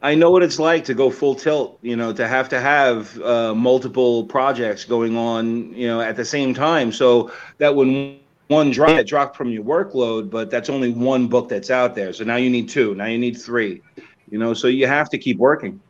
I 0.00 0.14
know 0.14 0.30
what 0.30 0.44
it's 0.44 0.60
like 0.60 0.84
to 0.84 0.94
go 0.94 1.10
full 1.10 1.34
tilt, 1.34 1.78
you 1.82 1.96
know, 1.96 2.12
to 2.12 2.28
have 2.28 2.48
to 2.50 2.60
have 2.60 3.20
uh, 3.20 3.52
multiple 3.52 4.24
projects 4.26 4.84
going 4.84 5.16
on, 5.16 5.74
you 5.74 5.88
know, 5.88 6.00
at 6.00 6.14
the 6.14 6.24
same 6.24 6.54
time. 6.54 6.92
So 6.92 7.32
that 7.58 7.74
when 7.74 8.20
one 8.46 8.70
drop 8.70 8.90
that 8.90 9.08
dropped 9.08 9.36
from 9.36 9.50
your 9.50 9.64
workload, 9.64 10.30
but 10.30 10.50
that's 10.50 10.70
only 10.70 10.92
one 10.92 11.26
book 11.26 11.48
that's 11.48 11.70
out 11.70 11.96
there. 11.96 12.12
So 12.12 12.22
now 12.22 12.36
you 12.36 12.48
need 12.48 12.68
two, 12.68 12.94
now 12.94 13.06
you 13.06 13.18
need 13.18 13.34
three, 13.34 13.82
you 14.30 14.38
know, 14.38 14.54
so 14.54 14.68
you 14.68 14.86
have 14.86 15.10
to 15.10 15.18
keep 15.18 15.36
working. 15.36 15.80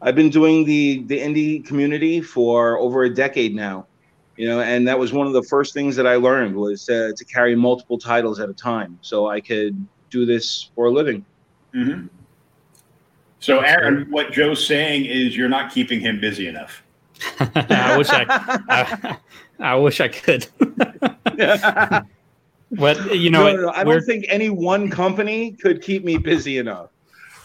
I've 0.00 0.14
been 0.14 0.30
doing 0.30 0.64
the 0.64 1.02
the 1.06 1.18
indie 1.18 1.64
community 1.66 2.20
for 2.20 2.78
over 2.78 3.02
a 3.02 3.12
decade 3.12 3.54
now, 3.54 3.86
you 4.36 4.48
know, 4.48 4.60
and 4.60 4.86
that 4.88 4.98
was 4.98 5.12
one 5.12 5.26
of 5.26 5.32
the 5.32 5.42
first 5.44 5.74
things 5.74 5.94
that 5.96 6.06
I 6.06 6.16
learned 6.16 6.56
was 6.56 6.88
uh, 6.88 7.12
to 7.16 7.24
carry 7.24 7.54
multiple 7.54 7.98
titles 7.98 8.40
at 8.40 8.48
a 8.48 8.54
time, 8.54 8.98
so 9.00 9.28
I 9.28 9.40
could 9.40 9.86
do 10.10 10.26
this 10.26 10.70
for 10.74 10.86
a 10.86 10.90
living. 10.90 11.24
hmm 11.72 12.06
So, 13.40 13.60
Aaron, 13.60 14.06
what 14.10 14.32
Joe's 14.32 14.66
saying 14.66 15.04
is 15.06 15.36
you're 15.36 15.48
not 15.48 15.72
keeping 15.72 16.00
him 16.00 16.20
busy 16.20 16.48
enough. 16.48 16.82
i 17.40 17.96
wish 17.96 18.08
i 18.10 18.26
I, 18.68 19.16
I 19.60 19.74
wish 19.76 20.00
i 20.00 20.08
could 20.08 20.46
but 22.72 23.14
you 23.16 23.30
know 23.30 23.44
no, 23.46 23.56
no, 23.56 23.62
no, 23.62 23.68
I 23.70 23.84
we're- 23.84 23.96
don't 23.98 24.04
think 24.04 24.24
any 24.28 24.50
one 24.50 24.90
company 24.90 25.52
could 25.52 25.80
keep 25.80 26.04
me 26.04 26.18
busy 26.18 26.58
enough. 26.58 26.90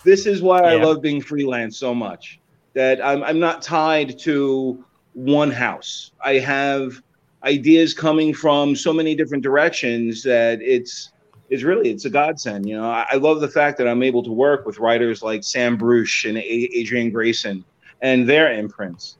This 0.03 0.25
is 0.25 0.41
why 0.41 0.61
I 0.61 0.75
love 0.75 1.01
being 1.01 1.21
freelance 1.21 1.77
so 1.77 1.93
much 1.93 2.39
that 2.73 3.03
I'm, 3.05 3.23
I'm 3.23 3.39
not 3.39 3.61
tied 3.61 4.17
to 4.19 4.83
one 5.13 5.51
house. 5.51 6.11
I 6.23 6.33
have 6.35 7.01
ideas 7.43 7.93
coming 7.93 8.33
from 8.33 8.75
so 8.75 8.91
many 8.93 9.15
different 9.15 9.43
directions 9.43 10.23
that 10.23 10.61
it's 10.61 11.11
it's 11.49 11.63
really 11.63 11.89
it's 11.89 12.05
a 12.05 12.09
godsend. 12.09 12.67
You 12.67 12.77
know, 12.77 12.89
I, 12.89 13.05
I 13.11 13.15
love 13.15 13.41
the 13.41 13.47
fact 13.47 13.77
that 13.79 13.87
I'm 13.87 14.03
able 14.03 14.23
to 14.23 14.31
work 14.31 14.65
with 14.65 14.77
writers 14.77 15.23
like 15.23 15.43
Sam 15.43 15.77
Bruce 15.77 16.25
and 16.25 16.37
a- 16.37 16.77
Adrian 16.77 17.09
Grayson 17.11 17.63
and 18.01 18.27
their 18.29 18.51
imprints. 18.53 19.17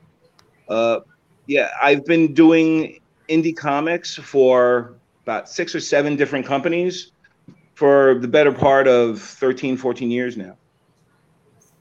Uh, 0.68 1.00
yeah, 1.46 1.70
I've 1.82 2.04
been 2.04 2.32
doing 2.32 3.00
indie 3.28 3.56
comics 3.56 4.14
for 4.14 4.94
about 5.24 5.48
six 5.48 5.74
or 5.74 5.80
seven 5.80 6.14
different 6.16 6.46
companies 6.46 7.12
for 7.74 8.14
the 8.20 8.28
better 8.28 8.52
part 8.52 8.86
of 8.86 9.20
13, 9.20 9.76
14 9.76 10.10
years 10.10 10.36
now. 10.36 10.56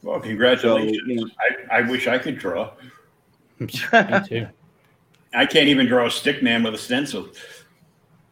Well, 0.02 0.19
congratulations. 0.19 0.98
So, 0.98 1.06
you 1.06 1.15
know- 1.18 1.30
I, 1.72 1.80
I 1.80 1.81
wish 1.81 2.07
I 2.07 2.18
could 2.18 2.40
draw. 2.40 2.72
Me 3.60 3.68
too 3.68 4.48
I 5.34 5.45
can't 5.45 5.68
even 5.68 5.86
draw 5.86 6.07
a 6.07 6.11
stick 6.11 6.41
man 6.41 6.64
with 6.64 6.73
a 6.73 6.77
stencil. 6.77 7.30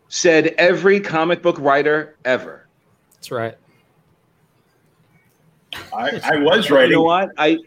Said 0.08 0.48
every 0.58 1.00
comic 1.00 1.44
book 1.44 1.60
writer 1.60 2.18
ever. 2.26 2.68
that's 3.14 3.30
right 3.30 3.56
I, 5.94 6.20
I 6.24 6.38
was 6.38 6.70
writing. 6.72 6.92
You 6.92 6.98
know 6.98 7.04
what? 7.04 7.32
I 7.38 7.60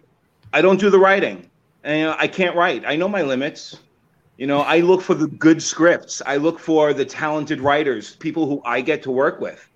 I 0.52 0.62
don't 0.62 0.80
do 0.80 0.90
the 0.90 0.98
writing, 0.98 1.48
and 1.84 1.98
you 1.98 2.04
know, 2.06 2.16
I 2.18 2.26
can't 2.26 2.56
write. 2.56 2.84
I 2.86 2.96
know 2.96 3.08
my 3.08 3.22
limits. 3.22 3.78
You 4.36 4.46
know, 4.46 4.60
I 4.60 4.80
look 4.80 5.02
for 5.02 5.14
the 5.14 5.26
good 5.26 5.62
scripts. 5.62 6.22
I 6.24 6.36
look 6.36 6.58
for 6.58 6.94
the 6.94 7.04
talented 7.04 7.60
writers, 7.60 8.16
people 8.16 8.46
who 8.46 8.62
I 8.64 8.80
get 8.80 9.02
to 9.02 9.10
work 9.10 9.38
with, 9.38 9.68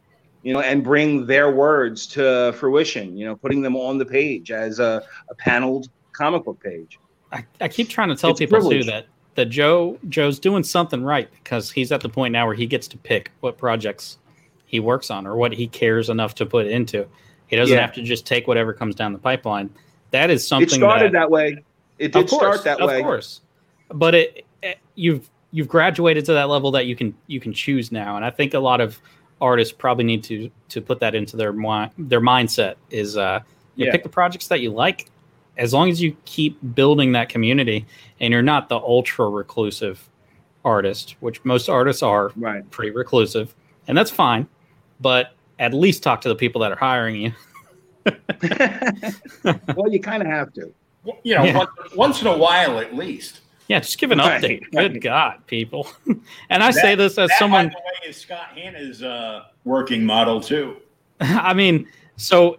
you 0.42 0.54
know, 0.54 0.60
and 0.60 0.82
bring 0.82 1.26
their 1.26 1.50
words 1.50 2.06
to 2.08 2.54
fruition. 2.56 3.16
You 3.16 3.26
know, 3.26 3.36
putting 3.36 3.60
them 3.60 3.76
on 3.76 3.98
the 3.98 4.06
page 4.06 4.50
as 4.50 4.78
a, 4.78 5.02
a 5.28 5.34
paneled 5.34 5.88
comic 6.12 6.44
book 6.44 6.62
page. 6.62 6.98
I, 7.34 7.44
I 7.60 7.68
keep 7.68 7.88
trying 7.88 8.08
to 8.08 8.16
tell 8.16 8.30
It's 8.30 8.38
people 8.38 8.58
privilege. 8.58 8.84
too 8.86 8.90
that 8.90 9.06
that 9.34 9.46
Joe 9.46 9.98
Joe's 10.08 10.38
doing 10.38 10.62
something 10.62 11.02
right 11.02 11.28
because 11.32 11.70
he's 11.70 11.90
at 11.92 12.00
the 12.00 12.08
point 12.08 12.32
now 12.32 12.46
where 12.46 12.54
he 12.54 12.66
gets 12.66 12.86
to 12.88 12.96
pick 12.96 13.32
what 13.40 13.58
projects 13.58 14.18
he 14.66 14.78
works 14.80 15.10
on 15.10 15.26
or 15.26 15.36
what 15.36 15.52
he 15.52 15.66
cares 15.66 16.08
enough 16.08 16.34
to 16.36 16.46
put 16.46 16.66
into. 16.66 17.06
He 17.48 17.56
doesn't 17.56 17.74
Yeah. 17.74 17.80
have 17.82 17.92
to 17.94 18.02
just 18.02 18.26
take 18.26 18.46
whatever 18.46 18.72
comes 18.72 18.94
down 18.94 19.12
the 19.12 19.18
pipeline. 19.18 19.70
That 20.12 20.30
is 20.30 20.46
something 20.46 20.68
It 20.68 20.70
started 20.70 21.12
that, 21.12 21.18
that, 21.20 21.30
way. 21.30 21.62
It 21.98 22.12
did 22.12 22.28
course, 22.28 22.60
start 22.60 22.64
that 22.64 22.80
of 22.80 22.88
way. 22.88 22.98
Of 22.98 23.04
course, 23.04 23.40
but 23.92 24.14
it, 24.14 24.46
it 24.62 24.78
you've 24.94 25.28
you've 25.50 25.68
graduated 25.68 26.24
to 26.26 26.32
that 26.34 26.48
level 26.48 26.70
that 26.72 26.86
you 26.86 26.94
can 26.96 27.14
you 27.26 27.40
can 27.40 27.52
choose 27.52 27.90
now, 27.92 28.16
and 28.16 28.24
I 28.24 28.30
think 28.30 28.54
a 28.54 28.58
lot 28.60 28.80
of 28.80 29.00
artists 29.40 29.72
probably 29.76 30.04
need 30.04 30.22
to 30.24 30.50
to 30.68 30.80
put 30.80 31.00
that 31.00 31.14
into 31.16 31.36
their 31.36 31.52
their 31.98 32.20
mindset 32.20 32.74
is 32.90 33.16
uh 33.16 33.40
you 33.76 33.86
Yeah. 33.86 33.92
pick 33.92 34.04
the 34.04 34.08
projects 34.08 34.46
that 34.48 34.60
you 34.60 34.70
like 34.70 35.06
as 35.56 35.72
long 35.72 35.88
as 35.90 36.00
you 36.02 36.16
keep 36.24 36.58
building 36.74 37.12
that 37.12 37.28
community 37.28 37.86
and 38.20 38.32
you're 38.32 38.42
not 38.42 38.68
the 38.68 38.76
ultra 38.76 39.28
reclusive 39.28 40.08
artist 40.64 41.16
which 41.20 41.44
most 41.44 41.68
artists 41.68 42.02
are 42.02 42.32
Right. 42.36 42.68
pretty 42.70 42.90
reclusive 42.90 43.54
and 43.88 43.96
that's 43.96 44.10
fine 44.10 44.46
but 45.00 45.34
at 45.58 45.72
least 45.74 46.02
talk 46.02 46.20
to 46.22 46.28
the 46.28 46.34
people 46.34 46.60
that 46.62 46.72
are 46.72 46.76
hiring 46.76 47.16
you 47.16 47.32
well, 49.76 49.90
you 49.90 50.00
kind 50.00 50.22
of 50.22 50.28
have 50.28 50.52
to. 50.54 50.72
You 51.22 51.36
know, 51.36 51.44
Yeah. 51.44 51.56
once, 51.58 51.70
once 51.96 52.20
in 52.22 52.26
a 52.26 52.36
while 52.36 52.78
at 52.78 52.94
least. 52.94 53.40
yeah 53.68 53.80
just 53.80 53.98
give 53.98 54.10
an 54.10 54.18
Right, 54.18 54.42
update 54.42 54.60
right. 54.74 54.92
good 54.92 55.00
god 55.02 55.38
people 55.46 55.88
and 56.50 56.62
i 56.62 56.70
say 56.70 56.94
this 56.94 57.16
as 57.18 57.28
that, 57.30 57.38
someone 57.38 57.68
by 57.68 57.74
the 57.74 57.78
way, 57.78 58.10
is 58.10 58.16
Scott 58.18 58.48
Hanna's 58.54 59.02
uh, 59.02 59.44
working 59.64 60.04
model 60.04 60.40
too. 60.40 60.76
I 61.20 61.54
mean, 61.54 61.86
so 62.16 62.58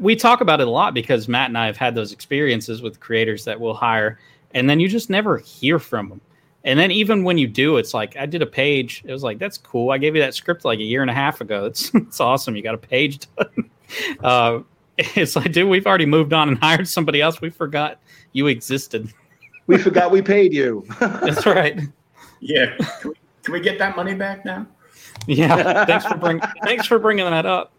we 0.00 0.16
talk 0.16 0.40
about 0.40 0.60
it 0.60 0.66
a 0.66 0.70
lot 0.70 0.94
because 0.94 1.28
Matt 1.28 1.48
and 1.48 1.58
I 1.58 1.66
have 1.66 1.76
had 1.76 1.94
those 1.94 2.12
experiences 2.12 2.82
with 2.82 3.00
creators 3.00 3.44
that 3.44 3.60
we'll 3.60 3.74
hire, 3.74 4.18
and 4.52 4.68
then 4.68 4.80
you 4.80 4.88
just 4.88 5.10
never 5.10 5.38
hear 5.38 5.78
from 5.78 6.08
them. 6.08 6.20
And 6.64 6.78
then 6.78 6.90
even 6.90 7.24
when 7.24 7.36
you 7.36 7.46
do, 7.46 7.76
it's 7.76 7.92
like 7.92 8.16
I 8.16 8.26
did 8.26 8.40
a 8.40 8.46
page. 8.46 9.02
It 9.04 9.12
was 9.12 9.22
like 9.22 9.38
that's 9.38 9.58
cool. 9.58 9.90
I 9.90 9.98
gave 9.98 10.16
you 10.16 10.22
that 10.22 10.34
script 10.34 10.64
like 10.64 10.78
a 10.78 10.84
year 10.84 11.02
and 11.02 11.10
a 11.10 11.14
half 11.14 11.40
ago. 11.40 11.66
It's 11.66 11.90
it's 11.94 12.20
awesome. 12.20 12.56
You 12.56 12.62
got 12.62 12.74
a 12.74 12.78
page 12.78 13.20
done. 13.36 13.70
Uh, 14.24 14.60
it's 14.98 15.36
like, 15.36 15.52
dude, 15.52 15.68
we've 15.68 15.86
already 15.86 16.06
moved 16.06 16.32
on 16.32 16.48
and 16.48 16.58
hired 16.58 16.88
somebody 16.88 17.20
else. 17.20 17.40
We 17.40 17.50
forgot 17.50 18.00
you 18.32 18.46
existed. 18.46 19.12
We 19.66 19.76
forgot 19.78 20.10
we 20.10 20.22
paid 20.22 20.52
you. 20.52 20.86
That's 20.98 21.44
right. 21.46 21.80
Yeah. 22.40 22.74
Can 23.00 23.10
we, 23.10 23.14
can 23.42 23.54
we 23.54 23.60
get 23.60 23.78
that 23.78 23.94
money 23.94 24.14
back 24.14 24.44
now? 24.44 24.66
Yeah. 25.26 25.84
Thanks 25.84 26.06
for 26.06 26.16
bring. 26.16 26.40
Thanks 26.64 26.86
for 26.86 26.98
bringing 26.98 27.26
that 27.26 27.46
up. 27.46 27.74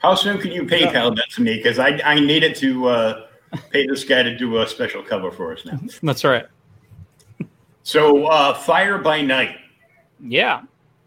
How 0.00 0.14
soon 0.14 0.38
can 0.38 0.50
you 0.50 0.64
PayPal 0.64 1.14
that 1.14 1.30
to 1.32 1.42
me? 1.42 1.56
Because 1.56 1.78
I, 1.78 2.00
I 2.04 2.18
needed 2.18 2.54
to 2.56 2.88
uh, 2.88 3.26
pay 3.70 3.86
this 3.86 4.02
guy 4.02 4.22
to 4.22 4.36
do 4.36 4.60
a 4.60 4.66
special 4.66 5.02
cover 5.02 5.30
for 5.30 5.52
us 5.52 5.64
now. 5.64 5.78
That's 6.02 6.24
right. 6.24 6.46
So, 7.82 8.26
uh, 8.26 8.54
Fire 8.54 8.98
by 8.98 9.20
Night. 9.20 9.56
Yeah. 10.18 10.62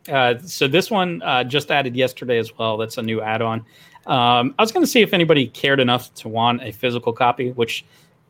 Uh, 0.10 0.36
so 0.40 0.68
this 0.68 0.92
one 0.92 1.22
uh, 1.24 1.44
just 1.44 1.72
added 1.72 1.96
yesterday 1.96 2.38
as 2.38 2.56
well. 2.58 2.78
That's 2.78 2.98
a 2.98 3.02
new 3.02 3.22
add-on. 3.22 3.60
Um, 4.06 4.54
I 4.60 4.62
was 4.62 4.72
going 4.72 4.86
to 4.86 4.92
see 4.92 5.02
if 5.02 5.14
anybody 5.14 5.48
cared 5.48 5.80
enough 5.80 6.14
to 6.16 6.28
want 6.28 6.62
a 6.62 6.72
physical 6.72 7.14
copy, 7.14 7.52
which 7.52 7.86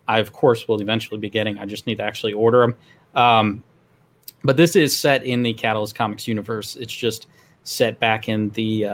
I 0.07 0.19
of 0.19 0.31
course 0.31 0.67
will 0.67 0.81
eventually 0.81 1.19
be 1.19 1.29
getting. 1.29 1.57
I 1.57 1.65
just 1.65 1.87
need 1.87 1.97
to 1.97 2.03
actually 2.03 2.33
order 2.33 2.61
them. 2.61 2.75
Um, 3.15 3.63
but 4.43 4.55
this 4.55 4.75
is 4.75 4.95
set 4.95 5.25
in 5.25 5.41
the 5.41 5.53
Catalyst 5.53 5.95
Comics 5.95 6.27
universe. 6.27 6.75
It's 6.75 6.93
just 6.93 7.27
set 7.63 7.99
back 7.99 8.29
in 8.29 8.49
the 8.51 8.85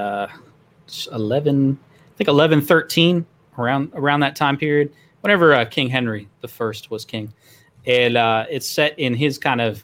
uh, 0.90 1.16
eleven, 1.16 1.78
I 2.14 2.18
think 2.18 2.28
eleven 2.28 2.62
thirteen 2.62 3.26
around 3.58 3.92
around 3.94 4.22
that 4.22 4.36
time 4.36 4.58
period. 4.58 4.92
Whenever 5.22 5.54
uh, 5.54 5.66
King 5.66 5.90
Henry 5.90 6.28
the 6.42 6.48
First 6.48 6.92
was 6.92 7.06
king, 7.06 7.34
and 7.86 8.18
uh, 8.18 8.46
it's 8.50 8.70
set 8.70 8.98
in 8.98 9.14
his 9.14 9.38
kind 9.38 9.62
of 9.62 9.84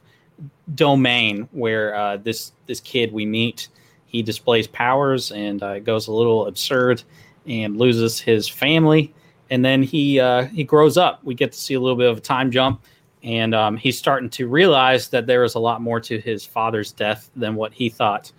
domain 0.73 1.47
where 1.51 1.95
uh, 1.95 2.17
this 2.17 2.53
this 2.65 2.79
kid 2.79 3.11
we 3.11 3.25
meet 3.25 3.69
he 4.05 4.21
displays 4.21 4.67
powers 4.67 5.31
and 5.31 5.61
uh, 5.61 5.79
goes 5.79 6.07
a 6.07 6.11
little 6.11 6.47
absurd 6.47 7.03
and 7.47 7.77
loses 7.77 8.19
his 8.19 8.47
family. 8.47 9.13
And 9.49 9.63
then 9.63 9.83
he 9.83 10.19
uh, 10.19 10.45
he 10.45 10.63
grows 10.63 10.97
up. 10.97 11.23
We 11.23 11.35
get 11.35 11.51
to 11.51 11.57
see 11.57 11.73
a 11.73 11.79
little 11.79 11.97
bit 11.97 12.09
of 12.09 12.17
a 12.17 12.21
time 12.21 12.49
jump 12.49 12.81
and 13.25 13.55
um, 13.55 13.75
he's 13.75 13.97
starting 13.97 14.29
to 14.29 14.47
realize 14.47 15.09
that 15.09 15.25
there 15.25 15.43
is 15.43 15.55
a 15.55 15.59
lot 15.59 15.81
more 15.81 15.99
to 15.99 16.19
his 16.19 16.45
father's 16.45 16.91
death 16.91 17.31
than 17.35 17.55
what 17.55 17.73
he 17.73 17.89
thought 17.89 18.31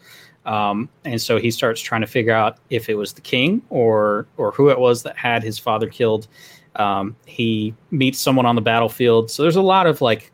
um, 0.47 0.89
and 1.05 1.21
so 1.21 1.39
he 1.39 1.51
starts 1.51 1.81
trying 1.81 2.01
to 2.01 2.07
figure 2.07 2.33
out 2.33 2.57
if 2.71 2.89
it 2.89 2.95
was 2.95 3.13
the 3.13 3.21
king 3.21 3.61
or 3.69 4.27
or 4.39 4.51
who 4.53 4.71
it 4.71 4.79
was 4.79 5.03
that 5.03 5.17
had 5.17 5.43
his 5.43 5.59
father 5.59 5.89
killed 5.89 6.27
um, 6.77 7.15
he 7.27 7.75
meets 7.91 8.19
someone 8.19 8.47
on 8.47 8.55
the 8.55 8.63
battlefield 8.63 9.31
so 9.31 9.43
there's 9.43 9.57
a 9.57 9.63
lot 9.63 9.87
of 9.87 10.01
like 10.01 10.33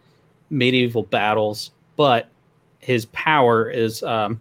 medieval 0.51 1.02
battles, 1.05 1.70
but 1.97 2.28
his 2.80 3.06
power 3.06 3.70
is 3.70 4.02
um, 4.02 4.39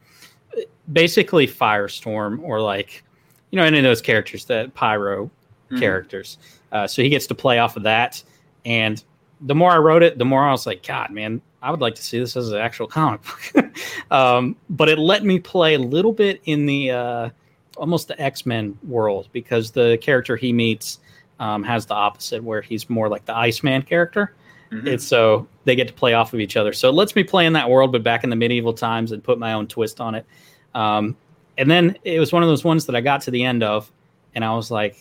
basically 0.91 1.47
Firestorm 1.47 2.41
or 2.43 2.59
like, 2.59 3.03
you 3.51 3.57
know, 3.57 3.63
any 3.63 3.77
of 3.77 3.83
those 3.83 4.01
characters 4.01 4.45
that 4.45 4.73
Pyro 4.73 5.29
Mhm. 5.71 5.79
characters. 5.79 6.37
Uh, 6.73 6.85
so 6.85 7.01
he 7.01 7.07
gets 7.07 7.27
to 7.27 7.35
play 7.35 7.59
off 7.59 7.77
of 7.77 7.83
that. 7.83 8.21
And 8.65 9.01
the 9.39 9.55
more 9.55 9.71
I 9.71 9.77
wrote 9.77 10.03
it, 10.03 10.17
the 10.17 10.25
more 10.25 10.43
I 10.43 10.51
was 10.51 10.65
like, 10.65 10.85
God, 10.85 11.11
man, 11.11 11.41
I 11.61 11.71
would 11.71 11.81
like 11.81 11.95
to 11.95 12.03
see 12.03 12.19
this 12.19 12.35
as 12.35 12.51
an 12.51 12.57
actual 12.59 12.87
comic 12.87 13.21
book. 13.23 13.65
um, 14.11 14.55
but 14.69 14.89
it 14.89 14.97
let 14.97 15.23
me 15.23 15.39
play 15.39 15.75
a 15.75 15.79
little 15.79 16.13
bit 16.13 16.41
in 16.45 16.65
the 16.65 16.91
uh, 16.91 17.29
almost 17.77 18.07
the 18.07 18.19
X 18.21 18.45
Men 18.45 18.77
world 18.83 19.29
because 19.31 19.71
the 19.71 19.97
character 20.01 20.35
he 20.35 20.51
meets 20.51 20.99
um, 21.39 21.63
has 21.63 21.85
the 21.85 21.93
opposite, 21.93 22.43
where 22.43 22.61
he's 22.61 22.89
more 22.89 23.09
like 23.09 23.25
the 23.25 23.35
Iceman 23.35 23.83
character. 23.83 24.33
Mhm. 24.71 24.87
It's 24.87 25.05
so 25.05 25.47
they 25.65 25.75
get 25.75 25.87
to 25.87 25.93
play 25.93 26.13
off 26.13 26.33
of 26.33 26.39
each 26.39 26.55
other. 26.55 26.73
So 26.73 26.89
it 26.89 26.93
lets 26.93 27.15
me 27.15 27.23
play 27.23 27.45
in 27.45 27.53
that 27.53 27.69
world, 27.69 27.91
but 27.91 28.03
back 28.03 28.23
in 28.23 28.29
the 28.29 28.35
medieval 28.35 28.73
times 28.73 29.11
and 29.11 29.23
put 29.23 29.37
my 29.37 29.53
own 29.53 29.67
twist 29.67 29.99
on 29.99 30.15
it. 30.15 30.25
Um, 30.73 31.15
and 31.57 31.69
then 31.69 31.97
it 32.03 32.19
was 32.19 32.31
one 32.31 32.43
of 32.43 32.49
those 32.49 32.63
ones 32.63 32.85
that 32.85 32.95
I 32.95 33.01
got 33.01 33.21
to 33.23 33.31
the 33.31 33.43
end 33.43 33.63
of, 33.63 33.91
and 34.33 34.45
I 34.45 34.53
was 34.55 34.71
like, 34.71 34.97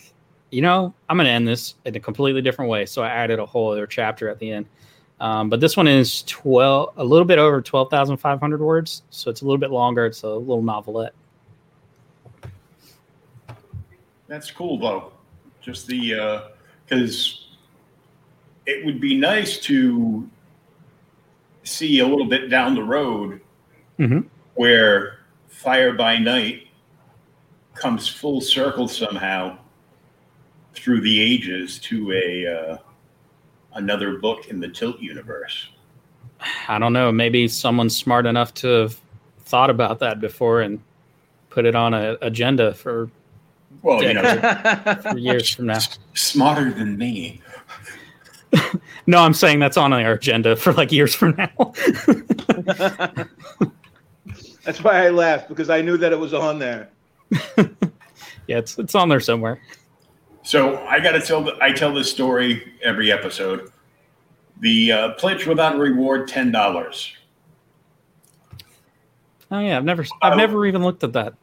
you 0.51 0.61
know, 0.61 0.93
I'm 1.09 1.15
going 1.15 1.25
to 1.25 1.31
end 1.31 1.47
this 1.47 1.75
in 1.85 1.95
a 1.95 1.99
completely 1.99 2.41
different 2.41 2.69
way. 2.69 2.85
So 2.85 3.01
I 3.01 3.09
added 3.09 3.39
a 3.39 3.45
whole 3.45 3.71
other 3.71 3.87
chapter 3.87 4.27
at 4.27 4.37
the 4.39 4.51
end. 4.51 4.65
Um, 5.21 5.49
but 5.49 5.59
this 5.59 5.77
one 5.77 5.87
is 5.87 6.23
12, 6.23 6.93
a 6.97 7.03
little 7.03 7.25
bit 7.25 7.37
over 7.37 7.61
12,500 7.61 8.59
words. 8.59 9.03
So 9.11 9.29
it's 9.29 9.41
a 9.41 9.45
little 9.45 9.59
bit 9.59 9.69
longer. 9.69 10.07
It's 10.07 10.23
a 10.23 10.27
little 10.29 10.63
novelette. 10.63 11.13
That's 14.27 14.49
cool, 14.49 14.79
though. 14.79 15.13
Just 15.61 15.85
the 15.87 16.41
because 16.85 17.49
it 18.65 18.83
would 18.83 18.99
be 18.99 19.15
nice 19.17 19.59
to 19.59 20.27
see 21.63 21.99
a 21.99 22.07
little 22.07 22.25
bit 22.25 22.49
down 22.49 22.73
the 22.73 22.83
road 22.83 23.41
Mhm. 23.99 24.25
where 24.55 25.19
Fire 25.49 25.93
by 25.93 26.17
Night 26.17 26.67
comes 27.75 28.07
full 28.07 28.41
circle 28.41 28.87
somehow 28.87 29.57
through 30.73 31.01
the 31.01 31.21
ages 31.21 31.77
to 31.79 32.11
a 32.13 32.47
uh, 32.47 32.77
another 33.73 34.17
book 34.17 34.47
in 34.49 34.59
the 34.59 34.67
Tilt 34.67 34.99
universe. 34.99 35.69
I 36.67 36.79
don't 36.79 36.93
know. 36.93 37.11
Maybe 37.11 37.47
someone's 37.47 37.95
smart 37.95 38.25
enough 38.25 38.53
to 38.55 38.67
have 38.67 38.99
thought 39.39 39.69
about 39.69 39.99
that 39.99 40.19
before 40.19 40.61
and 40.61 40.79
put 41.49 41.65
it 41.65 41.75
on 41.75 41.93
an 41.93 42.17
agenda 42.21 42.73
for, 42.73 43.09
Well, 43.83 44.01
you 44.03 44.13
know, 44.13 44.23
for 45.01 45.17
years 45.17 45.49
from 45.55 45.67
now. 45.67 45.79
smarter 46.13 46.71
than 46.71 46.97
me. 46.97 47.41
No, 49.07 49.19
I'm 49.19 49.33
saying 49.33 49.59
that's 49.59 49.77
on 49.77 49.93
our 49.93 50.13
agenda 50.13 50.55
for 50.55 50.73
like 50.73 50.91
years 50.91 51.15
from 51.15 51.35
now. 51.37 51.73
That's 54.63 54.83
why 54.83 55.05
I 55.05 55.09
laughed 55.09 55.49
because 55.49 55.69
I 55.69 55.81
knew 55.81 55.97
that 55.97 56.11
it 56.11 56.19
was 56.19 56.33
on 56.33 56.59
there. 56.59 56.89
yeah, 57.57 58.57
it's 58.59 58.77
it's 58.77 58.93
on 58.93 59.09
there 59.09 59.19
somewhere. 59.19 59.59
So 60.43 60.77
I 60.87 60.99
got 60.99 61.11
to 61.11 61.21
tell 61.21 61.43
the, 61.43 61.57
I 61.61 61.71
tell 61.71 61.93
this 61.93 62.09
story 62.09 62.73
every 62.83 63.11
episode. 63.11 63.71
The 64.59 64.91
uh, 64.91 65.09
pledge 65.13 65.45
without 65.45 65.77
reward 65.77 66.27
ten 66.27 66.51
dollars. 66.51 67.15
Oh 69.51 69.59
yeah, 69.59 69.77
I've 69.77 69.83
never 69.83 70.05
I've 70.21 70.37
never 70.37 70.65
even 70.65 70.83
looked 70.83 71.03
at 71.03 71.13
that. 71.13 71.33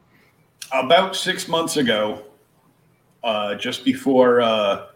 About 0.73 1.15
six 1.15 1.47
months 1.47 1.77
ago, 1.77 2.23
uh, 3.23 3.55
just 3.55 3.85
before 3.85 4.41
uh, 4.41 4.87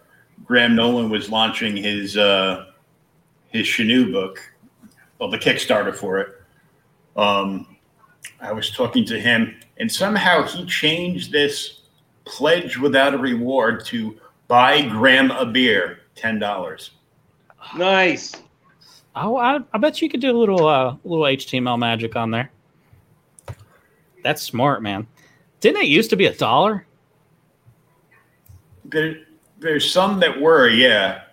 Graham 0.45 0.75
Nolan 0.75 1.09
was 1.09 1.29
launching 1.29 1.75
his 1.75 2.17
uh, 2.17 2.65
his 3.49 3.67
Chenu 3.67 4.11
book, 4.11 4.39
well, 5.19 5.29
the 5.29 5.37
Kickstarter 5.37 5.95
for 5.95 6.19
it, 6.19 6.41
um, 7.15 7.77
I 8.41 8.51
was 8.51 8.71
talking 8.71 9.05
to 9.05 9.19
him, 9.19 9.59
and 9.77 9.91
somehow 9.91 10.43
he 10.43 10.65
changed 10.65 11.31
this 11.31 11.82
pledge 12.25 12.77
without 12.77 13.13
a 13.13 13.17
reward 13.17 13.85
to 13.85 14.17
buy 14.47 14.81
Graham 14.87 15.31
a 15.31 15.45
beer, 15.45 15.99
ten 16.15 16.39
dollars. 16.39 16.91
Nice. 17.75 18.35
Oh, 19.15 19.37
I, 19.37 19.59
I 19.73 19.77
bet 19.77 20.01
you 20.01 20.09
could 20.09 20.21
do 20.21 20.31
a 20.31 20.37
little 20.37 20.67
uh, 20.67 20.95
little 21.03 21.25
HTML 21.25 21.77
magic 21.77 22.15
on 22.15 22.31
there. 22.31 22.51
That's 24.23 24.41
smart, 24.41 24.81
man. 24.81 25.07
Didn't 25.59 25.81
it 25.83 25.87
used 25.87 26.09
to 26.09 26.15
be 26.15 26.25
a 26.25 26.33
dollar? 26.33 26.85
There, 28.85 29.17
there's 29.59 29.89
some 29.91 30.19
that 30.19 30.39
were, 30.41 30.67
yeah. 30.67 31.23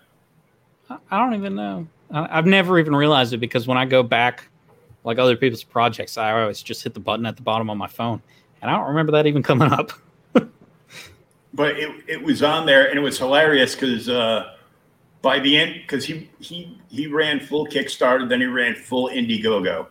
I 0.88 0.98
I 1.10 1.18
don't 1.18 1.34
even 1.34 1.54
know. 1.54 1.86
I- 2.10 2.38
I've 2.38 2.46
never 2.46 2.78
even 2.78 2.94
realized 2.94 3.32
it 3.32 3.38
because 3.38 3.66
when 3.66 3.78
I 3.78 3.84
go 3.86 4.02
back, 4.02 4.48
like 5.04 5.18
other 5.18 5.36
people's 5.36 5.64
projects, 5.64 6.16
I 6.18 6.40
always 6.42 6.62
just 6.62 6.82
hit 6.82 6.94
the 6.94 7.00
button 7.00 7.26
at 7.26 7.36
the 7.36 7.42
bottom 7.42 7.70
on 7.70 7.78
my 7.78 7.86
phone, 7.88 8.20
and 8.60 8.70
I 8.70 8.76
don't 8.76 8.88
remember 8.88 9.12
that 9.12 9.26
even 9.26 9.42
coming 9.42 9.72
up. 9.72 9.92
But 11.52 11.78
it, 11.78 11.90
it 12.06 12.22
was 12.22 12.42
on 12.42 12.66
there, 12.66 12.88
and 12.88 12.98
it 12.98 13.02
was 13.02 13.18
hilarious 13.18 13.74
because 13.74 14.08
uh, 14.08 14.54
by 15.22 15.40
the 15.40 15.56
end, 15.56 15.74
because 15.82 16.04
he 16.04 16.30
he 16.38 16.78
he 16.88 17.06
ran 17.06 17.40
full 17.40 17.66
Kickstarter, 17.66 18.28
then 18.28 18.40
he 18.40 18.46
ran 18.46 18.74
full 18.74 19.08
Indiegogo, 19.08 19.88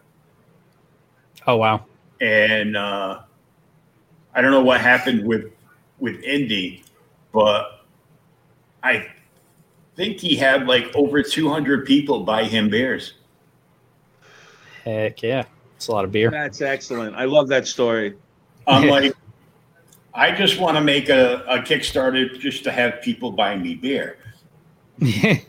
Oh 1.45 1.57
wow! 1.57 1.85
and 2.21 2.77
uh, 2.77 3.19
I 4.33 4.41
don't 4.41 4.51
know 4.51 4.63
what 4.63 4.81
happened 4.81 5.25
with 5.25 5.51
with 5.99 6.21
Indie, 6.23 6.83
but 7.33 7.85
I 8.83 9.07
think 9.95 10.19
he 10.19 10.35
had 10.35 10.65
like 10.65 10.95
over 10.95 11.21
200 11.21 11.85
people 11.85 12.23
buy 12.23 12.45
him 12.45 12.69
beers. 12.69 13.15
Heck 14.85 15.21
yeah, 15.21 15.43
it's 15.75 15.87
a 15.87 15.91
lot 15.91 16.05
of 16.05 16.11
beer. 16.11 16.31
That's 16.31 16.61
excellent. 16.61 17.15
I 17.15 17.25
love 17.25 17.47
that 17.49 17.67
story. 17.67 18.15
I'm 18.65 18.87
like, 18.87 19.13
I 20.13 20.31
just 20.31 20.59
want 20.59 20.75
to 20.77 20.81
make 20.81 21.09
a, 21.09 21.43
a 21.47 21.59
Kickstarter 21.59 22.37
just 22.39 22.63
to 22.63 22.71
have 22.71 23.01
people 23.01 23.31
buy 23.31 23.55
me 23.55 23.75
beer. 23.75 24.17
that, 24.99 25.45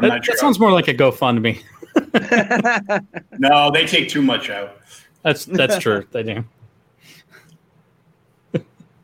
sure. 0.00 0.20
that 0.20 0.38
sounds 0.38 0.58
more 0.58 0.72
like 0.72 0.88
a 0.88 0.94
GoFundMe. 0.94 1.62
no, 3.38 3.70
they 3.70 3.86
take 3.86 4.08
too 4.08 4.22
much 4.22 4.50
out. 4.50 4.78
That's 5.22 5.44
that's 5.44 5.78
true. 5.78 6.06
They 6.10 6.22
do. 6.22 6.44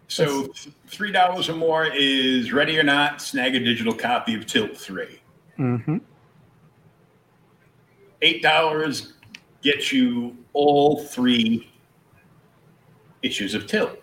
So 0.08 0.52
three 0.88 1.12
dollars 1.12 1.48
or 1.48 1.54
more 1.54 1.86
is 1.86 2.52
ready 2.52 2.76
or 2.76 2.82
not. 2.82 3.22
Snag 3.22 3.54
a 3.54 3.60
digital 3.60 3.94
copy 3.94 4.34
of 4.34 4.44
Tilt 4.44 4.76
Three. 4.76 5.20
Mm-hmm. 5.56 5.98
Eight 8.20 8.42
dollars 8.42 9.12
gets 9.62 9.92
you 9.92 10.36
all 10.52 11.04
three 11.04 11.70
issues 13.22 13.54
of 13.54 13.68
Tilt. 13.68 14.00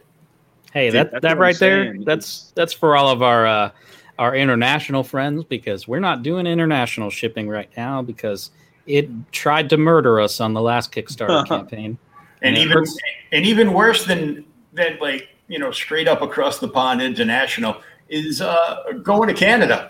Hey, 0.78 0.92
Dude, 0.92 0.94
that 0.94 1.12
that's 1.12 1.22
that 1.24 1.38
right 1.40 1.58
there, 1.58 1.96
that's 2.04 2.52
that's 2.54 2.72
for 2.72 2.96
all 2.96 3.10
of 3.10 3.24
our 3.24 3.48
uh, 3.48 3.72
our 4.20 4.36
international 4.36 5.04
friends 5.04 5.44
because 5.44 5.88
we're 5.88 6.00
not 6.00 6.22
doing 6.22 6.46
international 6.46 7.10
shipping 7.10 7.50
right 7.50 7.70
now 7.76 8.04
because 8.04 8.52
it 8.86 9.10
tried 9.32 9.72
to 9.72 9.78
murder 9.78 10.20
us 10.20 10.40
on 10.40 10.54
the 10.54 10.62
last 10.62 10.92
Kickstarter 10.92 11.48
campaign. 11.48 11.98
and 12.44 12.56
Yeah, 12.56 12.62
even 12.62 12.86
and 13.32 13.44
even 13.44 13.74
worse 13.74 14.06
than 14.06 14.46
than 14.74 15.00
like 15.02 15.30
you 15.48 15.58
know 15.58 15.72
straight 15.72 16.08
up 16.08 16.22
across 16.22 16.60
the 16.60 16.68
pond 16.68 17.02
international 17.02 17.82
is 18.08 18.40
uh, 18.40 18.84
going 19.02 19.30
to 19.30 19.34
Canada. 19.34 19.90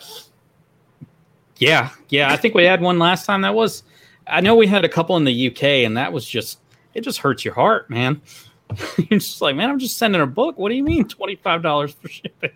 Yeah, 1.57 1.89
yeah, 2.07 2.31
I 2.31 2.37
think 2.37 2.55
we 2.55 2.63
had 2.63 2.79
one 2.79 2.97
last 2.97 3.25
time. 3.25 3.41
That 3.41 3.55
was, 3.55 3.83
I 4.25 4.39
know 4.39 4.55
we 4.55 4.67
had 4.67 4.85
a 4.85 4.89
couple 4.89 5.17
in 5.17 5.25
the 5.25 5.47
UK, 5.47 5.63
and 5.63 5.97
that 5.97 6.13
was 6.13 6.25
just 6.25 6.59
it 6.93 7.01
just 7.01 7.17
hurts 7.17 7.43
your 7.43 7.55
heart, 7.55 7.89
man. 7.89 8.21
You're 8.97 9.19
just 9.19 9.41
like, 9.41 9.55
man, 9.55 9.69
I'm 9.69 9.79
just 9.79 9.97
sending 9.97 10.21
a 10.21 10.27
book. 10.27 10.57
What 10.57 10.69
do 10.69 10.75
you 10.75 10.83
mean, 10.83 11.07
twenty 11.07 11.35
five 11.35 11.61
dollars 11.61 11.93
for 11.93 12.09
shipping? 12.09 12.51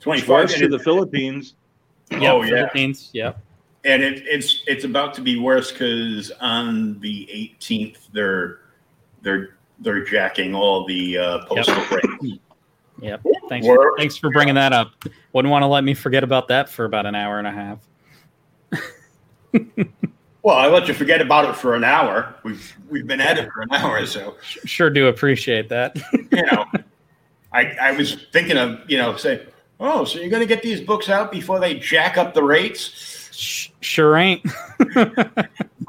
Twenty 0.00 0.20
five 0.20 0.50
five 0.50 0.58
to 0.58 0.68
the 0.68 0.78
Philippines. 0.78 1.54
Yeah, 2.10 2.32
Oh, 2.32 2.42
yeah. 2.42 2.50
Philippines. 2.50 3.10
Yep. 3.12 3.38
and 3.84 4.02
it, 4.02 4.22
it's 4.26 4.62
it's 4.66 4.84
about 4.84 5.14
to 5.14 5.20
be 5.20 5.38
worse 5.38 5.72
because 5.72 6.30
on 6.40 6.98
the 7.00 7.26
18th 7.60 7.98
they're 8.12 8.60
they're 9.22 9.56
they're 9.80 10.04
jacking 10.04 10.54
all 10.54 10.86
the 10.86 11.18
uh, 11.18 11.44
postal 11.46 11.74
rates. 11.90 12.38
Yep. 13.00 13.22
Thanks. 13.48 13.66
For, 13.66 13.96
thanks 13.96 14.16
for 14.16 14.30
bringing 14.30 14.54
that 14.54 14.72
up. 14.72 14.92
Wouldn't 15.32 15.50
want 15.50 15.64
to 15.64 15.66
let 15.66 15.82
me 15.82 15.92
forget 15.92 16.22
about 16.22 16.46
that 16.48 16.68
for 16.68 16.84
about 16.84 17.04
an 17.04 17.16
hour 17.16 17.40
and 17.40 17.48
a 17.48 17.50
half. 17.50 17.78
Well, 20.42 20.56
I 20.56 20.66
let 20.66 20.88
you 20.88 20.94
forget 20.94 21.20
about 21.20 21.48
it 21.48 21.54
for 21.54 21.74
an 21.74 21.84
hour. 21.84 22.34
We've 22.42 22.76
we've 22.90 23.06
been 23.06 23.20
at 23.20 23.38
it 23.38 23.48
for 23.52 23.62
an 23.62 23.72
hour, 23.72 24.04
so 24.06 24.36
Sure, 24.64 24.90
do 24.90 25.06
appreciate 25.06 25.68
that. 25.68 25.96
you 26.12 26.42
know. 26.46 26.66
I 27.52 27.76
I 27.80 27.92
was 27.92 28.14
thinking 28.32 28.56
of 28.56 28.80
you 28.88 28.98
know 28.98 29.16
say, 29.16 29.46
oh, 29.78 30.04
so 30.04 30.18
you're 30.18 30.30
going 30.30 30.40
to 30.42 30.46
get 30.46 30.62
these 30.62 30.80
books 30.80 31.08
out 31.08 31.30
before 31.30 31.60
they 31.60 31.78
jack 31.78 32.16
up 32.16 32.34
the 32.34 32.42
rates? 32.42 33.28
Sh- 33.32 33.68
sure 33.80 34.16
ain't. 34.16 34.44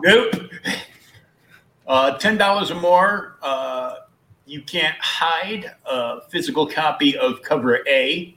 Nope. 0.06 0.34
Uh, 1.88 2.18
Ten 2.18 2.38
dollars 2.38 2.70
or 2.70 2.76
more. 2.82 3.38
Uh, 3.42 3.96
you 4.46 4.62
can't 4.62 4.98
hide 5.00 5.72
a 5.86 6.22
physical 6.30 6.68
copy 6.68 7.18
of 7.18 7.42
cover 7.42 7.80
A 7.88 8.36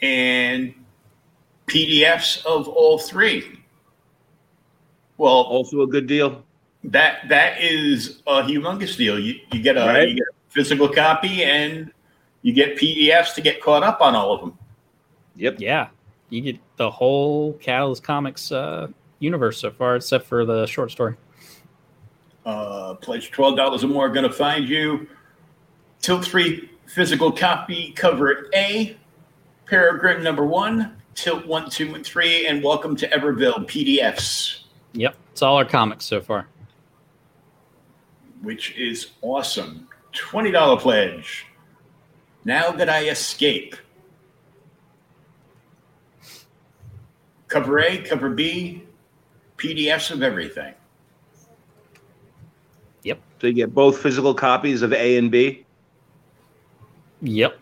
and 0.00 0.72
PDFs 1.66 2.44
of 2.46 2.68
all 2.68 2.98
three. 2.98 3.59
Well, 5.20 5.32
Also 5.42 5.82
a 5.82 5.86
good 5.86 6.06
deal. 6.06 6.42
that 6.84 7.28
that 7.28 7.60
is 7.60 8.22
a 8.26 8.40
humongous 8.42 8.96
deal. 8.96 9.18
You 9.18 9.34
you 9.52 9.60
get 9.60 9.76
a 9.76 9.80
Right. 9.80 10.08
you 10.08 10.14
get 10.14 10.22
a 10.24 10.34
physical 10.50 10.88
copy 10.88 11.44
and 11.44 11.92
you 12.40 12.54
get 12.54 12.78
PDFs 12.78 13.34
to 13.34 13.42
get 13.42 13.60
caught 13.60 13.82
up 13.82 14.00
on 14.00 14.14
all 14.16 14.32
of 14.32 14.40
them. 14.40 14.56
Yep. 15.36 15.56
yeah, 15.58 15.88
you 16.30 16.40
get 16.40 16.58
the 16.78 16.90
whole 16.90 17.52
Catalyst 17.60 18.02
Comics 18.02 18.50
uh, 18.50 18.88
universe 19.18 19.58
so 19.58 19.70
far, 19.70 19.96
except 19.96 20.24
for 20.26 20.46
the 20.46 20.64
short 20.66 20.90
story. 20.90 21.16
Uh, 22.46 22.94
pledge 22.94 23.30
twelve 23.30 23.58
dollars 23.58 23.84
or 23.84 23.88
more. 23.88 24.08
Going 24.08 24.26
to 24.26 24.32
find 24.32 24.66
you. 24.66 25.06
Tilt 26.00 26.24
three 26.24 26.70
physical 26.86 27.30
copy 27.30 27.92
cover 27.94 28.48
A, 28.54 28.96
paragraph 29.66 30.22
number 30.22 30.46
one. 30.46 30.96
Tilt 31.14 31.46
one, 31.46 31.68
two, 31.68 31.94
and 31.94 32.06
three, 32.06 32.46
and 32.46 32.62
welcome 32.64 32.96
to 32.96 33.06
Everville 33.10 33.66
PDFs, 33.68 34.59
Yep, 34.92 35.14
it's 35.32 35.42
all 35.42 35.56
our 35.56 35.64
comics 35.64 36.04
so 36.04 36.20
far. 36.20 36.46
which 38.42 38.76
is 38.76 39.08
awesome. 39.22 39.86
Twenty 40.12 40.50
dollar 40.50 40.80
pledge. 40.80 41.46
Now 42.44 42.70
that 42.72 42.88
I 42.88 43.08
escape. 43.08 43.76
Cover 47.48 47.80
A, 47.80 47.98
cover 47.98 48.30
B, 48.30 48.82
PDFs 49.58 50.10
of 50.10 50.22
everything. 50.22 50.72
Yep. 53.02 53.20
So 53.40 53.46
you 53.48 53.52
get 53.52 53.74
both 53.74 53.98
physical 54.00 54.34
copies 54.34 54.82
of 54.82 54.92
A 54.92 55.16
and 55.16 55.30
B. 55.30 55.64
Yep. 57.22 57.58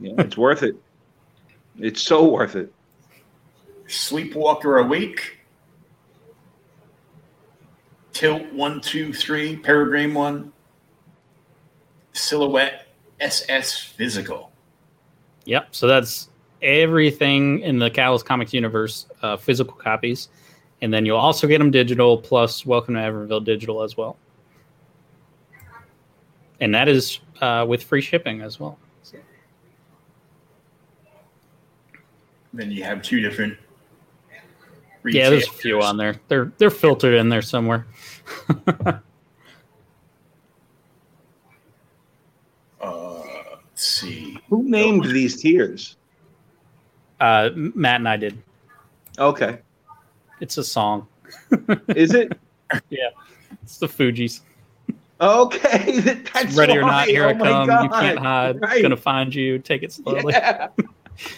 Yeah, 0.00 0.12
it's 0.18 0.36
worth 0.36 0.62
it. 0.62 0.74
It's 1.78 2.02
so 2.02 2.28
worth 2.28 2.56
it. 2.56 2.72
Sleepwalker 3.86 4.78
a 4.78 4.82
week. 4.86 5.38
Tilt 8.12 8.52
one, 8.52 8.80
two, 8.80 9.12
three, 9.12 9.56
Peregrine 9.56 10.14
one. 10.14 10.52
Silhouette 12.12 12.88
SS 13.20 13.78
Physical. 13.78 14.50
Yep. 15.44 15.68
So 15.74 15.86
that's 15.86 16.28
everything 16.60 17.60
in 17.60 17.78
the 17.78 17.90
Catalyst 17.90 18.26
Comics 18.26 18.52
universe, 18.52 19.06
uh, 19.22 19.36
physical 19.36 19.74
copies, 19.74 20.28
and 20.82 20.92
then 20.92 21.06
you'll 21.06 21.16
also 21.16 21.46
get 21.46 21.58
them 21.58 21.70
digital 21.70 22.18
plus 22.18 22.66
Welcome 22.66 22.94
to 22.94 23.00
Everville 23.00 23.44
digital 23.44 23.82
as 23.82 23.96
well. 23.96 24.16
And 26.60 26.74
that 26.74 26.88
is 26.88 27.18
uh, 27.40 27.64
with 27.68 27.82
free 27.82 28.00
shipping 28.00 28.40
as 28.42 28.60
well. 28.60 28.78
Then 32.54 32.70
you 32.70 32.84
have 32.84 33.02
two 33.02 33.20
different. 33.20 33.56
Yeah, 35.06 35.30
there's 35.30 35.48
a 35.48 35.52
few 35.52 35.82
on 35.82 35.96
there. 35.96 36.16
They're 36.28 36.52
they're 36.58 36.70
filtered 36.70 37.14
in 37.14 37.28
there 37.28 37.42
somewhere. 37.42 37.86
Uh, 42.80 43.22
let's 43.64 43.84
see. 43.84 44.38
Who 44.48 44.68
named 44.68 45.04
these 45.04 45.40
tiers? 45.40 45.96
Uh, 47.20 47.50
Matt 47.54 48.00
and 48.00 48.08
I 48.08 48.16
did. 48.16 48.42
Okay. 49.18 49.58
It's 50.40 50.58
a 50.58 50.64
song. 50.64 51.06
Is 51.88 52.14
it? 52.14 52.36
Yeah. 52.90 53.10
It's 53.62 53.78
the 53.78 53.86
Fugees. 53.86 54.40
Okay. 55.20 56.00
That's 56.34 56.56
Ready 56.56 56.78
or 56.78 56.82
why. 56.82 56.88
not, 56.90 57.08
here 57.08 57.26
Oh 57.26 57.28
I 57.28 57.32
my 57.34 57.66
come. 57.66 57.84
You 57.84 57.90
can't 57.90 58.18
hide. 58.18 58.60
Right. 58.60 58.82
Gonna 58.82 58.96
find 58.96 59.32
you. 59.32 59.58
Take 59.60 59.84
it 59.84 59.92
slowly. 59.92 60.32
Yeah. 60.32 60.68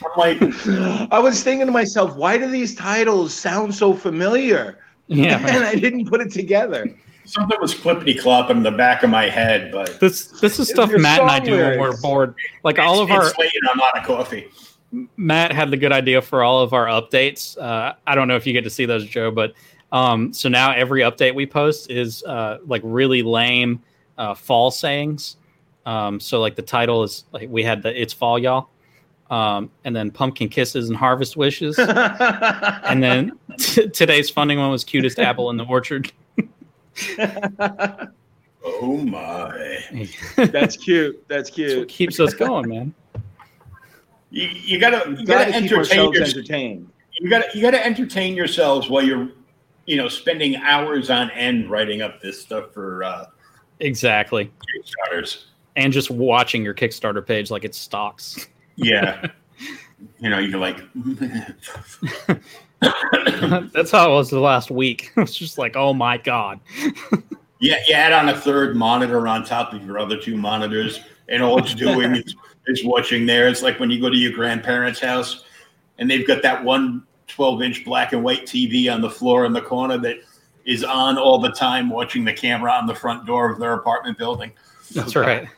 I'm 0.05 0.11
like, 0.17 0.39
I 1.13 1.19
was 1.19 1.43
thinking 1.43 1.67
to 1.67 1.73
myself, 1.73 2.17
why 2.17 2.39
do 2.39 2.51
these 2.51 2.75
titles 2.75 3.35
sound 3.35 3.75
so 3.75 3.95
familiar? 3.95 4.79
Yeah. 5.07 5.39
and 5.47 5.65
I 5.65 5.75
didn't 5.75 6.09
put 6.09 6.21
it 6.21 6.33
together. 6.33 6.95
Something 7.27 7.59
was 7.61 7.75
clippity 7.75 8.21
clopping 8.21 8.51
in 8.51 8.63
the 8.63 8.71
back 8.71 9.03
of 9.03 9.09
my 9.09 9.31
head, 9.31 9.73
but 9.73 9.99
This 9.99 10.27
this 10.41 10.59
is 10.59 10.69
stuff 10.69 10.91
Matt 10.93 11.23
and 11.23 11.31
I 11.31 11.39
song 11.39 11.47
do 11.47 11.57
when 11.57 11.79
we're 11.81 11.97
bored. 12.01 12.35
Like 12.65 12.79
all 12.79 13.01
of 13.01 13.09
it's, 13.09 13.17
our 13.17 13.29
it's 13.29 13.39
late 13.39 13.53
and 13.63 13.71
I'm 13.71 13.81
out 13.81 13.99
of 13.99 14.05
coffee. 14.05 14.49
Matt 15.17 15.51
had 15.51 15.71
the 15.71 15.77
good 15.77 15.93
idea 15.93 16.21
for 16.21 16.45
all 16.45 16.61
of 16.61 16.73
our 16.73 16.87
updates. 16.87 17.59
Uh, 17.59 17.95
I 18.07 18.15
don't 18.15 18.29
know 18.29 18.37
if 18.37 18.47
you 18.47 18.53
get 18.53 18.65
to 18.65 18.71
see 18.71 18.85
those, 18.85 19.07
Joe, 19.07 19.31
but 19.31 19.55
um, 19.91 20.33
so 20.33 20.49
now 20.49 20.73
every 20.73 21.01
update 21.01 21.35
we 21.35 21.47
post 21.47 21.91
is 21.91 22.23
uh, 22.25 22.59
like 22.67 22.83
really 22.85 23.23
lame 23.23 23.83
uh, 24.19 24.35
fall 24.35 24.71
sayings. 24.71 25.37
Um, 25.87 26.21
so 26.21 26.41
like 26.41 26.57
the 26.57 26.63
title 26.63 27.03
is 27.03 27.25
like 27.33 27.49
we 27.49 27.63
had 27.63 27.83
the 27.83 28.01
"It's 28.01 28.13
Fall, 28.13 28.39
y'all," 28.39 28.71
um, 29.35 29.69
and 29.85 29.97
then 29.97 30.13
pumpkin 30.13 30.49
kisses 30.49 30.89
and 30.89 30.97
harvest 30.97 31.37
wishes, 31.37 31.77
and 31.79 33.03
then 33.03 33.37
t- 33.59 33.89
today's 33.89 34.31
funding 34.31 34.59
one 34.61 34.71
was 34.71 34.85
cutest 34.85 35.19
apple 35.19 35.51
in 35.51 35.57
the 35.57 35.65
orchard. 35.65 36.13
Oh 38.65 38.97
my! 38.97 39.79
That's 40.37 40.77
cute. 40.77 41.25
That's 41.27 41.51
That's 41.51 41.51
what 41.51 41.55
cute. 41.55 41.89
keeps 41.89 42.21
us 42.21 42.33
going, 42.33 42.69
man. 42.69 42.95
You, 44.31 44.49
you 44.49 44.79
gotta 44.79 45.11
you 45.11 45.27
gotta 45.27 45.51
gotta 45.51 45.55
entertain 45.57 45.79
ourselves 45.79 46.19
entertained. 46.19 46.89
You 47.19 47.29
gotta 47.29 47.47
you 47.55 47.61
gotta 47.61 47.85
entertain 47.85 48.37
yourselves 48.37 48.89
while 48.89 49.03
you're, 49.03 49.31
you 49.87 49.97
know, 49.97 50.09
spending 50.09 50.57
hours 50.57 51.11
on 51.11 51.31
end 51.33 51.69
writing 51.71 52.03
up 52.03 52.21
this 52.23 52.41
stuff 52.41 52.73
for 52.73 53.03
uh, 53.03 53.27
Exactly, 53.81 54.51
Kickstarters. 55.11 55.47
and 55.75 55.93
just 55.93 56.09
watching 56.11 56.63
your 56.63 56.75
Kickstarter 56.75 57.27
page 57.27 57.51
like 57.51 57.65
it's 57.65 57.79
stocks. 57.79 58.49
Yeah, 58.77 59.27
you 60.19 60.31
know, 60.31 60.39
you're 60.39 60.59
like, 60.59 60.81
That's 63.73 63.91
how 63.91 64.11
it 64.11 64.15
was 64.15 64.31
the 64.31 64.41
last 64.41 64.71
week. 64.71 65.13
It 65.17 65.21
was 65.21 65.35
just 65.35 65.59
like, 65.59 65.77
oh 65.77 65.95
my 65.95 66.19
god. 66.19 66.61
yeah, 67.61 67.77
you 67.89 67.95
add 67.95 68.13
on 68.13 68.29
a 68.29 68.39
third 68.39 68.77
monitor 68.77 69.27
on 69.27 69.45
top 69.45 69.73
of 69.73 69.85
your 69.85 69.99
other 69.99 70.19
two 70.19 70.37
monitors, 70.37 71.01
and 71.29 71.43
all 71.43 71.59
it's 71.59 71.75
doing 71.75 72.17
is, 72.17 72.35
is 72.67 72.85
watching 72.85 73.27
there. 73.27 73.49
It's 73.49 73.63
like 73.63 73.81
when 73.81 73.91
you 73.91 74.01
go 74.01 74.11
to 74.11 74.17
your 74.17 74.33
grandparents' 74.33 75.01
house, 75.01 75.45
and 75.99 76.11
they've 76.11 76.27
got 76.27 76.43
that 76.43 76.63
one 76.63 77.05
12 77.29 77.63
inch 77.63 77.85
black 77.85 78.13
and 78.13 78.23
white 78.23 78.47
TV 78.47 78.93
on 78.93 79.01
the 79.01 79.11
floor 79.11 79.45
in 79.45 79.53
the 79.53 79.61
corner 79.61 79.99
that 79.99 80.19
is 80.65 80.85
on 80.85 81.19
all 81.19 81.39
the 81.39 81.51
time, 81.53 81.89
watching 81.89 82.25
the 82.25 82.33
camera 82.33 82.73
on 82.73 82.87
the 82.87 82.95
front 82.95 83.27
door 83.27 83.51
of 83.51 83.59
their 83.59 83.75
apartment 83.75 84.19
building. 84.19 84.53
That's 84.95 85.17
right. 85.17 85.49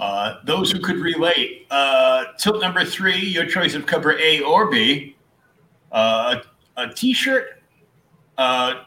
Uh, 0.00 0.38
those 0.44 0.72
who 0.72 0.80
could 0.80 0.96
relate. 0.96 1.66
Uh, 1.70 2.24
tilt 2.38 2.58
number 2.62 2.86
three, 2.86 3.18
your 3.18 3.44
choice 3.44 3.74
of 3.74 3.84
cover 3.84 4.18
A 4.18 4.40
or 4.40 4.70
B. 4.70 5.14
Uh, 5.92 6.40
a 6.78 6.88
T-shirt, 6.88 7.62
uh, 8.38 8.84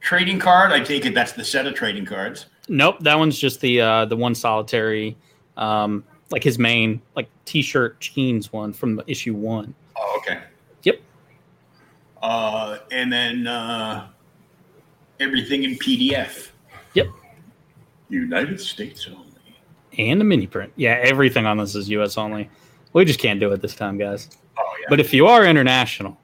trading 0.00 0.38
card. 0.38 0.72
I 0.72 0.80
take 0.80 1.04
it 1.04 1.12
that's 1.14 1.32
the 1.32 1.44
set 1.44 1.66
of 1.66 1.74
trading 1.74 2.06
cards. 2.06 2.46
Nope, 2.68 2.96
that 3.00 3.18
one's 3.18 3.38
just 3.38 3.60
the 3.60 3.80
uh 3.80 4.04
the 4.06 4.16
one 4.16 4.34
solitary 4.34 5.16
um 5.56 6.04
like 6.30 6.42
his 6.42 6.58
main 6.58 7.02
like 7.16 7.28
t-shirt 7.44 8.00
jeans 8.00 8.52
one 8.52 8.72
from 8.72 9.02
issue 9.06 9.34
1. 9.34 9.74
Oh, 9.96 10.20
okay. 10.22 10.40
Yep. 10.84 11.00
Uh, 12.22 12.78
and 12.90 13.12
then 13.12 13.46
uh, 13.46 14.08
everything 15.18 15.64
in 15.64 15.74
PDF. 15.74 16.50
Yep. 16.94 17.08
United 18.08 18.60
States 18.60 19.06
only. 19.08 19.29
And 19.98 20.20
the 20.20 20.24
mini 20.24 20.46
print. 20.46 20.72
Yeah, 20.76 20.98
everything 21.02 21.46
on 21.46 21.58
this 21.58 21.74
is 21.74 21.88
US 21.90 22.16
only. 22.16 22.48
We 22.92 23.04
just 23.04 23.20
can't 23.20 23.40
do 23.40 23.52
it 23.52 23.62
this 23.62 23.74
time, 23.74 23.98
guys. 23.98 24.28
Oh 24.58 24.74
yeah. 24.80 24.86
But 24.88 25.00
if 25.00 25.12
you 25.12 25.26
are 25.26 25.44
international, 25.44 26.18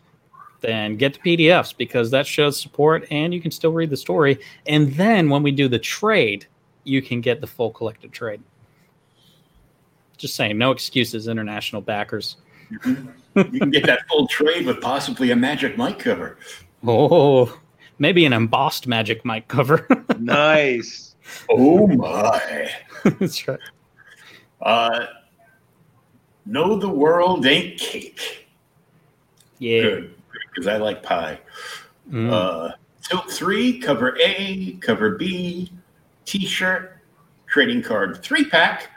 then 0.61 0.97
get 0.97 1.15
the 1.15 1.37
PDFs 1.37 1.77
because 1.77 2.11
that 2.11 2.27
shows 2.27 2.61
support 2.61 3.07
and 3.11 3.33
you 3.33 3.41
can 3.41 3.51
still 3.51 3.73
read 3.73 3.91
the 3.91 3.97
story. 3.97 4.39
And 4.67 4.93
then 4.95 5.31
when 5.31 5.43
we 5.43 5.53
do 5.53 5.69
the 5.69 5.79
trade, 5.79 6.47
you 6.85 7.03
can 7.03 7.21
get 7.21 7.41
the 7.41 7.47
full 7.47 7.71
collected 7.71 8.13
trade. 8.13 8.41
Just 10.17 10.35
saying, 10.35 10.57
no 10.57 10.71
excuses, 10.71 11.29
international 11.29 11.83
backers. 11.83 12.37
you 12.71 12.97
can 13.35 13.71
get 13.71 13.87
that 13.87 14.07
full 14.09 14.27
trade 14.29 14.67
with 14.67 14.81
possibly 14.81 15.31
a 15.31 15.37
Magic 15.37 15.77
mic 15.77 15.99
cover. 15.99 16.39
Oh, 16.87 17.59
maybe 17.99 18.25
an 18.25 18.33
embossed 18.33 18.87
Magic 18.87 19.25
mic 19.25 19.49
cover. 19.49 19.87
Nice. 20.19 21.15
Oh 21.51 21.87
my. 21.87 22.71
That's 23.21 23.47
right. 23.47 23.59
Uh, 24.61 25.07
no, 26.45 26.77
the 26.77 26.89
world 26.89 27.47
ain't 27.47 27.79
cake. 27.79 28.47
Yeah. 29.59 29.83
Good, 29.83 30.15
because 30.51 30.67
I 30.67 30.77
like 30.77 31.03
pie. 31.03 31.39
Mm. 32.11 32.33
Uh, 32.33 32.73
tilt 33.03 33.31
three, 33.31 33.79
cover 33.79 34.17
A, 34.21 34.73
cover 34.81 35.11
B, 35.17 35.73
T-shirt, 36.25 36.99
trading 37.47 37.83
card 37.83 38.23
three 38.23 38.45
pack, 38.45 38.91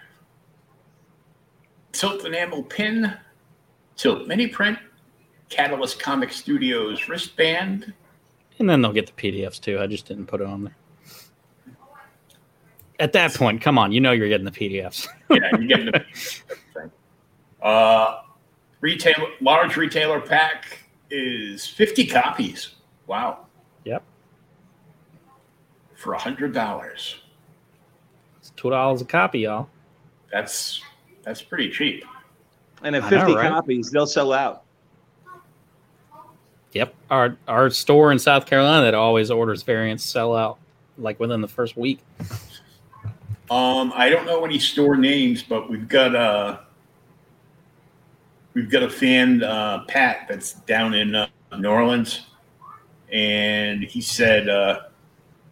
tilt 1.91 2.25
enamel 2.25 2.63
pin, 2.63 3.13
tilt 3.95 4.27
mini 4.27 4.47
print, 4.47 4.77
Catalyst 5.49 5.99
Comic 5.99 6.31
Studios 6.31 7.07
wristband. 7.07 7.93
and 8.57 8.69
then 8.69 8.81
they'll 8.81 8.93
get 8.93 9.07
the 9.07 9.13
PDFs 9.13 9.59
too. 9.59 9.79
I 9.79 9.87
just 9.87 10.07
didn't 10.07 10.25
put 10.27 10.41
it 10.41 10.47
on 10.47 10.63
there. 10.65 10.75
At 12.99 13.13
that 13.13 13.33
point, 13.33 13.61
come 13.61 13.77
on, 13.77 13.91
you 13.93 14.01
know 14.01 14.11
you're 14.11 14.27
getting 14.27 14.45
the 14.45 14.51
PDFs. 14.51 15.07
Yeah, 15.31 15.55
you 15.57 15.67
get 15.67 15.85
the 15.93 16.55
thing. 16.73 16.91
Uh, 17.61 18.21
retail 18.81 19.27
large 19.41 19.77
retailer 19.77 20.19
pack 20.19 20.79
is 21.11 21.67
fifty 21.67 22.05
copies. 22.05 22.75
Wow, 23.05 23.45
Yep. 23.85 24.03
for 25.95 26.13
a 26.13 26.17
hundred 26.19 26.51
dollars. 26.53 27.17
It's 28.39 28.49
two 28.55 28.71
dollars 28.71 29.01
a 29.01 29.05
copy, 29.05 29.39
y'all. 29.41 29.69
That's 30.31 30.81
that's 31.23 31.41
pretty 31.43 31.69
cheap. 31.69 32.03
And 32.81 32.95
at 32.95 33.03
I 33.03 33.09
know, 33.11 33.19
50 33.25 33.35
right? 33.35 33.49
copies, 33.49 33.91
they'll 33.91 34.07
sell 34.07 34.33
out. 34.33 34.63
Yep. 36.73 36.93
Our 37.11 37.37
our 37.47 37.69
store 37.69 38.11
in 38.11 38.17
South 38.19 38.45
Carolina 38.47 38.85
that 38.85 38.93
always 38.95 39.29
orders 39.31 39.61
variants 39.63 40.03
sell 40.03 40.35
out 40.35 40.57
like 40.97 41.19
within 41.19 41.41
the 41.41 41.47
first 41.47 41.77
week. 41.77 41.99
Um, 43.51 43.91
I 43.95 44.09
don't 44.09 44.25
know 44.25 44.45
any 44.45 44.59
store 44.59 44.95
names, 44.95 45.41
but 45.41 45.69
we've 45.69 45.87
got 45.87 46.15
a 46.15 46.61
we've 48.53 48.69
got 48.69 48.83
a 48.83 48.89
fan, 48.89 49.43
uh, 49.43 49.85
Pat, 49.87 50.27
that's 50.27 50.53
down 50.53 50.93
in 50.93 51.15
uh, 51.15 51.27
New 51.57 51.69
Orleans, 51.69 52.27
and 53.11 53.83
he 53.83 54.01
said 54.01 54.49
uh, 54.49 54.81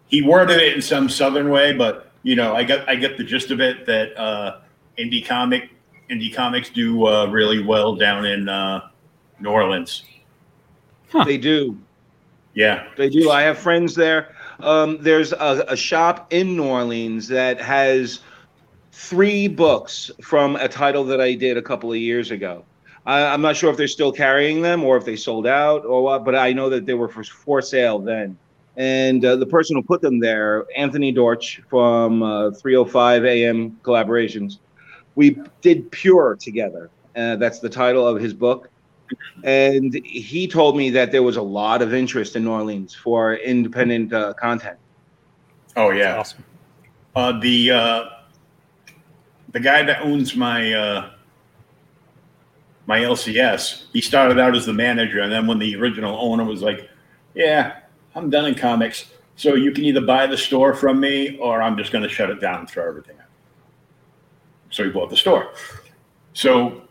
he 0.07 0.22
worded 0.22 0.57
it 0.57 0.76
in 0.76 0.82
some 0.82 1.10
southern 1.10 1.49
way, 1.49 1.74
but 1.74 2.11
you 2.24 2.36
know, 2.36 2.56
I 2.56 2.64
got 2.64 2.88
I 2.88 2.95
get 2.95 3.18
the 3.18 3.24
gist 3.24 3.52
of 3.52 3.61
it 3.61 3.86
that 3.88 4.18
uh, 4.18 4.60
indie 4.99 5.26
comic 5.26 5.69
indie 6.10 6.34
comics 6.34 6.69
do 6.69 7.07
uh, 7.07 7.26
really 7.28 7.64
well 7.64 7.95
down 7.95 8.26
in 8.26 8.48
uh, 8.48 8.90
New 9.40 9.49
Orleans. 9.49 10.03
Huh. 11.10 11.24
They 11.24 11.38
do. 11.38 11.78
Yeah, 12.53 12.88
They 12.98 13.07
do. 13.07 13.30
I 13.30 13.44
have 13.44 13.60
friends 13.60 13.94
there. 13.94 14.36
Um, 14.60 14.98
there's 15.02 15.34
a, 15.34 15.66
a 15.68 15.78
shop 15.78 16.28
in 16.32 16.56
New 16.56 16.66
Orleans 16.66 17.28
that 17.28 17.62
has 17.62 18.22
three 18.92 19.48
books 19.48 20.10
from 20.22 20.56
a 20.56 20.68
title 20.68 21.04
that 21.06 21.22
I 21.22 21.34
did 21.36 21.58
a 21.58 21.62
couple 21.62 21.92
of 21.92 21.98
years 21.98 22.32
ago. 22.32 22.66
I, 23.06 23.26
I'm 23.26 23.42
not 23.42 23.56
sure 23.56 23.70
if 23.70 23.78
they're 23.78 23.88
still 23.88 24.12
carrying 24.12 24.62
them 24.62 24.84
or 24.84 24.98
if 24.98 25.06
they 25.06 25.16
sold 25.16 25.46
out 25.48 25.86
or 25.86 26.04
what, 26.04 26.26
but 26.26 26.36
I 26.36 26.54
know 26.54 26.70
that 26.70 26.86
they 26.86 26.96
were 26.96 27.08
for, 27.08 27.24
for 27.24 27.62
sale 27.62 28.00
then. 28.00 28.38
And 28.76 29.24
uh, 29.26 29.36
the 29.38 29.46
person 29.46 29.76
who 29.76 29.84
put 29.84 30.02
them 30.02 30.20
there, 30.20 30.66
Anthony 30.76 31.12
Dorch 31.12 31.62
from 31.70 32.22
uh, 32.22 32.52
305 32.52 33.26
AM 33.26 33.72
Collaborations, 33.84 34.60
we 35.16 35.40
did 35.62 35.90
Pure 35.92 36.38
together. 36.40 36.90
Uh, 37.16 37.36
that's 37.38 37.60
the 37.60 37.70
title 37.70 38.08
of 38.08 38.22
his 38.22 38.34
book 38.34 38.70
and 39.44 39.94
he 40.06 40.48
told 40.48 40.78
me 40.78 40.90
that 40.92 41.12
there 41.12 41.24
was 41.24 41.38
a 41.38 41.42
lot 41.42 41.82
of 41.82 41.94
interest 41.94 42.36
in 42.36 42.44
New 42.44 42.52
Orleans 42.52 42.94
for 42.94 43.36
independent 43.36 44.14
uh, 44.14 44.34
content. 44.34 44.78
oh 45.76 45.92
yeah. 45.92 46.18
Awesome. 46.18 46.44
Uh, 47.16 47.40
the 47.40 47.72
uh, 47.72 48.10
the 49.52 49.60
guy 49.60 49.84
that 49.84 50.02
owns 50.02 50.36
my 50.36 50.74
uh, 50.74 51.12
my 52.86 53.00
LCS, 53.00 53.86
he 53.92 54.02
started 54.02 54.40
out 54.40 54.56
as 54.56 54.66
the 54.66 54.74
manager, 54.74 55.22
and 55.22 55.32
then 55.32 55.48
when 55.48 55.60
the 55.60 55.76
original 55.76 56.18
owner 56.20 56.44
was 56.44 56.62
like, 56.62 56.90
"Yeah, 57.34 57.80
I'm 58.16 58.30
done 58.30 58.46
in 58.46 58.56
comics, 58.56 59.12
so 59.36 59.56
you 59.56 59.72
can 59.72 59.84
either 59.84 60.02
buy 60.02 60.28
the 60.28 60.38
store 60.38 60.74
from 60.74 61.00
me, 61.00 61.38
or 61.38 61.62
I'm 61.62 61.78
just 61.78 61.92
going 61.92 62.04
to 62.04 62.10
shut 62.10 62.30
it 62.30 62.40
down 62.40 62.60
and 62.60 62.70
throw 62.70 62.88
everything 62.88 63.18
out." 63.18 63.26
So 64.70 64.84
he 64.84 64.90
bought 64.90 65.10
the 65.10 65.18
store. 65.18 65.54
So 66.34 66.86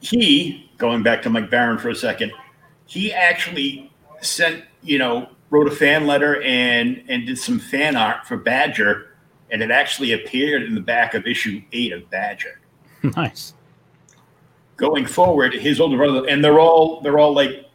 he, 0.00 0.70
going 0.78 1.02
back 1.02 1.22
to 1.22 1.30
Mike 1.30 1.50
Barron 1.50 1.78
for 1.78 1.90
a 1.90 1.94
second, 1.94 2.32
he 2.86 3.12
actually 3.12 3.92
sent, 4.20 4.64
you 4.82 4.98
know, 4.98 5.28
wrote 5.50 5.66
a 5.66 5.70
fan 5.70 6.06
letter 6.06 6.42
and 6.42 7.02
and 7.08 7.26
did 7.26 7.38
some 7.38 7.58
fan 7.58 7.96
art 7.96 8.26
for 8.26 8.36
Badger, 8.36 9.14
and 9.50 9.62
it 9.62 9.70
actually 9.70 10.12
appeared 10.12 10.62
in 10.62 10.74
the 10.74 10.80
back 10.80 11.14
of 11.14 11.26
issue 11.26 11.62
eight 11.72 11.92
of 11.92 12.08
Badger. 12.10 12.60
Nice. 13.16 13.54
Going 14.76 15.06
forward, 15.06 15.54
his 15.54 15.80
older 15.80 15.96
brother, 15.96 16.26
and 16.28 16.44
they're 16.44 16.60
all 16.60 17.00
they're 17.00 17.18
all 17.18 17.34
like 17.34 17.66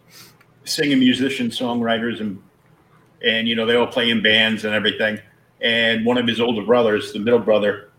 singing 0.65 0.99
musicians, 0.99 1.57
songwriters, 1.57 2.19
and 2.19 2.41
and 3.23 3.47
you 3.47 3.55
know 3.55 3.65
they 3.65 3.75
all 3.75 3.87
play 3.87 4.11
in 4.11 4.21
bands 4.21 4.65
and 4.65 4.73
everything. 4.75 5.19
And 5.61 6.05
one 6.05 6.19
of 6.19 6.27
his 6.27 6.39
older 6.39 6.63
brothers, 6.63 7.11
the 7.13 7.19
middle 7.19 7.39
brother, 7.39 7.89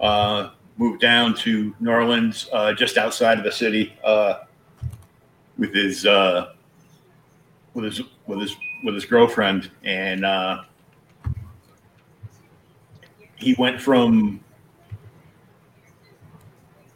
uh, 0.00 0.50
moved 0.78 1.00
down 1.00 1.34
to 1.34 1.74
New 1.80 1.90
Orleans, 1.90 2.48
uh, 2.52 2.72
just 2.72 2.98
outside 2.98 3.38
of 3.38 3.44
the 3.44 3.52
city, 3.52 3.94
uh, 4.04 4.40
with 5.58 5.74
his 5.74 6.04
uh, 6.04 6.52
with 7.74 7.84
his 7.84 8.02
with 8.26 8.40
his 8.40 8.56
with 8.84 8.94
his 8.94 9.04
girlfriend, 9.04 9.70
and 9.84 10.24
uh, 10.24 10.62
he 13.36 13.54
went 13.58 13.80
from 13.80 14.40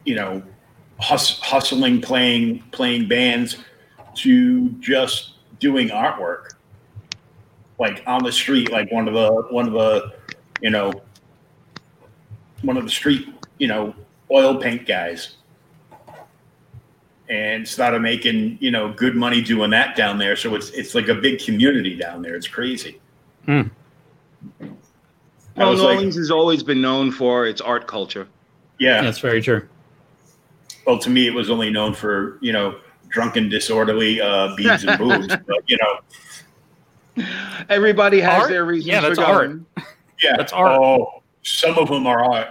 you 0.05 0.15
know 0.15 0.43
hus- 0.99 1.39
hustling, 1.39 2.01
playing 2.01 2.63
playing 2.71 3.07
bands, 3.07 3.57
to 4.15 4.69
just 4.79 5.33
doing 5.59 5.89
artwork, 5.89 6.51
like 7.79 8.03
on 8.05 8.23
the 8.23 8.31
street, 8.31 8.71
like 8.71 8.91
one 8.91 9.07
of 9.07 9.13
the 9.13 9.31
one 9.49 9.67
of 9.67 9.73
the 9.73 10.13
you 10.61 10.69
know 10.69 10.91
one 12.61 12.77
of 12.77 12.83
the 12.83 12.89
street 12.91 13.27
you 13.61 13.67
know 13.67 13.93
oil 14.31 14.55
paint 14.57 14.87
guys 14.87 15.35
and 17.29 17.67
started 17.67 18.01
making 18.01 18.57
you 18.59 18.71
know 18.71 18.91
good 18.91 19.15
money 19.15 19.39
doing 19.41 19.69
that 19.69 19.95
down 19.95 20.17
there. 20.17 20.35
So 20.35 20.55
it's 20.55 20.71
it's 20.71 20.95
like 20.95 21.07
a 21.09 21.13
big 21.15 21.39
community 21.39 21.95
down 21.95 22.23
there. 22.23 22.35
It's 22.35 22.47
crazy. 22.47 22.99
Hmm. 23.45 23.61
Well, 25.55 25.69
was 25.71 25.79
New 25.79 25.85
like- 25.85 25.95
Orleans 25.97 26.15
has 26.15 26.31
always 26.31 26.63
been 26.63 26.81
known 26.81 27.11
for 27.11 27.45
its 27.45 27.61
art 27.61 27.85
culture. 27.85 28.27
Yeah. 28.79 29.01
That's 29.03 29.19
very 29.19 29.41
true. 29.43 29.67
Well, 30.87 30.97
to 30.97 31.09
me, 31.11 31.27
it 31.27 31.33
was 31.35 31.51
only 31.51 31.69
known 31.69 31.93
for 31.93 32.39
you 32.41 32.51
know 32.51 32.79
drunken, 33.09 33.47
disorderly 33.49 34.19
uh, 34.21 34.55
beads 34.55 34.83
and 34.85 34.97
boobs. 34.97 35.27
but 35.47 35.63
you 35.67 35.77
know, 35.77 37.25
Everybody 37.69 38.21
has 38.21 38.41
Art? 38.43 38.49
their 38.49 38.65
reasons 38.65 38.87
Yeah, 38.91 39.01
that's 39.01 39.19
for 39.19 39.25
going. 39.25 39.65
yeah, 40.23 40.33
That's 40.37 40.51
art. 40.53 40.79
Oh, 40.81 41.21
some 41.43 41.77
of 41.77 41.89
them 41.89 42.07
are 42.07 42.23
art. 42.23 42.47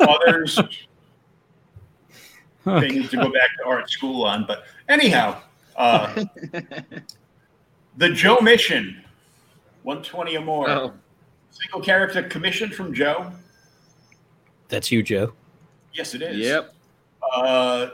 Others 0.00 0.58
things 2.80 3.10
to 3.10 3.16
go 3.16 3.32
back 3.32 3.56
to 3.58 3.64
art 3.66 3.90
school 3.90 4.24
on. 4.24 4.44
But 4.46 4.64
anyhow, 4.88 5.40
uh, 5.76 6.24
the 7.96 8.10
Joe 8.10 8.38
Mission, 8.40 9.02
one 9.82 10.02
twenty 10.02 10.36
or 10.36 10.44
more. 10.44 10.68
Oh, 10.68 10.92
Single 11.50 11.80
character 11.80 12.22
commission 12.22 12.70
from 12.70 12.94
Joe. 12.94 13.32
That's 14.68 14.92
you, 14.92 15.02
Joe. 15.02 15.32
Yes, 15.94 16.14
it 16.14 16.22
is. 16.22 16.36
yep. 16.36 16.72
Uh, 17.34 17.88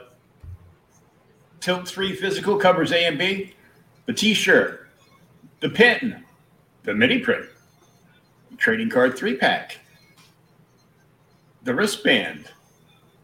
Tilt 1.61 1.87
3 1.87 2.15
physical 2.15 2.57
covers 2.57 2.91
A 2.91 3.05
and 3.05 3.17
B. 3.17 3.53
The 4.05 4.13
t 4.13 4.33
shirt, 4.35 4.89
the 5.61 5.69
pin, 5.69 6.23
the 6.83 6.93
mini 6.93 7.19
print, 7.19 7.45
trading 8.57 8.89
card 8.89 9.17
three 9.17 9.35
pack, 9.35 9.79
the 11.65 11.75
wristband, 11.75 12.45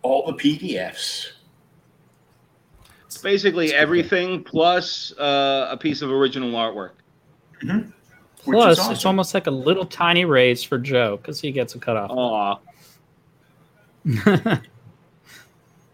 all 0.01 0.25
the 0.25 0.33
PDFs. 0.33 1.27
It's 3.05 3.17
basically 3.17 3.73
everything 3.73 4.43
plus 4.43 5.13
uh, 5.17 5.67
a 5.69 5.77
piece 5.77 6.01
of 6.01 6.09
original 6.09 6.51
artwork. 6.51 6.91
which 7.61 7.85
Plus, 8.43 8.79
awesome. 8.79 8.93
it's 8.93 9.05
almost 9.05 9.33
like 9.33 9.47
a 9.47 9.51
little 9.51 9.85
tiny 9.85 10.25
raise 10.25 10.63
for 10.63 10.77
Joe 10.77 11.17
because 11.17 11.39
he 11.39 11.51
gets 11.51 11.75
a 11.75 11.79
cutoff. 11.79 12.11
Aw. 12.11 12.59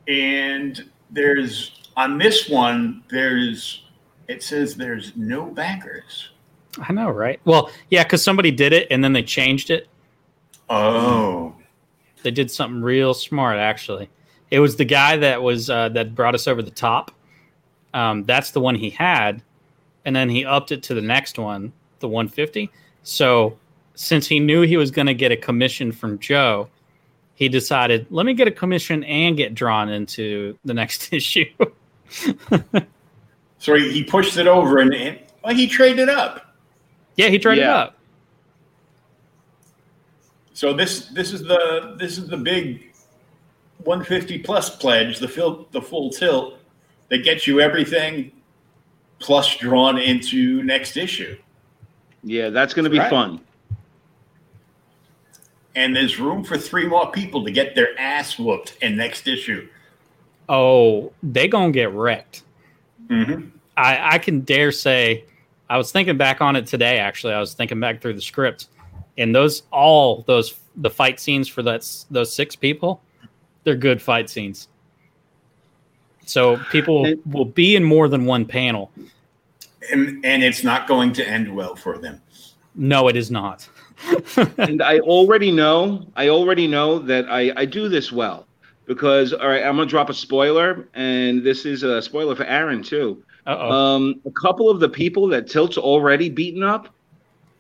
And 0.08 0.90
there's 1.12 1.92
on 1.98 2.18
this 2.18 2.48
one, 2.48 3.04
there's 3.10 3.84
it 4.30 4.42
says 4.42 4.76
there's 4.76 5.12
no 5.18 5.48
backers. 5.48 6.30
I 6.80 6.94
know, 6.94 7.10
right? 7.10 7.42
Well, 7.44 7.72
yeah, 7.90 8.04
because 8.04 8.24
somebody 8.24 8.52
did 8.52 8.72
it 8.72 8.88
and 8.90 9.04
then 9.04 9.12
they 9.14 9.24
changed 9.24 9.70
it. 9.70 9.90
Oh. 10.70 11.57
They 12.28 12.32
did 12.32 12.52
something 12.52 12.82
real 12.82 13.14
smart, 13.14 13.58
actually. 13.58 14.10
It 14.52 14.60
was 14.60 14.76
the 14.76 14.84
guy 14.84 15.16
that 15.16 15.42
was 15.42 15.70
uh, 15.70 15.88
that 15.90 16.14
brought 16.14 16.36
us 16.36 16.46
over 16.46 16.62
the 16.62 16.72
top. 16.72 17.10
Um, 17.94 18.26
that's 18.26 18.52
the 18.52 18.60
one 18.60 18.76
he 18.76 18.90
had, 18.90 19.42
and 20.04 20.14
then 20.14 20.28
he 20.28 20.44
upped 20.44 20.74
it 20.74 20.84
to 20.84 20.94
the 20.94 21.02
next 21.02 21.40
one, 21.40 21.72
the 22.00 22.10
150. 22.10 22.70
So, 23.04 23.58
since 23.96 24.28
he 24.28 24.42
knew 24.42 24.64
he 24.64 24.76
was 24.76 24.92
going 24.92 25.06
to 25.06 25.14
get 25.14 25.32
a 25.32 25.38
commission 25.38 25.94
from 25.94 26.20
Joe, 26.20 26.68
he 27.36 27.48
decided, 27.48 28.06
let 28.10 28.26
me 28.26 28.34
get 28.34 28.46
a 28.50 28.52
commission 28.52 29.06
and 29.06 29.38
get 29.38 29.54
drawn 29.56 29.88
into 29.88 30.58
the 30.66 30.74
next 30.74 31.14
issue. 31.14 31.46
So 33.60 33.74
he, 33.76 33.90
he 33.92 34.04
pushed 34.04 34.36
it 34.36 34.48
over 34.48 34.80
and, 34.80 34.94
and 34.94 35.18
well, 35.46 35.56
he 35.56 35.66
traded 35.66 36.10
up. 36.10 36.54
yeah, 37.16 37.30
he 37.30 37.40
traded 37.40 37.64
Yeah. 37.64 37.76
up. 37.76 37.97
So 40.58 40.74
this 40.74 41.06
this 41.10 41.34
is 41.34 41.44
the 41.44 41.94
this 42.00 42.18
is 42.18 42.30
the 42.30 42.36
big 42.36 42.92
150 43.84 44.40
plus 44.40 44.76
pledge, 44.76 45.20
the 45.20 45.28
full 45.28 45.68
the 45.70 45.80
full 45.80 46.10
tilt 46.10 46.58
that 47.10 47.20
gets 47.20 47.46
you 47.46 47.62
everything 47.62 48.32
plus 49.20 49.56
drawn 49.58 50.00
into 50.00 50.64
next 50.64 50.98
issue. 50.98 51.38
Yeah, 52.24 52.50
that's 52.50 52.74
going 52.74 52.86
to 52.86 52.90
be 52.90 52.98
Right. 52.98 53.08
fun. 53.08 53.40
And 55.76 55.96
there's 55.96 56.20
room 56.20 56.44
for 56.44 56.58
three 56.58 56.88
more 56.88 57.12
people 57.12 57.46
to 57.46 57.52
get 57.52 57.76
their 57.76 57.90
ass 58.00 58.40
whooped 58.40 58.78
in 58.82 58.98
next 58.98 59.28
issue. 59.28 59.68
Oh, 60.50 61.14
they 61.22 61.48
gonna 61.48 61.72
get 61.72 61.92
wrecked. 61.92 62.42
Mm-hmm. 63.10 63.50
I, 63.78 64.16
I 64.16 64.18
can 64.18 64.40
dare 64.40 64.72
say, 64.72 65.24
I 65.70 65.78
was 65.78 65.92
thinking 65.92 66.18
back 66.18 66.42
on 66.42 66.56
it 66.56 66.66
today. 66.66 66.98
Actually, 66.98 67.34
I 67.34 67.40
was 67.40 67.54
thinking 67.54 67.80
back 67.80 68.02
through 68.02 68.14
the 68.14 68.22
script, 68.24 68.70
and 69.18 69.34
those 69.34 69.64
all 69.72 70.24
those 70.28 70.60
the 70.76 70.90
fight 70.90 71.20
scenes 71.20 71.48
for 71.48 71.64
that 71.64 71.88
those 72.12 72.34
six 72.34 72.56
people, 72.56 73.02
they're 73.64 73.76
good 73.76 74.02
fight 74.02 74.30
scenes. 74.30 74.68
So 76.26 76.58
people 76.72 77.06
It- 77.06 77.26
will 77.28 77.46
be 77.46 77.76
in 77.76 77.84
more 77.84 78.08
than 78.08 78.26
one 78.26 78.46
panel. 78.46 78.92
And 79.92 80.24
and 80.26 80.44
it's 80.44 80.64
not 80.64 80.88
going 80.88 81.14
to 81.14 81.28
end 81.28 81.54
well 81.56 81.76
for 81.76 81.98
them. 81.98 82.22
No, 82.76 83.08
it 83.08 83.16
is 83.16 83.32
not. 83.32 83.68
and 84.58 84.82
I 84.84 85.00
already 85.00 85.52
know, 85.52 86.06
I 86.16 86.30
already 86.30 86.68
know 86.68 87.00
that 87.00 87.26
I, 87.30 87.52
I 87.56 87.66
do 87.66 87.90
this 87.90 88.12
well 88.12 88.46
because, 88.86 89.34
all 89.34 89.48
right, 89.48 89.64
I'm 89.64 89.76
going 89.76 89.88
to 89.88 89.90
drop 89.90 90.10
a 90.10 90.14
spoiler, 90.14 90.88
and 90.94 91.44
this 91.44 91.66
is 91.66 91.82
a 91.82 92.02
spoiler 92.02 92.36
for 92.36 92.44
Aaron, 92.44 92.84
too. 92.84 93.24
Uh-oh. 93.48 93.72
Um, 93.72 94.22
a 94.26 94.32
couple 94.32 94.70
of 94.70 94.80
the 94.80 94.90
people 94.90 95.28
that 95.30 95.48
Tilt's 95.48 95.78
already 95.78 96.30
beaten 96.30 96.62
up 96.62 96.94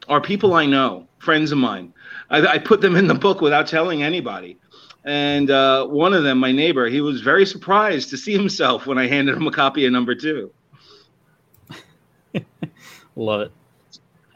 are 0.07 0.21
people 0.21 0.53
I 0.53 0.65
know, 0.65 1.07
friends 1.19 1.51
of 1.51 1.57
mine. 1.57 1.93
I, 2.29 2.45
I 2.45 2.57
put 2.57 2.81
them 2.81 2.95
in 2.95 3.07
the 3.07 3.15
book 3.15 3.41
without 3.41 3.67
telling 3.67 4.03
anybody. 4.03 4.57
And 5.05 5.49
uh, 5.49 5.87
one 5.87 6.13
of 6.13 6.23
them, 6.23 6.37
my 6.37 6.51
neighbor, 6.51 6.87
he 6.87 6.99
was 6.99 7.21
very 7.21 7.45
surprised 7.45 8.09
to 8.09 8.17
see 8.17 8.33
himself 8.33 8.85
when 8.85 8.97
I 8.97 9.07
handed 9.07 9.37
him 9.37 9.47
a 9.47 9.51
copy 9.51 9.85
of 9.85 9.93
number 9.93 10.15
two. 10.15 10.51
Love 13.15 13.41
it. 13.41 13.51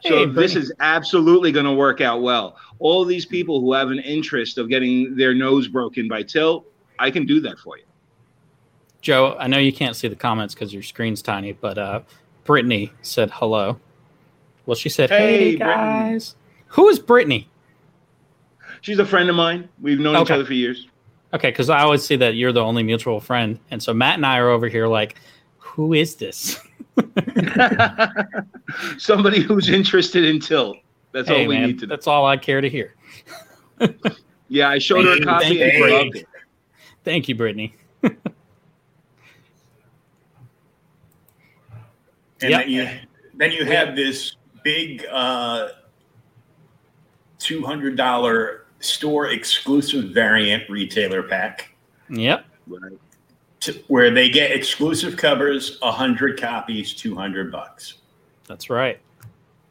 So 0.04 0.26
Hey, 0.26 0.26
this 0.26 0.56
is 0.56 0.72
absolutely 0.80 1.52
going 1.52 1.66
to 1.66 1.74
work 1.74 2.00
out 2.00 2.22
well. 2.22 2.56
All 2.78 3.04
these 3.04 3.26
people 3.26 3.60
who 3.60 3.72
have 3.74 3.90
an 3.90 4.00
interest 4.00 4.58
of 4.58 4.68
getting 4.68 5.14
their 5.14 5.34
nose 5.34 5.68
broken 5.68 6.08
by 6.08 6.22
Tilt, 6.22 6.66
I 6.98 7.10
can 7.10 7.26
do 7.26 7.40
that 7.40 7.58
for 7.58 7.76
you. 7.76 7.84
Joe, 9.02 9.36
I 9.38 9.48
know 9.48 9.58
you 9.58 9.72
can't 9.72 9.94
see 9.94 10.08
the 10.08 10.16
comments 10.16 10.54
because 10.54 10.72
your 10.72 10.82
screen's 10.82 11.22
tiny, 11.22 11.52
but 11.52 11.76
uh, 11.76 12.00
Brittany 12.44 12.92
said 13.02 13.30
hello. 13.30 13.78
Well, 14.66 14.74
she 14.74 14.88
said, 14.88 15.10
"Hey, 15.10 15.16
Hey, 15.16 15.38
Brittany. 15.56 15.58
guys, 15.58 16.34
who 16.68 16.88
is 16.88 16.98
Brittany?" 16.98 17.48
She's 18.80 18.98
a 18.98 19.06
friend 19.06 19.28
of 19.30 19.36
mine. 19.36 19.68
We've 19.80 20.00
known 20.00 20.20
each 20.22 20.30
other 20.30 20.44
for 20.44 20.54
years. 20.54 20.88
Okay, 21.34 21.50
because 21.50 21.70
I 21.70 21.80
always 21.80 22.04
see 22.04 22.16
that 22.16 22.34
you're 22.34 22.52
the 22.52 22.60
only 22.62 22.82
mutual 22.82 23.20
friend, 23.20 23.58
and 23.70 23.82
so 23.82 23.94
Matt 23.94 24.16
and 24.16 24.26
I 24.26 24.38
are 24.38 24.50
over 24.50 24.68
here 24.68 24.86
like, 24.86 25.16
"Who 25.58 25.92
is 25.94 26.16
this?" 26.16 26.58
Somebody 28.98 29.40
who's 29.40 29.68
interested 29.68 30.24
in 30.24 30.40
Tilt. 30.40 30.78
That's 31.12 31.28
hey, 31.28 31.42
all 31.42 31.48
we 31.48 31.54
man, 31.56 31.66
need 31.68 31.78
to 31.80 31.86
know. 31.86 31.94
that's 31.94 32.06
all 32.06 32.26
I 32.26 32.36
care 32.36 32.60
to 32.60 32.68
hear. 32.68 32.94
Yeah, 34.48 34.68
I 34.68 34.78
showed 34.78 35.06
her 35.06 35.14
a 35.14 35.20
copy 35.24 35.54
you. 35.54 35.62
and 35.62 35.72
she 35.72 35.90
loved 35.90 36.16
it. 36.16 36.26
Thank 37.04 37.26
you, 37.26 37.34
Brittany. 37.34 37.74
And 38.02 38.16
Yep. 42.42 42.50
then 42.60 42.68
you 42.68 42.88
then 43.34 43.52
you 43.52 43.64
have 43.64 43.96
this 43.96 44.36
big 44.62 45.04
uh, 45.10 45.68
two 47.38 47.64
hundred 47.64 47.96
dollar 47.96 48.66
store 48.80 49.28
exclusive 49.28 50.10
variant 50.12 50.68
retailer 50.68 51.22
pack 51.22 51.74
Yep, 52.10 52.44
Right. 52.66 52.92
where 53.88 54.10
they 54.10 54.28
get 54.28 54.50
exclusive 54.50 55.16
covers, 55.16 55.78
hundred 55.82 56.40
copies, 56.40 56.92
two 56.94 57.14
hundred 57.14 57.50
bucks. 57.52 57.94
that's 58.46 58.68
right. 58.70 58.98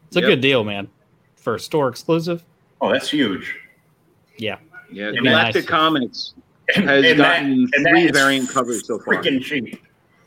It's 0.07 0.17
a 0.17 0.21
Yep. 0.21 0.27
good 0.29 0.41
deal, 0.41 0.63
man, 0.63 0.89
for 1.35 1.55
a 1.55 1.59
store 1.59 1.87
exclusive. 1.89 2.43
Oh, 2.81 2.91
that's 2.91 3.09
huge. 3.09 3.55
Yeah, 4.37 4.57
Yeah, 4.91 5.09
And 5.09 5.19
Galactic 5.19 5.63
nice. 5.65 5.69
Comics 5.69 6.33
has 6.69 7.05
and 7.05 7.17
gotten 7.17 7.63
that 7.65 7.87
three 7.89 8.09
variant 8.11 8.49
covers 8.49 8.87
so 8.87 8.97
far. 8.99 9.15
Freaking 9.15 9.41
cheap. 9.43 9.81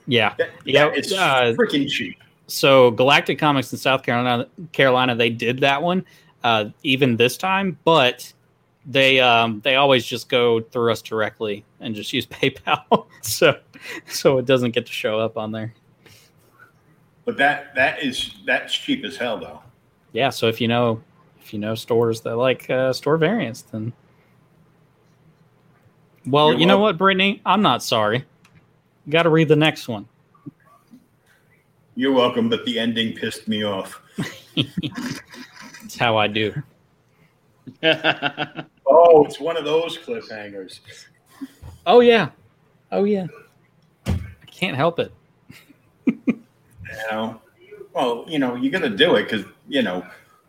yeah, 0.07 0.35
That, 0.39 0.51
Yeah, 0.65 0.91
It's 0.95 1.12
uh, 1.12 1.55
freaking 1.59 1.89
cheap. 1.91 2.16
So 2.47 2.91
Galactic 2.91 3.39
Comics 3.39 3.73
in 3.73 3.79
South 3.79 4.03
Carolina, 4.03 4.47
Carolina, 4.73 5.15
they 5.15 5.31
did 5.31 5.61
that 5.61 5.83
one 5.83 6.05
uh, 6.43 6.66
even 6.83 7.16
this 7.16 7.37
time, 7.37 7.79
but 7.85 8.33
they 8.87 9.19
um, 9.21 9.61
they 9.65 9.77
always 9.77 10.05
just 10.05 10.29
go 10.29 10.61
through 10.61 10.93
us 10.93 11.01
directly 11.03 11.65
and 11.81 11.95
just 11.95 12.12
use 12.12 12.27
PayPal, 12.27 13.07
so 13.23 13.59
so 14.07 14.39
it 14.39 14.47
doesn't 14.47 14.73
get 14.73 14.87
to 14.87 14.93
show 14.93 15.19
up 15.19 15.37
on 15.37 15.53
there. 15.53 15.75
But 17.25 17.39
that 17.39 17.75
that 17.75 18.03
is 18.03 18.35
that's 18.47 18.75
cheap 18.75 19.05
as 19.05 19.16
hell 19.16 19.39
though. 19.39 19.62
Yeah, 20.12 20.31
so 20.31 20.49
if 20.49 20.61
you 20.61 20.69
know 20.69 21.03
if 21.41 21.53
you 21.53 21.59
know 21.59 21.75
stores 21.75 22.21
that 22.23 22.37
like 22.37 22.69
uh, 22.69 22.93
store 22.93 23.16
variants, 23.16 23.62
then 23.62 23.93
well, 26.27 26.51
You're 26.51 26.61
you 26.61 26.66
know 26.66 26.79
welcome. 26.79 26.83
what, 26.83 26.99
Brittany, 26.99 27.41
I'm 27.45 27.62
not 27.62 27.83
sorry. 27.83 28.25
Got 29.09 29.25
to 29.25 29.31
read 29.31 29.49
the 29.49 29.57
next 29.57 29.89
one. 29.89 30.09
You're 31.97 32.12
welcome, 32.12 32.49
but 32.49 32.65
the 32.65 32.79
ending 32.79 33.15
pissed 33.15 33.47
me 33.47 33.65
off. 33.65 34.01
That's 34.57 35.97
how 35.99 36.16
I 36.16 36.27
do. 36.27 36.55
Oh, 38.87 39.25
it's 39.25 39.41
one 39.41 39.57
of 39.57 39.65
those 39.65 39.99
cliffhangers. 39.99 40.81
Oh 41.85 42.01
yeah, 42.01 42.31
oh 42.93 43.05
yeah. 43.05 43.27
I 44.07 44.47
can't 44.47 44.77
help 44.77 45.01
it. 45.01 45.12
You 46.07 46.45
know, 47.11 47.41
well, 47.93 48.25
you 48.29 48.39
know, 48.39 48.55
you're 48.55 48.71
gonna 48.71 48.95
do 48.95 49.16
it 49.16 49.25
because 49.25 49.45
you 49.69 49.83
know 49.83 50.07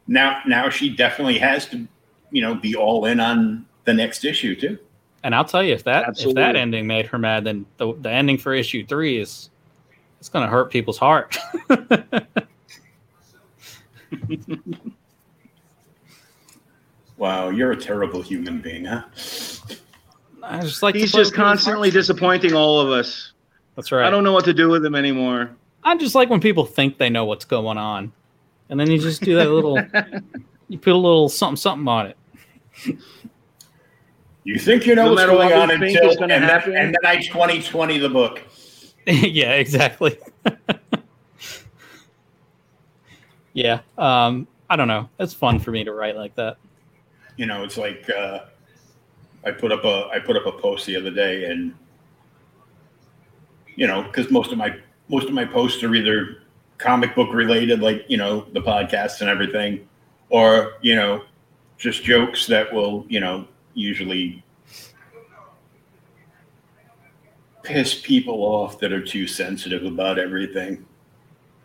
now 0.07 0.41
now 0.45 0.69
she 0.69 0.95
definitely 0.95 1.39
has 1.39 1.67
to, 1.69 1.87
you 2.31 2.41
know, 2.41 2.55
be 2.55 2.75
all 2.75 3.05
in 3.05 3.19
on 3.19 3.65
the 3.85 3.93
next 3.93 4.25
issue 4.25 4.55
too. 4.55 4.77
And 5.23 5.33
I'll 5.33 5.45
tell 5.45 5.63
you, 5.63 5.73
if 5.73 5.83
that 5.85 6.19
if 6.19 6.35
that 6.35 6.55
ending 6.55 6.85
made 6.85 7.07
her 7.07 7.17
mad, 7.17 7.45
then 7.45 7.65
the, 7.77 7.93
the 7.93 8.11
ending 8.11 8.37
for 8.37 8.53
issue 8.53 8.85
three 8.85 9.17
is 9.17 9.49
it's 10.25 10.29
going 10.31 10.43
to 10.43 10.49
hurt 10.49 10.71
people's 10.71 10.97
heart. 10.97 11.37
Wow, 17.17 17.49
you're 17.49 17.71
a 17.71 17.77
terrible 17.77 18.21
human 18.21 18.59
being, 18.59 18.83
huh? 18.83 19.03
I 20.43 20.59
just 20.59 20.83
like 20.83 20.95
He's 20.95 21.13
just 21.13 21.33
constantly 21.33 21.89
disappointing 21.89 22.53
all 22.53 22.81
of 22.81 22.89
us. 22.89 23.31
That's 23.75 23.89
right. 23.91 24.05
I 24.05 24.09
don't 24.09 24.25
know 24.25 24.33
what 24.33 24.43
to 24.45 24.53
do 24.53 24.67
with 24.67 24.85
him 24.85 24.95
anymore. 24.95 25.49
I 25.83 25.95
just 25.95 26.13
like 26.13 26.29
when 26.29 26.41
people 26.41 26.65
think 26.65 26.97
they 26.97 27.09
know 27.09 27.23
what's 27.23 27.45
going 27.45 27.77
on, 27.77 28.11
and 28.69 28.77
then 28.77 28.91
you 28.91 28.99
just 28.99 29.21
do 29.21 29.35
that 29.35 29.49
little. 29.49 29.77
you 30.67 30.77
put 30.77 30.91
a 30.91 30.97
little 30.97 31.29
something 31.29 31.55
something 31.55 31.87
on 31.87 32.07
it. 32.07 32.17
You 34.43 34.59
think 34.59 34.85
you 34.85 34.95
know 34.95 35.05
No 35.05 35.13
what's 35.13 35.25
going 35.25 35.51
what 35.51 35.71
on 35.71 35.79
we 35.79 35.87
think 35.87 35.97
until 35.97 36.11
is 36.11 36.17
gonna 36.17 36.33
and, 36.33 36.43
then, 36.43 36.49
happen. 36.49 36.75
and 36.75 36.93
then 36.93 37.05
I 37.05 37.15
2020 37.21 37.97
the 37.99 38.09
book. 38.09 38.41
yeah, 39.07 39.51
exactly. 39.53 40.17
yeah. 43.53 43.81
Um, 43.97 44.47
I 44.69 44.75
don't 44.75 44.87
know. 44.87 45.09
It's 45.19 45.33
fun 45.33 45.59
for 45.59 45.71
me 45.71 45.83
to 45.83 45.93
write 45.93 46.15
like 46.15 46.35
that. 46.35 46.57
You 47.37 47.45
know, 47.45 47.63
it's 47.63 47.77
like 47.77 48.09
uh, 48.09 48.45
I 49.45 49.51
put 49.51 49.71
up 49.71 49.83
a 49.83 50.09
I 50.11 50.19
put 50.19 50.35
up 50.37 50.47
a 50.47 50.51
post 50.53 50.87
the 50.87 50.95
other 50.95 51.11
day, 51.11 51.45
and 51.45 51.73
you 53.75 53.85
know, 53.85 54.01
because 54.03 54.31
most 54.31 54.51
of 54.51 54.57
my 54.57 54.75
most 55.07 55.27
of 55.27 55.33
my 55.33 55.45
posts 55.45 55.83
are 55.83 55.93
either 55.93 56.43
comic 56.79 57.13
book 57.13 57.31
related, 57.31 57.81
like 57.81 58.05
you 58.07 58.17
know 58.17 58.47
the 58.53 58.61
podcasts 58.61 59.21
and 59.21 59.29
everything, 59.29 59.87
or 60.29 60.73
you 60.81 60.95
know, 60.95 61.23
just 61.77 62.03
jokes 62.03 62.47
that 62.47 62.73
will 62.73 63.05
you 63.07 63.19
know 63.19 63.47
usually 63.75 64.43
piss 67.65 67.99
people 68.01 68.43
off 68.43 68.79
that 68.79 68.93
are 68.93 69.03
too 69.03 69.27
sensitive 69.27 69.83
about 69.85 70.19
everything. 70.19 70.85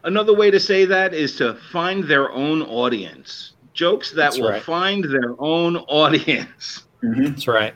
Another 0.03 0.35
way 0.35 0.51
to 0.51 0.59
say 0.59 0.87
that 0.87 1.13
is 1.13 1.37
to 1.37 1.55
find 1.71 2.05
their 2.05 2.33
own 2.33 2.63
audience. 2.63 3.53
Jokes 3.75 4.11
that 4.11 4.17
That's 4.17 4.39
will 4.39 4.51
right. 4.51 4.63
find 4.63 5.05
their 5.05 5.35
own 5.39 5.77
audience. 5.77 6.85
Mhm. 7.03 7.29
That's 7.29 7.47
right. 7.47 7.75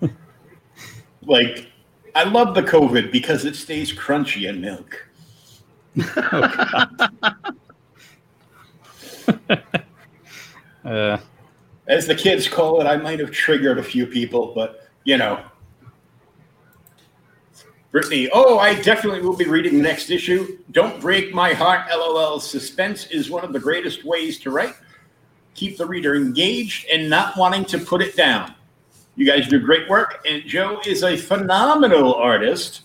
Like, 1.22 1.66
I 2.14 2.22
love 2.24 2.54
the 2.54 2.62
COVID 2.62 3.10
because 3.10 3.44
it 3.44 3.56
stays 3.56 3.92
crunchy 3.92 4.48
in 4.48 4.60
milk. 4.60 5.08
Uh, 10.84 11.18
As 11.88 12.06
the 12.06 12.14
kids 12.14 12.46
call 12.46 12.80
it, 12.80 12.84
I 12.84 12.96
might 12.96 13.18
have 13.18 13.32
triggered 13.32 13.78
a 13.78 13.82
few 13.82 14.06
people, 14.06 14.52
but 14.54 14.88
you 15.02 15.18
know. 15.18 15.42
Brittany, 17.96 18.28
oh, 18.34 18.58
I 18.58 18.74
definitely 18.82 19.22
will 19.22 19.38
be 19.38 19.46
reading 19.46 19.78
the 19.78 19.82
next 19.82 20.10
issue. 20.10 20.58
Don't 20.72 21.00
break 21.00 21.32
my 21.32 21.54
heart, 21.54 21.88
lol. 21.88 22.38
Suspense 22.38 23.06
is 23.06 23.30
one 23.30 23.42
of 23.42 23.54
the 23.54 23.58
greatest 23.58 24.04
ways 24.04 24.38
to 24.40 24.50
write. 24.50 24.74
Keep 25.54 25.78
the 25.78 25.86
reader 25.86 26.14
engaged 26.14 26.86
and 26.92 27.08
not 27.08 27.38
wanting 27.38 27.64
to 27.64 27.78
put 27.78 28.02
it 28.02 28.14
down. 28.14 28.54
You 29.14 29.24
guys 29.24 29.48
do 29.48 29.58
great 29.58 29.88
work, 29.88 30.22
and 30.28 30.42
Joe 30.44 30.78
is 30.84 31.04
a 31.04 31.16
phenomenal 31.16 32.12
artist. 32.12 32.82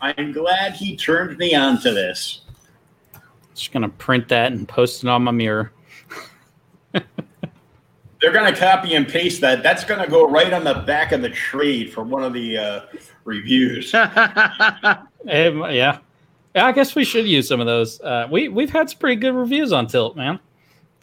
I'm 0.00 0.32
glad 0.32 0.72
he 0.72 0.96
turned 0.96 1.38
me 1.38 1.54
on 1.54 1.80
to 1.82 1.92
this. 1.92 2.40
just 3.54 3.70
gonna 3.70 3.88
print 3.88 4.26
that 4.30 4.50
and 4.50 4.66
post 4.66 5.04
it 5.04 5.08
on 5.08 5.22
my 5.22 5.30
mirror. 5.30 5.70
They're 8.24 8.32
going 8.32 8.50
to 8.50 8.58
copy 8.58 8.94
and 8.94 9.06
paste 9.06 9.42
that. 9.42 9.62
That's 9.62 9.84
going 9.84 10.00
to 10.00 10.10
go 10.10 10.26
right 10.26 10.50
on 10.50 10.64
the 10.64 10.72
back 10.72 11.12
of 11.12 11.20
the 11.20 11.28
trade 11.28 11.92
for 11.92 12.02
one 12.02 12.24
of 12.24 12.32
the 12.32 12.56
uh, 12.56 12.80
reviews. 13.24 13.94
Um, 15.26 15.62
yeah. 15.70 16.00
Yeah, 16.54 16.66
I 16.66 16.72
guess 16.72 16.94
we 16.94 17.02
should 17.02 17.26
use 17.26 17.48
some 17.48 17.58
of 17.58 17.66
those. 17.66 17.98
Uh, 17.98 18.28
we 18.30 18.48
we've 18.48 18.68
had 18.68 18.90
some 18.90 18.98
pretty 18.98 19.16
good 19.16 19.34
reviews 19.34 19.72
on 19.72 19.86
Tilt, 19.86 20.16
man. 20.16 20.38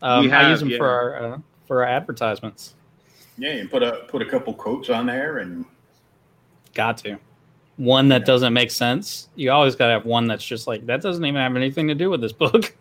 Um, 0.04 0.26
We 0.26 0.32
I 0.32 0.52
use 0.52 0.60
them 0.60 0.70
yeah. 0.70 0.78
for 0.78 0.88
our 0.88 1.24
uh, 1.24 1.38
for 1.66 1.84
our 1.84 1.90
advertisements. 1.90 2.76
Yeah, 3.40 3.54
and 3.54 3.72
put 3.72 3.82
a 3.82 4.06
put 4.10 4.22
a 4.22 4.26
couple 4.26 4.54
quotes 4.54 4.92
on 4.92 5.08
there, 5.08 5.40
and 5.40 5.66
Got 6.76 7.00
to. 7.00 7.18
One 7.78 8.10
that 8.10 8.26
doesn't 8.26 8.54
make 8.54 8.70
sense. 8.70 9.30
You 9.34 9.50
always 9.50 9.76
got 9.76 9.88
to 9.88 9.94
have 9.94 10.06
one 10.06 10.28
that's 10.28 10.46
just 10.46 10.68
like 10.68 10.86
that 10.86 11.02
doesn't 11.02 11.26
even 11.26 11.42
have 11.42 11.56
anything 11.56 11.88
to 11.88 11.96
do 11.96 12.12
with 12.12 12.22
this 12.22 12.34
book. 12.34 12.76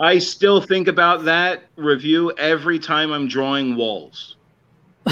I 0.00 0.18
still 0.18 0.60
think 0.60 0.86
about 0.88 1.24
that 1.24 1.64
review 1.76 2.32
every 2.38 2.78
time 2.78 3.12
I'm 3.12 3.26
drawing 3.28 3.74
walls. 3.76 4.36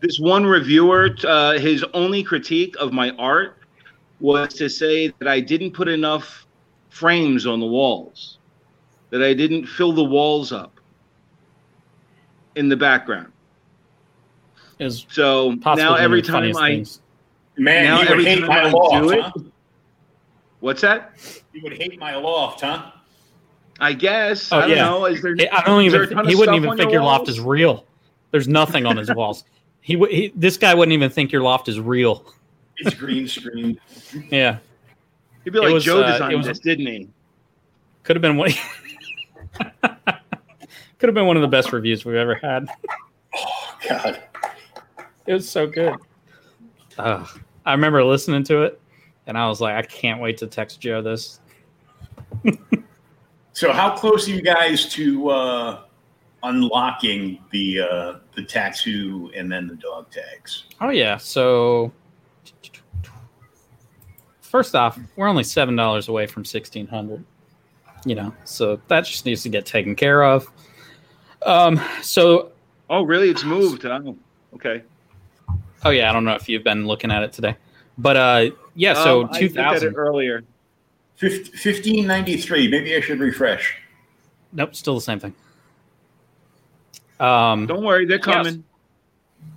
this 0.00 0.18
one 0.18 0.44
reviewer, 0.46 1.10
uh, 1.26 1.52
his 1.58 1.84
only 1.94 2.22
critique 2.22 2.74
of 2.80 2.92
my 2.92 3.10
art 3.18 3.58
was 4.20 4.52
to 4.54 4.68
say 4.68 5.08
that 5.18 5.28
I 5.28 5.40
didn't 5.40 5.72
put 5.72 5.88
enough 5.88 6.46
frames 6.90 7.46
on 7.46 7.60
the 7.60 7.66
walls, 7.66 8.38
that 9.10 9.22
I 9.22 9.34
didn't 9.34 9.66
fill 9.66 9.92
the 9.92 10.04
walls 10.04 10.52
up 10.52 10.80
in 12.56 12.68
the 12.68 12.76
background. 12.76 13.32
Is 14.80 15.06
So 15.10 15.56
possibly 15.60 15.84
now 15.84 15.94
every 15.94 16.22
time 16.22 16.56
I 16.56 16.68
things. 16.70 17.00
man, 17.56 17.84
Now 17.84 17.94
you 17.94 18.08
would 18.08 18.12
every 18.12 18.24
hate 18.24 18.40
time 18.40 18.48
my 18.48 18.62
I 18.62 18.70
loft, 18.70 18.94
do 19.04 19.10
it- 19.10 19.22
huh? 19.22 19.32
What's 20.60 20.80
that? 20.82 21.12
You 21.52 21.62
would 21.62 21.72
hate 21.76 21.98
my 21.98 22.14
loft, 22.16 22.60
huh? 22.62 22.92
I 23.80 23.92
guess 23.92 24.50
Oh, 24.52 24.58
I 24.58 24.60
don't 24.62 24.70
yeah. 24.70 24.84
know. 24.84 25.04
Is 25.06 25.22
there? 25.22 25.36
I 25.52 25.62
don't 25.64 25.84
is 25.84 25.92
there 25.92 26.02
even. 26.04 26.12
a 26.12 26.22
ton 26.22 26.26
He 26.26 26.32
of 26.34 26.38
wouldn't 26.40 26.56
even 26.56 26.70
think 26.70 26.90
your 26.90 27.00
your 27.00 27.02
loft 27.04 27.28
is 27.28 27.38
real. 27.40 27.84
There's 28.32 28.48
nothing 28.48 28.84
on 28.86 28.96
his 28.96 29.12
walls. 29.14 29.44
He, 29.80 29.96
would- 29.96 30.10
he 30.10 30.32
this 30.34 30.56
guy 30.56 30.74
wouldn't 30.74 30.92
even 30.92 31.10
think 31.10 31.32
your 31.32 31.42
loft 31.42 31.68
is 31.68 31.78
real. 31.80 32.26
It's 32.78 32.94
green 32.94 33.26
screen. 33.28 33.80
Yeah, 34.30 34.58
He'd 35.44 35.52
be 35.52 35.58
like, 35.60 35.72
was, 35.72 35.84
Joe 35.84 36.02
uh, 36.02 36.08
it 36.08 36.12
designed 36.12 36.36
was- 36.38 36.46
this, 36.46 36.58
didn't 36.58 36.86
he? 36.86 37.08
could 38.02 38.16
have 38.16 38.22
been 38.22 38.36
one. 38.36 38.50
could 39.82 41.08
have 41.08 41.14
been 41.14 41.26
one 41.26 41.36
of 41.36 41.42
the 41.42 41.48
best 41.48 41.72
reviews 41.72 42.04
we've 42.04 42.16
ever 42.16 42.34
had. 42.34 42.68
Oh 43.40 43.78
God, 43.88 44.20
It 45.26 45.32
was 45.34 45.48
so 45.48 45.66
good. 45.66 45.94
Ugh. 46.96 47.28
I 47.64 47.72
remember 47.72 48.02
listening 48.02 48.42
to 48.44 48.62
it, 48.62 48.80
and 49.28 49.38
I 49.38 49.46
was 49.46 49.60
like, 49.60 49.76
I 49.76 49.82
can't 49.82 50.20
wait 50.20 50.38
to 50.38 50.46
text 50.46 50.80
Joe 50.80 51.00
this. 51.00 51.38
so 53.52 53.72
how 53.72 53.96
close 53.96 54.26
are 54.28 54.32
you 54.32 54.42
guys 54.42 54.88
to 54.94 55.28
uh, 55.28 55.80
unlocking 56.42 57.38
the 57.50 57.80
uh, 57.80 58.14
the 58.34 58.42
tattoo 58.42 59.30
and 59.36 59.50
then 59.50 59.66
the 59.68 59.76
dog 59.76 60.10
tags? 60.10 60.64
Oh 60.80 60.90
yeah. 60.90 61.16
So 61.18 61.92
first 64.40 64.74
off, 64.74 64.98
we're 65.16 65.28
only 65.28 65.44
seven 65.44 65.76
dollars 65.76 66.08
away 66.08 66.26
from 66.26 66.44
sixteen 66.44 66.86
hundred. 66.86 67.24
You 68.04 68.14
know, 68.14 68.34
so 68.44 68.80
that 68.88 69.04
just 69.04 69.26
needs 69.26 69.42
to 69.42 69.48
get 69.48 69.66
taken 69.66 69.94
care 69.94 70.24
of. 70.24 70.48
Um. 71.44 71.80
So, 72.02 72.52
Oh, 72.90 73.02
really? 73.02 73.28
It's 73.28 73.44
moved. 73.44 73.84
Oh, 73.84 74.16
okay. 74.54 74.82
oh 75.84 75.90
yeah, 75.90 76.08
I 76.08 76.12
don't 76.12 76.24
know 76.24 76.34
if 76.34 76.48
you've 76.48 76.64
been 76.64 76.86
looking 76.86 77.10
at 77.10 77.22
it 77.22 77.32
today, 77.32 77.56
but 77.98 78.16
uh, 78.16 78.50
yeah. 78.78 78.94
So 78.94 79.22
Um, 79.24 79.28
I 79.32 79.40
looked 79.40 79.56
at 79.58 79.82
it 79.82 79.94
earlier. 79.96 80.44
Fifteen 81.16 82.06
ninety 82.06 82.36
three. 82.36 82.68
Maybe 82.68 82.94
I 82.96 83.00
should 83.00 83.18
refresh. 83.18 83.74
Nope, 84.52 84.74
still 84.74 84.94
the 84.94 85.00
same 85.00 85.18
thing. 85.20 85.34
Um. 87.20 87.66
Don't 87.66 87.84
worry, 87.84 88.06
they're 88.06 88.18
Yes. 88.18 88.24
coming. 88.24 88.64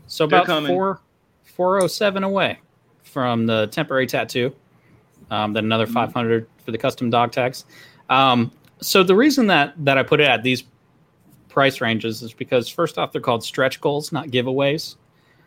So 0.07 0.25
They're 0.27 0.39
about 0.39 0.47
coming. 0.47 0.71
four 0.71 0.99
four 1.43 1.81
oh 1.81 1.87
seven 1.87 2.23
away 2.23 2.59
from 3.03 3.45
the 3.45 3.67
temporary 3.67 4.07
tattoo. 4.07 4.53
Um, 5.29 5.53
then 5.53 5.63
another 5.65 5.85
500 5.87 6.45
for 6.65 6.71
the 6.71 6.77
custom 6.77 7.09
dog 7.09 7.31
tags. 7.31 7.63
Um, 8.09 8.51
so 8.81 9.01
the 9.03 9.15
reason 9.15 9.47
that 9.47 9.73
that 9.85 9.97
I 9.97 10.03
put 10.03 10.19
it 10.19 10.27
at 10.27 10.43
these 10.43 10.63
price 11.47 11.79
ranges 11.79 12.21
is 12.23 12.33
because 12.33 12.67
first 12.67 12.97
off, 12.97 13.11
they're 13.11 13.21
called 13.21 13.43
stretch 13.43 13.79
goals, 13.79 14.11
not 14.11 14.27
giveaways. 14.27 14.95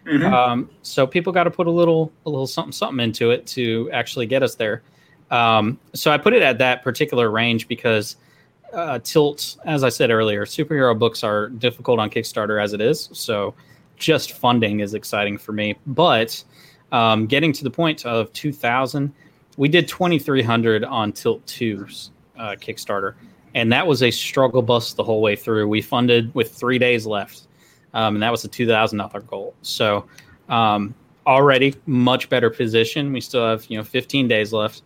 Mm-hmm. 0.07 0.33
Um, 0.33 0.71
so 0.83 1.07
people 1.07 1.33
got 1.33 1.45
to 1.45 1.51
put 1.51 1.67
a 1.67 1.71
little 1.71 2.13
a 2.27 2.31
little 2.31 2.47
something 2.47 2.73
something 2.73 3.03
into 3.03 3.31
it 3.31 3.47
to 3.49 3.91
actually 3.93 4.27
get 4.27 4.43
us 4.43 4.55
there. 4.55 4.83
Um, 5.31 5.79
so 5.95 6.11
I 6.11 6.19
put 6.19 6.35
it 6.35 6.43
at 6.43 6.59
that 6.59 6.83
particular 6.83 7.31
range 7.31 7.67
because 7.69 8.17
uh, 8.73 8.99
Tilt, 9.03 9.57
as 9.65 9.83
I 9.85 9.89
said 9.89 10.11
earlier, 10.11 10.45
superhero 10.45 10.99
books 10.99 11.25
are 11.25 11.49
difficult 11.49 11.99
on 11.99 12.11
Kickstarter 12.11 12.63
as 12.63 12.73
it 12.73 12.81
is. 12.81 13.09
So 13.13 13.55
just 13.97 14.33
funding 14.33 14.81
is 14.81 14.95
exciting 14.95 15.39
for 15.39 15.53
me. 15.53 15.77
But 15.87 16.43
um, 16.93 17.27
getting 17.27 17.53
to 17.53 17.65
the 17.65 17.71
point 17.71 18.05
of 18.05 18.33
2,000, 18.33 19.13
we 19.57 19.69
did 19.69 19.89
2,300 19.89 20.85
on 20.85 21.13
Tilt 21.13 21.45
2's 21.47 22.11
uh, 22.39 22.57
Kickstarter. 22.61 23.15
And 23.55 23.73
that 23.73 23.87
was 23.87 24.03
a 24.03 24.11
struggle 24.11 24.63
bus 24.63 24.95
the 24.95 25.05
whole 25.05 25.23
way 25.23 25.37
through. 25.37 25.69
We 25.69 25.81
funded 25.81 26.35
with 26.35 26.53
three 26.53 26.79
days 26.79 27.07
left. 27.07 27.47
Um, 27.95 28.17
and 28.17 28.23
that 28.23 28.31
was 28.31 28.45
a 28.45 28.49
$2,000 28.49 29.27
goal. 29.27 29.55
So 29.63 30.07
um, 30.49 30.95
already 31.27 31.75
much 31.87 32.29
better 32.29 32.51
position. 32.51 33.13
We 33.13 33.21
still 33.21 33.47
have, 33.47 33.65
you 33.67 33.79
know, 33.79 33.85
15 33.85 34.29
days 34.29 34.53
left. 34.53 34.83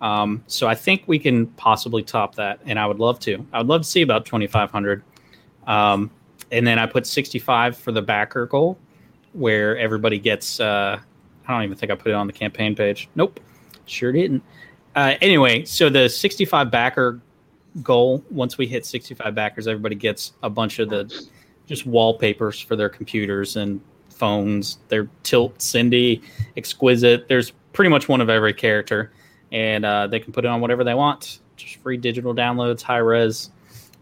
Um, 0.00 0.42
so 0.46 0.66
I 0.66 0.74
think 0.74 1.04
we 1.06 1.18
can 1.18 1.46
possibly 1.46 2.02
top 2.02 2.34
that, 2.34 2.60
and 2.66 2.78
I 2.78 2.86
would 2.86 2.98
love 2.98 3.20
to. 3.20 3.46
I 3.52 3.58
would 3.58 3.68
love 3.68 3.82
to 3.82 3.88
see 3.88 4.02
about 4.02 4.26
2,500. 4.26 5.02
Um, 5.66 6.10
and 6.50 6.66
then 6.66 6.78
I 6.78 6.86
put 6.86 7.06
65 7.06 7.76
for 7.76 7.92
the 7.92 8.02
backer 8.02 8.46
goal, 8.46 8.78
where 9.32 9.78
everybody 9.78 10.18
gets. 10.18 10.58
Uh, 10.58 10.98
I 11.46 11.52
don't 11.52 11.62
even 11.62 11.76
think 11.76 11.92
I 11.92 11.94
put 11.94 12.08
it 12.08 12.14
on 12.14 12.26
the 12.26 12.32
campaign 12.32 12.74
page. 12.74 13.08
Nope, 13.14 13.38
sure 13.86 14.10
didn't. 14.10 14.42
Uh, 14.96 15.14
anyway, 15.20 15.64
so 15.64 15.88
the 15.88 16.08
65 16.08 16.70
backer 16.70 17.20
goal. 17.82 18.24
Once 18.28 18.58
we 18.58 18.66
hit 18.66 18.84
65 18.84 19.34
backers, 19.36 19.68
everybody 19.68 19.94
gets 19.94 20.32
a 20.42 20.50
bunch 20.50 20.80
of 20.80 20.90
the 20.90 21.26
just 21.66 21.86
wallpapers 21.86 22.60
for 22.60 22.76
their 22.76 22.88
computers 22.88 23.56
and 23.56 23.80
phones. 24.10 24.78
They're 24.88 25.08
Tilt, 25.22 25.60
Cindy, 25.60 26.22
Exquisite. 26.56 27.28
There's 27.28 27.52
pretty 27.72 27.88
much 27.88 28.08
one 28.08 28.20
of 28.20 28.28
every 28.28 28.52
character, 28.52 29.12
and 29.50 29.84
uh, 29.84 30.06
they 30.06 30.20
can 30.20 30.32
put 30.32 30.44
it 30.44 30.48
on 30.48 30.60
whatever 30.60 30.84
they 30.84 30.94
want. 30.94 31.40
Just 31.56 31.76
free 31.76 31.96
digital 31.96 32.34
downloads, 32.34 32.82
high 32.82 32.98
res. 32.98 33.50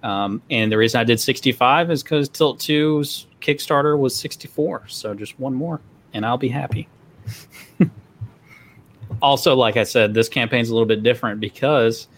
Um, 0.02 0.42
and 0.50 0.72
the 0.72 0.78
reason 0.78 1.00
I 1.00 1.04
did 1.04 1.20
65 1.20 1.90
is 1.90 2.02
because 2.02 2.28
Tilt 2.28 2.58
2's 2.58 3.26
Kickstarter 3.40 3.98
was 3.98 4.16
64. 4.16 4.88
So 4.88 5.14
just 5.14 5.38
one 5.38 5.54
more, 5.54 5.80
and 6.14 6.24
I'll 6.24 6.38
be 6.38 6.48
happy. 6.48 6.88
also, 9.22 9.54
like 9.54 9.76
I 9.76 9.84
said, 9.84 10.14
this 10.14 10.28
campaign's 10.28 10.70
a 10.70 10.74
little 10.74 10.86
bit 10.86 11.02
different 11.02 11.40
because 11.40 12.08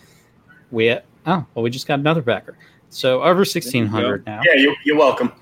we 0.71 0.93
oh 0.93 1.47
well, 1.55 1.63
we 1.63 1.71
just 1.71 1.87
got 1.87 1.99
another 1.99 2.23
backer. 2.23 2.57
So 2.93 3.23
over 3.23 3.41
1600 3.41 4.27
now. 4.27 4.41
Yeah, 4.45 4.55
you're, 4.55 4.75
you're 4.85 4.99
welcome. 4.99 5.33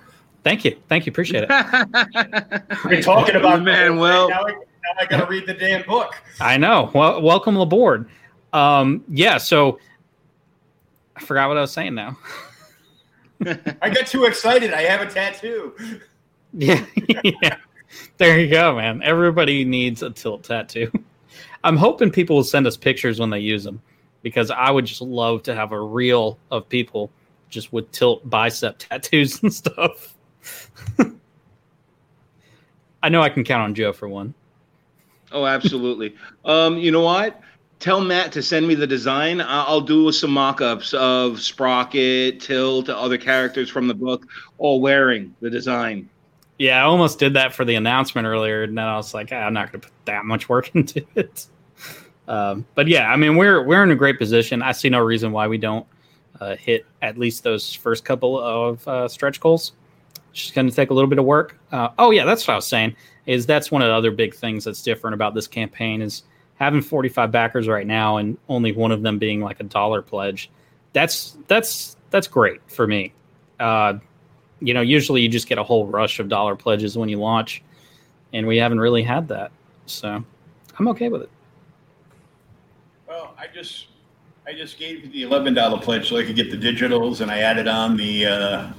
Thank 0.45 0.65
you, 0.65 0.77
thank 0.89 1.05
you, 1.05 1.11
appreciate 1.11 1.45
it. 1.49 2.63
We're 2.85 3.03
talking 3.03 3.35
about 3.35 3.63
man. 3.63 3.99
Well, 3.99 4.31
now 4.31 4.45
I, 4.47 4.53
now 4.53 5.01
I 5.01 5.05
got 5.07 5.19
to 5.19 5.27
read 5.27 5.47
the 5.47 5.55
damn 5.55 5.85
book. 5.85 6.15
I 6.41 6.57
know. 6.57 6.91
Well, 6.95 7.21
welcome 7.21 7.57
aboard. 7.57 8.09
Um, 8.53 9.05
yeah, 9.09 9.37
so 9.37 9.79
I 11.17 11.21
forgot 11.21 11.49
what 11.49 11.59
I 11.59 11.61
was 11.61 11.73
saying 11.73 11.95
now. 11.95 12.17
I 13.83 13.91
got 13.91 14.07
too 14.07 14.25
excited. 14.25 14.73
I 14.73 14.83
have 14.83 15.01
a 15.01 15.11
tattoo. 15.11 15.75
Yeah, 16.53 16.85
yeah. 17.23 17.59
There 18.17 18.41
you 18.41 18.51
go, 18.51 18.75
man. 18.75 19.05
Everybody 19.05 19.65
needs 19.65 20.03
a 20.03 20.11
tilt 20.11 20.43
tattoo. 20.43 20.91
I'm 21.63 21.77
hoping 21.77 22.11
people 22.11 22.35
will 22.35 22.43
send 22.43 22.67
us 22.67 22.77
pictures 22.77 23.21
when 23.21 23.31
they 23.31 23.39
use 23.39 23.63
them 23.63 23.81
because 24.23 24.51
I 24.51 24.73
would 24.73 24.85
just 24.85 25.01
love 25.01 25.45
to 25.45 25.55
have 25.55 25.71
a 25.71 25.81
reel 25.81 26.39
of 26.51 26.69
people 26.69 27.13
just 27.51 27.73
with 27.73 27.91
tilt 27.93 28.29
bicep 28.29 28.77
tattoos 28.79 29.43
and 29.43 29.53
stuff. 29.53 30.15
I 33.03 33.09
know 33.09 33.23
I 33.23 33.29
can 33.29 33.45
count 33.45 33.63
on 33.63 33.75
Joe 33.75 33.93
for 33.93 34.09
one. 34.09 34.35
Oh, 35.33 35.47
absolutely. 35.47 36.17
um, 36.45 36.77
you 36.77 36.91
know 36.91 37.03
what? 37.03 37.41
tell 37.81 38.01
Matt 38.01 38.31
to 38.33 38.43
send 38.43 38.69
me 38.69 38.75
the 38.75 38.87
design. 38.87 39.41
I'll 39.41 39.81
do 39.81 40.13
some 40.13 40.31
mock-ups 40.31 40.95
of 40.95 41.41
Sprocket, 41.41 42.41
Tilt, 42.41 42.89
other 42.89 43.19
characters 43.19 43.69
from 43.69 43.89
the 43.89 43.95
book, 43.95 44.27
all 44.59 44.81
wearing 44.81 45.35
the 45.41 45.51
design. 45.51 46.09
Yeah, 46.59 46.79
I 46.79 46.83
almost 46.83 47.19
did 47.19 47.35
that 47.35 47.55
for 47.55 47.65
the 47.65 47.75
announcement 47.75 48.27
earlier, 48.27 48.65
and 48.65 48.77
then 48.77 48.85
I 48.85 48.97
was 48.97 49.15
like, 49.15 49.31
ah, 49.33 49.37
I'm 49.37 49.55
not 49.55 49.73
going 49.73 49.81
to 49.81 49.89
put 49.89 50.05
that 50.05 50.27
much 50.27 50.49
work 50.49 50.71
into 50.75 51.05
it. 51.17 51.47
Um, 52.29 52.67
but 52.75 52.87
yeah, 52.87 53.11
I 53.11 53.17
mean, 53.17 53.37
we're 53.37 53.65
we're 53.65 53.83
in 53.83 53.91
a 53.91 53.97
great 53.97 54.19
position. 54.19 54.63
I 54.63 54.73
see 54.73 54.89
no 54.89 55.01
reason 55.01 55.33
why 55.33 55.49
we 55.49 55.59
don't 55.59 55.87
uh, 56.41 56.57
hit 56.57 56.87
at 57.03 57.19
least 57.19 57.43
those 57.43 57.75
first 57.75 58.05
couple 58.05 58.39
of 58.39 58.87
uh, 58.89 59.09
stretch 59.09 59.41
goals. 59.41 59.73
Just 60.33 60.55
going 60.55 60.69
to 60.69 60.75
take 60.75 60.91
a 60.91 60.95
little 60.95 61.11
bit 61.11 61.19
of 61.19 61.25
work. 61.25 61.59
Uh, 61.73 61.89
oh 61.99 62.11
yeah, 62.11 62.25
that's 62.25 62.47
what 62.47 62.55
I 62.55 62.57
was 62.57 62.67
saying. 62.67 62.95
Is 63.27 63.47
that's 63.47 63.71
one 63.71 63.83
of 63.83 63.89
the 63.89 63.95
other 63.95 64.11
big 64.11 64.35
things 64.35 64.65
that's 64.65 64.83
different 64.83 65.15
about 65.15 65.35
this 65.35 65.47
campaign 65.47 66.03
is 66.03 66.23
having 66.61 66.83
45 66.83 67.33
backers 67.33 67.67
right 67.67 67.87
now 67.87 68.19
and 68.19 68.37
only 68.49 68.73
one 68.73 68.93
of 68.93 69.03
them 69.03 69.19
being 69.19 69.41
like 69.41 69.59
a 69.61 69.65
dollar 69.65 70.03
pledge 70.03 70.51
that's 70.93 71.39
that's 71.49 71.97
that's 72.11 72.29
great 72.29 72.61
for 72.71 72.87
me 72.87 73.13
uh, 73.59 73.95
you 74.61 74.75
know 74.75 74.83
usually 74.83 75.23
you 75.23 75.29
just 75.29 75.49
get 75.49 75.59
a 75.59 75.65
whole 75.65 75.87
rush 75.87 76.21
of 76.21 76.29
dollar 76.29 76.55
pledges 76.55 76.97
when 76.97 77.09
you 77.09 77.19
launch 77.19 77.63
and 78.33 78.47
we 78.47 78.59
haven't 78.59 78.79
really 78.79 79.03
had 79.03 79.27
that 79.27 79.51
so 79.87 80.23
i'm 80.79 80.89
okay 80.89 81.09
with 81.09 81.23
it 81.23 81.31
well 83.09 83.35
i 83.39 83.47
just 83.47 83.87
i 84.51 84.55
just 84.55 84.79
gave 84.79 85.05
you 85.05 85.11
the 85.11 85.23
$11 85.23 85.83
pledge 85.83 86.09
so 86.09 86.17
i 86.17 86.25
could 86.25 86.37
get 86.37 86.51
the 86.51 86.57
digitals 86.57 87.21
and 87.21 87.31
i 87.31 87.39
added 87.39 87.69
on 87.69 87.97
the 87.97 88.27
uh, 88.27 88.71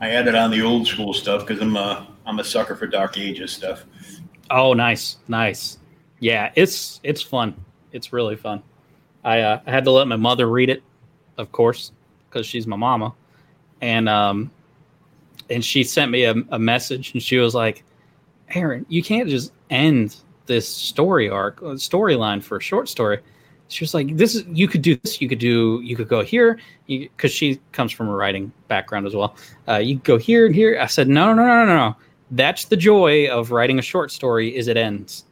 i 0.00 0.10
added 0.10 0.34
on 0.34 0.50
the 0.50 0.62
old 0.62 0.86
school 0.86 1.12
stuff 1.12 1.46
because 1.46 1.62
i'm 1.62 1.76
a 1.76 2.08
i'm 2.26 2.38
a 2.38 2.44
sucker 2.44 2.74
for 2.74 2.86
dark 2.86 3.18
ages 3.18 3.52
stuff 3.52 3.84
oh 4.50 4.72
nice 4.72 5.18
nice 5.28 5.78
yeah, 6.20 6.52
it's 6.54 7.00
it's 7.02 7.22
fun. 7.22 7.54
It's 7.92 8.12
really 8.12 8.36
fun. 8.36 8.62
I 9.24 9.40
uh, 9.40 9.60
I 9.66 9.70
had 9.70 9.84
to 9.84 9.90
let 9.90 10.08
my 10.08 10.16
mother 10.16 10.48
read 10.48 10.70
it, 10.70 10.82
of 11.36 11.52
course, 11.52 11.92
because 12.28 12.46
she's 12.46 12.66
my 12.66 12.76
mama, 12.76 13.14
and 13.80 14.08
um, 14.08 14.50
and 15.50 15.64
she 15.64 15.84
sent 15.84 16.10
me 16.10 16.24
a, 16.24 16.34
a 16.50 16.58
message, 16.58 17.12
and 17.12 17.22
she 17.22 17.38
was 17.38 17.54
like, 17.54 17.84
"Aaron, 18.50 18.84
you 18.88 19.02
can't 19.02 19.28
just 19.28 19.52
end 19.70 20.16
this 20.46 20.68
story 20.68 21.28
arc, 21.28 21.62
uh, 21.62 21.76
storyline 21.76 22.42
for 22.42 22.56
a 22.56 22.62
short 22.62 22.88
story." 22.88 23.20
She 23.68 23.84
was 23.84 23.94
like, 23.94 24.16
"This 24.16 24.34
is 24.34 24.44
you 24.48 24.66
could 24.68 24.82
do 24.82 24.96
this. 24.96 25.20
You 25.20 25.28
could 25.28 25.38
do. 25.38 25.80
You 25.82 25.96
could 25.96 26.08
go 26.08 26.22
here 26.22 26.58
because 26.86 27.30
she 27.30 27.60
comes 27.72 27.92
from 27.92 28.08
a 28.08 28.14
writing 28.14 28.52
background 28.66 29.06
as 29.06 29.14
well. 29.14 29.36
Uh, 29.68 29.76
you 29.76 29.96
could 29.96 30.04
go 30.04 30.16
here 30.18 30.46
and 30.46 30.54
here." 30.54 30.78
I 30.80 30.86
said, 30.86 31.08
"No, 31.08 31.34
no, 31.34 31.46
no, 31.46 31.64
no, 31.64 31.76
no. 31.76 31.96
That's 32.30 32.66
the 32.66 32.76
joy 32.76 33.28
of 33.28 33.50
writing 33.50 33.78
a 33.78 33.82
short 33.82 34.10
story. 34.10 34.56
Is 34.56 34.68
it 34.68 34.76
ends." 34.76 35.24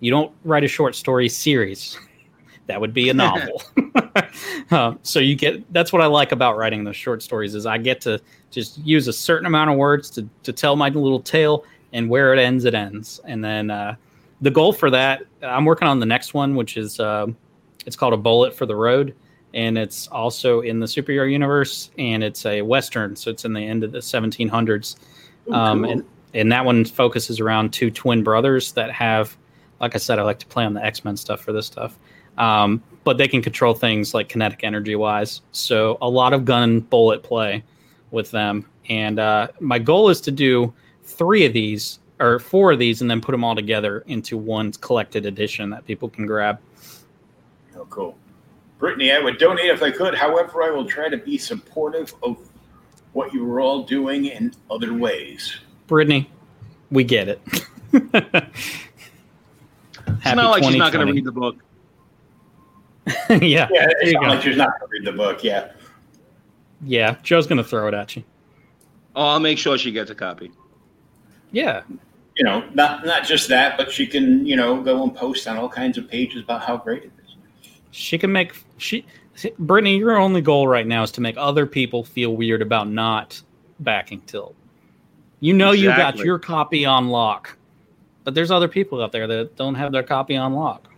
You 0.00 0.10
don't 0.10 0.32
write 0.44 0.64
a 0.64 0.68
short 0.68 0.94
story 0.94 1.28
series. 1.28 1.98
That 2.68 2.82
would 2.82 2.92
be 2.92 3.08
a 3.08 3.14
novel. 3.14 3.62
uh, 4.70 4.94
so 5.02 5.20
you 5.20 5.34
get 5.34 5.70
that's 5.72 5.92
what 5.92 6.02
I 6.02 6.06
like 6.06 6.32
about 6.32 6.56
writing 6.56 6.84
those 6.84 6.96
short 6.96 7.22
stories 7.22 7.54
is 7.54 7.66
I 7.66 7.78
get 7.78 8.00
to 8.02 8.20
just 8.50 8.78
use 8.78 9.08
a 9.08 9.12
certain 9.12 9.46
amount 9.46 9.70
of 9.70 9.76
words 9.76 10.10
to 10.10 10.28
to 10.42 10.52
tell 10.52 10.76
my 10.76 10.88
little 10.88 11.20
tale, 11.20 11.64
and 11.92 12.08
where 12.08 12.32
it 12.34 12.38
ends, 12.38 12.64
it 12.64 12.74
ends. 12.74 13.20
And 13.24 13.44
then 13.44 13.70
uh, 13.70 13.96
the 14.40 14.50
goal 14.50 14.72
for 14.72 14.90
that, 14.90 15.22
I'm 15.42 15.64
working 15.64 15.88
on 15.88 16.00
the 16.00 16.06
next 16.06 16.34
one, 16.34 16.54
which 16.54 16.76
is 16.76 17.00
uh, 17.00 17.26
it's 17.88 17.96
called 17.96 18.12
a 18.12 18.18
bullet 18.18 18.54
for 18.54 18.66
the 18.66 18.76
road, 18.76 19.16
and 19.54 19.76
it's 19.76 20.06
also 20.08 20.60
in 20.60 20.78
the 20.78 20.86
superhero 20.86 21.28
universe, 21.28 21.90
and 21.98 22.22
it's 22.22 22.46
a 22.46 22.62
western, 22.62 23.16
so 23.16 23.30
it's 23.30 23.44
in 23.44 23.52
the 23.52 23.66
end 23.66 23.82
of 23.82 23.90
the 23.90 23.98
1700s. 23.98 24.96
Ooh, 25.48 25.52
um, 25.52 25.82
cool. 25.82 25.90
and 25.90 26.04
and 26.34 26.52
that 26.52 26.64
one 26.64 26.84
focuses 26.84 27.40
around 27.40 27.72
two 27.72 27.90
twin 27.90 28.22
brothers 28.22 28.72
that 28.72 28.92
have 28.92 29.36
like 29.80 29.94
I 29.94 29.98
said, 29.98 30.18
I 30.18 30.22
like 30.22 30.38
to 30.40 30.46
play 30.46 30.64
on 30.64 30.74
the 30.74 30.84
X 30.84 31.04
Men 31.04 31.16
stuff 31.16 31.40
for 31.40 31.52
this 31.52 31.66
stuff. 31.66 31.98
Um, 32.36 32.82
but 33.04 33.18
they 33.18 33.28
can 33.28 33.42
control 33.42 33.74
things 33.74 34.14
like 34.14 34.28
kinetic 34.28 34.62
energy 34.62 34.94
wise. 34.94 35.40
So 35.52 35.98
a 36.00 36.08
lot 36.08 36.32
of 36.32 36.44
gun 36.44 36.80
bullet 36.80 37.22
play 37.22 37.64
with 38.10 38.30
them. 38.30 38.66
And 38.88 39.18
uh, 39.18 39.48
my 39.60 39.78
goal 39.78 40.08
is 40.08 40.20
to 40.22 40.30
do 40.30 40.72
three 41.02 41.44
of 41.44 41.52
these 41.52 41.98
or 42.20 42.38
four 42.38 42.72
of 42.72 42.78
these 42.78 43.00
and 43.00 43.10
then 43.10 43.20
put 43.20 43.32
them 43.32 43.44
all 43.44 43.54
together 43.54 44.04
into 44.06 44.36
one 44.36 44.72
collected 44.72 45.26
edition 45.26 45.70
that 45.70 45.86
people 45.86 46.08
can 46.08 46.26
grab. 46.26 46.58
Cool. 47.90 48.16
Brittany, 48.78 49.12
I 49.12 49.18
would 49.18 49.38
donate 49.38 49.66
if 49.66 49.82
I 49.82 49.90
could. 49.90 50.14
However, 50.14 50.62
I 50.62 50.70
will 50.70 50.86
try 50.86 51.08
to 51.08 51.16
be 51.16 51.36
supportive 51.38 52.14
of 52.22 52.38
what 53.12 53.32
you 53.34 53.44
were 53.44 53.60
all 53.60 53.82
doing 53.82 54.26
in 54.26 54.52
other 54.70 54.94
ways. 54.94 55.58
Brittany, 55.86 56.30
we 56.90 57.04
get 57.04 57.28
it. 57.28 57.40
It's 60.24 60.36
not 60.36 60.50
like 60.50 60.64
she's 60.64 60.76
not 60.76 60.92
going 60.92 61.06
to 61.06 61.12
read 61.12 61.24
the 61.24 61.32
book. 61.32 61.56
yeah. 63.30 63.68
Yeah, 63.70 63.88
it's 64.00 64.12
not 64.12 64.28
like 64.28 64.42
she's 64.42 64.56
not 64.56 64.78
going 64.78 64.90
to 64.90 64.98
read 64.98 65.04
the 65.06 65.12
book. 65.12 65.42
Yeah. 65.42 65.72
Yeah. 66.84 67.16
Joe's 67.22 67.46
going 67.46 67.58
to 67.58 67.64
throw 67.64 67.88
it 67.88 67.94
at 67.94 68.16
you. 68.16 68.24
Oh, 69.16 69.26
I'll 69.26 69.40
make 69.40 69.58
sure 69.58 69.78
she 69.78 69.92
gets 69.92 70.10
a 70.10 70.14
copy. 70.14 70.52
Yeah. 71.50 71.82
you 72.36 72.44
know, 72.44 72.64
not 72.74 73.04
not 73.06 73.24
just 73.24 73.48
that, 73.48 73.78
but 73.78 73.90
she 73.90 74.06
can, 74.06 74.46
you 74.46 74.54
know, 74.56 74.82
go 74.82 75.02
and 75.02 75.14
post 75.14 75.48
on 75.48 75.56
all 75.56 75.68
kinds 75.68 75.98
of 75.98 76.08
pages 76.08 76.42
about 76.42 76.62
how 76.62 76.76
great 76.76 77.04
it 77.04 77.12
is. 77.17 77.17
She 77.90 78.18
can 78.18 78.32
make 78.32 78.52
she 78.76 79.04
Brittany, 79.58 79.98
your 79.98 80.16
only 80.16 80.40
goal 80.40 80.66
right 80.66 80.86
now 80.86 81.02
is 81.02 81.12
to 81.12 81.20
make 81.20 81.36
other 81.38 81.66
people 81.66 82.02
feel 82.04 82.34
weird 82.36 82.60
about 82.62 82.88
not 82.88 83.40
backing 83.80 84.20
Tilt. 84.22 84.54
You 85.40 85.54
know 85.54 85.70
you 85.72 85.88
got 85.88 86.18
your 86.18 86.38
copy 86.38 86.84
on 86.84 87.08
lock. 87.08 87.56
But 88.24 88.34
there's 88.34 88.50
other 88.50 88.68
people 88.68 89.02
out 89.02 89.12
there 89.12 89.26
that 89.26 89.56
don't 89.56 89.74
have 89.76 89.92
their 89.92 90.02
copy 90.02 90.36
on 90.36 90.52
lock. 90.52 90.88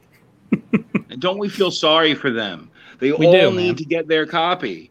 And 0.50 1.20
don't 1.20 1.38
we 1.38 1.48
feel 1.48 1.70
sorry 1.70 2.14
for 2.14 2.30
them? 2.30 2.70
They 2.98 3.12
We 3.12 3.26
all 3.26 3.32
do, 3.32 3.50
need 3.52 3.66
man. 3.66 3.76
to 3.76 3.84
get 3.84 4.08
their 4.08 4.26
copy. 4.26 4.90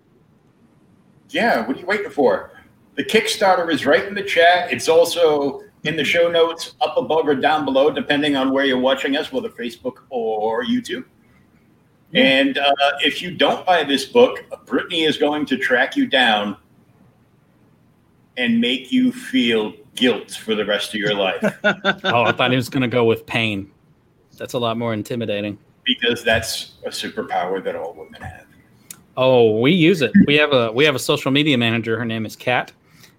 Yeah, 1.30 1.68
what 1.68 1.76
are 1.76 1.80
you 1.80 1.86
waiting 1.86 2.10
for? 2.10 2.52
The 2.96 3.04
Kickstarter 3.04 3.72
is 3.72 3.86
right 3.86 4.06
in 4.06 4.14
the 4.14 4.24
chat. 4.24 4.72
It's 4.72 4.88
also 4.88 5.64
in 5.84 5.96
the 5.96 6.04
show 6.04 6.30
notes 6.30 6.76
up 6.82 6.98
above 6.98 7.28
or 7.28 7.36
down 7.36 7.66
below, 7.66 7.92
depending 7.92 8.36
on 8.36 8.52
where 8.52 8.66
you're 8.66 8.80
watching 8.80 9.16
us, 9.18 9.32
whether 9.32 9.50
Facebook 9.50 9.98
or 10.10 10.64
YouTube. 10.64 11.04
And 12.14 12.58
uh, 12.58 12.74
if 13.02 13.22
you 13.22 13.32
don't 13.32 13.66
buy 13.66 13.84
this 13.84 14.06
book, 14.06 14.44
Brittany 14.66 15.04
is 15.04 15.18
going 15.18 15.46
to 15.48 15.58
track 15.58 15.96
you 15.96 16.08
down 16.08 16.58
and 18.38 18.60
make 18.60 18.92
you 18.92 19.12
feel 19.12 19.74
guilt 19.96 20.32
for 20.32 20.56
the 20.56 20.66
rest 20.66 20.94
of 20.94 21.00
your 21.00 21.14
life 21.14 21.44
Oh, 21.64 22.24
I 22.24 22.32
thought 22.32 22.52
he 22.52 22.56
was 22.56 22.70
going 22.70 22.82
to 22.82 22.88
go 22.88 23.04
with 23.04 23.26
pain. 23.26 23.70
That's 24.38 24.54
a 24.54 24.60
lot 24.60 24.78
more 24.78 24.94
intimidating. 24.94 25.58
because 25.86 26.24
that's 26.24 26.74
a 26.86 26.90
superpower 26.90 27.64
that 27.64 27.76
all 27.76 27.94
women 27.94 28.22
have. 28.22 28.46
Oh, 29.18 29.60
we 29.60 29.72
use 29.74 30.02
it. 30.02 30.12
We 30.28 30.36
have 30.36 30.54
a 30.54 30.72
we 30.72 30.86
have 30.86 30.96
a 30.96 31.00
social 31.00 31.30
media 31.30 31.58
manager. 31.58 32.00
Her 32.00 32.06
name 32.06 32.26
is 32.26 32.38
Kat, 32.38 32.72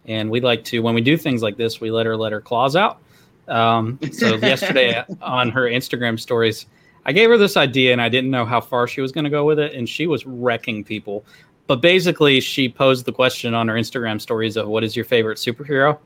and 0.07 0.31
we 0.31 0.41
like 0.41 0.65
to 0.65 0.81
when 0.81 0.95
we 0.95 1.03
do 1.03 1.19
things 1.19 1.43
like 1.43 1.59
this, 1.59 1.81
we 1.81 1.91
let 1.91 2.07
her 2.07 2.17
let 2.17 2.33
her 2.33 2.41
claws 2.41 2.75
out. 2.75 3.01
Um, 3.49 3.99
so 4.11 4.37
yesterday 4.37 5.05
on 5.21 5.51
her 5.51 5.63
Instagram 5.65 6.19
stories, 6.19 6.65
I 7.07 7.13
gave 7.13 7.31
her 7.31 7.39
this 7.39 7.57
idea, 7.57 7.93
and 7.93 8.01
I 8.01 8.09
didn't 8.09 8.31
know 8.31 8.45
how 8.45 8.61
far 8.61 8.87
she 8.87 9.01
was 9.01 9.13
going 9.13 9.25
to 9.25 9.31
go 9.31 9.45
with 9.45 9.59
it, 9.59 9.75
and 9.75 9.89
she 9.89 10.07
was 10.07 10.27
wrecking 10.27 10.85
people. 10.85 11.25
But 11.67 11.81
basically, 11.81 12.41
she 12.41 12.69
posed 12.69 13.05
the 13.05 13.13
question 13.13 13.55
on 13.55 13.69
her 13.69 13.75
Instagram 13.75 14.21
stories 14.21 14.57
of 14.57 14.69
what 14.69 14.85
is 14.85 14.97
your 14.97 15.05
favorite 15.05 15.39
superhero, 15.39 15.99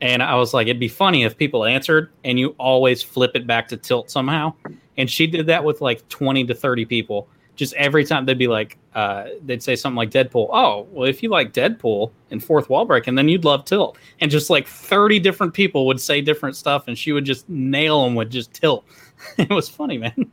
and 0.00 0.22
I 0.22 0.34
was 0.36 0.54
like, 0.54 0.66
it'd 0.66 0.80
be 0.80 0.88
funny 0.88 1.24
if 1.24 1.36
people 1.36 1.64
answered, 1.64 2.10
and 2.24 2.38
you 2.38 2.54
always 2.58 3.02
flip 3.02 3.32
it 3.34 3.46
back 3.46 3.68
to 3.68 3.76
Tilt 3.76 4.10
somehow. 4.10 4.54
And 4.96 5.10
she 5.10 5.26
did 5.26 5.46
that 5.46 5.62
with 5.62 5.80
like 5.80 6.08
twenty 6.08 6.44
to 6.46 6.54
thirty 6.54 6.84
people 6.84 7.28
just 7.60 7.74
every 7.74 8.06
time 8.06 8.24
they'd 8.24 8.38
be 8.38 8.48
like, 8.48 8.78
uh, 8.94 9.26
they'd 9.44 9.62
say 9.62 9.76
something 9.76 9.96
like 9.96 10.10
Deadpool. 10.10 10.48
Oh, 10.50 10.86
well, 10.90 11.06
if 11.06 11.22
you 11.22 11.28
like 11.28 11.52
Deadpool 11.52 12.10
and 12.30 12.42
Fourth 12.42 12.70
Wall 12.70 12.86
Break, 12.86 13.06
and 13.06 13.18
then 13.18 13.28
you'd 13.28 13.44
love 13.44 13.66
Tilt. 13.66 13.98
And 14.20 14.30
just 14.30 14.48
like 14.48 14.66
30 14.66 15.18
different 15.18 15.52
people 15.52 15.86
would 15.86 16.00
say 16.00 16.22
different 16.22 16.56
stuff, 16.56 16.88
and 16.88 16.96
she 16.96 17.12
would 17.12 17.26
just 17.26 17.46
nail 17.50 18.02
them 18.02 18.14
with 18.14 18.30
just 18.30 18.54
Tilt. 18.54 18.86
it 19.38 19.50
was 19.50 19.68
funny, 19.68 19.98
man. 19.98 20.30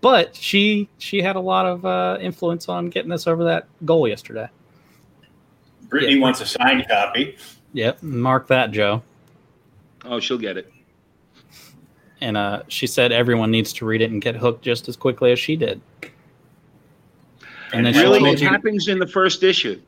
But 0.00 0.34
she 0.36 0.88
she 0.98 1.20
had 1.20 1.36
a 1.36 1.40
lot 1.40 1.66
of 1.66 1.84
uh, 1.84 2.18
influence 2.20 2.68
on 2.68 2.88
getting 2.88 3.10
us 3.12 3.26
over 3.26 3.44
that 3.44 3.66
goal 3.84 4.06
yesterday. 4.06 4.48
Brittany 5.88 6.14
Yeah. 6.14 6.20
wants 6.20 6.40
a 6.40 6.46
signed 6.46 6.86
copy. 6.88 7.36
Yep, 7.72 8.02
mark 8.02 8.46
that, 8.48 8.70
Joe. 8.70 9.02
Oh, 10.04 10.20
she'll 10.20 10.38
get 10.38 10.56
it. 10.56 10.72
And 12.20 12.36
uh, 12.36 12.62
she 12.68 12.86
said 12.86 13.12
everyone 13.12 13.50
needs 13.50 13.72
to 13.74 13.86
read 13.86 14.00
it 14.00 14.10
and 14.10 14.20
get 14.20 14.36
hooked 14.36 14.62
just 14.62 14.88
as 14.88 14.96
quickly 14.96 15.32
as 15.32 15.38
she 15.38 15.56
did. 15.56 15.80
And 17.72 17.84
then 17.84 17.92
she 17.92 18.00
really, 18.00 18.18
told 18.20 18.34
it 18.34 18.40
you, 18.40 18.48
happens 18.48 18.88
in 18.88 18.98
the 18.98 19.06
first 19.06 19.42
issue. 19.42 19.80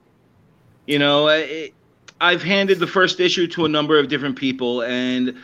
You 0.86 0.98
know, 0.98 1.28
uh, 1.28 1.42
it, 1.44 1.74
I've 2.20 2.42
handed 2.42 2.78
the 2.78 2.86
first 2.86 3.20
issue 3.20 3.46
to 3.48 3.64
a 3.64 3.68
number 3.68 3.98
of 3.98 4.08
different 4.08 4.36
people, 4.36 4.82
and 4.82 5.36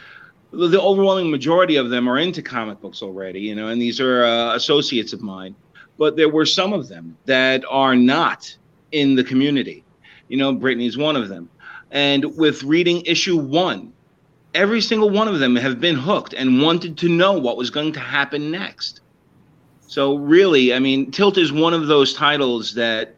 the 0.56 0.80
overwhelming 0.80 1.30
majority 1.30 1.76
of 1.76 1.90
them 1.90 2.08
are 2.08 2.18
into 2.18 2.42
comic 2.42 2.80
books 2.80 3.02
already. 3.02 3.40
You 3.40 3.54
know, 3.54 3.68
and 3.68 3.80
these 3.80 4.00
are 4.00 4.24
uh, 4.24 4.54
associates 4.54 5.12
of 5.12 5.20
mine. 5.20 5.54
But 5.98 6.16
there 6.16 6.28
were 6.28 6.46
some 6.46 6.72
of 6.72 6.88
them 6.88 7.16
that 7.24 7.64
are 7.70 7.96
not 7.96 8.54
in 8.92 9.14
the 9.14 9.24
community. 9.24 9.84
You 10.28 10.36
know, 10.36 10.52
Brittany's 10.52 10.98
one 10.98 11.16
of 11.16 11.28
them. 11.28 11.48
And 11.90 12.36
with 12.36 12.62
reading 12.64 13.02
issue 13.06 13.36
one, 13.38 13.92
every 14.54 14.80
single 14.80 15.10
one 15.10 15.28
of 15.28 15.38
them 15.38 15.56
have 15.56 15.80
been 15.80 15.94
hooked 15.94 16.34
and 16.34 16.60
wanted 16.60 16.98
to 16.98 17.08
know 17.08 17.32
what 17.32 17.56
was 17.56 17.70
going 17.70 17.92
to 17.92 18.00
happen 18.00 18.50
next. 18.50 19.00
So 19.86 20.16
really, 20.16 20.74
I 20.74 20.78
mean, 20.78 21.10
Tilt 21.10 21.38
is 21.38 21.52
one 21.52 21.72
of 21.72 21.86
those 21.86 22.12
titles 22.12 22.74
that 22.74 23.14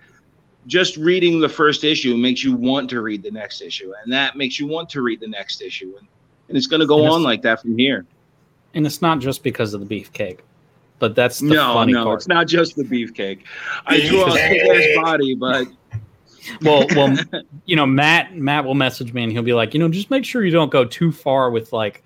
just 0.67 0.97
reading 0.99 1.41
the 1.41 1.49
first 1.49 1.83
issue 1.83 2.17
makes 2.17 2.45
you 2.45 2.55
want 2.55 2.91
to 2.91 3.01
read 3.01 3.23
the 3.23 3.31
next 3.31 3.63
issue, 3.63 3.93
and 4.03 4.13
that 4.13 4.37
makes 4.37 4.61
you 4.61 4.67
want 4.67 4.91
to 4.91 5.01
read 5.01 5.21
the 5.21 5.29
next 5.29 5.63
issue, 5.63 5.95
and, 5.99 6.07
and 6.49 6.57
it's 6.57 6.67
going 6.67 6.81
to 6.81 6.87
go 6.87 7.01
And 7.05 7.09
on 7.09 7.23
like 7.23 7.43
that 7.43 7.61
from 7.63 7.77
here. 7.79 8.07
and 8.75 8.87
it's 8.87 9.01
not 9.03 9.19
just 9.21 9.43
because 9.43 9.75
of 9.75 9.87
the 9.87 10.01
beefcake, 10.01 10.41
but 10.99 11.15
that's 11.15 11.39
the 11.41 11.47
no, 11.47 11.75
funny 11.75 11.93
no, 11.93 12.05
part. 12.05 12.19
it's 12.21 12.29
not 12.29 12.47
just 12.47 12.77
the 12.77 12.85
beefcake. 12.85 13.41
I 13.87 14.01
draw 14.07 14.27
a 14.27 14.31
Beefcake. 14.31 14.49
kick-ass 14.63 15.03
body, 15.05 15.35
but 15.35 15.67
well, 16.63 16.87
well, 16.97 17.17
you 17.67 17.77
know, 17.77 17.87
Matt 17.87 18.37
Matt 18.37 18.65
will 18.65 18.75
message 18.75 19.13
me 19.13 19.23
and 19.25 19.33
he'll 19.33 19.43
be 19.43 19.55
like, 19.55 19.75
you 19.75 19.81
know, 19.81 19.89
just 19.89 20.11
make 20.11 20.25
sure 20.25 20.45
you 20.45 20.51
don't 20.51 20.71
go 20.71 20.85
too 20.85 21.13
far 21.13 21.51
with 21.51 21.73
like 21.73 22.03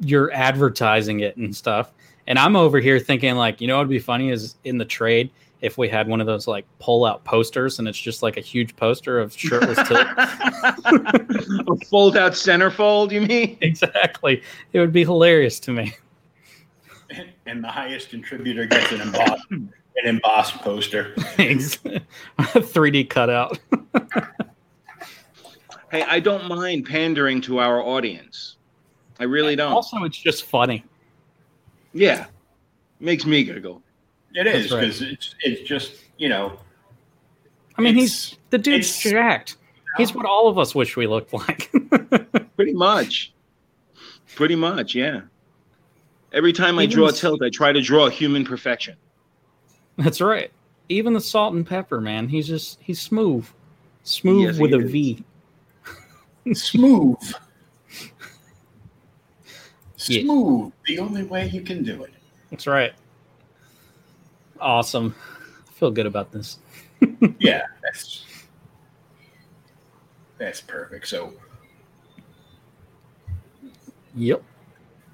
you're 0.00 0.32
advertising 0.32 1.20
it 1.20 1.36
and 1.36 1.54
stuff. 1.54 1.92
And 2.26 2.38
I'm 2.38 2.54
over 2.56 2.78
here 2.78 2.98
thinking 2.98 3.34
like, 3.36 3.60
you 3.60 3.66
know, 3.66 3.76
what'd 3.76 3.90
be 3.90 3.98
funny 3.98 4.30
is 4.30 4.56
in 4.64 4.78
the 4.78 4.84
trade 4.84 5.30
if 5.62 5.78
we 5.78 5.88
had 5.88 6.08
one 6.08 6.20
of 6.20 6.26
those 6.26 6.46
like 6.48 6.66
pull 6.80 7.04
out 7.04 7.24
posters 7.24 7.78
and 7.78 7.86
it's 7.86 7.98
just 7.98 8.22
like 8.22 8.36
a 8.36 8.40
huge 8.40 8.74
poster 8.76 9.18
of 9.18 9.32
shirtless 9.32 9.78
tilt. 9.88 10.06
a 10.18 11.76
fold-out 11.88 12.32
centerfold. 12.32 13.12
You 13.12 13.22
mean? 13.22 13.56
exactly, 13.62 14.42
it 14.72 14.80
would 14.80 14.92
be 14.92 15.04
hilarious 15.04 15.58
to 15.60 15.70
me. 15.70 15.94
And 17.46 17.62
the 17.62 17.68
highest 17.68 18.10
contributor 18.10 18.66
gets 18.66 18.90
an 18.90 19.00
embossed, 19.00 19.50
an 19.50 19.72
embossed 20.04 20.54
poster. 20.56 21.14
Thanks. 21.36 21.78
3D 22.38 23.08
cutout. 23.08 23.58
Hey, 25.90 26.02
I 26.02 26.20
don't 26.20 26.48
mind 26.48 26.86
pandering 26.86 27.42
to 27.42 27.60
our 27.60 27.82
audience. 27.82 28.56
I 29.20 29.24
really 29.24 29.56
don't. 29.56 29.72
Also, 29.72 30.04
it's 30.04 30.16
just 30.16 30.44
funny. 30.44 30.84
Yeah, 31.92 32.26
makes 32.98 33.26
me 33.26 33.44
giggle. 33.44 33.82
It 34.34 34.46
is 34.46 34.70
That's 34.70 34.72
right. 34.72 34.80
because 34.82 35.02
it's 35.02 35.34
it's 35.40 35.62
just 35.68 35.92
you 36.18 36.28
know 36.28 36.58
I 37.76 37.82
mean, 37.82 37.94
he's 37.94 38.36
the 38.50 38.58
dude's 38.58 38.88
it's- 38.98 39.12
jacked. 39.12 39.56
He's 39.98 40.14
what 40.14 40.24
all 40.24 40.48
of 40.48 40.58
us 40.58 40.74
wish 40.74 40.96
we 40.96 41.06
looked 41.06 41.34
like. 41.34 41.70
Pretty 42.56 42.72
much. 42.72 43.32
Pretty 44.36 44.54
much, 44.56 44.94
yeah. 44.94 45.20
Every 46.32 46.54
time 46.54 46.78
I 46.78 46.86
draw 46.86 47.08
a 47.08 47.12
tilt, 47.12 47.42
I 47.42 47.50
try 47.50 47.72
to 47.72 47.80
draw 47.82 48.08
human 48.08 48.42
perfection. 48.42 48.96
That's 49.98 50.22
right. 50.22 50.50
Even 50.88 51.12
the 51.12 51.20
salt 51.20 51.52
and 51.52 51.66
pepper, 51.66 52.00
man. 52.00 52.26
He's 52.28 52.46
just 52.46 52.78
he's 52.80 53.00
smooth. 53.02 53.46
Smooth 54.04 54.46
Yes, 54.46 54.58
with 54.58 54.70
he 54.70 54.76
a 54.76 54.80
is. 54.80 54.90
V. 54.90 55.24
smooth, 56.54 57.18
Yeah. 60.06 60.22
smooth. 60.22 60.72
The 60.86 60.98
only 60.98 61.22
way 61.24 61.48
you 61.48 61.60
can 61.60 61.82
do 61.84 62.02
it. 62.04 62.12
That's 62.50 62.66
right. 62.66 62.92
Awesome. 64.62 65.14
I 65.68 65.72
feel 65.72 65.90
good 65.90 66.06
about 66.06 66.30
this. 66.32 66.58
Yeah, 67.40 67.62
that's 67.82 68.24
that's 70.38 70.60
perfect. 70.60 71.08
So 71.08 71.32
Yep. 74.14 74.42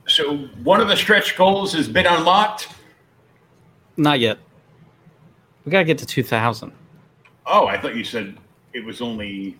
so 0.07 0.37
one 0.65 0.81
of 0.81 0.89
the 0.89 0.97
stretch 0.97 1.37
goals 1.37 1.73
has 1.73 1.89
been 1.89 2.07
unlocked. 2.07 2.69
Not 3.97 4.21
yet. 4.21 4.39
We 5.65 5.73
gotta 5.73 5.85
get 5.85 5.99
to 5.99 6.07
two 6.07 6.23
thousand. 6.23 6.73
Oh, 7.47 7.67
I 7.67 7.81
thought 7.81 7.95
you 7.97 8.05
said 8.05 8.37
it 8.75 8.85
was 8.85 9.01
only. 9.01 9.57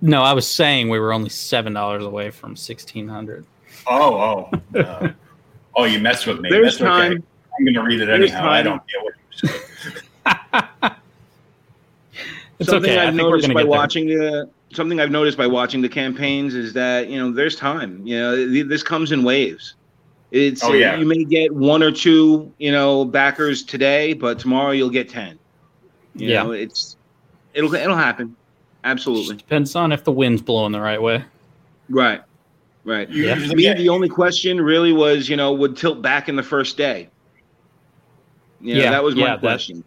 No, 0.00 0.22
I 0.22 0.32
was 0.32 0.48
saying 0.48 0.88
we 0.88 0.98
were 0.98 1.12
only 1.12 1.30
seven 1.30 1.72
dollars 1.72 2.04
away 2.04 2.30
from 2.30 2.56
sixteen 2.56 3.06
hundred. 3.08 3.46
Oh, 3.86 4.50
oh, 4.74 4.78
uh, 4.80 5.12
oh! 5.76 5.84
You 5.84 6.00
messed 6.00 6.26
with 6.26 6.40
me. 6.40 6.48
There's 6.50 6.78
That's 6.78 7.12
okay. 7.12 7.22
Time. 7.58 7.68
I'm 7.68 7.74
going 7.74 7.74
to 7.74 7.82
read 7.82 8.00
it 8.00 8.06
There's 8.06 8.30
anyhow. 8.32 8.50
I 8.50 8.62
don't 8.62 8.82
care 8.88 9.02
what 9.02 9.14
you 9.42 9.48
say. 9.48 10.90
It's 12.58 12.70
something 12.70 12.90
okay. 12.90 13.00
I 13.00 13.08
I've 13.08 13.14
think 13.14 13.22
we're 13.22 13.30
noticed 13.32 13.48
by 13.48 13.54
get 13.54 13.56
there. 13.64 13.66
watching 13.78 14.06
the 14.06 14.50
something 14.72 14.98
I've 14.98 15.10
noticed 15.10 15.36
by 15.36 15.46
watching 15.46 15.82
the 15.82 15.88
campaigns 15.90 16.54
is 16.54 16.72
that 16.72 17.08
you 17.10 17.18
know 17.18 17.30
there's 17.30 17.54
time. 17.54 18.00
You 18.06 18.18
know, 18.18 18.36
th- 18.36 18.66
this 18.66 18.82
comes 18.82 19.12
in 19.12 19.24
waves. 19.24 19.74
It's 20.30 20.64
Oh, 20.64 20.72
yeah. 20.72 20.96
you 20.96 21.04
may 21.06 21.22
get 21.24 21.54
one 21.54 21.82
or 21.82 21.92
two 21.92 22.50
you 22.58 22.72
know 22.72 23.04
backers 23.04 23.62
today, 23.62 24.14
but 24.14 24.38
tomorrow 24.38 24.70
you'll 24.70 24.88
get 24.88 25.10
ten. 25.10 25.38
You 26.14 26.28
Yeah. 26.30 26.42
know, 26.44 26.52
it's 26.52 26.96
it'll 27.52 27.74
it'll 27.74 27.94
happen. 27.94 28.34
Absolutely. 28.84 29.34
Just 29.34 29.38
depends 29.46 29.76
on 29.76 29.92
if 29.92 30.04
the 30.04 30.12
wind's 30.12 30.40
blowing 30.40 30.72
the 30.72 30.80
right 30.80 31.02
way. 31.02 31.24
Right. 31.90 32.22
Right. 32.84 33.10
Yeah. 33.10 33.34
usually 33.34 33.54
Me, 33.56 33.72
the 33.74 33.88
only 33.90 34.08
question 34.08 34.60
really 34.62 34.92
was, 34.94 35.28
you 35.28 35.36
know, 35.36 35.52
would 35.52 35.76
tilt 35.76 36.00
back 36.00 36.28
in 36.30 36.36
the 36.36 36.42
first 36.42 36.76
day. 36.78 37.10
You 38.60 38.74
know, 38.74 38.80
Yeah, 38.82 38.90
that 38.90 39.02
was 39.02 39.14
my 39.14 39.22
yeah, 39.22 39.26
that- 39.36 39.40
question. 39.40 39.84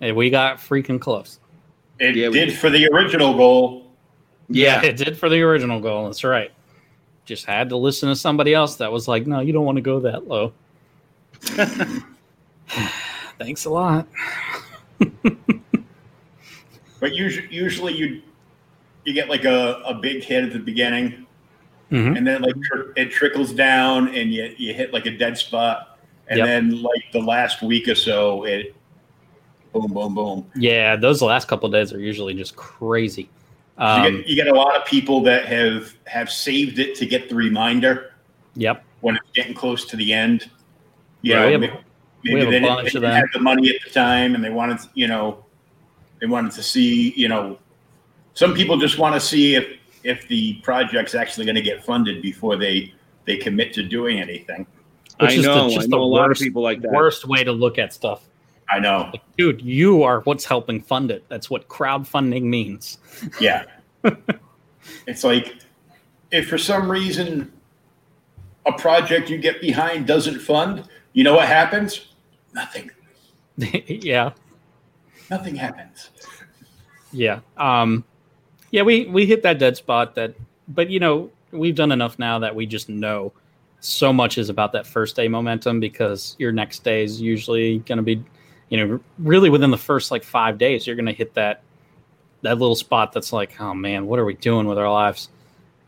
Hey, 0.00 0.12
we 0.12 0.28
got 0.30 0.58
freaking 0.58 1.00
close. 1.00 1.38
it 1.98 2.14
Yeah, 2.16 2.28
did 2.28 2.46
did. 2.50 2.58
for 2.58 2.68
the 2.70 2.86
original 2.92 3.34
goal. 3.34 3.86
Yeah. 4.48 4.82
it 4.82 4.96
did 4.96 5.16
for 5.18 5.28
the 5.28 5.40
original 5.42 5.80
goal. 5.80 6.04
That's 6.06 6.22
right. 6.24 6.50
just 7.24 7.44
had 7.46 7.68
to 7.70 7.76
listen 7.76 8.08
to 8.08 8.14
somebody 8.14 8.54
else 8.54 8.76
that 8.76 8.92
was 8.92 9.08
like, 9.08 9.26
no, 9.26 9.40
you 9.40 9.52
don't 9.52 9.64
want 9.64 9.76
to 9.76 9.82
go 9.82 9.98
that 10.00 10.28
low. 10.28 10.52
Thanks 13.38 13.64
a 13.64 13.70
lot. 13.70 14.06
but 17.00 17.14
usually, 17.14 17.48
usually 17.50 17.94
you 17.94 18.22
you 19.04 19.12
get 19.14 19.28
like 19.28 19.44
a, 19.44 19.82
a 19.86 19.94
big 19.94 20.22
hit 20.24 20.44
at 20.44 20.52
the 20.52 20.58
beginning, 20.58 21.26
Mhm. 21.92 22.16
and 22.16 22.26
then 22.26 22.42
like 22.42 22.54
tr- 22.62 22.92
it 22.96 23.10
trickles 23.10 23.52
down, 23.52 24.08
and 24.14 24.32
you 24.32 24.54
you 24.56 24.72
hit 24.74 24.92
like 24.92 25.06
a 25.06 25.10
dead 25.16 25.36
spot, 25.38 25.95
and 26.28 26.38
Yep. 26.38 26.46
then 26.46 26.82
like 26.82 27.04
the 27.12 27.20
last 27.20 27.62
week 27.62 27.88
or 27.88 27.94
so, 27.94 28.44
it 28.44 28.74
boom, 29.72 29.92
boom, 29.92 30.14
boom. 30.14 30.46
Yeah, 30.56 30.96
those 30.96 31.20
last 31.22 31.48
couple 31.48 31.66
of 31.66 31.72
days 31.72 31.92
are 31.92 32.00
usually 32.00 32.34
just 32.34 32.56
crazy. 32.56 33.22
you, 33.78 33.84
Um, 33.84 34.16
get, 34.16 34.26
you 34.26 34.36
get 34.36 34.48
a 34.48 34.54
lot 34.54 34.76
of 34.76 34.84
people 34.86 35.20
that 35.22 35.46
have 35.46 35.94
have 36.06 36.30
saved 36.30 36.78
it 36.78 36.94
to 36.96 37.06
get 37.06 37.28
the 37.28 37.34
reminder 37.34 38.12
yep. 38.54 38.84
when 39.00 39.16
it's 39.16 39.30
getting 39.34 39.54
close 39.54 39.84
to 39.86 39.96
the 39.96 40.12
end. 40.12 40.50
Yeah, 41.22 41.40
know, 41.40 41.46
we 41.46 41.52
have- 41.52 41.60
may- 41.60 41.80
we 42.24 42.34
maybe 42.34 42.40
have 42.40 42.48
a 42.48 42.50
they, 42.50 42.60
didn't, 42.60 42.84
they 42.84 42.90
didn't 42.90 43.10
have 43.12 43.24
the 43.34 43.40
money 43.40 43.68
at 43.68 43.76
the 43.84 43.90
time, 43.90 44.34
and 44.34 44.42
they 44.42 44.50
wanted, 44.50 44.78
to, 44.80 44.88
you 44.94 45.06
know, 45.06 45.44
they 46.20 46.26
wanted 46.26 46.50
to 46.52 46.62
see, 46.62 47.12
you 47.14 47.28
know, 47.28 47.58
some 48.34 48.52
people 48.52 48.76
just 48.78 48.98
want 48.98 49.14
to 49.14 49.20
see 49.20 49.54
if 49.54 49.68
if 50.02 50.26
the 50.28 50.54
project's 50.62 51.14
actually 51.14 51.44
going 51.44 51.54
to 51.56 51.62
get 51.62 51.84
funded 51.84 52.22
before 52.22 52.56
they 52.56 52.92
they 53.26 53.36
commit 53.36 53.72
to 53.74 53.82
doing 53.82 54.18
anything. 54.20 54.66
Which 55.18 55.30
I 55.30 55.34
is 55.34 55.44
the- 55.44 55.54
know. 55.54 55.66
I 55.66 55.74
just 55.74 55.88
know 55.88 55.98
the 55.98 56.02
a 56.02 56.04
lot 56.04 56.30
of 56.30 56.38
people 56.38 56.62
like 56.62 56.82
that. 56.82 56.90
Worst 56.92 57.26
way 57.26 57.42
to 57.44 57.52
look 57.52 57.78
at 57.78 57.92
stuff. 57.92 58.22
I 58.68 58.80
know, 58.80 59.08
Like, 59.12 59.22
dude, 59.38 59.62
you 59.62 60.02
are 60.02 60.20
what's 60.22 60.44
helping 60.44 60.80
fund 60.80 61.12
it. 61.12 61.24
That's 61.28 61.48
what 61.48 61.68
crowdfunding 61.68 62.42
means. 62.42 62.98
yeah. 63.40 63.64
it's 65.06 65.22
like 65.24 65.56
if 66.32 66.48
for 66.48 66.58
some 66.58 66.90
reason 66.90 67.52
a 68.66 68.72
project 68.72 69.30
you 69.30 69.38
get 69.38 69.60
behind 69.60 70.06
doesn't 70.06 70.40
fund, 70.40 70.82
you 71.12 71.22
know 71.22 71.34
what 71.34 71.46
happens? 71.46 72.06
Nothing. 72.54 72.90
yeah. 73.56 74.32
Nothing 75.30 75.54
happens. 75.54 76.10
Yeah. 77.12 77.40
Um 77.56 78.04
yeah, 78.72 78.82
we 78.82 79.06
we 79.06 79.26
hit 79.26 79.44
that 79.44 79.58
dead 79.60 79.76
spot 79.76 80.16
that 80.16 80.34
but 80.68 80.90
you 80.90 80.98
know, 80.98 81.30
we've 81.52 81.76
done 81.76 81.92
enough 81.92 82.18
now 82.18 82.40
that 82.40 82.54
we 82.56 82.66
just 82.66 82.88
know 82.88 83.32
so 83.80 84.12
much 84.12 84.38
is 84.38 84.48
about 84.48 84.72
that 84.72 84.86
first 84.86 85.16
day 85.16 85.28
momentum 85.28 85.80
because 85.80 86.34
your 86.38 86.52
next 86.52 86.82
day 86.82 87.04
is 87.04 87.20
usually 87.20 87.78
going 87.80 87.98
to 87.98 88.02
be 88.02 88.22
you 88.68 88.84
know, 88.84 89.00
really 89.18 89.48
within 89.48 89.70
the 89.70 89.78
first 89.78 90.10
like 90.10 90.24
5 90.24 90.58
days 90.58 90.86
you're 90.86 90.96
going 90.96 91.06
to 91.06 91.12
hit 91.12 91.34
that 91.34 91.62
that 92.42 92.58
little 92.58 92.76
spot 92.76 93.12
that's 93.12 93.32
like, 93.32 93.60
oh 93.60 93.74
man, 93.74 94.06
what 94.06 94.18
are 94.18 94.24
we 94.24 94.34
doing 94.34 94.66
with 94.66 94.78
our 94.78 94.90
lives? 94.90 95.28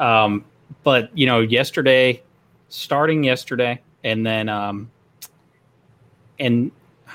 Um 0.00 0.44
but 0.84 1.16
you 1.16 1.26
know, 1.26 1.40
yesterday 1.40 2.22
starting 2.68 3.24
yesterday 3.24 3.80
and 4.04 4.24
then 4.24 4.48
um 4.48 4.90
and 6.38 6.70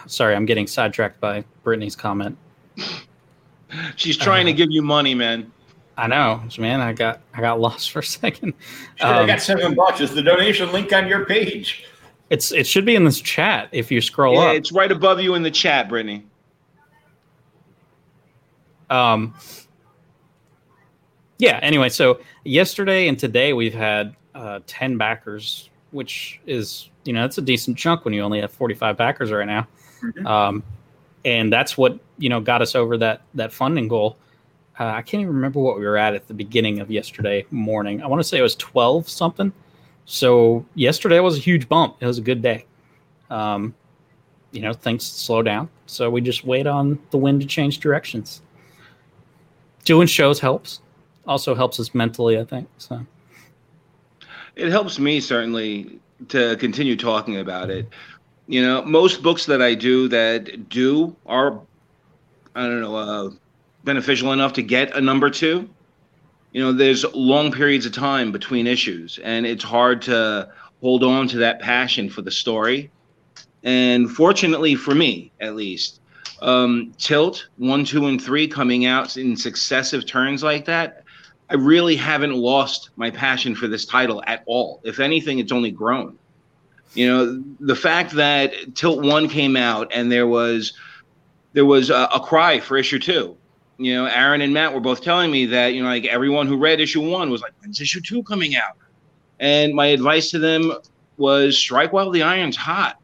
sorry, 0.08 0.36
I'm 0.36 0.46
getting 0.46 0.68
sidetracked 0.68 1.20
by 1.20 1.44
Brittany's 1.64 1.96
comment. 1.96 2.38
She's 3.96 4.18
trying 4.18 4.46
to 4.48 4.52
Uh, 4.52 4.56
give 4.56 4.72
you 4.72 4.82
money, 4.82 5.16
man. 5.16 5.52
I 5.98 6.08
know, 6.08 6.42
man. 6.58 6.82
I 6.82 6.94
got 6.94 7.22
I 7.34 7.42
got 7.42 7.60
lost 7.60 7.92
for 7.94 8.00
a 8.00 8.04
second. 8.04 8.54
Shit, 8.96 9.06
I 9.06 9.22
Um, 9.22 9.28
got 9.28 9.42
seven 9.42 9.76
bucks. 9.76 10.02
Is 10.02 10.14
the 10.14 10.22
donation 10.24 10.72
link 10.72 10.92
on 10.94 11.08
your 11.08 11.26
page? 11.26 11.86
It's 12.30 12.52
it 12.52 12.66
should 12.66 12.86
be 12.86 12.96
in 12.96 13.04
this 13.06 13.22
chat 13.22 13.70
if 13.72 13.92
you 13.92 14.02
scroll 14.02 14.36
Yeah, 14.36 14.50
up. 14.50 14.56
it's 14.56 14.72
right 14.72 14.92
above 14.92 15.22
you 15.22 15.36
in 15.36 15.44
the 15.44 15.52
chat, 15.52 15.88
Brittany. 15.90 16.26
Um, 18.90 19.34
yeah. 21.40 21.60
Anyway, 21.62 21.90
so 21.90 22.20
yesterday 22.44 23.08
and 23.08 23.18
today 23.18 23.54
we've 23.54 23.74
had 23.74 24.16
uh, 24.36 24.60
ten 24.68 24.98
backers, 24.98 25.70
which 25.92 26.40
is 26.48 26.90
you 27.06 27.14
know 27.14 27.22
that's 27.22 27.38
a 27.38 27.42
decent 27.42 27.78
chunk 27.78 28.06
when 28.06 28.14
you 28.14 28.22
only 28.22 28.40
have 28.42 28.52
forty 28.52 28.74
five 28.76 28.98
backers 28.98 29.32
right 29.32 29.48
now. 29.48 29.68
Mhm. 30.02 30.26
Um, 30.26 30.64
and 31.26 31.52
that's 31.52 31.78
what 31.78 32.00
you 32.18 32.30
know 32.30 32.40
got 32.40 32.62
us 32.62 32.76
over 32.76 32.98
that 32.98 33.22
that 33.36 33.54
funding 33.54 33.88
goal. 33.88 34.18
Uh, 34.80 34.86
I 34.86 35.02
can't 35.02 35.22
even 35.22 35.36
remember 35.36 35.60
what 35.60 35.78
we 35.78 35.86
were 35.86 35.98
at 35.98 36.16
at 36.16 36.28
the 36.28 36.34
beginning 36.34 36.80
of 36.80 36.90
yesterday 36.90 37.46
morning. 37.52 38.02
I 38.02 38.08
want 38.08 38.22
to 38.22 38.28
say 38.28 38.40
it 38.40 38.42
was 38.42 38.56
twelve 38.56 39.08
something. 39.08 39.54
So 40.06 40.66
yesterday 40.76 41.20
was 41.20 41.38
a 41.38 41.40
huge 41.40 41.70
bump. 41.70 41.98
It 42.00 42.08
was 42.08 42.18
a 42.18 42.22
good 42.22 42.42
day. 42.42 42.66
Um, 43.30 43.74
you 44.52 44.62
know, 44.62 44.74
things 44.74 45.06
slow 45.06 45.42
down. 45.42 45.70
So 45.86 46.10
we 46.10 46.22
just 46.22 46.44
wait 46.44 46.68
on 46.68 47.00
the 47.12 47.18
wind 47.18 47.42
to 47.42 47.48
change 47.48 47.80
directions. 47.80 48.42
Doing 49.86 50.08
shows 50.08 50.40
helps. 50.40 50.82
Also 51.28 51.56
helps 51.56 51.80
us 51.80 51.94
mentally, 51.94 52.40
I 52.40 52.44
think. 52.44 52.68
So 52.78 53.06
It 54.56 54.70
helps 54.70 55.00
me 55.00 55.20
certainly 55.20 56.00
to 56.30 56.56
continue 56.58 56.96
talking 56.96 57.38
about 57.38 57.70
it. 57.70 57.88
You 58.48 58.62
know, 58.62 58.84
most 58.84 59.24
books 59.24 59.46
that 59.46 59.62
I 59.62 59.74
do 59.74 60.08
that 60.10 60.70
do 60.70 61.16
are, 61.26 61.60
I 62.56 62.64
don't 62.64 62.82
know, 62.82 62.96
uh, 62.96 63.30
beneficial 63.84 64.32
enough 64.34 64.54
to 64.54 64.62
get 64.62 64.96
a 64.96 65.02
number 65.02 65.30
two. 65.30 65.70
You 66.52 66.62
know, 66.62 66.72
there's 66.72 67.04
long 67.14 67.52
periods 67.52 67.86
of 67.86 67.94
time 67.94 68.32
between 68.32 68.68
issues, 68.68 69.20
and 69.24 69.46
it's 69.46 69.64
hard 69.64 70.02
to 70.04 70.50
hold 70.82 71.04
on 71.04 71.28
to 71.30 71.38
that 71.38 71.60
passion 71.60 72.10
for 72.10 72.22
the 72.22 72.32
story. 72.32 72.92
And 73.64 74.12
fortunately 74.12 74.76
for 74.76 74.94
me, 74.94 75.32
at 75.40 75.56
least, 75.56 76.02
um, 76.42 76.94
Tilt 76.98 77.48
one, 77.58 77.86
two, 77.86 78.08
and 78.08 78.22
three 78.22 78.48
coming 78.48 78.86
out 78.86 79.18
in 79.18 79.38
successive 79.38 80.06
turns 80.06 80.44
like 80.44 80.66
that, 80.66 81.04
I 81.50 81.56
really 81.56 81.96
haven't 81.96 82.34
lost 82.34 82.90
my 82.98 83.10
passion 83.10 83.56
for 83.56 83.68
this 83.68 83.86
title 83.86 84.24
at 84.28 84.44
all. 84.46 84.82
If 84.84 85.00
anything, 85.00 85.40
it's 85.40 85.52
only 85.52 85.72
grown. 85.72 86.18
You 86.94 87.08
know, 87.08 87.44
the 87.60 87.76
fact 87.76 88.12
that 88.14 88.76
Tilt 88.76 89.04
One 89.04 89.28
came 89.28 89.56
out 89.56 89.92
and 89.94 90.12
there 90.12 90.28
was 90.28 90.74
there 91.54 91.66
was 91.66 91.90
a, 91.90 92.08
a 92.14 92.20
cry 92.20 92.60
for 92.60 92.78
issue 92.78 93.00
two. 93.00 93.38
You 93.78 93.96
know, 93.96 94.06
Aaron 94.06 94.42
and 94.42 94.54
Matt 94.54 94.74
were 94.74 94.80
both 94.80 95.02
telling 95.02 95.32
me 95.32 95.46
that 95.48 95.74
you 95.74 95.82
know, 95.82 95.90
like 95.90 96.06
everyone 96.06 96.48
who 96.48 96.58
read 96.58 96.80
issue 96.80 97.08
one 97.10 97.30
was 97.30 97.42
like, 97.42 97.54
"When's 97.62 97.82
issue 97.82 98.02
two 98.02 98.24
coming 98.24 98.56
out?" 98.56 98.78
And 99.40 99.74
my 99.74 99.88
advice 99.88 100.30
to 100.32 100.40
them 100.40 100.74
was 101.18 101.58
strike 101.58 101.92
while 101.92 102.12
the 102.12 102.22
iron's 102.24 102.56
hot. 102.56 103.00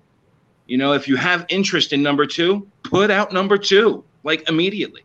You 0.68 0.78
know, 0.78 0.94
if 0.94 1.08
you 1.08 1.16
have 1.16 1.46
interest 1.50 1.92
in 1.94 2.04
number 2.04 2.26
two, 2.28 2.68
put 2.84 3.10
out 3.10 3.34
number 3.34 3.58
two 3.58 4.04
like 4.24 4.48
immediately. 4.48 5.02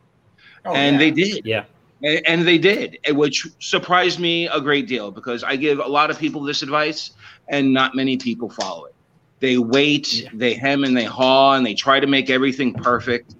Oh, 0.67 0.75
and 0.75 0.95
yeah. 0.95 0.99
they 0.99 1.11
did. 1.11 1.47
yeah, 1.47 1.65
And, 2.03 2.21
and 2.27 2.43
they 2.47 2.59
did, 2.59 2.99
eh, 3.05 3.13
which 3.13 3.47
surprised 3.61 4.19
me 4.19 4.49
a 4.49 4.61
great 4.61 4.87
deal 4.87 5.11
because 5.11 5.43
I 5.45 5.57
give 5.57 5.79
a 5.79 5.87
lot 5.87 6.11
of 6.11 6.19
people 6.19 6.43
this 6.43 6.63
advice 6.63 7.11
and 7.49 7.73
not 7.73 7.95
many 7.95 8.17
people 8.17 8.49
follow 8.51 8.85
it. 8.87 8.95
They 9.41 9.59
wait, 9.59 10.13
Yeah. 10.23 10.31
they 10.33 10.55
hem 10.55 10.85
and 10.85 10.97
they 10.97 11.05
haw, 11.05 11.55
and 11.55 11.65
they 11.67 11.75
try 11.75 12.01
to 12.01 12.07
make 12.07 12.31
everything 12.31 12.73
perfect. 12.75 13.35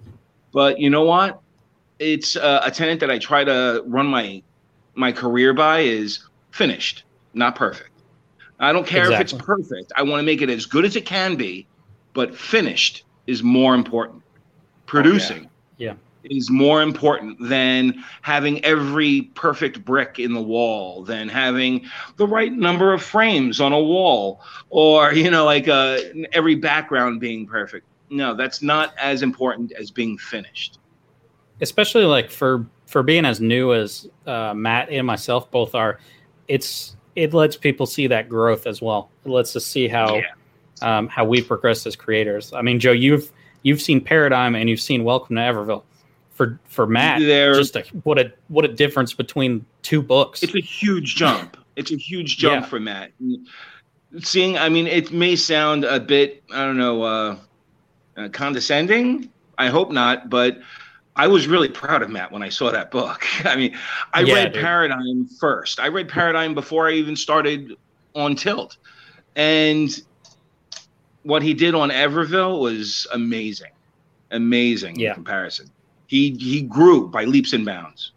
But 0.51 0.79
you 0.79 0.89
know 0.91 1.03
what? 1.03 1.41
It's 1.99 2.35
uh, 2.35 2.61
a 2.63 2.71
tenant 2.71 2.99
that 2.99 3.09
I 3.09 3.19
try 3.19 3.43
to 3.43 3.83
run 3.85 4.07
my 4.07 4.41
my 4.95 5.11
career 5.11 5.53
by 5.53 5.79
is 5.81 6.19
finished, 6.51 7.03
not 7.33 7.55
perfect. 7.55 7.89
I 8.59 8.71
don't 8.71 8.87
care 8.87 9.11
if 9.11 9.19
it's 9.19 9.33
perfect. 9.33 9.91
I 9.95 10.03
want 10.03 10.19
to 10.19 10.23
make 10.23 10.41
it 10.41 10.49
as 10.49 10.65
good 10.65 10.85
as 10.85 10.95
it 10.95 11.05
can 11.05 11.35
be, 11.35 11.67
but 12.13 12.35
finished 12.35 13.03
is 13.27 13.43
more 13.43 13.75
important. 13.75 14.23
Producing 14.85 15.49
Yeah. 15.77 15.95
is 16.23 16.49
more 16.49 16.81
important 16.81 17.37
than 17.49 18.03
having 18.21 18.63
every 18.63 19.23
perfect 19.35 19.83
brick 19.83 20.19
in 20.19 20.33
the 20.33 20.41
wall, 20.41 21.03
than 21.03 21.27
having 21.27 21.85
the 22.17 22.27
right 22.27 22.53
number 22.53 22.93
of 22.93 23.01
frames 23.03 23.59
on 23.59 23.73
a 23.73 23.79
wall, 23.79 24.41
or 24.69 25.13
you 25.13 25.29
know, 25.29 25.43
like 25.43 25.67
uh, 25.67 25.97
every 26.31 26.55
background 26.55 27.19
being 27.19 27.45
perfect. 27.45 27.85
No, 28.09 28.35
that's 28.35 28.61
not 28.61 28.93
as 28.97 29.21
important 29.21 29.73
as 29.73 29.91
being 29.91 30.17
finished. 30.17 30.79
Especially 31.61 32.03
like 32.05 32.29
for 32.29 32.65
for 32.87 33.01
being 33.03 33.25
as 33.25 33.41
new 33.41 33.73
as 33.73 34.07
uh, 34.27 34.53
Matt 34.53 34.89
and 34.89 35.05
myself 35.07 35.49
both 35.51 35.75
are. 35.75 35.99
It's 36.47 36.95
it 37.15 37.33
lets 37.33 37.55
people 37.55 37.85
see 37.85 38.07
that 38.07 38.29
growth 38.29 38.67
as 38.67 38.81
well. 38.81 39.09
It 39.25 39.29
lets 39.29 39.55
us 39.55 39.65
see 39.65 39.87
how 39.87 40.15
Yeah. 40.15 40.23
um, 40.81 41.07
how 41.07 41.25
we 41.25 41.41
progressed 41.41 41.87
as 41.87 41.95
creators. 41.95 42.53
I 42.53 42.61
mean, 42.61 42.79
Joe, 42.79 42.91
you've 42.91 43.31
you've 43.63 43.81
seen 43.81 44.01
Paradigm 44.01 44.55
and 44.55 44.69
you've 44.69 44.81
seen 44.81 45.03
Welcome 45.03 45.35
to 45.37 45.41
Everville. 45.41 45.83
For 46.31 46.59
for 46.67 46.85
Matt, 46.85 47.21
There- 47.21 47.53
just 47.55 47.75
a, 47.77 47.83
what 48.03 48.19
a 48.19 48.31
what 48.49 48.65
a 48.65 48.67
difference 48.67 49.13
between 49.13 49.65
two 49.81 50.01
books. 50.01 50.43
It's 50.43 50.53
a 50.55 50.59
huge 50.59 51.15
jump. 51.15 51.55
It's 51.77 51.91
a 51.91 51.97
huge 51.97 52.37
jump 52.37 52.63
Yeah. 52.63 52.69
for 52.69 52.79
Matt. 52.79 53.11
Seeing, 54.19 54.57
I 54.57 54.69
mean, 54.69 54.87
it 54.87 55.11
may 55.11 55.35
sound 55.35 55.83
a 55.83 55.99
bit, 55.99 56.41
I 56.53 56.63
don't 56.65 56.77
know, 56.77 57.03
uh, 57.03 57.35
uh, 58.15 58.29
condescending. 58.29 59.29
I 59.57 59.67
hope 59.67 59.91
not, 59.91 60.29
but 60.29 60.59
I 61.17 61.27
was 61.27 61.47
really 61.47 61.69
proud 61.69 62.01
of 62.01 62.09
Matt 62.09 62.31
when 62.31 62.43
I 62.43 62.49
saw 62.49 62.71
that 62.71 62.91
book. 62.91 63.25
I 63.45 63.55
mean, 63.55 63.77
I 64.13 64.21
Yeah, 64.21 64.33
read 64.35 64.53
dude. 64.53 64.61
Paradigm 64.61 65.27
first. 65.39 65.79
I 65.79 65.87
read 65.87 66.09
Paradigm 66.09 66.53
before 66.53 66.87
I 66.87 66.91
even 66.93 67.15
started 67.15 67.73
on 68.15 68.35
Tilt, 68.35 68.77
and 69.35 69.89
what 71.23 71.41
he 71.41 71.53
did 71.53 71.73
on 71.75 71.89
Everville 71.89 72.59
was 72.61 73.07
amazing, 73.13 73.71
amazing 74.31 74.99
Yeah. 74.99 75.09
in 75.09 75.15
comparison. 75.15 75.69
He 76.07 76.31
he 76.39 76.61
grew 76.61 77.07
by 77.07 77.23
leaps 77.25 77.53
and 77.53 77.65
bounds. 77.65 78.11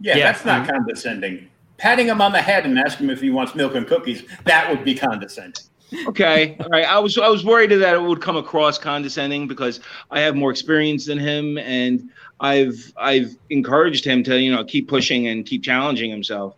Yeah, 0.00 0.16
Yeah. 0.16 0.32
that's 0.32 0.44
not 0.44 0.62
mm-hmm. 0.62 0.76
condescending. 0.76 1.48
patting 1.76 2.06
him 2.06 2.20
on 2.20 2.30
the 2.30 2.40
head 2.40 2.64
and 2.64 2.78
asking 2.78 3.06
him 3.06 3.10
if 3.10 3.20
he 3.20 3.30
wants 3.30 3.54
milk 3.56 3.74
and 3.74 3.86
cookies, 3.86 4.22
that 4.44 4.70
would 4.70 4.84
be 4.84 4.94
condescending. 4.94 5.64
Okay, 6.06 6.56
all 6.60 6.68
right. 6.68 6.84
I 6.84 6.98
was 6.98 7.16
I 7.18 7.28
was 7.28 7.44
worried 7.44 7.70
that 7.70 7.94
it 7.94 8.02
would 8.02 8.20
come 8.20 8.36
across 8.36 8.78
condescending 8.78 9.46
because 9.46 9.80
I 10.10 10.20
have 10.20 10.34
more 10.34 10.50
experience 10.50 11.06
than 11.06 11.18
him, 11.18 11.58
and 11.58 12.10
I've 12.40 12.92
I've 12.96 13.36
encouraged 13.50 14.04
him 14.04 14.22
to 14.24 14.40
you 14.40 14.54
know 14.54 14.64
keep 14.64 14.88
pushing 14.88 15.28
and 15.28 15.46
keep 15.46 15.62
challenging 15.62 16.10
himself. 16.10 16.56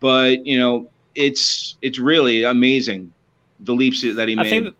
But 0.00 0.46
you 0.46 0.58
know, 0.58 0.88
it's 1.14 1.76
it's 1.82 1.98
really 1.98 2.44
amazing 2.44 3.12
the 3.60 3.74
leaps 3.74 4.02
that 4.02 4.28
he 4.28 4.36
made. 4.36 4.46
I 4.46 4.50
think, 4.50 4.76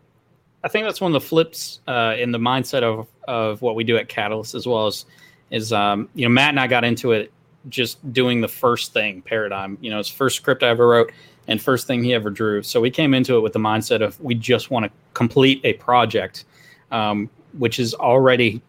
I 0.64 0.68
think 0.68 0.86
that's 0.86 1.00
one 1.00 1.14
of 1.14 1.20
the 1.20 1.26
flips 1.26 1.80
uh, 1.88 2.14
in 2.18 2.30
the 2.30 2.38
mindset 2.38 2.82
of 2.82 3.08
of 3.26 3.62
what 3.62 3.74
we 3.74 3.84
do 3.84 3.96
at 3.96 4.08
Catalyst 4.08 4.54
as 4.54 4.66
well 4.66 4.86
as 4.86 5.06
is 5.50 5.72
um, 5.72 6.08
you 6.14 6.24
know 6.24 6.30
Matt 6.30 6.50
and 6.50 6.60
I 6.60 6.66
got 6.66 6.84
into 6.84 7.12
it 7.12 7.32
just 7.68 8.12
doing 8.12 8.40
the 8.40 8.48
first 8.48 8.92
thing 8.92 9.22
paradigm. 9.22 9.78
You 9.80 9.90
know, 9.90 9.98
his 9.98 10.08
first 10.08 10.36
script 10.36 10.62
I 10.62 10.68
ever 10.68 10.86
wrote 10.86 11.12
and 11.48 11.60
first 11.60 11.86
thing 11.86 12.04
he 12.04 12.14
ever 12.14 12.30
drew. 12.30 12.62
So 12.62 12.80
we 12.80 12.90
came 12.90 13.14
into 13.14 13.36
it 13.36 13.40
with 13.40 13.54
the 13.54 13.58
mindset 13.58 14.02
of 14.02 14.20
we 14.20 14.34
just 14.34 14.70
want 14.70 14.84
to 14.84 14.92
complete 15.14 15.60
a 15.64 15.72
project, 15.74 16.44
um, 16.92 17.28
which 17.54 17.80
is 17.80 17.94
already 17.94 18.62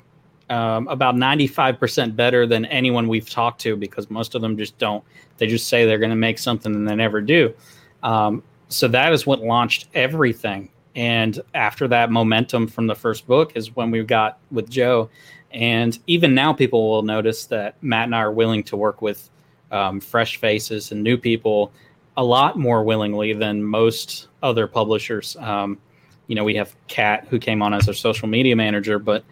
um, 0.49 0.88
about 0.88 1.15
95% 1.15 2.15
better 2.15 2.47
than 2.47 2.65
anyone 2.65 3.07
we've 3.07 3.30
talked 3.30 3.61
to 3.61 3.76
because 3.76 4.10
most 4.10 4.34
of 4.34 4.41
them 4.41 4.57
just 4.57 4.77
don't. 4.80 5.03
They 5.38 5.45
just 5.45 5.68
say 5.68 5.85
they're 5.85 5.99
going 5.99 6.10
to 6.10 6.15
make 6.15 6.39
something 6.39 6.73
and 6.73 6.88
they 6.88 6.95
never 6.95 7.22
do. 7.22 7.53
Um, 8.01 8.41
so 8.69 8.88
that 8.88 9.14
is 9.14 9.27
what 9.27 9.41
launched 9.41 9.88
everything. 9.93 10.69
And 10.95 11.39
after 11.53 11.88
that 11.89 12.11
momentum 12.11 12.68
from 12.68 12.88
the 12.88 12.95
first 12.95 13.27
book 13.27 13.51
is 13.56 13.76
when 13.76 13.91
we 13.91 14.03
got 14.03 14.39
with 14.51 14.69
Joe. 14.69 15.10
And 15.51 15.97
even 16.07 16.34
now, 16.34 16.53
people 16.53 16.89
will 16.89 17.03
notice 17.03 17.45
that 17.45 17.81
Matt 17.81 18.06
and 18.06 18.15
I 18.15 18.19
are 18.19 18.31
willing 18.31 18.64
to 18.65 18.77
work 18.77 19.01
with 19.01 19.30
um, 19.72 19.99
fresh 19.99 20.38
faces 20.38 20.91
and 20.91 21.03
new 21.03 21.18
people 21.18 21.72
a 22.18 22.23
lot 22.23 22.57
more 22.57 22.84
willingly 22.84 23.34
than 23.34 23.64
most 23.64 24.27
other 24.44 24.68
publishers. 24.68 25.36
Um, 25.38 25.77
you 26.27 26.36
know, 26.36 26.44
we 26.44 26.56
have 26.56 26.76
Kat 26.88 27.27
who 27.30 27.40
came 27.40 27.61
on 27.61 27.73
as 27.73 27.88
our 27.88 27.94
social 27.94 28.27
media 28.27 28.56
manager, 28.56 28.99
but 28.99 29.23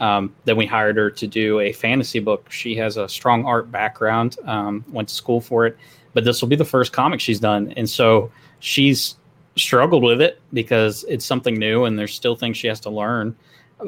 um, 0.00 0.34
then 0.44 0.56
we 0.56 0.66
hired 0.66 0.96
her 0.96 1.10
to 1.10 1.26
do 1.26 1.60
a 1.60 1.72
fantasy 1.72 2.20
book. 2.20 2.50
She 2.50 2.76
has 2.76 2.96
a 2.96 3.08
strong 3.08 3.44
art 3.44 3.70
background, 3.70 4.36
um, 4.44 4.84
went 4.88 5.08
to 5.08 5.14
school 5.14 5.40
for 5.40 5.66
it, 5.66 5.76
but 6.12 6.24
this 6.24 6.40
will 6.40 6.48
be 6.48 6.56
the 6.56 6.64
first 6.64 6.92
comic 6.92 7.20
she's 7.20 7.40
done. 7.40 7.72
And 7.76 7.88
so 7.88 8.30
she's 8.60 9.16
struggled 9.56 10.02
with 10.02 10.20
it 10.20 10.40
because 10.52 11.04
it's 11.08 11.24
something 11.24 11.54
new 11.54 11.84
and 11.84 11.98
there's 11.98 12.14
still 12.14 12.36
things 12.36 12.56
she 12.56 12.66
has 12.66 12.80
to 12.80 12.90
learn. 12.90 13.36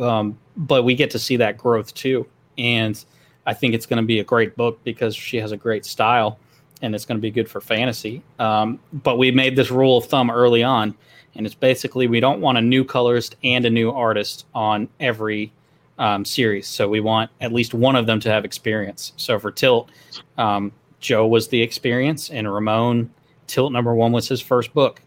Um, 0.00 0.38
but 0.56 0.84
we 0.84 0.94
get 0.94 1.10
to 1.12 1.18
see 1.18 1.36
that 1.36 1.58
growth 1.58 1.92
too. 1.94 2.26
And 2.58 3.02
I 3.46 3.54
think 3.54 3.74
it's 3.74 3.86
going 3.86 4.02
to 4.02 4.06
be 4.06 4.20
a 4.20 4.24
great 4.24 4.56
book 4.56 4.82
because 4.84 5.14
she 5.14 5.36
has 5.38 5.52
a 5.52 5.56
great 5.56 5.84
style 5.84 6.38
and 6.82 6.94
it's 6.94 7.04
going 7.04 7.18
to 7.18 7.22
be 7.22 7.30
good 7.30 7.48
for 7.48 7.60
fantasy. 7.60 8.22
Um, 8.38 8.78
but 8.92 9.18
we 9.18 9.30
made 9.30 9.56
this 9.56 9.70
rule 9.70 9.98
of 9.98 10.06
thumb 10.06 10.30
early 10.30 10.62
on, 10.62 10.94
and 11.34 11.46
it's 11.46 11.54
basically 11.54 12.06
we 12.06 12.20
don't 12.20 12.40
want 12.40 12.58
a 12.58 12.62
new 12.62 12.84
colorist 12.84 13.36
and 13.42 13.64
a 13.64 13.70
new 13.70 13.90
artist 13.90 14.46
on 14.54 14.88
every 15.00 15.52
um, 15.98 16.24
series. 16.24 16.66
So 16.66 16.88
we 16.88 17.00
want 17.00 17.30
at 17.40 17.52
least 17.52 17.74
one 17.74 17.96
of 17.96 18.06
them 18.06 18.20
to 18.20 18.30
have 18.30 18.44
experience. 18.44 19.12
So 19.16 19.38
for 19.38 19.50
Tilt, 19.50 19.90
um, 20.38 20.72
Joe 21.00 21.26
was 21.26 21.48
the 21.48 21.60
experience, 21.60 22.30
and 22.30 22.52
Ramon 22.52 23.10
Tilt 23.46 23.72
number 23.72 23.94
one 23.94 24.12
was 24.12 24.28
his 24.28 24.40
first 24.40 24.74
book, 24.74 25.00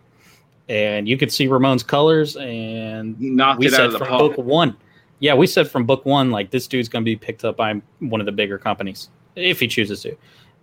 and 0.69 1.07
you 1.07 1.17
could 1.17 1.31
see 1.31 1.47
Ramon's 1.47 1.83
colors, 1.83 2.35
and 2.37 3.19
knocked 3.19 3.59
we 3.59 3.69
said 3.69 3.91
from 3.91 4.17
book 4.17 4.37
one. 4.37 4.75
Yeah, 5.19 5.33
we 5.33 5.47
said 5.47 5.69
from 5.69 5.85
book 5.85 6.05
one, 6.05 6.31
like 6.31 6.49
this 6.49 6.67
dude's 6.67 6.87
going 6.87 7.03
to 7.03 7.05
be 7.05 7.17
picked 7.17 7.43
up 7.43 7.57
by 7.57 7.81
one 7.99 8.21
of 8.21 8.25
the 8.25 8.31
bigger 8.31 8.57
companies 8.57 9.09
if 9.35 9.59
he 9.59 9.67
chooses 9.67 10.01
to. 10.03 10.15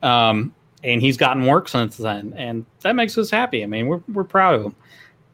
Um, 0.02 0.54
and 0.86 1.02
he's 1.02 1.16
gotten 1.16 1.44
work 1.46 1.68
since 1.68 1.96
then, 1.96 2.32
and 2.36 2.64
that 2.82 2.94
makes 2.94 3.18
us 3.18 3.28
happy. 3.28 3.62
I 3.62 3.66
mean, 3.66 3.88
we're 3.88 4.00
we're 4.12 4.24
proud 4.24 4.54
of 4.54 4.64
him. 4.64 4.74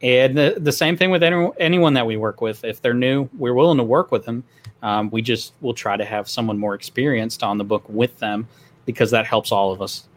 And 0.01 0.37
the, 0.37 0.55
the 0.57 0.73
same 0.73 0.97
thing 0.97 1.11
with 1.11 1.23
any, 1.23 1.49
anyone 1.59 1.93
that 1.93 2.05
we 2.05 2.17
work 2.17 2.41
with. 2.41 2.65
If 2.65 2.81
they're 2.81 2.93
new, 2.93 3.29
we're 3.37 3.53
willing 3.53 3.77
to 3.77 3.85
work 3.85 4.11
with 4.11 4.25
them. 4.25 4.43
Um, 4.81 5.09
we 5.11 5.21
just 5.21 5.53
will 5.61 5.73
try 5.73 5.95
to 5.95 6.03
have 6.03 6.27
someone 6.27 6.57
more 6.57 6.75
experienced 6.75 7.41
on 7.41 7.57
the 7.57 7.63
book 7.63 7.87
with 7.87 8.19
them 8.19 8.45
because 8.85 9.11
that 9.11 9.25
helps 9.25 9.53
all 9.53 9.71
of 9.71 9.81
us 9.81 10.09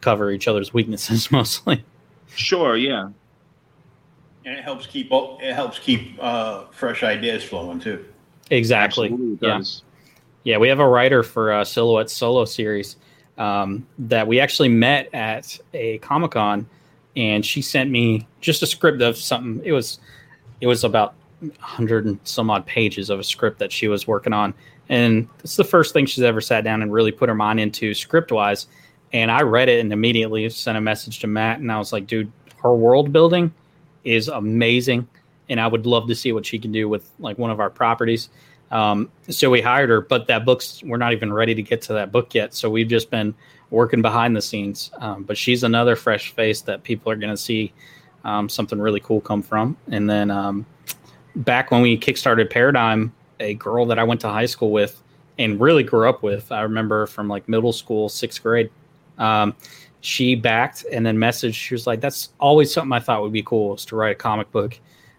cover 0.00 0.30
each 0.30 0.48
other's 0.48 0.72
weaknesses 0.72 1.30
mostly. 1.30 1.84
Sure, 2.34 2.78
yeah. 2.78 3.10
And 4.46 4.56
it 4.56 4.64
helps 4.64 4.86
keep 4.86 5.08
it 5.12 5.54
helps 5.54 5.78
keep 5.78 6.16
uh, 6.18 6.64
fresh 6.70 7.02
ideas 7.02 7.44
flowing 7.44 7.80
too. 7.80 8.06
Exactly. 8.50 9.14
Yeah. 9.40 9.60
Yeah, 10.44 10.58
we 10.58 10.68
have 10.68 10.78
a 10.78 10.88
writer 10.88 11.24
for 11.24 11.52
uh, 11.52 11.64
Silhouette 11.64 12.08
Solo 12.08 12.44
series 12.44 12.96
um, 13.38 13.86
that 13.98 14.26
we 14.26 14.40
actually 14.40 14.68
met 14.68 15.08
at 15.14 15.58
a 15.74 15.98
Comic 15.98 16.32
Con, 16.32 16.66
and 17.16 17.44
she 17.44 17.62
sent 17.62 17.90
me 17.90 18.26
just 18.40 18.62
a 18.62 18.66
script 18.66 19.02
of 19.02 19.16
something. 19.16 19.62
It 19.64 19.72
was 19.72 19.98
it 20.60 20.66
was 20.66 20.84
about 20.84 21.14
hundred 21.58 22.06
and 22.06 22.18
some 22.24 22.50
odd 22.50 22.64
pages 22.66 23.10
of 23.10 23.20
a 23.20 23.24
script 23.24 23.58
that 23.58 23.70
she 23.70 23.88
was 23.88 24.06
working 24.06 24.32
on, 24.32 24.54
and 24.88 25.28
it's 25.40 25.56
the 25.56 25.64
first 25.64 25.92
thing 25.92 26.06
she's 26.06 26.24
ever 26.24 26.40
sat 26.40 26.64
down 26.64 26.82
and 26.82 26.92
really 26.92 27.12
put 27.12 27.28
her 27.28 27.34
mind 27.34 27.60
into 27.60 27.94
script 27.94 28.32
wise. 28.32 28.66
And 29.12 29.30
I 29.30 29.42
read 29.42 29.68
it 29.68 29.80
and 29.80 29.92
immediately 29.92 30.48
sent 30.50 30.76
a 30.76 30.80
message 30.80 31.20
to 31.20 31.26
Matt, 31.26 31.60
and 31.60 31.70
I 31.70 31.78
was 31.78 31.92
like, 31.92 32.06
dude, 32.06 32.30
her 32.62 32.74
world 32.74 33.12
building 33.12 33.52
is 34.04 34.28
amazing, 34.28 35.06
and 35.48 35.60
I 35.60 35.66
would 35.66 35.86
love 35.86 36.08
to 36.08 36.14
see 36.14 36.32
what 36.32 36.44
she 36.46 36.58
can 36.58 36.72
do 36.72 36.88
with 36.88 37.08
like 37.18 37.38
one 37.38 37.50
of 37.50 37.60
our 37.60 37.70
properties. 37.70 38.30
Um, 38.70 39.10
so 39.28 39.50
we 39.50 39.60
hired 39.60 39.90
her, 39.90 40.00
but 40.00 40.26
that 40.26 40.44
book's 40.44 40.82
we're 40.82 40.96
not 40.96 41.12
even 41.12 41.32
ready 41.32 41.54
to 41.54 41.62
get 41.62 41.82
to 41.82 41.92
that 41.94 42.12
book 42.12 42.34
yet. 42.34 42.54
So 42.54 42.68
we've 42.68 42.88
just 42.88 43.10
been 43.10 43.34
working 43.70 44.02
behind 44.02 44.36
the 44.36 44.42
scenes. 44.42 44.90
Um, 44.98 45.22
but 45.22 45.36
she's 45.36 45.62
another 45.62 45.96
fresh 45.96 46.32
face 46.32 46.60
that 46.62 46.82
people 46.82 47.10
are 47.10 47.16
going 47.16 47.32
to 47.32 47.36
see 47.36 47.72
um, 48.24 48.48
something 48.48 48.78
really 48.78 49.00
cool 49.00 49.20
come 49.20 49.42
from. 49.42 49.76
And 49.90 50.08
then 50.08 50.30
um, 50.30 50.66
back 51.36 51.70
when 51.70 51.82
we 51.82 51.96
kickstarted 51.98 52.50
Paradigm, 52.50 53.12
a 53.40 53.54
girl 53.54 53.86
that 53.86 53.98
I 53.98 54.04
went 54.04 54.20
to 54.22 54.28
high 54.28 54.46
school 54.46 54.70
with 54.70 55.02
and 55.38 55.60
really 55.60 55.82
grew 55.82 56.08
up 56.08 56.22
with, 56.22 56.50
I 56.50 56.62
remember 56.62 57.06
from 57.06 57.28
like 57.28 57.48
middle 57.48 57.72
school, 57.72 58.08
sixth 58.08 58.42
grade. 58.42 58.70
Um, 59.18 59.54
she 60.00 60.34
backed 60.34 60.84
and 60.92 61.04
then 61.04 61.16
messaged. 61.16 61.54
She 61.54 61.74
was 61.74 61.86
like, 61.86 62.00
"That's 62.00 62.30
always 62.38 62.72
something 62.72 62.92
I 62.92 63.00
thought 63.00 63.22
would 63.22 63.32
be 63.32 63.42
cool 63.42 63.74
is 63.74 63.84
to 63.86 63.96
write 63.96 64.12
a 64.12 64.14
comic 64.14 64.50
book." 64.52 64.78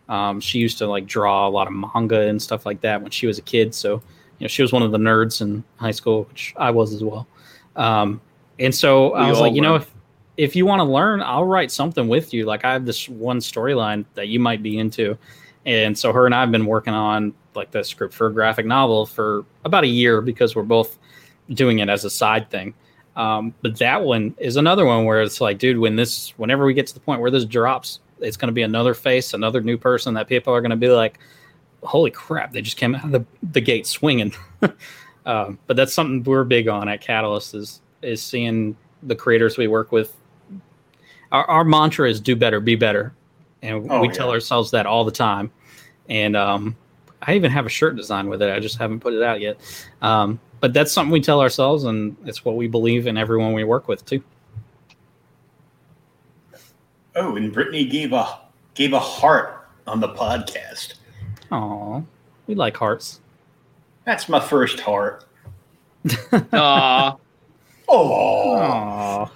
Um, 0.09 0.39
she 0.39 0.59
used 0.59 0.77
to 0.79 0.87
like 0.87 1.05
draw 1.05 1.47
a 1.47 1.49
lot 1.49 1.67
of 1.67 1.73
manga 1.73 2.21
and 2.21 2.41
stuff 2.41 2.65
like 2.65 2.81
that 2.81 3.01
when 3.01 3.11
she 3.11 3.27
was 3.27 3.37
a 3.37 3.41
kid. 3.41 3.75
So, 3.75 4.01
you 4.39 4.45
know, 4.45 4.47
she 4.47 4.61
was 4.61 4.71
one 4.71 4.83
of 4.83 4.91
the 4.91 4.97
nerds 4.97 5.41
in 5.41 5.63
high 5.77 5.91
school, 5.91 6.23
which 6.25 6.53
I 6.57 6.71
was 6.71 6.93
as 6.93 7.03
well. 7.03 7.27
Um, 7.75 8.21
and 8.59 8.73
so 8.73 9.13
we 9.13 9.19
I 9.19 9.29
was 9.29 9.39
like, 9.39 9.53
you 9.53 9.61
know, 9.61 9.75
if 9.75 9.93
if 10.37 10.55
you 10.55 10.65
want 10.65 10.79
to 10.79 10.83
learn, 10.83 11.21
I'll 11.21 11.45
write 11.45 11.71
something 11.71 12.07
with 12.07 12.33
you. 12.33 12.45
Like 12.45 12.63
I 12.63 12.73
have 12.73 12.85
this 12.85 13.09
one 13.09 13.39
storyline 13.39 14.05
that 14.13 14.27
you 14.27 14.39
might 14.39 14.61
be 14.61 14.77
into. 14.77 15.17
And 15.65 15.97
so 15.97 16.13
her 16.13 16.25
and 16.25 16.33
I 16.33 16.41
have 16.41 16.51
been 16.51 16.65
working 16.65 16.93
on 16.93 17.33
like 17.55 17.71
the 17.71 17.83
script 17.83 18.13
for 18.13 18.27
a 18.27 18.33
graphic 18.33 18.65
novel 18.65 19.05
for 19.05 19.45
about 19.65 19.83
a 19.83 19.87
year 19.87 20.21
because 20.21 20.55
we're 20.55 20.63
both 20.63 20.97
doing 21.49 21.79
it 21.79 21.89
as 21.89 22.05
a 22.05 22.09
side 22.09 22.49
thing. 22.49 22.73
Um, 23.15 23.53
but 23.63 23.77
that 23.79 24.03
one 24.03 24.35
is 24.37 24.57
another 24.57 24.85
one 24.85 25.05
where 25.05 25.21
it's 25.23 25.41
like, 25.41 25.57
dude, 25.57 25.79
when 25.79 25.95
this, 25.95 26.29
whenever 26.37 26.65
we 26.65 26.75
get 26.75 26.85
to 26.87 26.93
the 26.93 26.99
point 26.99 27.19
where 27.19 27.31
this 27.31 27.45
drops, 27.45 27.99
it's 28.19 28.37
going 28.37 28.47
to 28.47 28.53
be 28.53 28.63
another 28.63 28.93
face, 28.93 29.33
another 29.33 29.61
new 29.61 29.77
person 29.77 30.13
that 30.15 30.27
people 30.27 30.53
are 30.53 30.61
going 30.61 30.71
to 30.71 30.77
be 30.77 30.89
like, 30.89 31.19
holy 31.83 32.11
crap, 32.11 32.51
they 32.51 32.61
just 32.61 32.77
came 32.77 32.95
out 32.95 33.05
of 33.05 33.11
the, 33.11 33.25
the 33.51 33.61
gate 33.61 33.87
swinging. 33.87 34.33
um, 35.25 35.59
but 35.67 35.75
that's 35.75 35.93
something 35.93 36.23
we're 36.23 36.43
big 36.43 36.67
on 36.67 36.87
at 36.89 37.01
Catalyst 37.01 37.53
is 37.53 37.81
is 38.01 38.21
seeing 38.21 38.75
the 39.03 39.15
creators 39.15 39.57
we 39.57 39.67
work 39.67 39.91
with. 39.91 40.15
Our, 41.31 41.45
our 41.45 41.63
mantra 41.63 42.09
is 42.09 42.21
do 42.21 42.35
better, 42.35 42.59
be 42.59 42.75
better, 42.75 43.13
and 43.61 43.89
oh, 43.91 44.01
we 44.01 44.07
yeah. 44.07 44.13
tell 44.13 44.29
ourselves 44.29 44.71
that 44.71 44.85
all 44.85 45.03
the 45.03 45.11
time. 45.11 45.51
And 46.09 46.35
um, 46.35 46.75
I 47.21 47.35
even 47.35 47.51
have 47.51 47.65
a 47.65 47.69
shirt 47.69 47.95
design 47.95 48.29
with 48.29 48.41
it. 48.41 48.49
I 48.49 48.59
just 48.59 48.77
haven't 48.77 48.99
put 49.01 49.13
it 49.13 49.23
out 49.23 49.41
yet. 49.41 49.59
Um, 50.01 50.39
but 50.59 50.73
that's 50.73 50.91
something 50.91 51.11
we 51.11 51.21
tell 51.21 51.41
ourselves, 51.41 51.83
and 51.83 52.15
it's 52.25 52.45
what 52.45 52.55
we 52.55 52.67
believe 52.67 53.07
in 53.07 53.17
everyone 53.17 53.53
we 53.53 53.63
work 53.63 53.87
with 53.87 54.05
too. 54.05 54.23
Oh, 57.17 57.35
and 57.35 57.51
Brittany 57.51 57.83
gave 57.83 58.13
a 58.13 58.41
gave 58.75 58.93
a 58.93 58.99
heart 58.99 59.67
on 59.87 59.99
the 59.99 60.09
podcast. 60.09 60.93
Oh, 61.51 62.05
we 62.45 62.53
like 62.53 62.77
hearts. 62.77 63.21
That's 64.05 64.29
my 64.29 64.39
first 64.39 64.79
heart. 64.79 65.25
Aww. 66.05 67.19
Oh. 67.89 69.31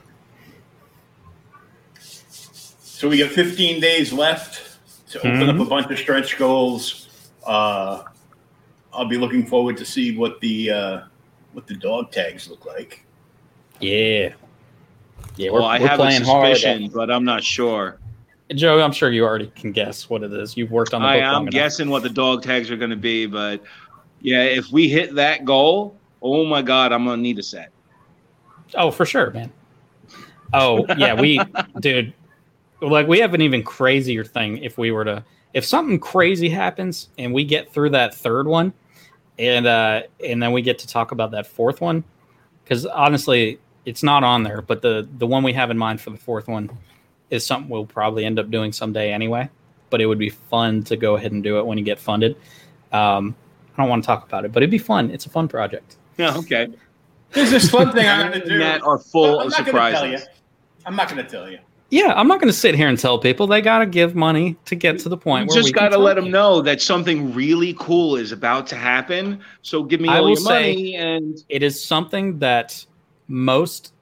So 1.97 3.09
we 3.09 3.17
got 3.17 3.31
15 3.31 3.81
days 3.81 4.13
left 4.13 4.77
to 5.09 5.17
open 5.19 5.31
mm-hmm. 5.31 5.59
up 5.61 5.65
a 5.65 5.69
bunch 5.69 5.91
of 5.91 5.97
stretch 5.97 6.37
goals. 6.37 7.09
Uh, 7.47 8.03
I'll 8.93 9.05
be 9.05 9.17
looking 9.17 9.45
forward 9.47 9.75
to 9.77 9.85
see 9.85 10.15
what 10.15 10.39
the 10.39 10.69
uh, 10.69 11.01
what 11.53 11.65
the 11.65 11.75
dog 11.75 12.11
tags 12.11 12.47
look 12.47 12.65
like. 12.65 13.03
Yeah. 13.79 14.33
Yeah, 15.37 15.51
well, 15.51 15.65
I 15.65 15.79
have 15.79 15.99
a 15.99 16.11
suspicion, 16.11 16.83
hard. 16.83 16.93
but 16.93 17.11
I'm 17.11 17.23
not 17.23 17.43
sure. 17.43 17.97
Joe, 18.53 18.81
I'm 18.81 18.91
sure 18.91 19.11
you 19.11 19.23
already 19.23 19.47
can 19.55 19.71
guess 19.71 20.09
what 20.09 20.23
it 20.23 20.33
is. 20.33 20.57
You've 20.57 20.71
worked 20.71 20.93
on 20.93 21.01
the 21.01 21.07
I 21.07 21.17
am 21.17 21.45
guessing 21.45 21.89
what 21.89 22.03
the 22.03 22.09
dog 22.09 22.43
tags 22.43 22.69
are 22.69 22.75
going 22.75 22.89
to 22.89 22.97
be, 22.97 23.25
but 23.25 23.63
yeah, 24.21 24.43
if 24.43 24.71
we 24.71 24.89
hit 24.89 25.15
that 25.15 25.45
goal, 25.45 25.97
oh 26.21 26.45
my 26.45 26.61
god, 26.61 26.91
I'm 26.91 27.05
going 27.05 27.19
to 27.19 27.21
need 27.21 27.39
a 27.39 27.43
set. 27.43 27.71
Oh, 28.75 28.91
for 28.91 29.05
sure, 29.05 29.31
man. 29.31 29.51
Oh 30.53 30.85
yeah, 30.97 31.19
we, 31.19 31.39
dude, 31.79 32.13
like 32.81 33.07
we 33.07 33.19
have 33.19 33.33
an 33.33 33.41
even 33.41 33.63
crazier 33.63 34.23
thing. 34.23 34.57
If 34.57 34.77
we 34.77 34.91
were 34.91 35.05
to, 35.05 35.23
if 35.53 35.65
something 35.65 35.99
crazy 35.99 36.49
happens 36.49 37.09
and 37.17 37.33
we 37.33 37.45
get 37.45 37.71
through 37.71 37.91
that 37.91 38.13
third 38.13 38.47
one, 38.47 38.73
and 39.39 39.65
uh, 39.65 40.03
and 40.25 40.43
then 40.43 40.51
we 40.51 40.61
get 40.61 40.79
to 40.79 40.87
talk 40.87 41.11
about 41.11 41.31
that 41.31 41.47
fourth 41.47 41.79
one, 41.79 42.03
because 42.63 42.85
honestly, 42.85 43.59
it's 43.85 44.03
not 44.03 44.23
on 44.23 44.43
there, 44.43 44.61
but 44.61 44.81
the 44.81 45.07
the 45.17 45.27
one 45.27 45.43
we 45.43 45.53
have 45.53 45.71
in 45.71 45.77
mind 45.77 46.01
for 46.01 46.09
the 46.11 46.17
fourth 46.17 46.47
one 46.47 46.69
is 47.29 47.45
something 47.45 47.69
we'll 47.69 47.85
probably 47.85 48.25
end 48.25 48.39
up 48.39 48.49
doing 48.51 48.71
someday 48.71 49.11
anyway. 49.11 49.49
But 49.89 50.01
it 50.01 50.05
would 50.05 50.19
be 50.19 50.29
fun 50.29 50.83
to 50.83 50.95
go 50.97 51.15
ahead 51.15 51.31
and 51.31 51.43
do 51.43 51.59
it 51.59 51.65
when 51.65 51.77
you 51.77 51.83
get 51.83 51.99
funded. 51.99 52.35
Um, 52.91 53.35
I 53.77 53.81
don't 53.81 53.89
want 53.89 54.03
to 54.03 54.07
talk 54.07 54.25
about 54.25 54.45
it, 54.45 54.51
but 54.51 54.61
it'd 54.63 54.71
be 54.71 54.77
fun. 54.77 55.09
It's 55.11 55.25
a 55.25 55.29
fun 55.29 55.47
project. 55.47 55.97
Yeah, 56.17 56.35
okay. 56.37 56.67
There's 57.31 57.51
this 57.51 57.69
fun 57.69 57.91
thing 57.93 58.07
I'm 58.07 58.29
going 58.29 58.41
to 58.41 58.47
do. 58.49 58.59
That 58.59 58.81
are 58.83 58.97
full 58.97 59.39
I'm 59.39 59.47
of 59.47 59.51
not 59.53 59.65
gonna 59.65 59.91
tell 59.91 60.05
you. 60.07 60.17
surprises. 60.17 60.27
I'm 60.85 60.95
not 60.95 61.09
going 61.09 61.23
to 61.23 61.29
tell 61.29 61.49
you. 61.49 61.59
Yeah, 61.89 62.13
I'm 62.15 62.27
not 62.27 62.39
going 62.39 62.47
to 62.51 62.57
sit 62.57 62.73
here 62.75 62.87
and 62.87 62.97
tell 62.97 63.19
people 63.19 63.47
they 63.47 63.61
got 63.61 63.79
to 63.79 63.85
give 63.85 64.15
money 64.15 64.55
to 64.65 64.75
get 64.75 64.99
to 64.99 65.09
the 65.09 65.17
point 65.17 65.43
You 65.43 65.47
where 65.55 65.57
we 65.57 65.61
just 65.63 65.73
got 65.75 65.89
to 65.89 65.97
let 65.97 66.15
them 66.15 66.25
you. 66.27 66.31
know 66.31 66.61
that 66.61 66.81
something 66.81 67.33
really 67.33 67.73
cool 67.79 68.15
is 68.15 68.31
about 68.31 68.65
to 68.67 68.75
happen. 68.77 69.41
So 69.61 69.83
give 69.83 69.99
me 69.99 70.07
I 70.09 70.17
all 70.17 70.23
will 70.23 70.29
your 70.31 70.37
say- 70.37 70.73
money 70.73 70.95
and 70.95 71.43
It 71.49 71.63
is 71.63 71.83
something 71.83 72.39
that 72.39 72.85
most, 73.31 73.93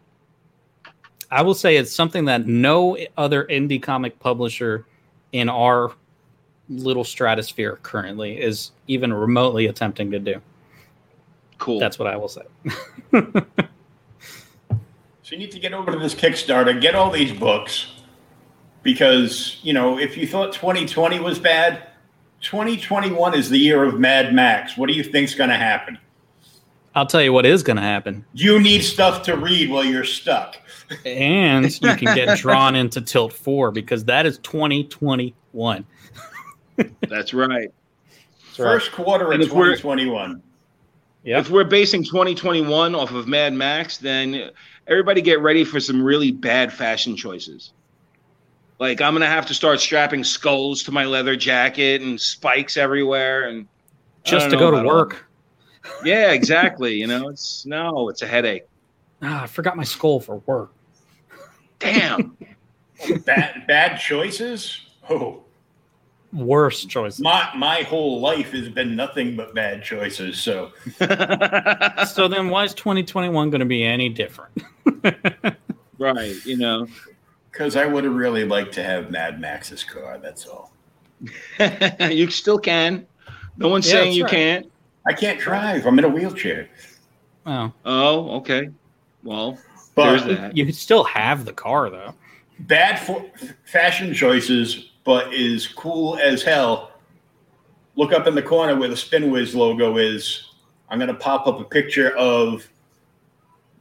I 1.32 1.42
will 1.42 1.54
say, 1.54 1.78
it's 1.78 1.94
something 1.94 2.26
that 2.26 2.48
no 2.48 2.98
other 3.18 3.46
indie 3.46 3.82
comic 3.82 4.20
publisher 4.20 4.86
in 5.32 5.48
our 5.48 5.92
little 6.68 7.04
stratosphere 7.04 7.80
currently 7.84 8.40
is 8.40 8.72
even 8.88 9.14
remotely 9.14 9.68
attempting 9.68 10.12
to 10.12 10.20
do. 10.20 10.42
cool. 11.58 11.80
That's 11.80 11.98
what 11.98 12.08
I 12.08 12.18
will 12.18 12.28
say. 12.30 12.44
So 15.30 15.36
you 15.36 15.42
need 15.42 15.52
to 15.52 15.60
get 15.60 15.74
over 15.74 15.92
to 15.92 16.00
this 16.00 16.16
Kickstarter, 16.16 16.82
get 16.82 16.96
all 16.96 17.12
these 17.12 17.32
books, 17.32 17.92
because 18.82 19.60
you 19.62 19.74
know 19.74 20.00
if 20.00 20.18
you 20.18 20.26
thought 20.26 20.54
2020 20.54 21.20
was 21.20 21.38
bad, 21.38 21.84
2021 22.42 23.36
is 23.36 23.48
the 23.48 23.60
year 23.60 23.84
of 23.84 24.00
Mad 24.00 24.34
Max. 24.34 24.76
What 24.76 24.88
do 24.88 24.94
you 24.94 25.04
think's 25.04 25.36
going 25.36 25.52
to 25.52 25.56
happen? 25.56 26.00
I'll 27.00 27.06
tell 27.06 27.22
you 27.22 27.32
what 27.32 27.46
is 27.46 27.64
going 27.64 27.78
to 27.78 27.82
happen. 27.84 28.26
You 28.34 28.60
need 28.60 28.82
stuff 28.82 29.24
to 29.24 29.38
read 29.38 29.70
while 29.70 29.86
you're 29.86 30.04
stuck. 30.04 30.58
And 31.06 31.66
you 31.82 31.96
can 31.96 32.14
get 32.14 32.38
drawn 32.38 32.76
into 32.76 33.00
Tilt 33.00 33.32
4 33.32 33.72
because 33.72 34.04
that 34.06 34.26
is 34.26 34.38
2021. 34.40 35.86
That's 37.08 37.34
right. 37.34 37.72
First 38.54 38.92
quarter 38.92 39.28
of 39.28 39.32
And 39.32 39.44
if 39.44 39.54
we're- 39.54 39.78
2021. 39.78 40.44
Yep. 41.24 41.40
If 41.40 41.50
we're 41.50 41.64
basing 41.64 42.04
2021 42.04 42.96
off 42.96 43.12
of 43.12 43.28
Mad 43.30 43.54
Max, 43.54 43.98
then 43.98 44.52
everybody 44.88 45.22
get 45.22 45.40
ready 45.40 45.64
for 45.64 45.80
some 45.80 46.02
really 46.04 46.32
bad 46.32 46.72
fashion 46.74 47.16
choices. 47.16 47.72
Like 48.80 49.00
I'm 49.02 49.14
gonna 49.14 49.26
have 49.28 49.46
to 49.48 49.54
start 49.54 49.80
strapping 49.80 50.24
skulls 50.24 50.84
to 50.84 50.92
my 50.92 51.04
leather 51.06 51.36
jacket 51.36 52.02
and 52.02 52.20
spikes 52.20 52.78
everywhere, 52.78 53.50
and 53.50 53.68
Just 54.24 54.50
to 54.50 54.56
go 54.56 54.72
to 54.72 54.78
about 54.78 54.86
all 54.86 54.96
work. 54.96 55.29
That. 55.84 56.06
Yeah, 56.06 56.32
exactly. 56.32 56.94
You 56.96 57.08
know, 57.08 57.30
it's 57.30 57.66
no, 57.66 58.10
it's 58.10 58.22
a 58.22 58.28
headache. 58.28 58.64
Ah, 59.22 59.44
I 59.44 59.48
forgot 59.48 59.76
my 59.78 59.84
skull 59.84 60.20
for 60.20 60.38
work. 60.46 60.72
Damn. 61.80 62.38
bad 63.26 63.66
bad 63.68 63.98
choices. 64.00 64.82
Oh, 65.10 65.44
Worst 66.32 66.90
choices. 66.90 67.20
my 67.22 67.50
my 67.58 67.82
whole 67.82 68.20
life 68.20 68.52
has 68.52 68.70
been 68.70 68.96
nothing 68.96 69.36
but 69.36 69.56
bad 69.56 69.82
choices. 69.84 70.40
So 70.40 70.72
So 72.08 72.28
then 72.28 72.50
why 72.50 72.66
is 72.66 72.74
2021 72.76 73.50
going 73.50 73.60
to 73.60 73.66
be 73.66 73.84
any 73.84 74.10
different? 74.10 74.52
right. 75.98 76.36
You 76.46 76.58
know. 76.58 76.88
because 77.52 77.76
I 77.76 77.86
would 77.88 78.04
have 78.04 78.14
really 78.14 78.46
liked 78.46 78.74
to 78.76 78.84
have 78.84 79.10
Mad 79.10 79.42
Max's 79.42 79.84
car. 79.84 80.20
That's 80.22 80.46
all. 80.46 80.72
you 82.12 82.30
still 82.30 82.60
can. 82.60 83.08
No 83.58 83.68
one's 83.70 83.88
Yeah, 83.88 83.94
saying 83.94 84.14
you 84.14 84.24
right. 84.26 84.32
can't. 84.32 84.72
I 85.10 85.14
can't 85.14 85.40
drive. 85.40 85.88
I'm 85.88 85.98
in 85.98 86.06
a 86.06 86.10
wheelchair. 86.10 86.70
Oh, 87.48 87.74
Oh, 87.84 88.30
okay. 88.38 88.70
Well, 89.24 89.58
there's 89.96 90.22
But 90.24 90.38
that. 90.38 90.56
you 90.58 90.72
still 90.72 91.04
have 91.04 91.46
the 91.46 91.52
car 91.54 91.90
though. 91.90 92.14
bad 92.60 93.00
for 93.00 93.26
fashion 93.66 94.14
choices, 94.14 94.92
but 95.04 95.34
is 95.34 95.68
cool 95.68 96.18
as 96.20 96.44
hell. 96.44 96.92
Look 97.96 98.14
up 98.14 98.28
in 98.28 98.36
the 98.36 98.42
corner 98.44 98.78
where 98.80 98.88
the 98.88 98.96
Spinwiz 98.96 99.56
logo 99.56 99.98
is. 99.98 100.52
I'm 100.90 101.00
going 101.00 101.08
to 101.10 101.16
pop 101.20 101.48
up 101.48 101.60
a 101.60 101.64
picture 101.64 102.16
of 102.16 102.70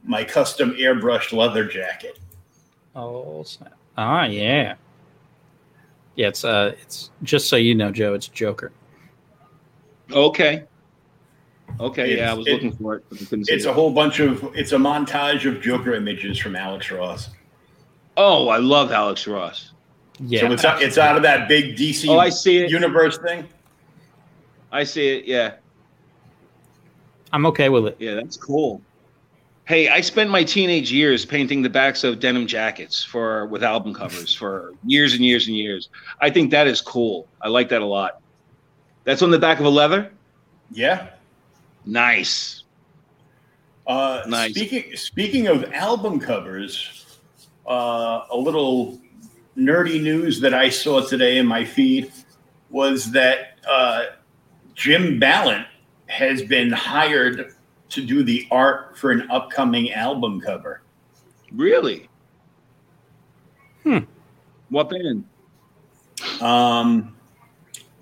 my 0.03 0.23
custom 0.23 0.71
airbrushed 0.71 1.31
leather 1.31 1.65
jacket. 1.65 2.17
Oh 2.95 3.43
snap! 3.43 3.73
Ah, 3.97 4.25
yeah, 4.25 4.75
yeah. 6.15 6.27
It's 6.27 6.43
uh, 6.43 6.73
it's 6.81 7.11
just 7.21 7.49
so 7.49 7.55
you 7.55 7.75
know, 7.75 7.91
Joe. 7.91 8.13
It's 8.15 8.27
Joker. 8.27 8.71
Okay. 10.11 10.63
Okay, 11.79 12.17
yeah, 12.17 12.31
I 12.31 12.33
was 12.33 12.47
it- 12.47 12.53
looking 12.53 12.71
for 12.73 12.95
it, 12.95 13.05
but 13.09 13.21
I 13.21 13.25
couldn't 13.25 13.45
see 13.45 13.53
It's 13.53 13.65
it. 13.65 13.69
a 13.69 13.73
whole 13.73 13.91
bunch 13.91 14.19
of. 14.19 14.43
It's 14.55 14.71
a 14.73 14.77
montage 14.77 15.45
of 15.47 15.61
Joker 15.61 15.93
images 15.93 16.37
from 16.37 16.55
Alex 16.55 16.91
Ross. 16.91 17.29
oh, 18.17 18.49
I 18.49 18.57
love 18.57 18.91
Alex 18.91 19.25
Ross. 19.27 19.71
Yeah, 20.21 20.41
so 20.41 20.51
it's 20.51 20.65
out, 20.65 20.81
it's 20.81 20.97
out 20.97 21.15
of 21.15 21.23
that 21.23 21.47
big 21.47 21.77
DC 21.77 22.09
Oh, 22.09 22.19
I 22.19 22.27
see 22.29 22.57
it. 22.57 22.69
universe 22.69 23.17
thing. 23.17 23.47
I 24.71 24.83
see 24.83 25.07
it. 25.17 25.25
Yeah, 25.25 25.53
I'm 27.31 27.45
okay 27.45 27.69
with 27.69 27.85
it. 27.87 27.95
yeah, 27.99 28.15
that's 28.15 28.35
cool. 28.35 28.81
Hey, 29.65 29.87
I 29.87 30.01
spent 30.01 30.29
my 30.31 30.43
teenage 30.43 30.91
years 30.91 31.25
painting 31.25 31.61
the 31.61 31.69
backs 31.69 32.03
of 32.03 32.19
denim 32.19 32.47
jackets 32.47 33.03
for 33.03 33.45
with 33.45 33.63
album 33.63 33.93
covers 33.93 34.33
for 34.33 34.73
years 34.83 35.13
and 35.13 35.23
years 35.23 35.47
and 35.47 35.55
years. 35.55 35.89
I 36.19 36.29
think 36.31 36.49
that 36.51 36.65
is 36.67 36.81
cool. 36.81 37.27
I 37.41 37.47
like 37.49 37.69
that 37.69 37.81
a 37.81 37.85
lot. 37.85 38.19
That's 39.05 39.21
on 39.21 39.29
the 39.31 39.39
back 39.39 39.59
of 39.59 39.65
a 39.65 39.69
leather. 39.69 40.11
Yeah. 40.71 41.09
Nice. 41.85 42.63
Uh, 43.87 44.23
Nice. 44.27 44.51
Speaking 44.51 44.95
speaking 44.95 45.47
of 45.47 45.63
album 45.73 46.19
covers, 46.19 47.19
uh, 47.67 48.21
a 48.31 48.37
little 48.37 48.99
nerdy 49.57 50.01
news 50.01 50.39
that 50.41 50.53
I 50.53 50.69
saw 50.69 51.01
today 51.01 51.37
in 51.37 51.45
my 51.45 51.65
feed 51.65 52.11
was 52.69 53.11
that 53.11 53.59
uh, 53.67 54.05
Jim 54.75 55.19
Balent 55.19 55.65
has 56.07 56.41
been 56.43 56.71
hired 56.71 57.55
to 57.89 58.05
do 58.05 58.23
the 58.23 58.47
art 58.51 58.97
for 58.97 59.11
an 59.11 59.29
upcoming 59.31 59.91
album 59.91 60.39
cover. 60.39 60.81
Really? 61.51 62.07
Hmm. 63.83 63.99
What 64.69 64.89
band? 64.89 65.23
Um, 66.41 67.15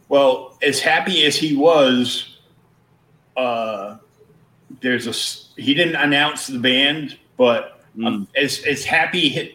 well, 0.09 0.57
as 0.61 0.79
happy 0.79 1.25
as 1.25 1.35
he 1.35 1.55
was, 1.55 2.36
uh, 3.37 3.97
there's 4.81 5.07
a 5.07 5.61
he 5.61 5.73
didn't 5.73 5.95
announce 5.95 6.47
the 6.47 6.59
band, 6.59 7.17
but 7.37 7.81
um, 8.03 8.27
as 8.35 8.63
as 8.65 8.83
happy 8.83 9.29
hit 9.29 9.53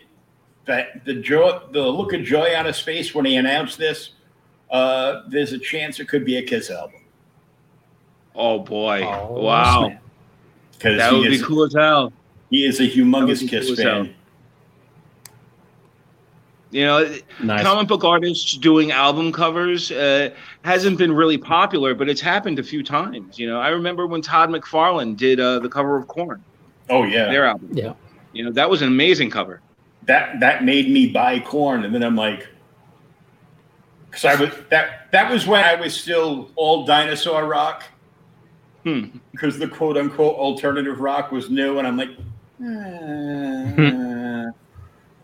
that 0.64 1.04
the 1.04 1.14
joy 1.14 1.60
the 1.72 1.82
look 1.82 2.14
of 2.14 2.22
joy 2.22 2.54
on 2.56 2.64
his 2.64 2.80
face 2.80 3.14
when 3.14 3.24
he 3.24 3.36
announced 3.36 3.76
this, 3.76 4.12
uh, 4.70 5.22
there's 5.28 5.52
a 5.52 5.58
chance 5.58 6.00
it 6.00 6.08
could 6.08 6.24
be 6.24 6.38
a 6.38 6.42
Kiss 6.42 6.70
album 6.70 7.02
Oh 8.34 8.60
boy! 8.60 9.02
Oh, 9.04 9.42
wow, 9.42 9.92
because 10.72 10.96
that 10.96 11.12
he 11.12 11.18
would 11.18 11.30
be 11.30 11.42
cool 11.42 11.64
as 11.64 11.74
hell. 11.74 12.12
he 12.50 12.64
is 12.64 12.80
a 12.80 12.88
humongous 12.88 13.46
Kiss 13.46 13.66
cool 13.66 13.72
as 13.72 13.78
hell. 13.78 14.04
fan. 14.04 14.14
You 16.72 16.86
know, 16.86 17.14
Nice. 17.42 17.62
comic 17.62 17.86
book 17.86 18.02
artists 18.02 18.56
doing 18.56 18.90
album 18.92 19.30
covers 19.30 19.92
uh, 19.92 20.30
hasn't 20.64 20.96
been 20.98 21.12
really 21.12 21.38
popular, 21.38 21.94
but 21.94 22.08
it's 22.08 22.20
happened 22.20 22.58
a 22.58 22.62
few 22.62 22.82
times. 22.82 23.38
You 23.38 23.46
know, 23.46 23.60
I 23.60 23.68
remember 23.68 24.06
when 24.06 24.22
Todd 24.22 24.48
McFarlane 24.48 25.16
did 25.16 25.38
uh, 25.38 25.58
the 25.60 25.68
cover 25.68 25.96
of 25.98 26.08
Korn. 26.08 26.42
Oh 26.90 27.04
yeah, 27.04 27.26
their 27.30 27.44
album. 27.44 27.68
Yeah. 27.72 27.92
You 28.32 28.44
know, 28.44 28.50
that 28.52 28.68
was 28.70 28.80
an 28.82 28.88
amazing 28.88 29.28
cover. 29.30 29.60
that 30.06 30.40
that 30.40 30.64
made 30.64 30.90
me 30.90 31.06
buy 31.08 31.38
Korn 31.38 31.84
and 31.84 31.94
then 31.94 32.02
i'm 32.02 32.16
like 32.16 32.48
because 34.10 34.24
i 34.24 34.34
was 34.34 34.50
that 34.70 35.06
that 35.12 35.30
was 35.30 35.46
when 35.46 35.62
i 35.62 35.74
was 35.76 35.94
still 35.94 36.50
all 36.56 36.84
dinosaur 36.84 37.44
rock 37.46 37.84
Hmm. 38.84 39.04
because 39.30 39.60
the 39.60 39.68
quote 39.68 39.96
unquote 39.96 40.34
alternative 40.36 40.98
rock 40.98 41.30
was 41.30 41.50
new 41.50 41.78
and 41.78 41.86
i'm 41.86 41.96
like 41.96 42.10
"Uh," 42.60 42.66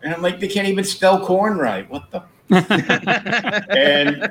and 0.03 0.13
i'm 0.13 0.21
like 0.21 0.39
they 0.39 0.47
can't 0.47 0.67
even 0.67 0.83
spell 0.83 1.25
Korn 1.25 1.57
right 1.57 1.89
what 1.89 2.09
the 2.11 2.23
and 3.69 4.23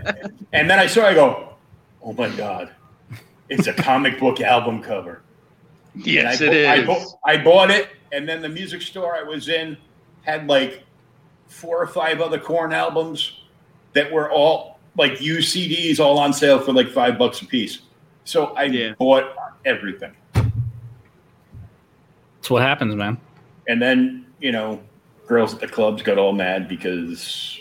and 0.53 0.69
then 0.71 0.79
i 0.79 0.87
saw 0.87 1.07
i 1.07 1.15
go 1.15 1.55
oh 2.03 2.13
my 2.13 2.29
god 2.31 2.75
it's 3.49 3.67
a 3.67 3.73
comic 3.73 4.19
book 4.21 4.41
album 4.41 4.83
cover 4.83 5.23
yes, 5.95 6.41
and 6.41 6.51
I, 6.51 6.55
it 6.77 6.87
bu- 6.87 6.91
I, 6.93 6.95
is. 7.01 7.11
bu- 7.13 7.17
I 7.25 7.37
bought 7.45 7.71
it, 7.71 7.89
and 8.13 8.29
then 8.29 8.43
the 8.43 8.49
music 8.49 8.83
store 8.83 9.15
I 9.17 9.23
was 9.23 9.49
in 9.49 9.77
had 10.23 10.47
like 10.47 10.85
four 11.47 11.81
or 11.83 11.87
five 11.87 12.21
other 12.21 12.39
Korn 12.39 12.73
albums 12.73 13.41
that 13.95 14.13
were 14.13 14.31
all 14.31 14.79
like 14.97 15.21
used 15.21 15.57
CDs, 15.57 15.99
all 15.99 16.19
on 16.19 16.33
sale 16.33 16.61
for 16.61 16.73
like 16.73 16.91
five 16.91 17.17
bucks 17.19 17.41
a 17.43 17.47
piece. 17.47 17.81
So 18.25 18.47
I 18.55 18.65
Yeah. 18.65 18.93
bought 18.99 19.33
everything, 19.65 20.13
That's 20.35 20.51
what 22.51 22.63
happens, 22.63 22.95
man. 22.95 23.17
and 23.69 23.81
then 23.81 24.27
you 24.41 24.53
know, 24.53 24.81
girls 25.29 25.55
at 25.55 25.61
the 25.61 25.69
clubs 25.69 26.03
got 26.03 26.19
all 26.19 26.33
mad 26.33 26.69
because 26.69 27.61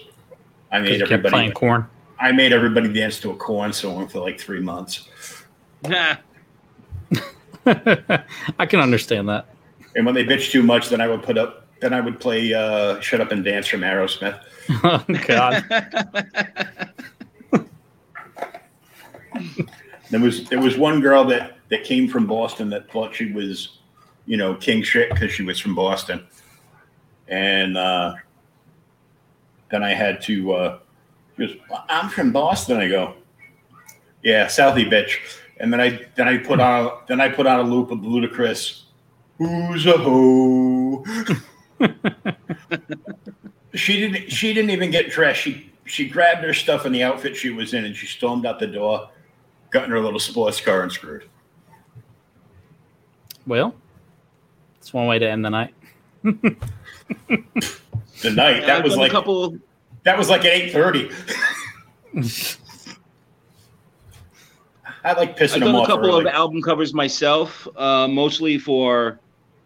I 0.72 0.80
made 0.80 0.88
'Cause 0.90 0.94
you 0.94 1.00
kept 1.02 1.12
everybody 1.12 1.32
playing 1.32 1.52
Korn. 1.52 1.86
I 2.20 2.32
made 2.32 2.52
everybody 2.54 2.92
dance 2.92 3.20
to 3.22 3.30
a 3.32 3.36
Korn 3.36 3.72
song 3.74 4.08
for 4.08 4.20
like 4.20 4.40
three 4.40 4.62
months. 4.62 5.08
Nah. 5.88 6.16
I 7.66 8.66
can 8.66 8.80
understand 8.80 9.28
that. 9.30 9.46
And 9.96 10.06
when 10.06 10.16
they 10.16 10.24
bitched 10.24 10.52
too 10.52 10.64
much, 10.64 10.90
then 10.90 11.02
I 11.02 11.08
would 11.08 11.22
put 11.24 11.38
up 11.38 11.66
then 11.80 11.94
I 11.94 12.02
would 12.02 12.20
play 12.20 12.52
uh, 12.56 13.00
"Shut 13.02 13.22
Up 13.22 13.32
and 13.32 13.44
Dance" 13.44 13.68
from 13.68 13.82
Aerosmith. 13.82 14.40
Oh 14.84 15.04
God. 15.28 15.64
There 20.10 20.22
was 20.22 20.48
there 20.50 20.62
was 20.62 20.78
one 20.78 21.02
girl 21.02 21.26
that 21.26 21.58
that 21.70 21.84
came 21.84 22.08
from 22.08 22.28
Boston 22.28 22.70
that 22.70 22.90
thought 22.92 23.14
she 23.14 23.32
was, 23.34 23.80
you 24.26 24.38
know, 24.38 24.56
king 24.56 24.82
shit 24.82 25.10
because 25.10 25.32
she 25.34 25.44
was 25.44 25.60
from 25.60 25.76
Boston, 25.76 26.26
and 27.28 27.78
uh, 27.78 28.16
then 29.72 29.84
I 29.84 29.94
had 29.94 30.22
to. 30.24 30.54
Uh, 30.54 30.80
goes, 31.38 31.56
"I'm 31.90 32.10
from 32.10 32.32
Boston." 32.32 32.78
I 32.78 32.88
go, 32.88 33.16
"Yeah, 34.24 34.46
Southie 34.46 34.90
bitch," 34.90 35.20
and 35.60 35.72
then 35.72 35.82
I 35.82 36.06
then 36.16 36.28
I 36.28 36.38
put 36.38 36.60
on 36.60 37.00
then 37.08 37.22
I 37.22 37.30
put 37.30 37.48
on 37.48 37.60
a 37.60 37.64
loop 37.64 37.92
of 37.92 38.00
Ludacris. 38.00 38.84
Who's 39.38 39.86
a 39.86 39.98
hoe? 39.98 41.06
she 43.76 44.00
didn't. 44.00 44.32
She 44.32 44.54
didn't 44.54 44.72
even 44.72 44.90
get 44.90 45.12
dressed. 45.12 45.42
She 45.42 45.72
she 45.86 46.10
grabbed 46.10 46.44
her 46.44 46.54
stuff 46.54 46.86
in 46.86 46.92
the 46.92 47.04
outfit 47.04 47.36
she 47.36 47.50
was 47.50 47.74
in, 47.74 47.86
and 47.86 47.96
she 47.96 48.08
stormed 48.08 48.46
out 48.46 48.60
the 48.60 48.68
door 48.68 49.10
got 49.70 49.86
in 49.86 49.92
her 49.92 50.00
little 50.00 50.20
sports 50.20 50.62
car 50.62 50.84
and 50.84 50.92
screwed. 50.92 51.26
Well, 53.46 53.76
it's 54.80 54.94
one 54.94 55.08
way 55.08 55.20
to 55.20 55.30
end 55.30 55.46
the 55.46 55.50
night. 55.50 55.74
The 58.22 58.32
night 58.32 58.62
Yeah, 58.62 58.66
that 58.68 58.78
I've 58.78 58.84
was 58.84 58.96
like 58.98 59.12
a 59.12 59.14
couple. 59.14 59.58
that 60.04 60.18
was 60.18 60.28
like 60.30 60.42
at 60.46 60.52
eight 60.54 60.72
thirty. 60.74 61.12
I 65.04 65.14
like 65.14 65.38
pissing 65.38 65.56
I've 65.56 65.62
done 65.62 65.76
a 65.76 65.86
couple 65.86 66.10
early. 66.10 66.22
of 66.22 66.28
album 66.34 66.62
covers 66.62 66.94
myself, 66.94 67.68
uh, 67.78 68.08
mostly 68.08 68.58
for, 68.58 69.20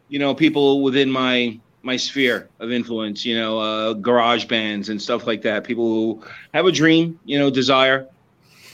you 0.10 0.20
know, 0.20 0.36
people 0.36 0.82
within 0.84 1.10
my 1.10 1.58
my 1.84 1.96
sphere 1.98 2.50
of 2.60 2.72
influence. 2.72 3.26
You 3.26 3.38
know, 3.40 3.60
uh, 3.60 3.94
garage 3.94 4.46
bands 4.46 4.90
and 4.90 5.02
stuff 5.02 5.26
like 5.26 5.42
that. 5.44 5.64
People 5.64 5.86
who 5.86 6.24
have 6.54 6.66
a 6.66 6.72
dream, 6.72 7.18
you 7.26 7.40
know, 7.40 7.50
desire. 7.50 8.08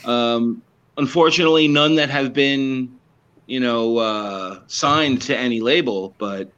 Um, 0.04 0.60
unfortunately, 0.96 1.68
none 1.68 1.94
that 1.94 2.10
have 2.10 2.32
been, 2.32 2.98
you 3.46 3.60
know, 3.60 3.96
uh, 3.98 4.60
signed 4.66 5.22
to 5.22 5.36
any 5.38 5.60
label. 5.60 6.14
But 6.18 6.50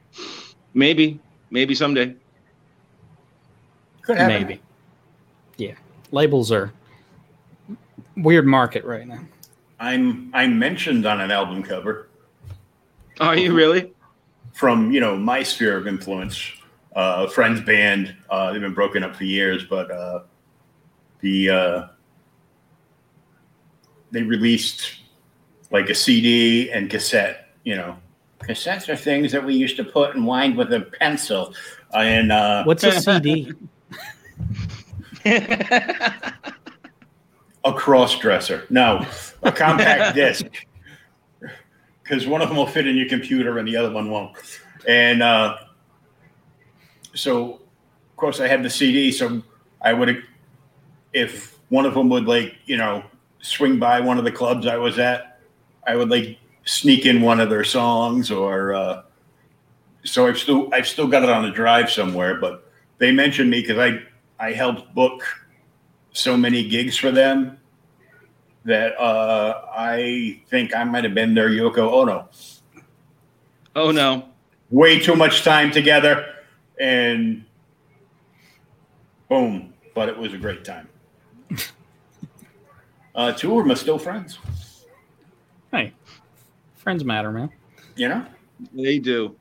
maybe, 0.74 1.20
maybe 1.50 1.74
someday. 1.74 2.14
Could 4.02 4.16
happen. 4.16 4.42
Maybe. 4.42 4.60
Yeah. 5.56 5.74
Labels 6.10 6.50
are 6.50 6.72
weird 8.16 8.46
market 8.46 8.84
right 8.84 9.06
now. 9.06 9.20
I'm 9.78 10.30
I'm 10.34 10.58
mentioned 10.58 11.06
on 11.06 11.20
an 11.20 11.30
album 11.30 11.62
cover 11.62 12.08
Are 13.20 13.36
you 13.36 13.54
really? 13.54 13.92
from 14.52 14.90
you 14.90 15.00
know 15.00 15.16
my 15.16 15.42
sphere 15.42 15.76
of 15.76 15.86
influence. 15.86 16.52
Uh, 16.94 17.26
friends 17.28 17.60
band. 17.60 18.14
Uh, 18.28 18.52
they've 18.52 18.60
been 18.60 18.74
broken 18.74 19.04
up 19.04 19.14
for 19.14 19.24
years, 19.24 19.64
but 19.64 19.90
uh, 19.90 20.20
the 21.20 21.48
uh, 21.50 21.86
they 24.10 24.22
released 24.22 24.96
like 25.70 25.88
a 25.88 25.94
CD 25.94 26.70
and 26.70 26.90
cassette. 26.90 27.54
You 27.64 27.76
know, 27.76 27.96
cassettes 28.40 28.88
are 28.88 28.96
things 28.96 29.32
that 29.32 29.44
we 29.44 29.54
used 29.54 29.76
to 29.76 29.84
put 29.84 30.14
and 30.14 30.26
wind 30.26 30.56
with 30.56 30.72
a 30.72 30.80
pencil. 30.80 31.54
And 31.92 32.32
uh, 32.32 32.64
What's 32.64 32.84
a 32.84 33.00
CD? 33.00 33.52
a 35.24 36.32
cross 37.74 38.18
dresser. 38.18 38.66
No, 38.70 39.06
a 39.42 39.52
compact 39.52 40.14
disc. 40.14 40.46
Because 42.02 42.26
one 42.26 42.42
of 42.42 42.48
them 42.48 42.56
will 42.56 42.66
fit 42.66 42.86
in 42.86 42.96
your 42.96 43.08
computer 43.08 43.58
and 43.58 43.68
the 43.68 43.76
other 43.76 43.90
one 43.90 44.10
won't. 44.10 44.36
And 44.88 45.22
uh, 45.22 45.58
so, 47.14 47.54
of 47.54 48.16
course, 48.16 48.40
I 48.40 48.48
had 48.48 48.62
the 48.62 48.70
CD. 48.70 49.12
So 49.12 49.42
I 49.82 49.92
would, 49.92 50.24
if 51.12 51.58
one 51.68 51.86
of 51.86 51.94
them 51.94 52.08
would 52.08 52.24
like, 52.24 52.56
you 52.66 52.76
know, 52.76 53.04
swing 53.42 53.78
by 53.78 54.00
one 54.00 54.18
of 54.18 54.24
the 54.24 54.32
clubs 54.32 54.66
I 54.66 54.76
was 54.76 54.98
at, 54.98 55.40
I 55.86 55.96
would 55.96 56.10
like 56.10 56.38
sneak 56.64 57.06
in 57.06 57.22
one 57.22 57.40
of 57.40 57.50
their 57.50 57.64
songs 57.64 58.30
or. 58.30 58.74
Uh, 58.74 59.02
so 60.04 60.26
I've 60.26 60.38
still 60.38 60.68
I've 60.72 60.86
still 60.86 61.06
got 61.06 61.22
it 61.22 61.28
on 61.28 61.42
the 61.42 61.50
drive 61.50 61.90
somewhere, 61.90 62.36
but 62.40 62.70
they 62.98 63.12
mentioned 63.12 63.50
me 63.50 63.60
because 63.60 63.78
I 63.78 64.00
I 64.38 64.52
helped 64.52 64.94
book 64.94 65.22
so 66.12 66.36
many 66.36 66.66
gigs 66.68 66.96
for 66.96 67.10
them 67.10 67.58
that 68.64 68.98
uh, 69.00 69.62
I 69.74 70.40
think 70.48 70.74
I 70.74 70.84
might 70.84 71.04
have 71.04 71.14
been 71.14 71.34
their 71.34 71.48
Yoko 71.48 71.92
Ono. 71.92 72.28
oh 73.76 73.90
no. 73.90 74.26
Way 74.70 75.00
too 75.00 75.16
much 75.16 75.42
time 75.42 75.72
together, 75.72 76.24
and 76.78 77.44
boom! 79.28 79.74
But 79.94 80.08
it 80.08 80.16
was 80.16 80.32
a 80.32 80.38
great 80.38 80.64
time. 80.64 80.88
uh, 83.16 83.32
two 83.32 83.58
of 83.58 83.64
them 83.64 83.72
are 83.72 83.76
still 83.76 83.98
friends. 83.98 84.38
Hey, 85.72 85.92
friends 86.80 87.04
matter, 87.04 87.30
man. 87.30 87.50
You 87.96 88.08
know, 88.08 88.26
They 88.72 88.98
do. 88.98 89.36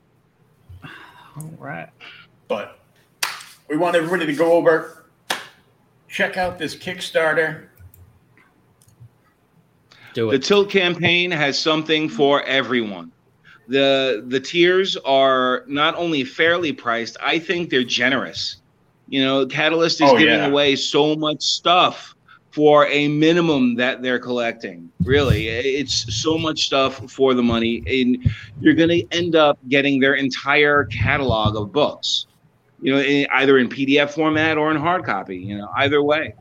All 0.84 1.50
right. 1.58 1.88
but 2.48 2.78
we 3.68 3.76
want 3.76 3.96
everybody 3.96 4.26
to 4.26 4.34
go 4.34 4.52
over, 4.52 5.04
check 6.08 6.36
out 6.36 6.58
this 6.58 6.74
Kickstarter. 6.76 7.66
Do 10.14 10.28
it. 10.30 10.32
The. 10.32 10.38
Tilt 10.40 10.70
campaign 10.70 11.30
has 11.30 11.58
something 11.58 12.08
for 12.08 12.42
everyone. 12.42 13.12
The 13.68 14.24
the 14.26 14.40
tiers 14.40 14.96
are 14.98 15.62
not 15.68 15.94
only 15.94 16.24
fairly 16.24 16.72
priced, 16.72 17.16
I 17.22 17.38
think 17.38 17.70
they're 17.70 17.84
generous. 17.84 18.56
You 19.08 19.24
know, 19.24 19.46
Catalyst 19.46 20.00
is 20.00 20.10
Oh, 20.10 20.18
giving 20.18 20.34
yeah. 20.34 20.46
away 20.48 20.74
so 20.74 21.14
much 21.14 21.40
stuff 21.42 22.14
for 22.50 22.86
a 22.86 23.08
minimum 23.08 23.76
that 23.76 24.02
they're 24.02 24.18
collecting. 24.18 24.90
Really, 25.04 25.48
it's 25.48 26.14
so 26.14 26.36
much 26.36 26.66
stuff 26.66 27.10
for 27.10 27.34
the 27.34 27.42
money, 27.42 27.82
and 27.86 28.30
you're 28.60 28.74
going 28.74 28.88
to 28.88 29.06
end 29.16 29.36
up 29.36 29.58
getting 29.68 30.00
their 30.00 30.14
entire 30.14 30.84
catalog 30.84 31.56
of 31.56 31.72
books. 31.72 32.26
You 32.82 32.94
know, 32.94 33.00
in, 33.00 33.26
either 33.32 33.58
in 33.58 33.68
PDF 33.68 34.10
format 34.10 34.56
or 34.56 34.70
in 34.70 34.76
hard 34.76 35.04
copy. 35.04 35.36
You 35.36 35.58
know, 35.58 35.68
either 35.76 36.02
way 36.02 36.34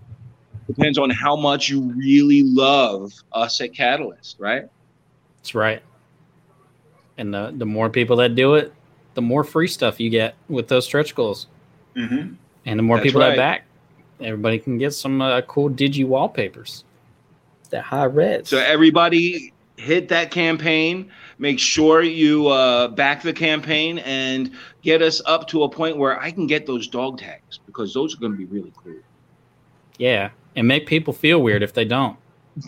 depends 0.69 0.97
on 0.99 1.09
how 1.09 1.35
much 1.35 1.67
you 1.67 1.81
really 1.93 2.43
love 2.43 3.11
us 3.33 3.59
at 3.59 3.73
Catalyst, 3.73 4.37
right? 4.39 4.69
That's 5.37 5.55
right. 5.55 5.81
And 7.17 7.33
the, 7.33 7.53
the 7.57 7.65
more 7.65 7.89
people 7.89 8.17
that 8.17 8.35
do 8.35 8.53
it, 8.53 8.71
the 9.15 9.21
more 9.21 9.43
free 9.43 9.67
stuff 9.67 9.99
you 9.99 10.11
get 10.11 10.35
with 10.47 10.67
those 10.67 10.85
stretch 10.85 11.15
goals. 11.15 11.47
Mm-hmm. 11.95 12.33
And 12.65 12.79
the 12.79 12.83
more 12.83 12.97
That's 12.97 13.07
people 13.07 13.21
right. 13.21 13.29
that 13.29 13.37
back, 13.37 13.65
everybody 14.21 14.59
can 14.59 14.77
get 14.77 14.91
some 14.93 15.21
uh, 15.21 15.41
cool 15.41 15.69
digi 15.69 16.05
wallpapers. 16.05 16.83
That 17.69 17.83
high 17.83 18.05
res. 18.05 18.49
So 18.49 18.57
everybody 18.57 19.53
hit 19.77 20.09
that 20.09 20.31
campaign. 20.31 21.09
Make 21.37 21.59
sure 21.59 22.01
you 22.01 22.47
uh, 22.47 22.89
back 22.89 23.21
the 23.21 23.33
campaign 23.33 23.99
and 23.99 24.51
get 24.81 25.01
us 25.01 25.21
up 25.25 25.47
to 25.49 25.63
a 25.63 25.69
point 25.69 25.97
where 25.97 26.19
I 26.19 26.31
can 26.31 26.47
get 26.47 26.65
those 26.65 26.87
dog 26.87 27.19
tags 27.19 27.59
because 27.65 27.93
those 27.93 28.15
are 28.15 28.19
going 28.19 28.33
to 28.33 28.37
be 28.37 28.45
really 28.45 28.73
cool. 28.75 28.95
yeah. 29.97 30.29
And 30.55 30.67
make 30.67 30.87
people 30.87 31.13
feel 31.13 31.41
weird 31.41 31.63
if 31.63 31.73
they 31.73 31.85
don't. 31.85 32.17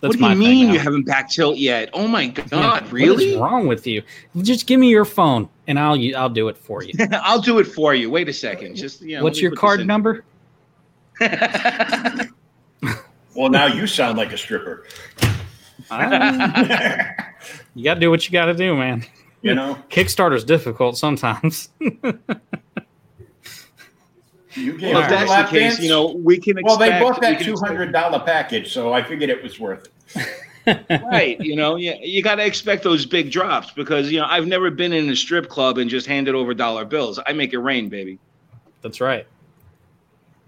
what 0.00 0.12
do 0.12 0.18
you 0.18 0.34
mean 0.34 0.70
you 0.70 0.78
haven't 0.78 1.06
backed 1.06 1.32
tilt 1.32 1.56
yet? 1.56 1.88
Oh 1.94 2.06
my 2.08 2.26
god, 2.26 2.82
Yeah, 2.82 2.88
really? 2.90 3.08
What 3.10 3.22
is 3.22 3.36
wrong 3.36 3.66
with 3.66 3.86
you? 3.86 4.02
Just 4.38 4.66
give 4.66 4.80
me 4.80 4.90
your 4.90 5.04
phone 5.04 5.48
and 5.66 5.78
I'll 5.78 5.98
I'll 6.16 6.28
do 6.28 6.48
it 6.48 6.56
for 6.56 6.82
you. 6.82 6.92
I'll 7.12 7.40
do 7.40 7.58
it 7.58 7.64
for 7.66 7.94
you. 7.94 8.10
Wait 8.10 8.28
a 8.28 8.32
second. 8.32 8.76
Just 8.76 9.00
you 9.02 9.16
know, 9.18 9.24
What's 9.24 9.40
your 9.40 9.52
card 9.52 9.86
number? 9.86 10.24
Well, 13.34 13.50
now 13.50 13.66
you 13.66 13.86
sound 13.86 14.16
like 14.16 14.32
a 14.32 14.38
stripper. 14.38 14.86
You 17.74 17.84
got 17.84 17.94
to 17.94 18.00
do 18.00 18.10
what 18.10 18.26
you 18.26 18.32
got 18.32 18.46
to 18.46 18.54
do, 18.54 18.74
man. 18.74 19.04
you 19.42 19.54
know, 19.54 19.76
Kickstarter's 19.90 20.42
difficult 20.42 20.96
sometimes. 20.96 21.68
you 21.78 21.92
gave 21.98 22.14
Well, 24.94 25.02
if 25.02 25.08
that's 25.10 25.30
the 25.30 25.44
case, 25.50 25.72
dance? 25.74 25.80
you 25.82 25.90
know, 25.90 26.06
we 26.14 26.38
can 26.38 26.56
expect. 26.58 26.66
Well, 26.66 26.78
they 26.78 26.88
bought 26.98 27.20
that 27.20 27.36
can 27.36 27.44
two 27.44 27.52
expect- 27.52 27.68
hundred 27.70 27.92
dollar 27.92 28.20
package, 28.20 28.72
so 28.72 28.94
I 28.94 29.02
figured 29.02 29.28
it 29.28 29.42
was 29.42 29.60
worth 29.60 29.86
it. 30.14 30.26
Right 30.66 31.40
you 31.40 31.54
know 31.56 31.76
you, 31.76 31.94
you 32.00 32.22
got 32.22 32.34
to 32.36 32.44
expect 32.44 32.82
those 32.82 33.06
big 33.06 33.30
drops 33.30 33.70
because 33.72 34.10
you 34.10 34.18
know 34.18 34.26
i've 34.28 34.46
never 34.46 34.70
been 34.70 34.92
in 34.92 35.08
a 35.10 35.16
strip 35.16 35.48
club 35.48 35.78
and 35.78 35.88
just 35.88 36.06
handed 36.06 36.34
over 36.34 36.52
dollar 36.54 36.84
bills 36.84 37.20
i 37.26 37.32
make 37.32 37.52
it 37.52 37.58
rain 37.58 37.88
baby 37.88 38.18
That's 38.82 39.00
right. 39.00 39.26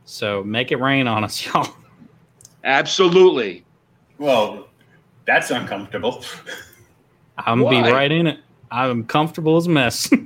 So 0.05 0.43
make 0.43 0.73
it 0.73 0.77
rain 0.81 1.07
on 1.07 1.23
us, 1.25 1.45
y'all. 1.55 1.69
absolutely 2.65 3.65
Well, 4.19 4.69
that's 5.27 5.51
uncomfortable. 5.51 6.25
I'm 7.37 7.63
gonna 7.63 7.83
be 7.85 7.91
right 7.93 8.11
in 8.11 8.27
it. 8.27 8.41
I'm 8.71 9.05
comfortable 9.05 9.57
as 9.59 9.67
a 9.67 9.71
mess. 9.71 10.11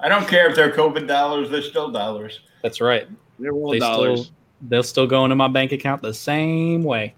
I 0.00 0.08
don't 0.08 0.26
care 0.28 0.48
if 0.48 0.54
they're 0.56 0.70
COVID 0.72 1.06
dollars; 1.08 1.50
they're 1.50 1.62
still 1.62 1.90
dollars. 1.90 2.40
That's 2.62 2.80
right. 2.80 3.08
They're 3.38 3.52
all 3.52 3.70
They 3.70 3.78
dollars. 3.78 4.20
still 4.26 4.34
they'll 4.68 4.82
still 4.82 5.06
go 5.06 5.24
into 5.24 5.36
my 5.36 5.48
bank 5.48 5.72
account 5.72 6.02
the 6.02 6.12
same 6.14 6.82
way. 6.84 7.14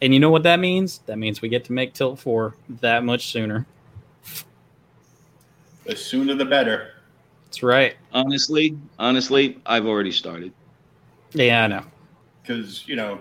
And 0.00 0.14
you 0.14 0.20
know 0.20 0.30
what 0.30 0.44
that 0.44 0.60
means? 0.60 0.98
That 1.06 1.18
means 1.18 1.42
we 1.42 1.48
get 1.48 1.64
to 1.66 1.72
make 1.72 1.92
Tilt 1.92 2.18
4 2.20 2.54
that 2.80 3.04
much 3.04 3.32
sooner. 3.32 3.66
The 5.84 5.96
sooner 5.96 6.34
the 6.34 6.44
better. 6.44 6.92
That's 7.46 7.62
right. 7.62 7.96
honestly, 8.12 8.76
honestly, 8.98 9.58
I've 9.66 9.86
already 9.86 10.12
started. 10.12 10.52
Yeah, 11.32 11.64
I 11.64 11.66
know. 11.66 11.84
because 12.42 12.86
you 12.88 12.96
know 12.96 13.18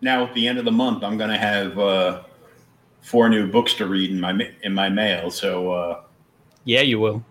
now 0.00 0.24
at 0.24 0.32
the 0.34 0.46
end 0.48 0.58
of 0.58 0.64
the 0.64 0.70
month 0.72 1.02
I'm 1.04 1.16
gonna 1.18 1.36
have 1.38 1.78
uh, 1.78 2.22
four 3.02 3.28
new 3.28 3.46
books 3.50 3.74
to 3.74 3.86
read 3.86 4.10
in 4.10 4.20
my 4.20 4.50
in 4.62 4.72
my 4.74 4.88
mail. 4.88 5.30
So 5.30 5.72
uh, 5.72 6.02
Yeah, 6.64 6.80
you 6.82 6.98
will. 7.00 7.24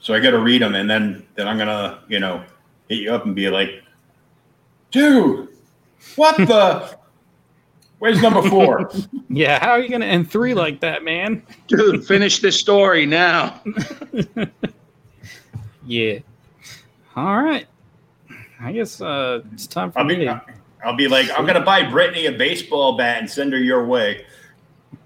so 0.00 0.14
I 0.14 0.20
got 0.20 0.30
to 0.32 0.38
read 0.38 0.62
them, 0.62 0.74
and 0.74 0.88
then 0.88 1.26
then 1.34 1.48
I'm 1.48 1.58
gonna 1.58 2.02
you 2.08 2.20
know 2.20 2.44
hit 2.88 2.98
you 3.00 3.12
up 3.12 3.24
and 3.26 3.34
be 3.34 3.48
like, 3.50 3.82
dude, 4.90 5.48
what 6.16 6.36
the? 6.36 6.98
Where's 8.00 8.20
number 8.20 8.42
four? 8.42 8.90
Yeah, 9.32 9.60
how 9.60 9.70
are 9.70 9.80
you 9.80 9.88
going 9.88 10.00
to 10.00 10.08
end 10.08 10.28
three 10.28 10.54
like 10.54 10.80
that, 10.80 11.04
man? 11.04 11.44
Dude, 11.68 12.04
finish 12.04 12.40
this 12.40 12.58
story 12.58 13.06
now. 13.06 13.62
Yeah. 15.90 16.20
All 17.16 17.42
right. 17.42 17.66
I 18.60 18.70
guess 18.70 19.00
uh, 19.00 19.42
it's 19.52 19.66
time 19.66 19.90
for 19.90 19.98
I'll 19.98 20.04
me 20.04 20.14
be 20.14 20.24
to. 20.26 20.40
I'll 20.84 20.94
be 20.94 21.08
like, 21.08 21.28
I'm 21.36 21.46
gonna 21.46 21.64
buy 21.64 21.82
Brittany 21.82 22.26
a 22.26 22.32
baseball 22.32 22.96
bat 22.96 23.18
and 23.18 23.28
send 23.28 23.52
her 23.52 23.58
your 23.58 23.84
way. 23.84 24.24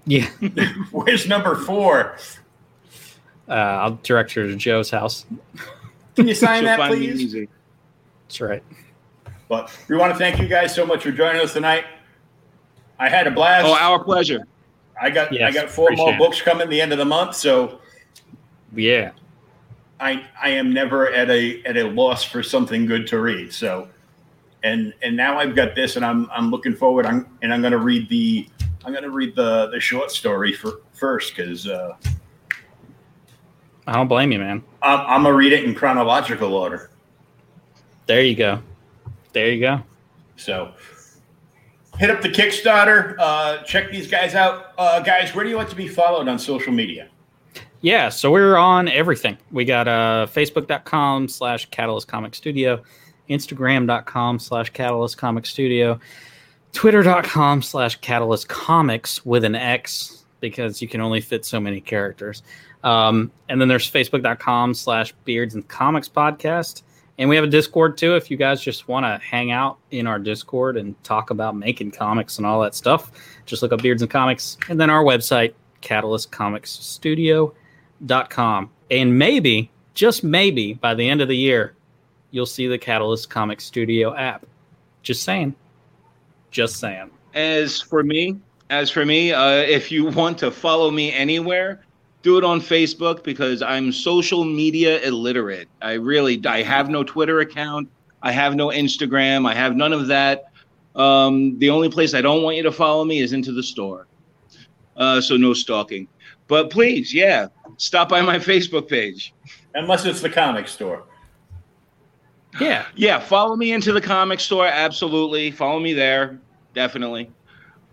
Yeah. 0.05 0.29
Where's 0.91 1.27
number 1.27 1.55
four? 1.55 2.17
Uh, 3.49 3.53
I'll 3.53 3.99
direct 4.03 4.33
her 4.33 4.47
to 4.47 4.55
Joe's 4.55 4.91
house. 4.91 5.25
Can 6.15 6.27
you 6.27 6.35
sign 6.35 6.63
that, 6.65 6.79
please? 6.91 7.35
That's 8.27 8.41
right. 8.41 8.63
But 9.49 9.75
we 9.87 9.97
want 9.97 10.13
to 10.13 10.19
thank 10.19 10.39
you 10.39 10.47
guys 10.47 10.73
so 10.73 10.85
much 10.85 11.03
for 11.03 11.11
joining 11.11 11.41
us 11.41 11.53
tonight. 11.53 11.85
I 12.99 13.09
had 13.09 13.27
a 13.27 13.31
blast. 13.31 13.65
Oh, 13.65 13.75
our 13.75 14.03
pleasure. 14.03 14.45
I 15.01 15.09
got 15.09 15.39
I 15.41 15.51
got 15.51 15.69
four 15.69 15.91
more 15.91 16.13
it. 16.13 16.17
books 16.17 16.41
coming 16.41 16.69
the 16.69 16.79
end 16.79 16.91
of 16.91 16.97
the 16.97 17.05
month, 17.05 17.35
so 17.35 17.79
Yeah. 18.73 19.11
I 19.99 20.25
I 20.41 20.49
am 20.49 20.73
never 20.73 21.11
at 21.11 21.29
a 21.29 21.63
at 21.65 21.77
a 21.77 21.83
loss 21.83 22.23
for 22.23 22.41
something 22.43 22.85
good 22.85 23.07
to 23.07 23.19
read. 23.19 23.51
So 23.53 23.87
and 24.63 24.93
and 25.01 25.15
now 25.15 25.37
I've 25.37 25.55
got 25.55 25.75
this 25.75 25.95
and 25.95 26.05
I'm 26.05 26.29
I'm 26.31 26.49
looking 26.49 26.75
forward 26.75 27.05
I'm 27.05 27.27
and 27.41 27.53
I'm 27.53 27.61
gonna 27.61 27.77
read 27.77 28.07
the 28.09 28.47
I'm 28.85 28.93
gonna 28.93 29.09
read 29.09 29.35
the 29.35 29.67
the 29.67 29.79
short 29.79 30.11
story 30.11 30.53
for 30.53 30.81
first 30.93 31.35
because 31.35 31.67
uh, 31.67 31.95
I 33.87 33.93
don't 33.93 34.07
blame 34.07 34.31
you, 34.31 34.39
man. 34.39 34.63
I'm, 34.81 34.99
I'm 35.01 35.23
gonna 35.23 35.35
read 35.35 35.53
it 35.53 35.63
in 35.63 35.75
chronological 35.75 36.53
order. 36.53 36.89
There 38.05 38.21
you 38.21 38.35
go. 38.35 38.61
There 39.33 39.49
you 39.51 39.59
go. 39.59 39.81
So 40.37 40.73
hit 41.97 42.09
up 42.09 42.21
the 42.21 42.29
Kickstarter. 42.29 43.15
Uh, 43.17 43.63
check 43.63 43.91
these 43.91 44.09
guys 44.09 44.35
out, 44.35 44.73
uh, 44.77 44.99
guys. 45.01 45.33
Where 45.33 45.43
do 45.43 45.49
you 45.49 45.57
like 45.57 45.69
to 45.69 45.75
be 45.75 45.87
followed 45.87 46.27
on 46.27 46.39
social 46.39 46.73
media? 46.73 47.09
Yeah, 47.81 48.09
so 48.09 48.31
we're 48.31 48.57
on 48.57 48.87
everything. 48.87 49.37
We 49.51 49.63
got 49.65 49.87
uh, 49.87 50.27
facebook.com 50.33 51.27
slash 51.27 51.69
Catalyst 51.69 52.07
Comic 52.07 52.33
Studio, 52.33 52.81
Instagram.com 53.29 54.39
slash 54.39 54.71
Catalyst 54.71 55.17
Comic 55.17 55.45
Studio, 55.45 55.99
Twitter.com 56.73 57.61
slash 57.61 57.97
Catalyst 57.97 58.49
Comics 58.49 59.23
with 59.25 59.43
an 59.43 59.55
X 59.55 60.25
because 60.39 60.81
you 60.81 60.87
can 60.87 60.99
only 60.99 61.21
fit 61.21 61.45
so 61.45 61.59
many 61.59 61.79
characters. 61.79 62.43
Um, 62.83 63.31
and 63.49 63.59
then 63.59 63.67
there's 63.67 63.89
Facebook.com 63.89 64.73
slash 64.73 65.13
Beards 65.23 65.55
and 65.55 65.67
Comics 65.67 66.09
Podcast. 66.09 66.83
And 67.17 67.29
we 67.29 67.35
have 67.35 67.45
a 67.45 67.49
Discord 67.49 67.97
too 67.97 68.15
if 68.15 68.29
you 68.29 68.37
guys 68.37 68.61
just 68.61 68.87
want 68.87 69.05
to 69.05 69.17
hang 69.25 69.51
out 69.51 69.77
in 69.91 70.07
our 70.07 70.19
Discord 70.19 70.77
and 70.77 71.01
talk 71.03 71.29
about 71.29 71.55
making 71.55 71.91
comics 71.91 72.37
and 72.37 72.45
all 72.45 72.61
that 72.61 72.75
stuff. 72.75 73.11
Just 73.45 73.61
look 73.61 73.71
up 73.71 73.81
Beards 73.81 74.01
and 74.01 74.11
Comics. 74.11 74.57
And 74.69 74.77
then 74.79 74.89
our 74.89 75.03
website, 75.03 75.53
catalystcomicsstudio.com. 75.81 78.69
And 78.91 79.17
maybe, 79.17 79.71
just 79.93 80.23
maybe, 80.23 80.73
by 80.73 80.93
the 80.93 81.09
end 81.09 81.21
of 81.21 81.29
the 81.29 81.37
year, 81.37 81.75
you'll 82.31 82.45
see 82.45 82.67
the 82.67 82.77
Catalyst 82.77 83.29
Comics 83.29 83.63
Studio 83.63 84.13
app. 84.13 84.45
Just 85.01 85.23
saying. 85.23 85.55
Just 86.51 86.81
saying. 86.81 87.09
As 87.33 87.81
for 87.81 88.03
me, 88.03 88.37
as 88.69 88.91
for 88.91 89.05
me, 89.05 89.31
uh, 89.31 89.51
if 89.51 89.89
you 89.91 90.05
want 90.05 90.37
to 90.39 90.51
follow 90.51 90.91
me 90.91 91.13
anywhere, 91.13 91.84
do 92.25 92.39
it 92.39 92.43
on 92.43 92.59
Facebook 92.59 93.23
because 93.23 93.61
I'm 93.61 93.91
social 93.91 94.43
media 94.43 94.99
illiterate. 95.03 95.69
I 95.79 95.93
really, 95.93 96.43
I 96.47 96.63
have 96.63 96.89
no 96.89 97.03
Twitter 97.03 97.41
account. 97.41 97.87
I 98.23 98.31
have 98.31 98.55
no 98.55 98.69
Instagram. 98.69 99.47
I 99.47 99.53
have 99.53 99.75
none 99.75 99.93
of 99.93 100.07
that. 100.07 100.45
Um, 100.95 101.59
the 101.59 101.69
only 101.69 101.87
place 101.87 102.15
I 102.15 102.21
don't 102.21 102.41
want 102.41 102.57
you 102.57 102.63
to 102.63 102.71
follow 102.71 103.05
me 103.05 103.19
is 103.19 103.31
into 103.31 103.51
the 103.51 103.61
store. 103.61 104.07
Uh, 104.97 105.21
so 105.21 105.37
no 105.37 105.53
stalking. 105.53 106.07
But 106.47 106.71
please, 106.71 107.13
yeah, 107.13 107.49
stop 107.77 108.09
by 108.09 108.23
my 108.23 108.39
Facebook 108.39 108.89
page. 108.89 109.31
Unless 109.75 110.05
it's 110.05 110.21
the 110.21 110.29
comic 110.29 110.67
store. 110.67 111.03
Yeah. 112.59 112.87
Yeah, 112.95 113.19
follow 113.19 113.55
me 113.55 113.71
into 113.71 113.91
the 113.91 114.01
comic 114.01 114.39
store. 114.39 114.65
Absolutely. 114.65 115.51
Follow 115.51 115.79
me 115.79 115.93
there. 115.93 116.39
Definitely. 116.73 117.29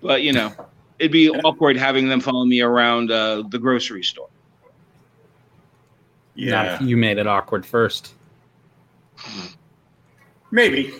But, 0.00 0.22
you 0.22 0.32
know, 0.32 0.54
it'd 1.02 1.10
be 1.10 1.28
awkward 1.30 1.76
having 1.76 2.08
them 2.08 2.20
follow 2.20 2.44
me 2.44 2.60
around 2.60 3.10
uh, 3.10 3.42
the 3.50 3.58
grocery 3.58 4.04
store. 4.04 4.28
Not 6.36 6.64
Yeah, 6.66 6.74
if 6.76 6.80
you 6.82 6.96
made 6.96 7.18
it 7.18 7.26
awkward 7.26 7.66
first. 7.66 8.14
maybe. 10.52 10.94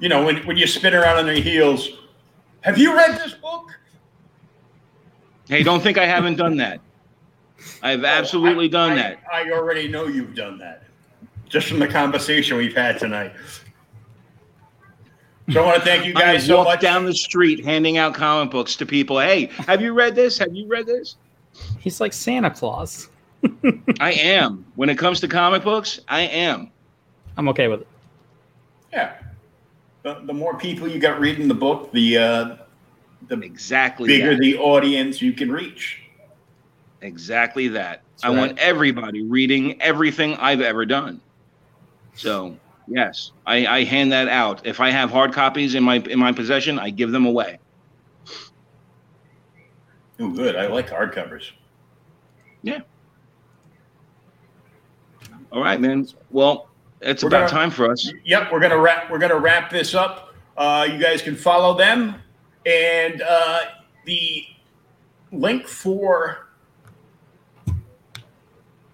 you 0.00 0.08
know, 0.08 0.24
when 0.24 0.36
when 0.46 0.56
you 0.58 0.66
spin 0.66 0.94
around 0.94 1.16
on 1.18 1.26
your 1.26 1.34
heels. 1.36 1.88
Have 2.60 2.78
you 2.78 2.94
read 2.94 3.18
this 3.18 3.32
book? 3.34 3.76
Hey, 5.48 5.62
don't 5.64 5.82
think 5.82 5.98
I 5.98 6.06
haven't 6.06 6.36
done 6.36 6.56
that. 6.58 6.80
I've 7.82 8.04
absolutely 8.04 8.66
Oh, 8.66 8.68
I- 8.68 8.70
done 8.70 8.90
I- 8.92 8.96
that. 8.96 9.18
I 9.32 9.50
already 9.50 9.88
know 9.88 10.06
you've 10.06 10.34
done 10.34 10.58
that, 10.58 10.84
just 11.48 11.66
from 11.68 11.78
the 11.80 11.88
conversation 11.88 12.56
we've 12.58 12.76
had 12.76 12.98
tonight. 12.98 13.32
So 15.50 15.62
I 15.62 15.66
want 15.66 15.78
to 15.78 15.84
thank 15.84 16.04
you 16.06 16.12
I 16.16 16.20
guys 16.20 16.46
so 16.46 16.58
walk 16.58 16.66
much. 16.66 16.80
down 16.80 17.04
the 17.04 17.14
street 17.14 17.64
handing 17.64 17.98
out 17.98 18.14
comic 18.14 18.50
books 18.50 18.76
to 18.76 18.86
people. 18.86 19.18
Hey, 19.18 19.46
have 19.66 19.80
you 19.80 19.92
read 19.92 20.14
this? 20.14 20.38
Have 20.38 20.54
you 20.54 20.66
read 20.68 20.86
this? 20.86 21.16
He's 21.80 22.00
like 22.00 22.12
Santa 22.12 22.50
Claus. 22.50 23.08
I 24.00 24.12
am. 24.12 24.64
When 24.76 24.88
it 24.88 24.96
comes 24.98 25.20
to 25.20 25.28
comic 25.28 25.64
books, 25.64 26.00
I 26.08 26.20
am. 26.22 26.70
I'm 27.36 27.48
okay 27.48 27.66
with 27.68 27.80
it. 27.82 27.88
yeah, 28.92 29.14
the, 30.02 30.20
the 30.24 30.32
more 30.32 30.56
people 30.56 30.86
you 30.86 30.98
got 31.00 31.18
reading 31.18 31.48
the 31.48 31.54
book, 31.54 31.90
the 31.92 32.18
uh, 32.18 32.56
the 33.28 33.40
Exactly. 33.40 34.06
bigger 34.06 34.34
that. 34.34 34.40
the 34.40 34.56
audience 34.58 35.20
you 35.20 35.32
can 35.32 35.50
reach. 35.50 35.98
Exactly 37.00 37.68
that. 37.68 38.02
That's 38.12 38.24
I 38.24 38.28
right. 38.28 38.38
want 38.38 38.58
everybody 38.58 39.22
reading 39.24 39.80
everything 39.82 40.34
I've 40.36 40.60
ever 40.60 40.86
done. 40.86 41.20
So 42.14 42.56
yes, 42.86 43.32
I, 43.46 43.66
I 43.66 43.84
hand 43.84 44.12
that 44.12 44.28
out. 44.28 44.66
If 44.66 44.80
I 44.80 44.90
have 44.90 45.10
hard 45.10 45.32
copies 45.32 45.74
in 45.74 45.82
my 45.82 45.96
in 45.96 46.18
my 46.18 46.32
possession, 46.32 46.78
I 46.78 46.90
give 46.90 47.10
them 47.12 47.26
away. 47.26 47.58
Oh, 50.20 50.30
good. 50.30 50.56
I 50.56 50.66
like 50.66 50.88
hardcovers. 50.88 51.50
Yeah. 52.62 52.80
All 55.50 55.62
right, 55.62 55.80
man. 55.80 56.06
Well, 56.30 56.68
it's 57.00 57.22
We're 57.22 57.28
about 57.28 57.50
gonna- 57.50 57.60
time 57.60 57.70
for 57.70 57.90
us. 57.90 58.10
Yep, 58.24 58.52
we're 58.52 58.60
gonna 58.60 58.78
wrap. 58.78 59.10
We're 59.10 59.18
gonna 59.18 59.38
wrap 59.38 59.70
this 59.70 59.94
up. 59.94 60.34
Uh, 60.56 60.86
you 60.90 60.98
guys 60.98 61.22
can 61.22 61.34
follow 61.34 61.76
them, 61.76 62.14
and 62.66 63.22
uh, 63.22 63.60
the 64.04 64.44
link 65.32 65.66
for 65.66 66.48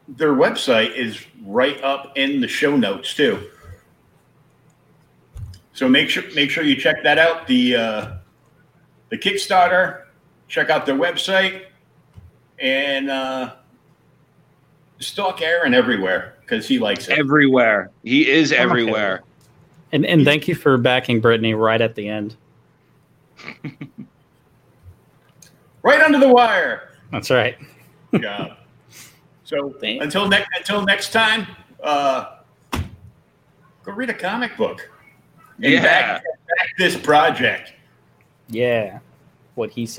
their 0.09 0.33
website 0.33 0.95
is 0.97 1.23
right 1.45 1.83
up 1.83 2.17
in 2.17 2.41
the 2.41 2.49
show 2.49 2.77
notes 2.77 3.15
too. 3.15 3.51
So 5.79 5.89
make 5.89 6.11
sure 6.11 6.25
make 6.35 6.51
sure 6.51 6.65
you 6.65 6.75
check 6.75 7.05
that 7.05 7.19
out. 7.19 7.47
The 7.47 7.77
uh, 7.77 8.15
the 9.11 9.17
Kickstarter. 9.17 10.07
Check 10.49 10.71
out 10.71 10.87
their 10.87 10.97
website, 10.97 11.67
and 12.59 13.09
uh, 13.09 13.55
stalk 14.99 15.41
Aaron 15.41 15.75
everywhere 15.75 16.35
because 16.41 16.67
he 16.67 16.81
likes 16.81 17.07
it. 17.07 17.17
Everywhere. 17.17 17.93
He 18.03 18.29
is 18.29 18.51
I'm 18.51 18.59
everywhere. 18.59 19.23
And 19.93 20.05
and 20.05 20.25
thank 20.25 20.49
you 20.49 20.57
for 20.57 20.77
backing 20.79 21.21
Brittany 21.21 21.55
right 21.55 21.81
at 21.81 21.95
the 21.95 22.09
end. 22.09 22.35
right 25.83 26.01
under 26.01 26.19
the 26.19 26.33
wire. 26.33 26.89
That's 27.13 27.31
right. 27.31 27.57
job. 28.21 28.57
So 29.45 29.77
Thanks. 29.81 30.05
until 30.05 30.27
next 30.27 30.49
until 30.57 30.85
next 30.85 31.13
time, 31.13 31.47
uh, 31.85 32.39
go 33.85 33.93
read 33.93 34.11
a 34.11 34.15
comic 34.15 34.57
book. 34.57 34.91
And 35.63 35.73
Yeah. 35.75 35.83
back, 35.83 36.23
back 36.23 36.69
this 36.79 36.97
project. 36.97 37.73
Yeah. 38.49 39.01
What 39.55 39.71
he 39.71 39.87
said. 39.87 39.97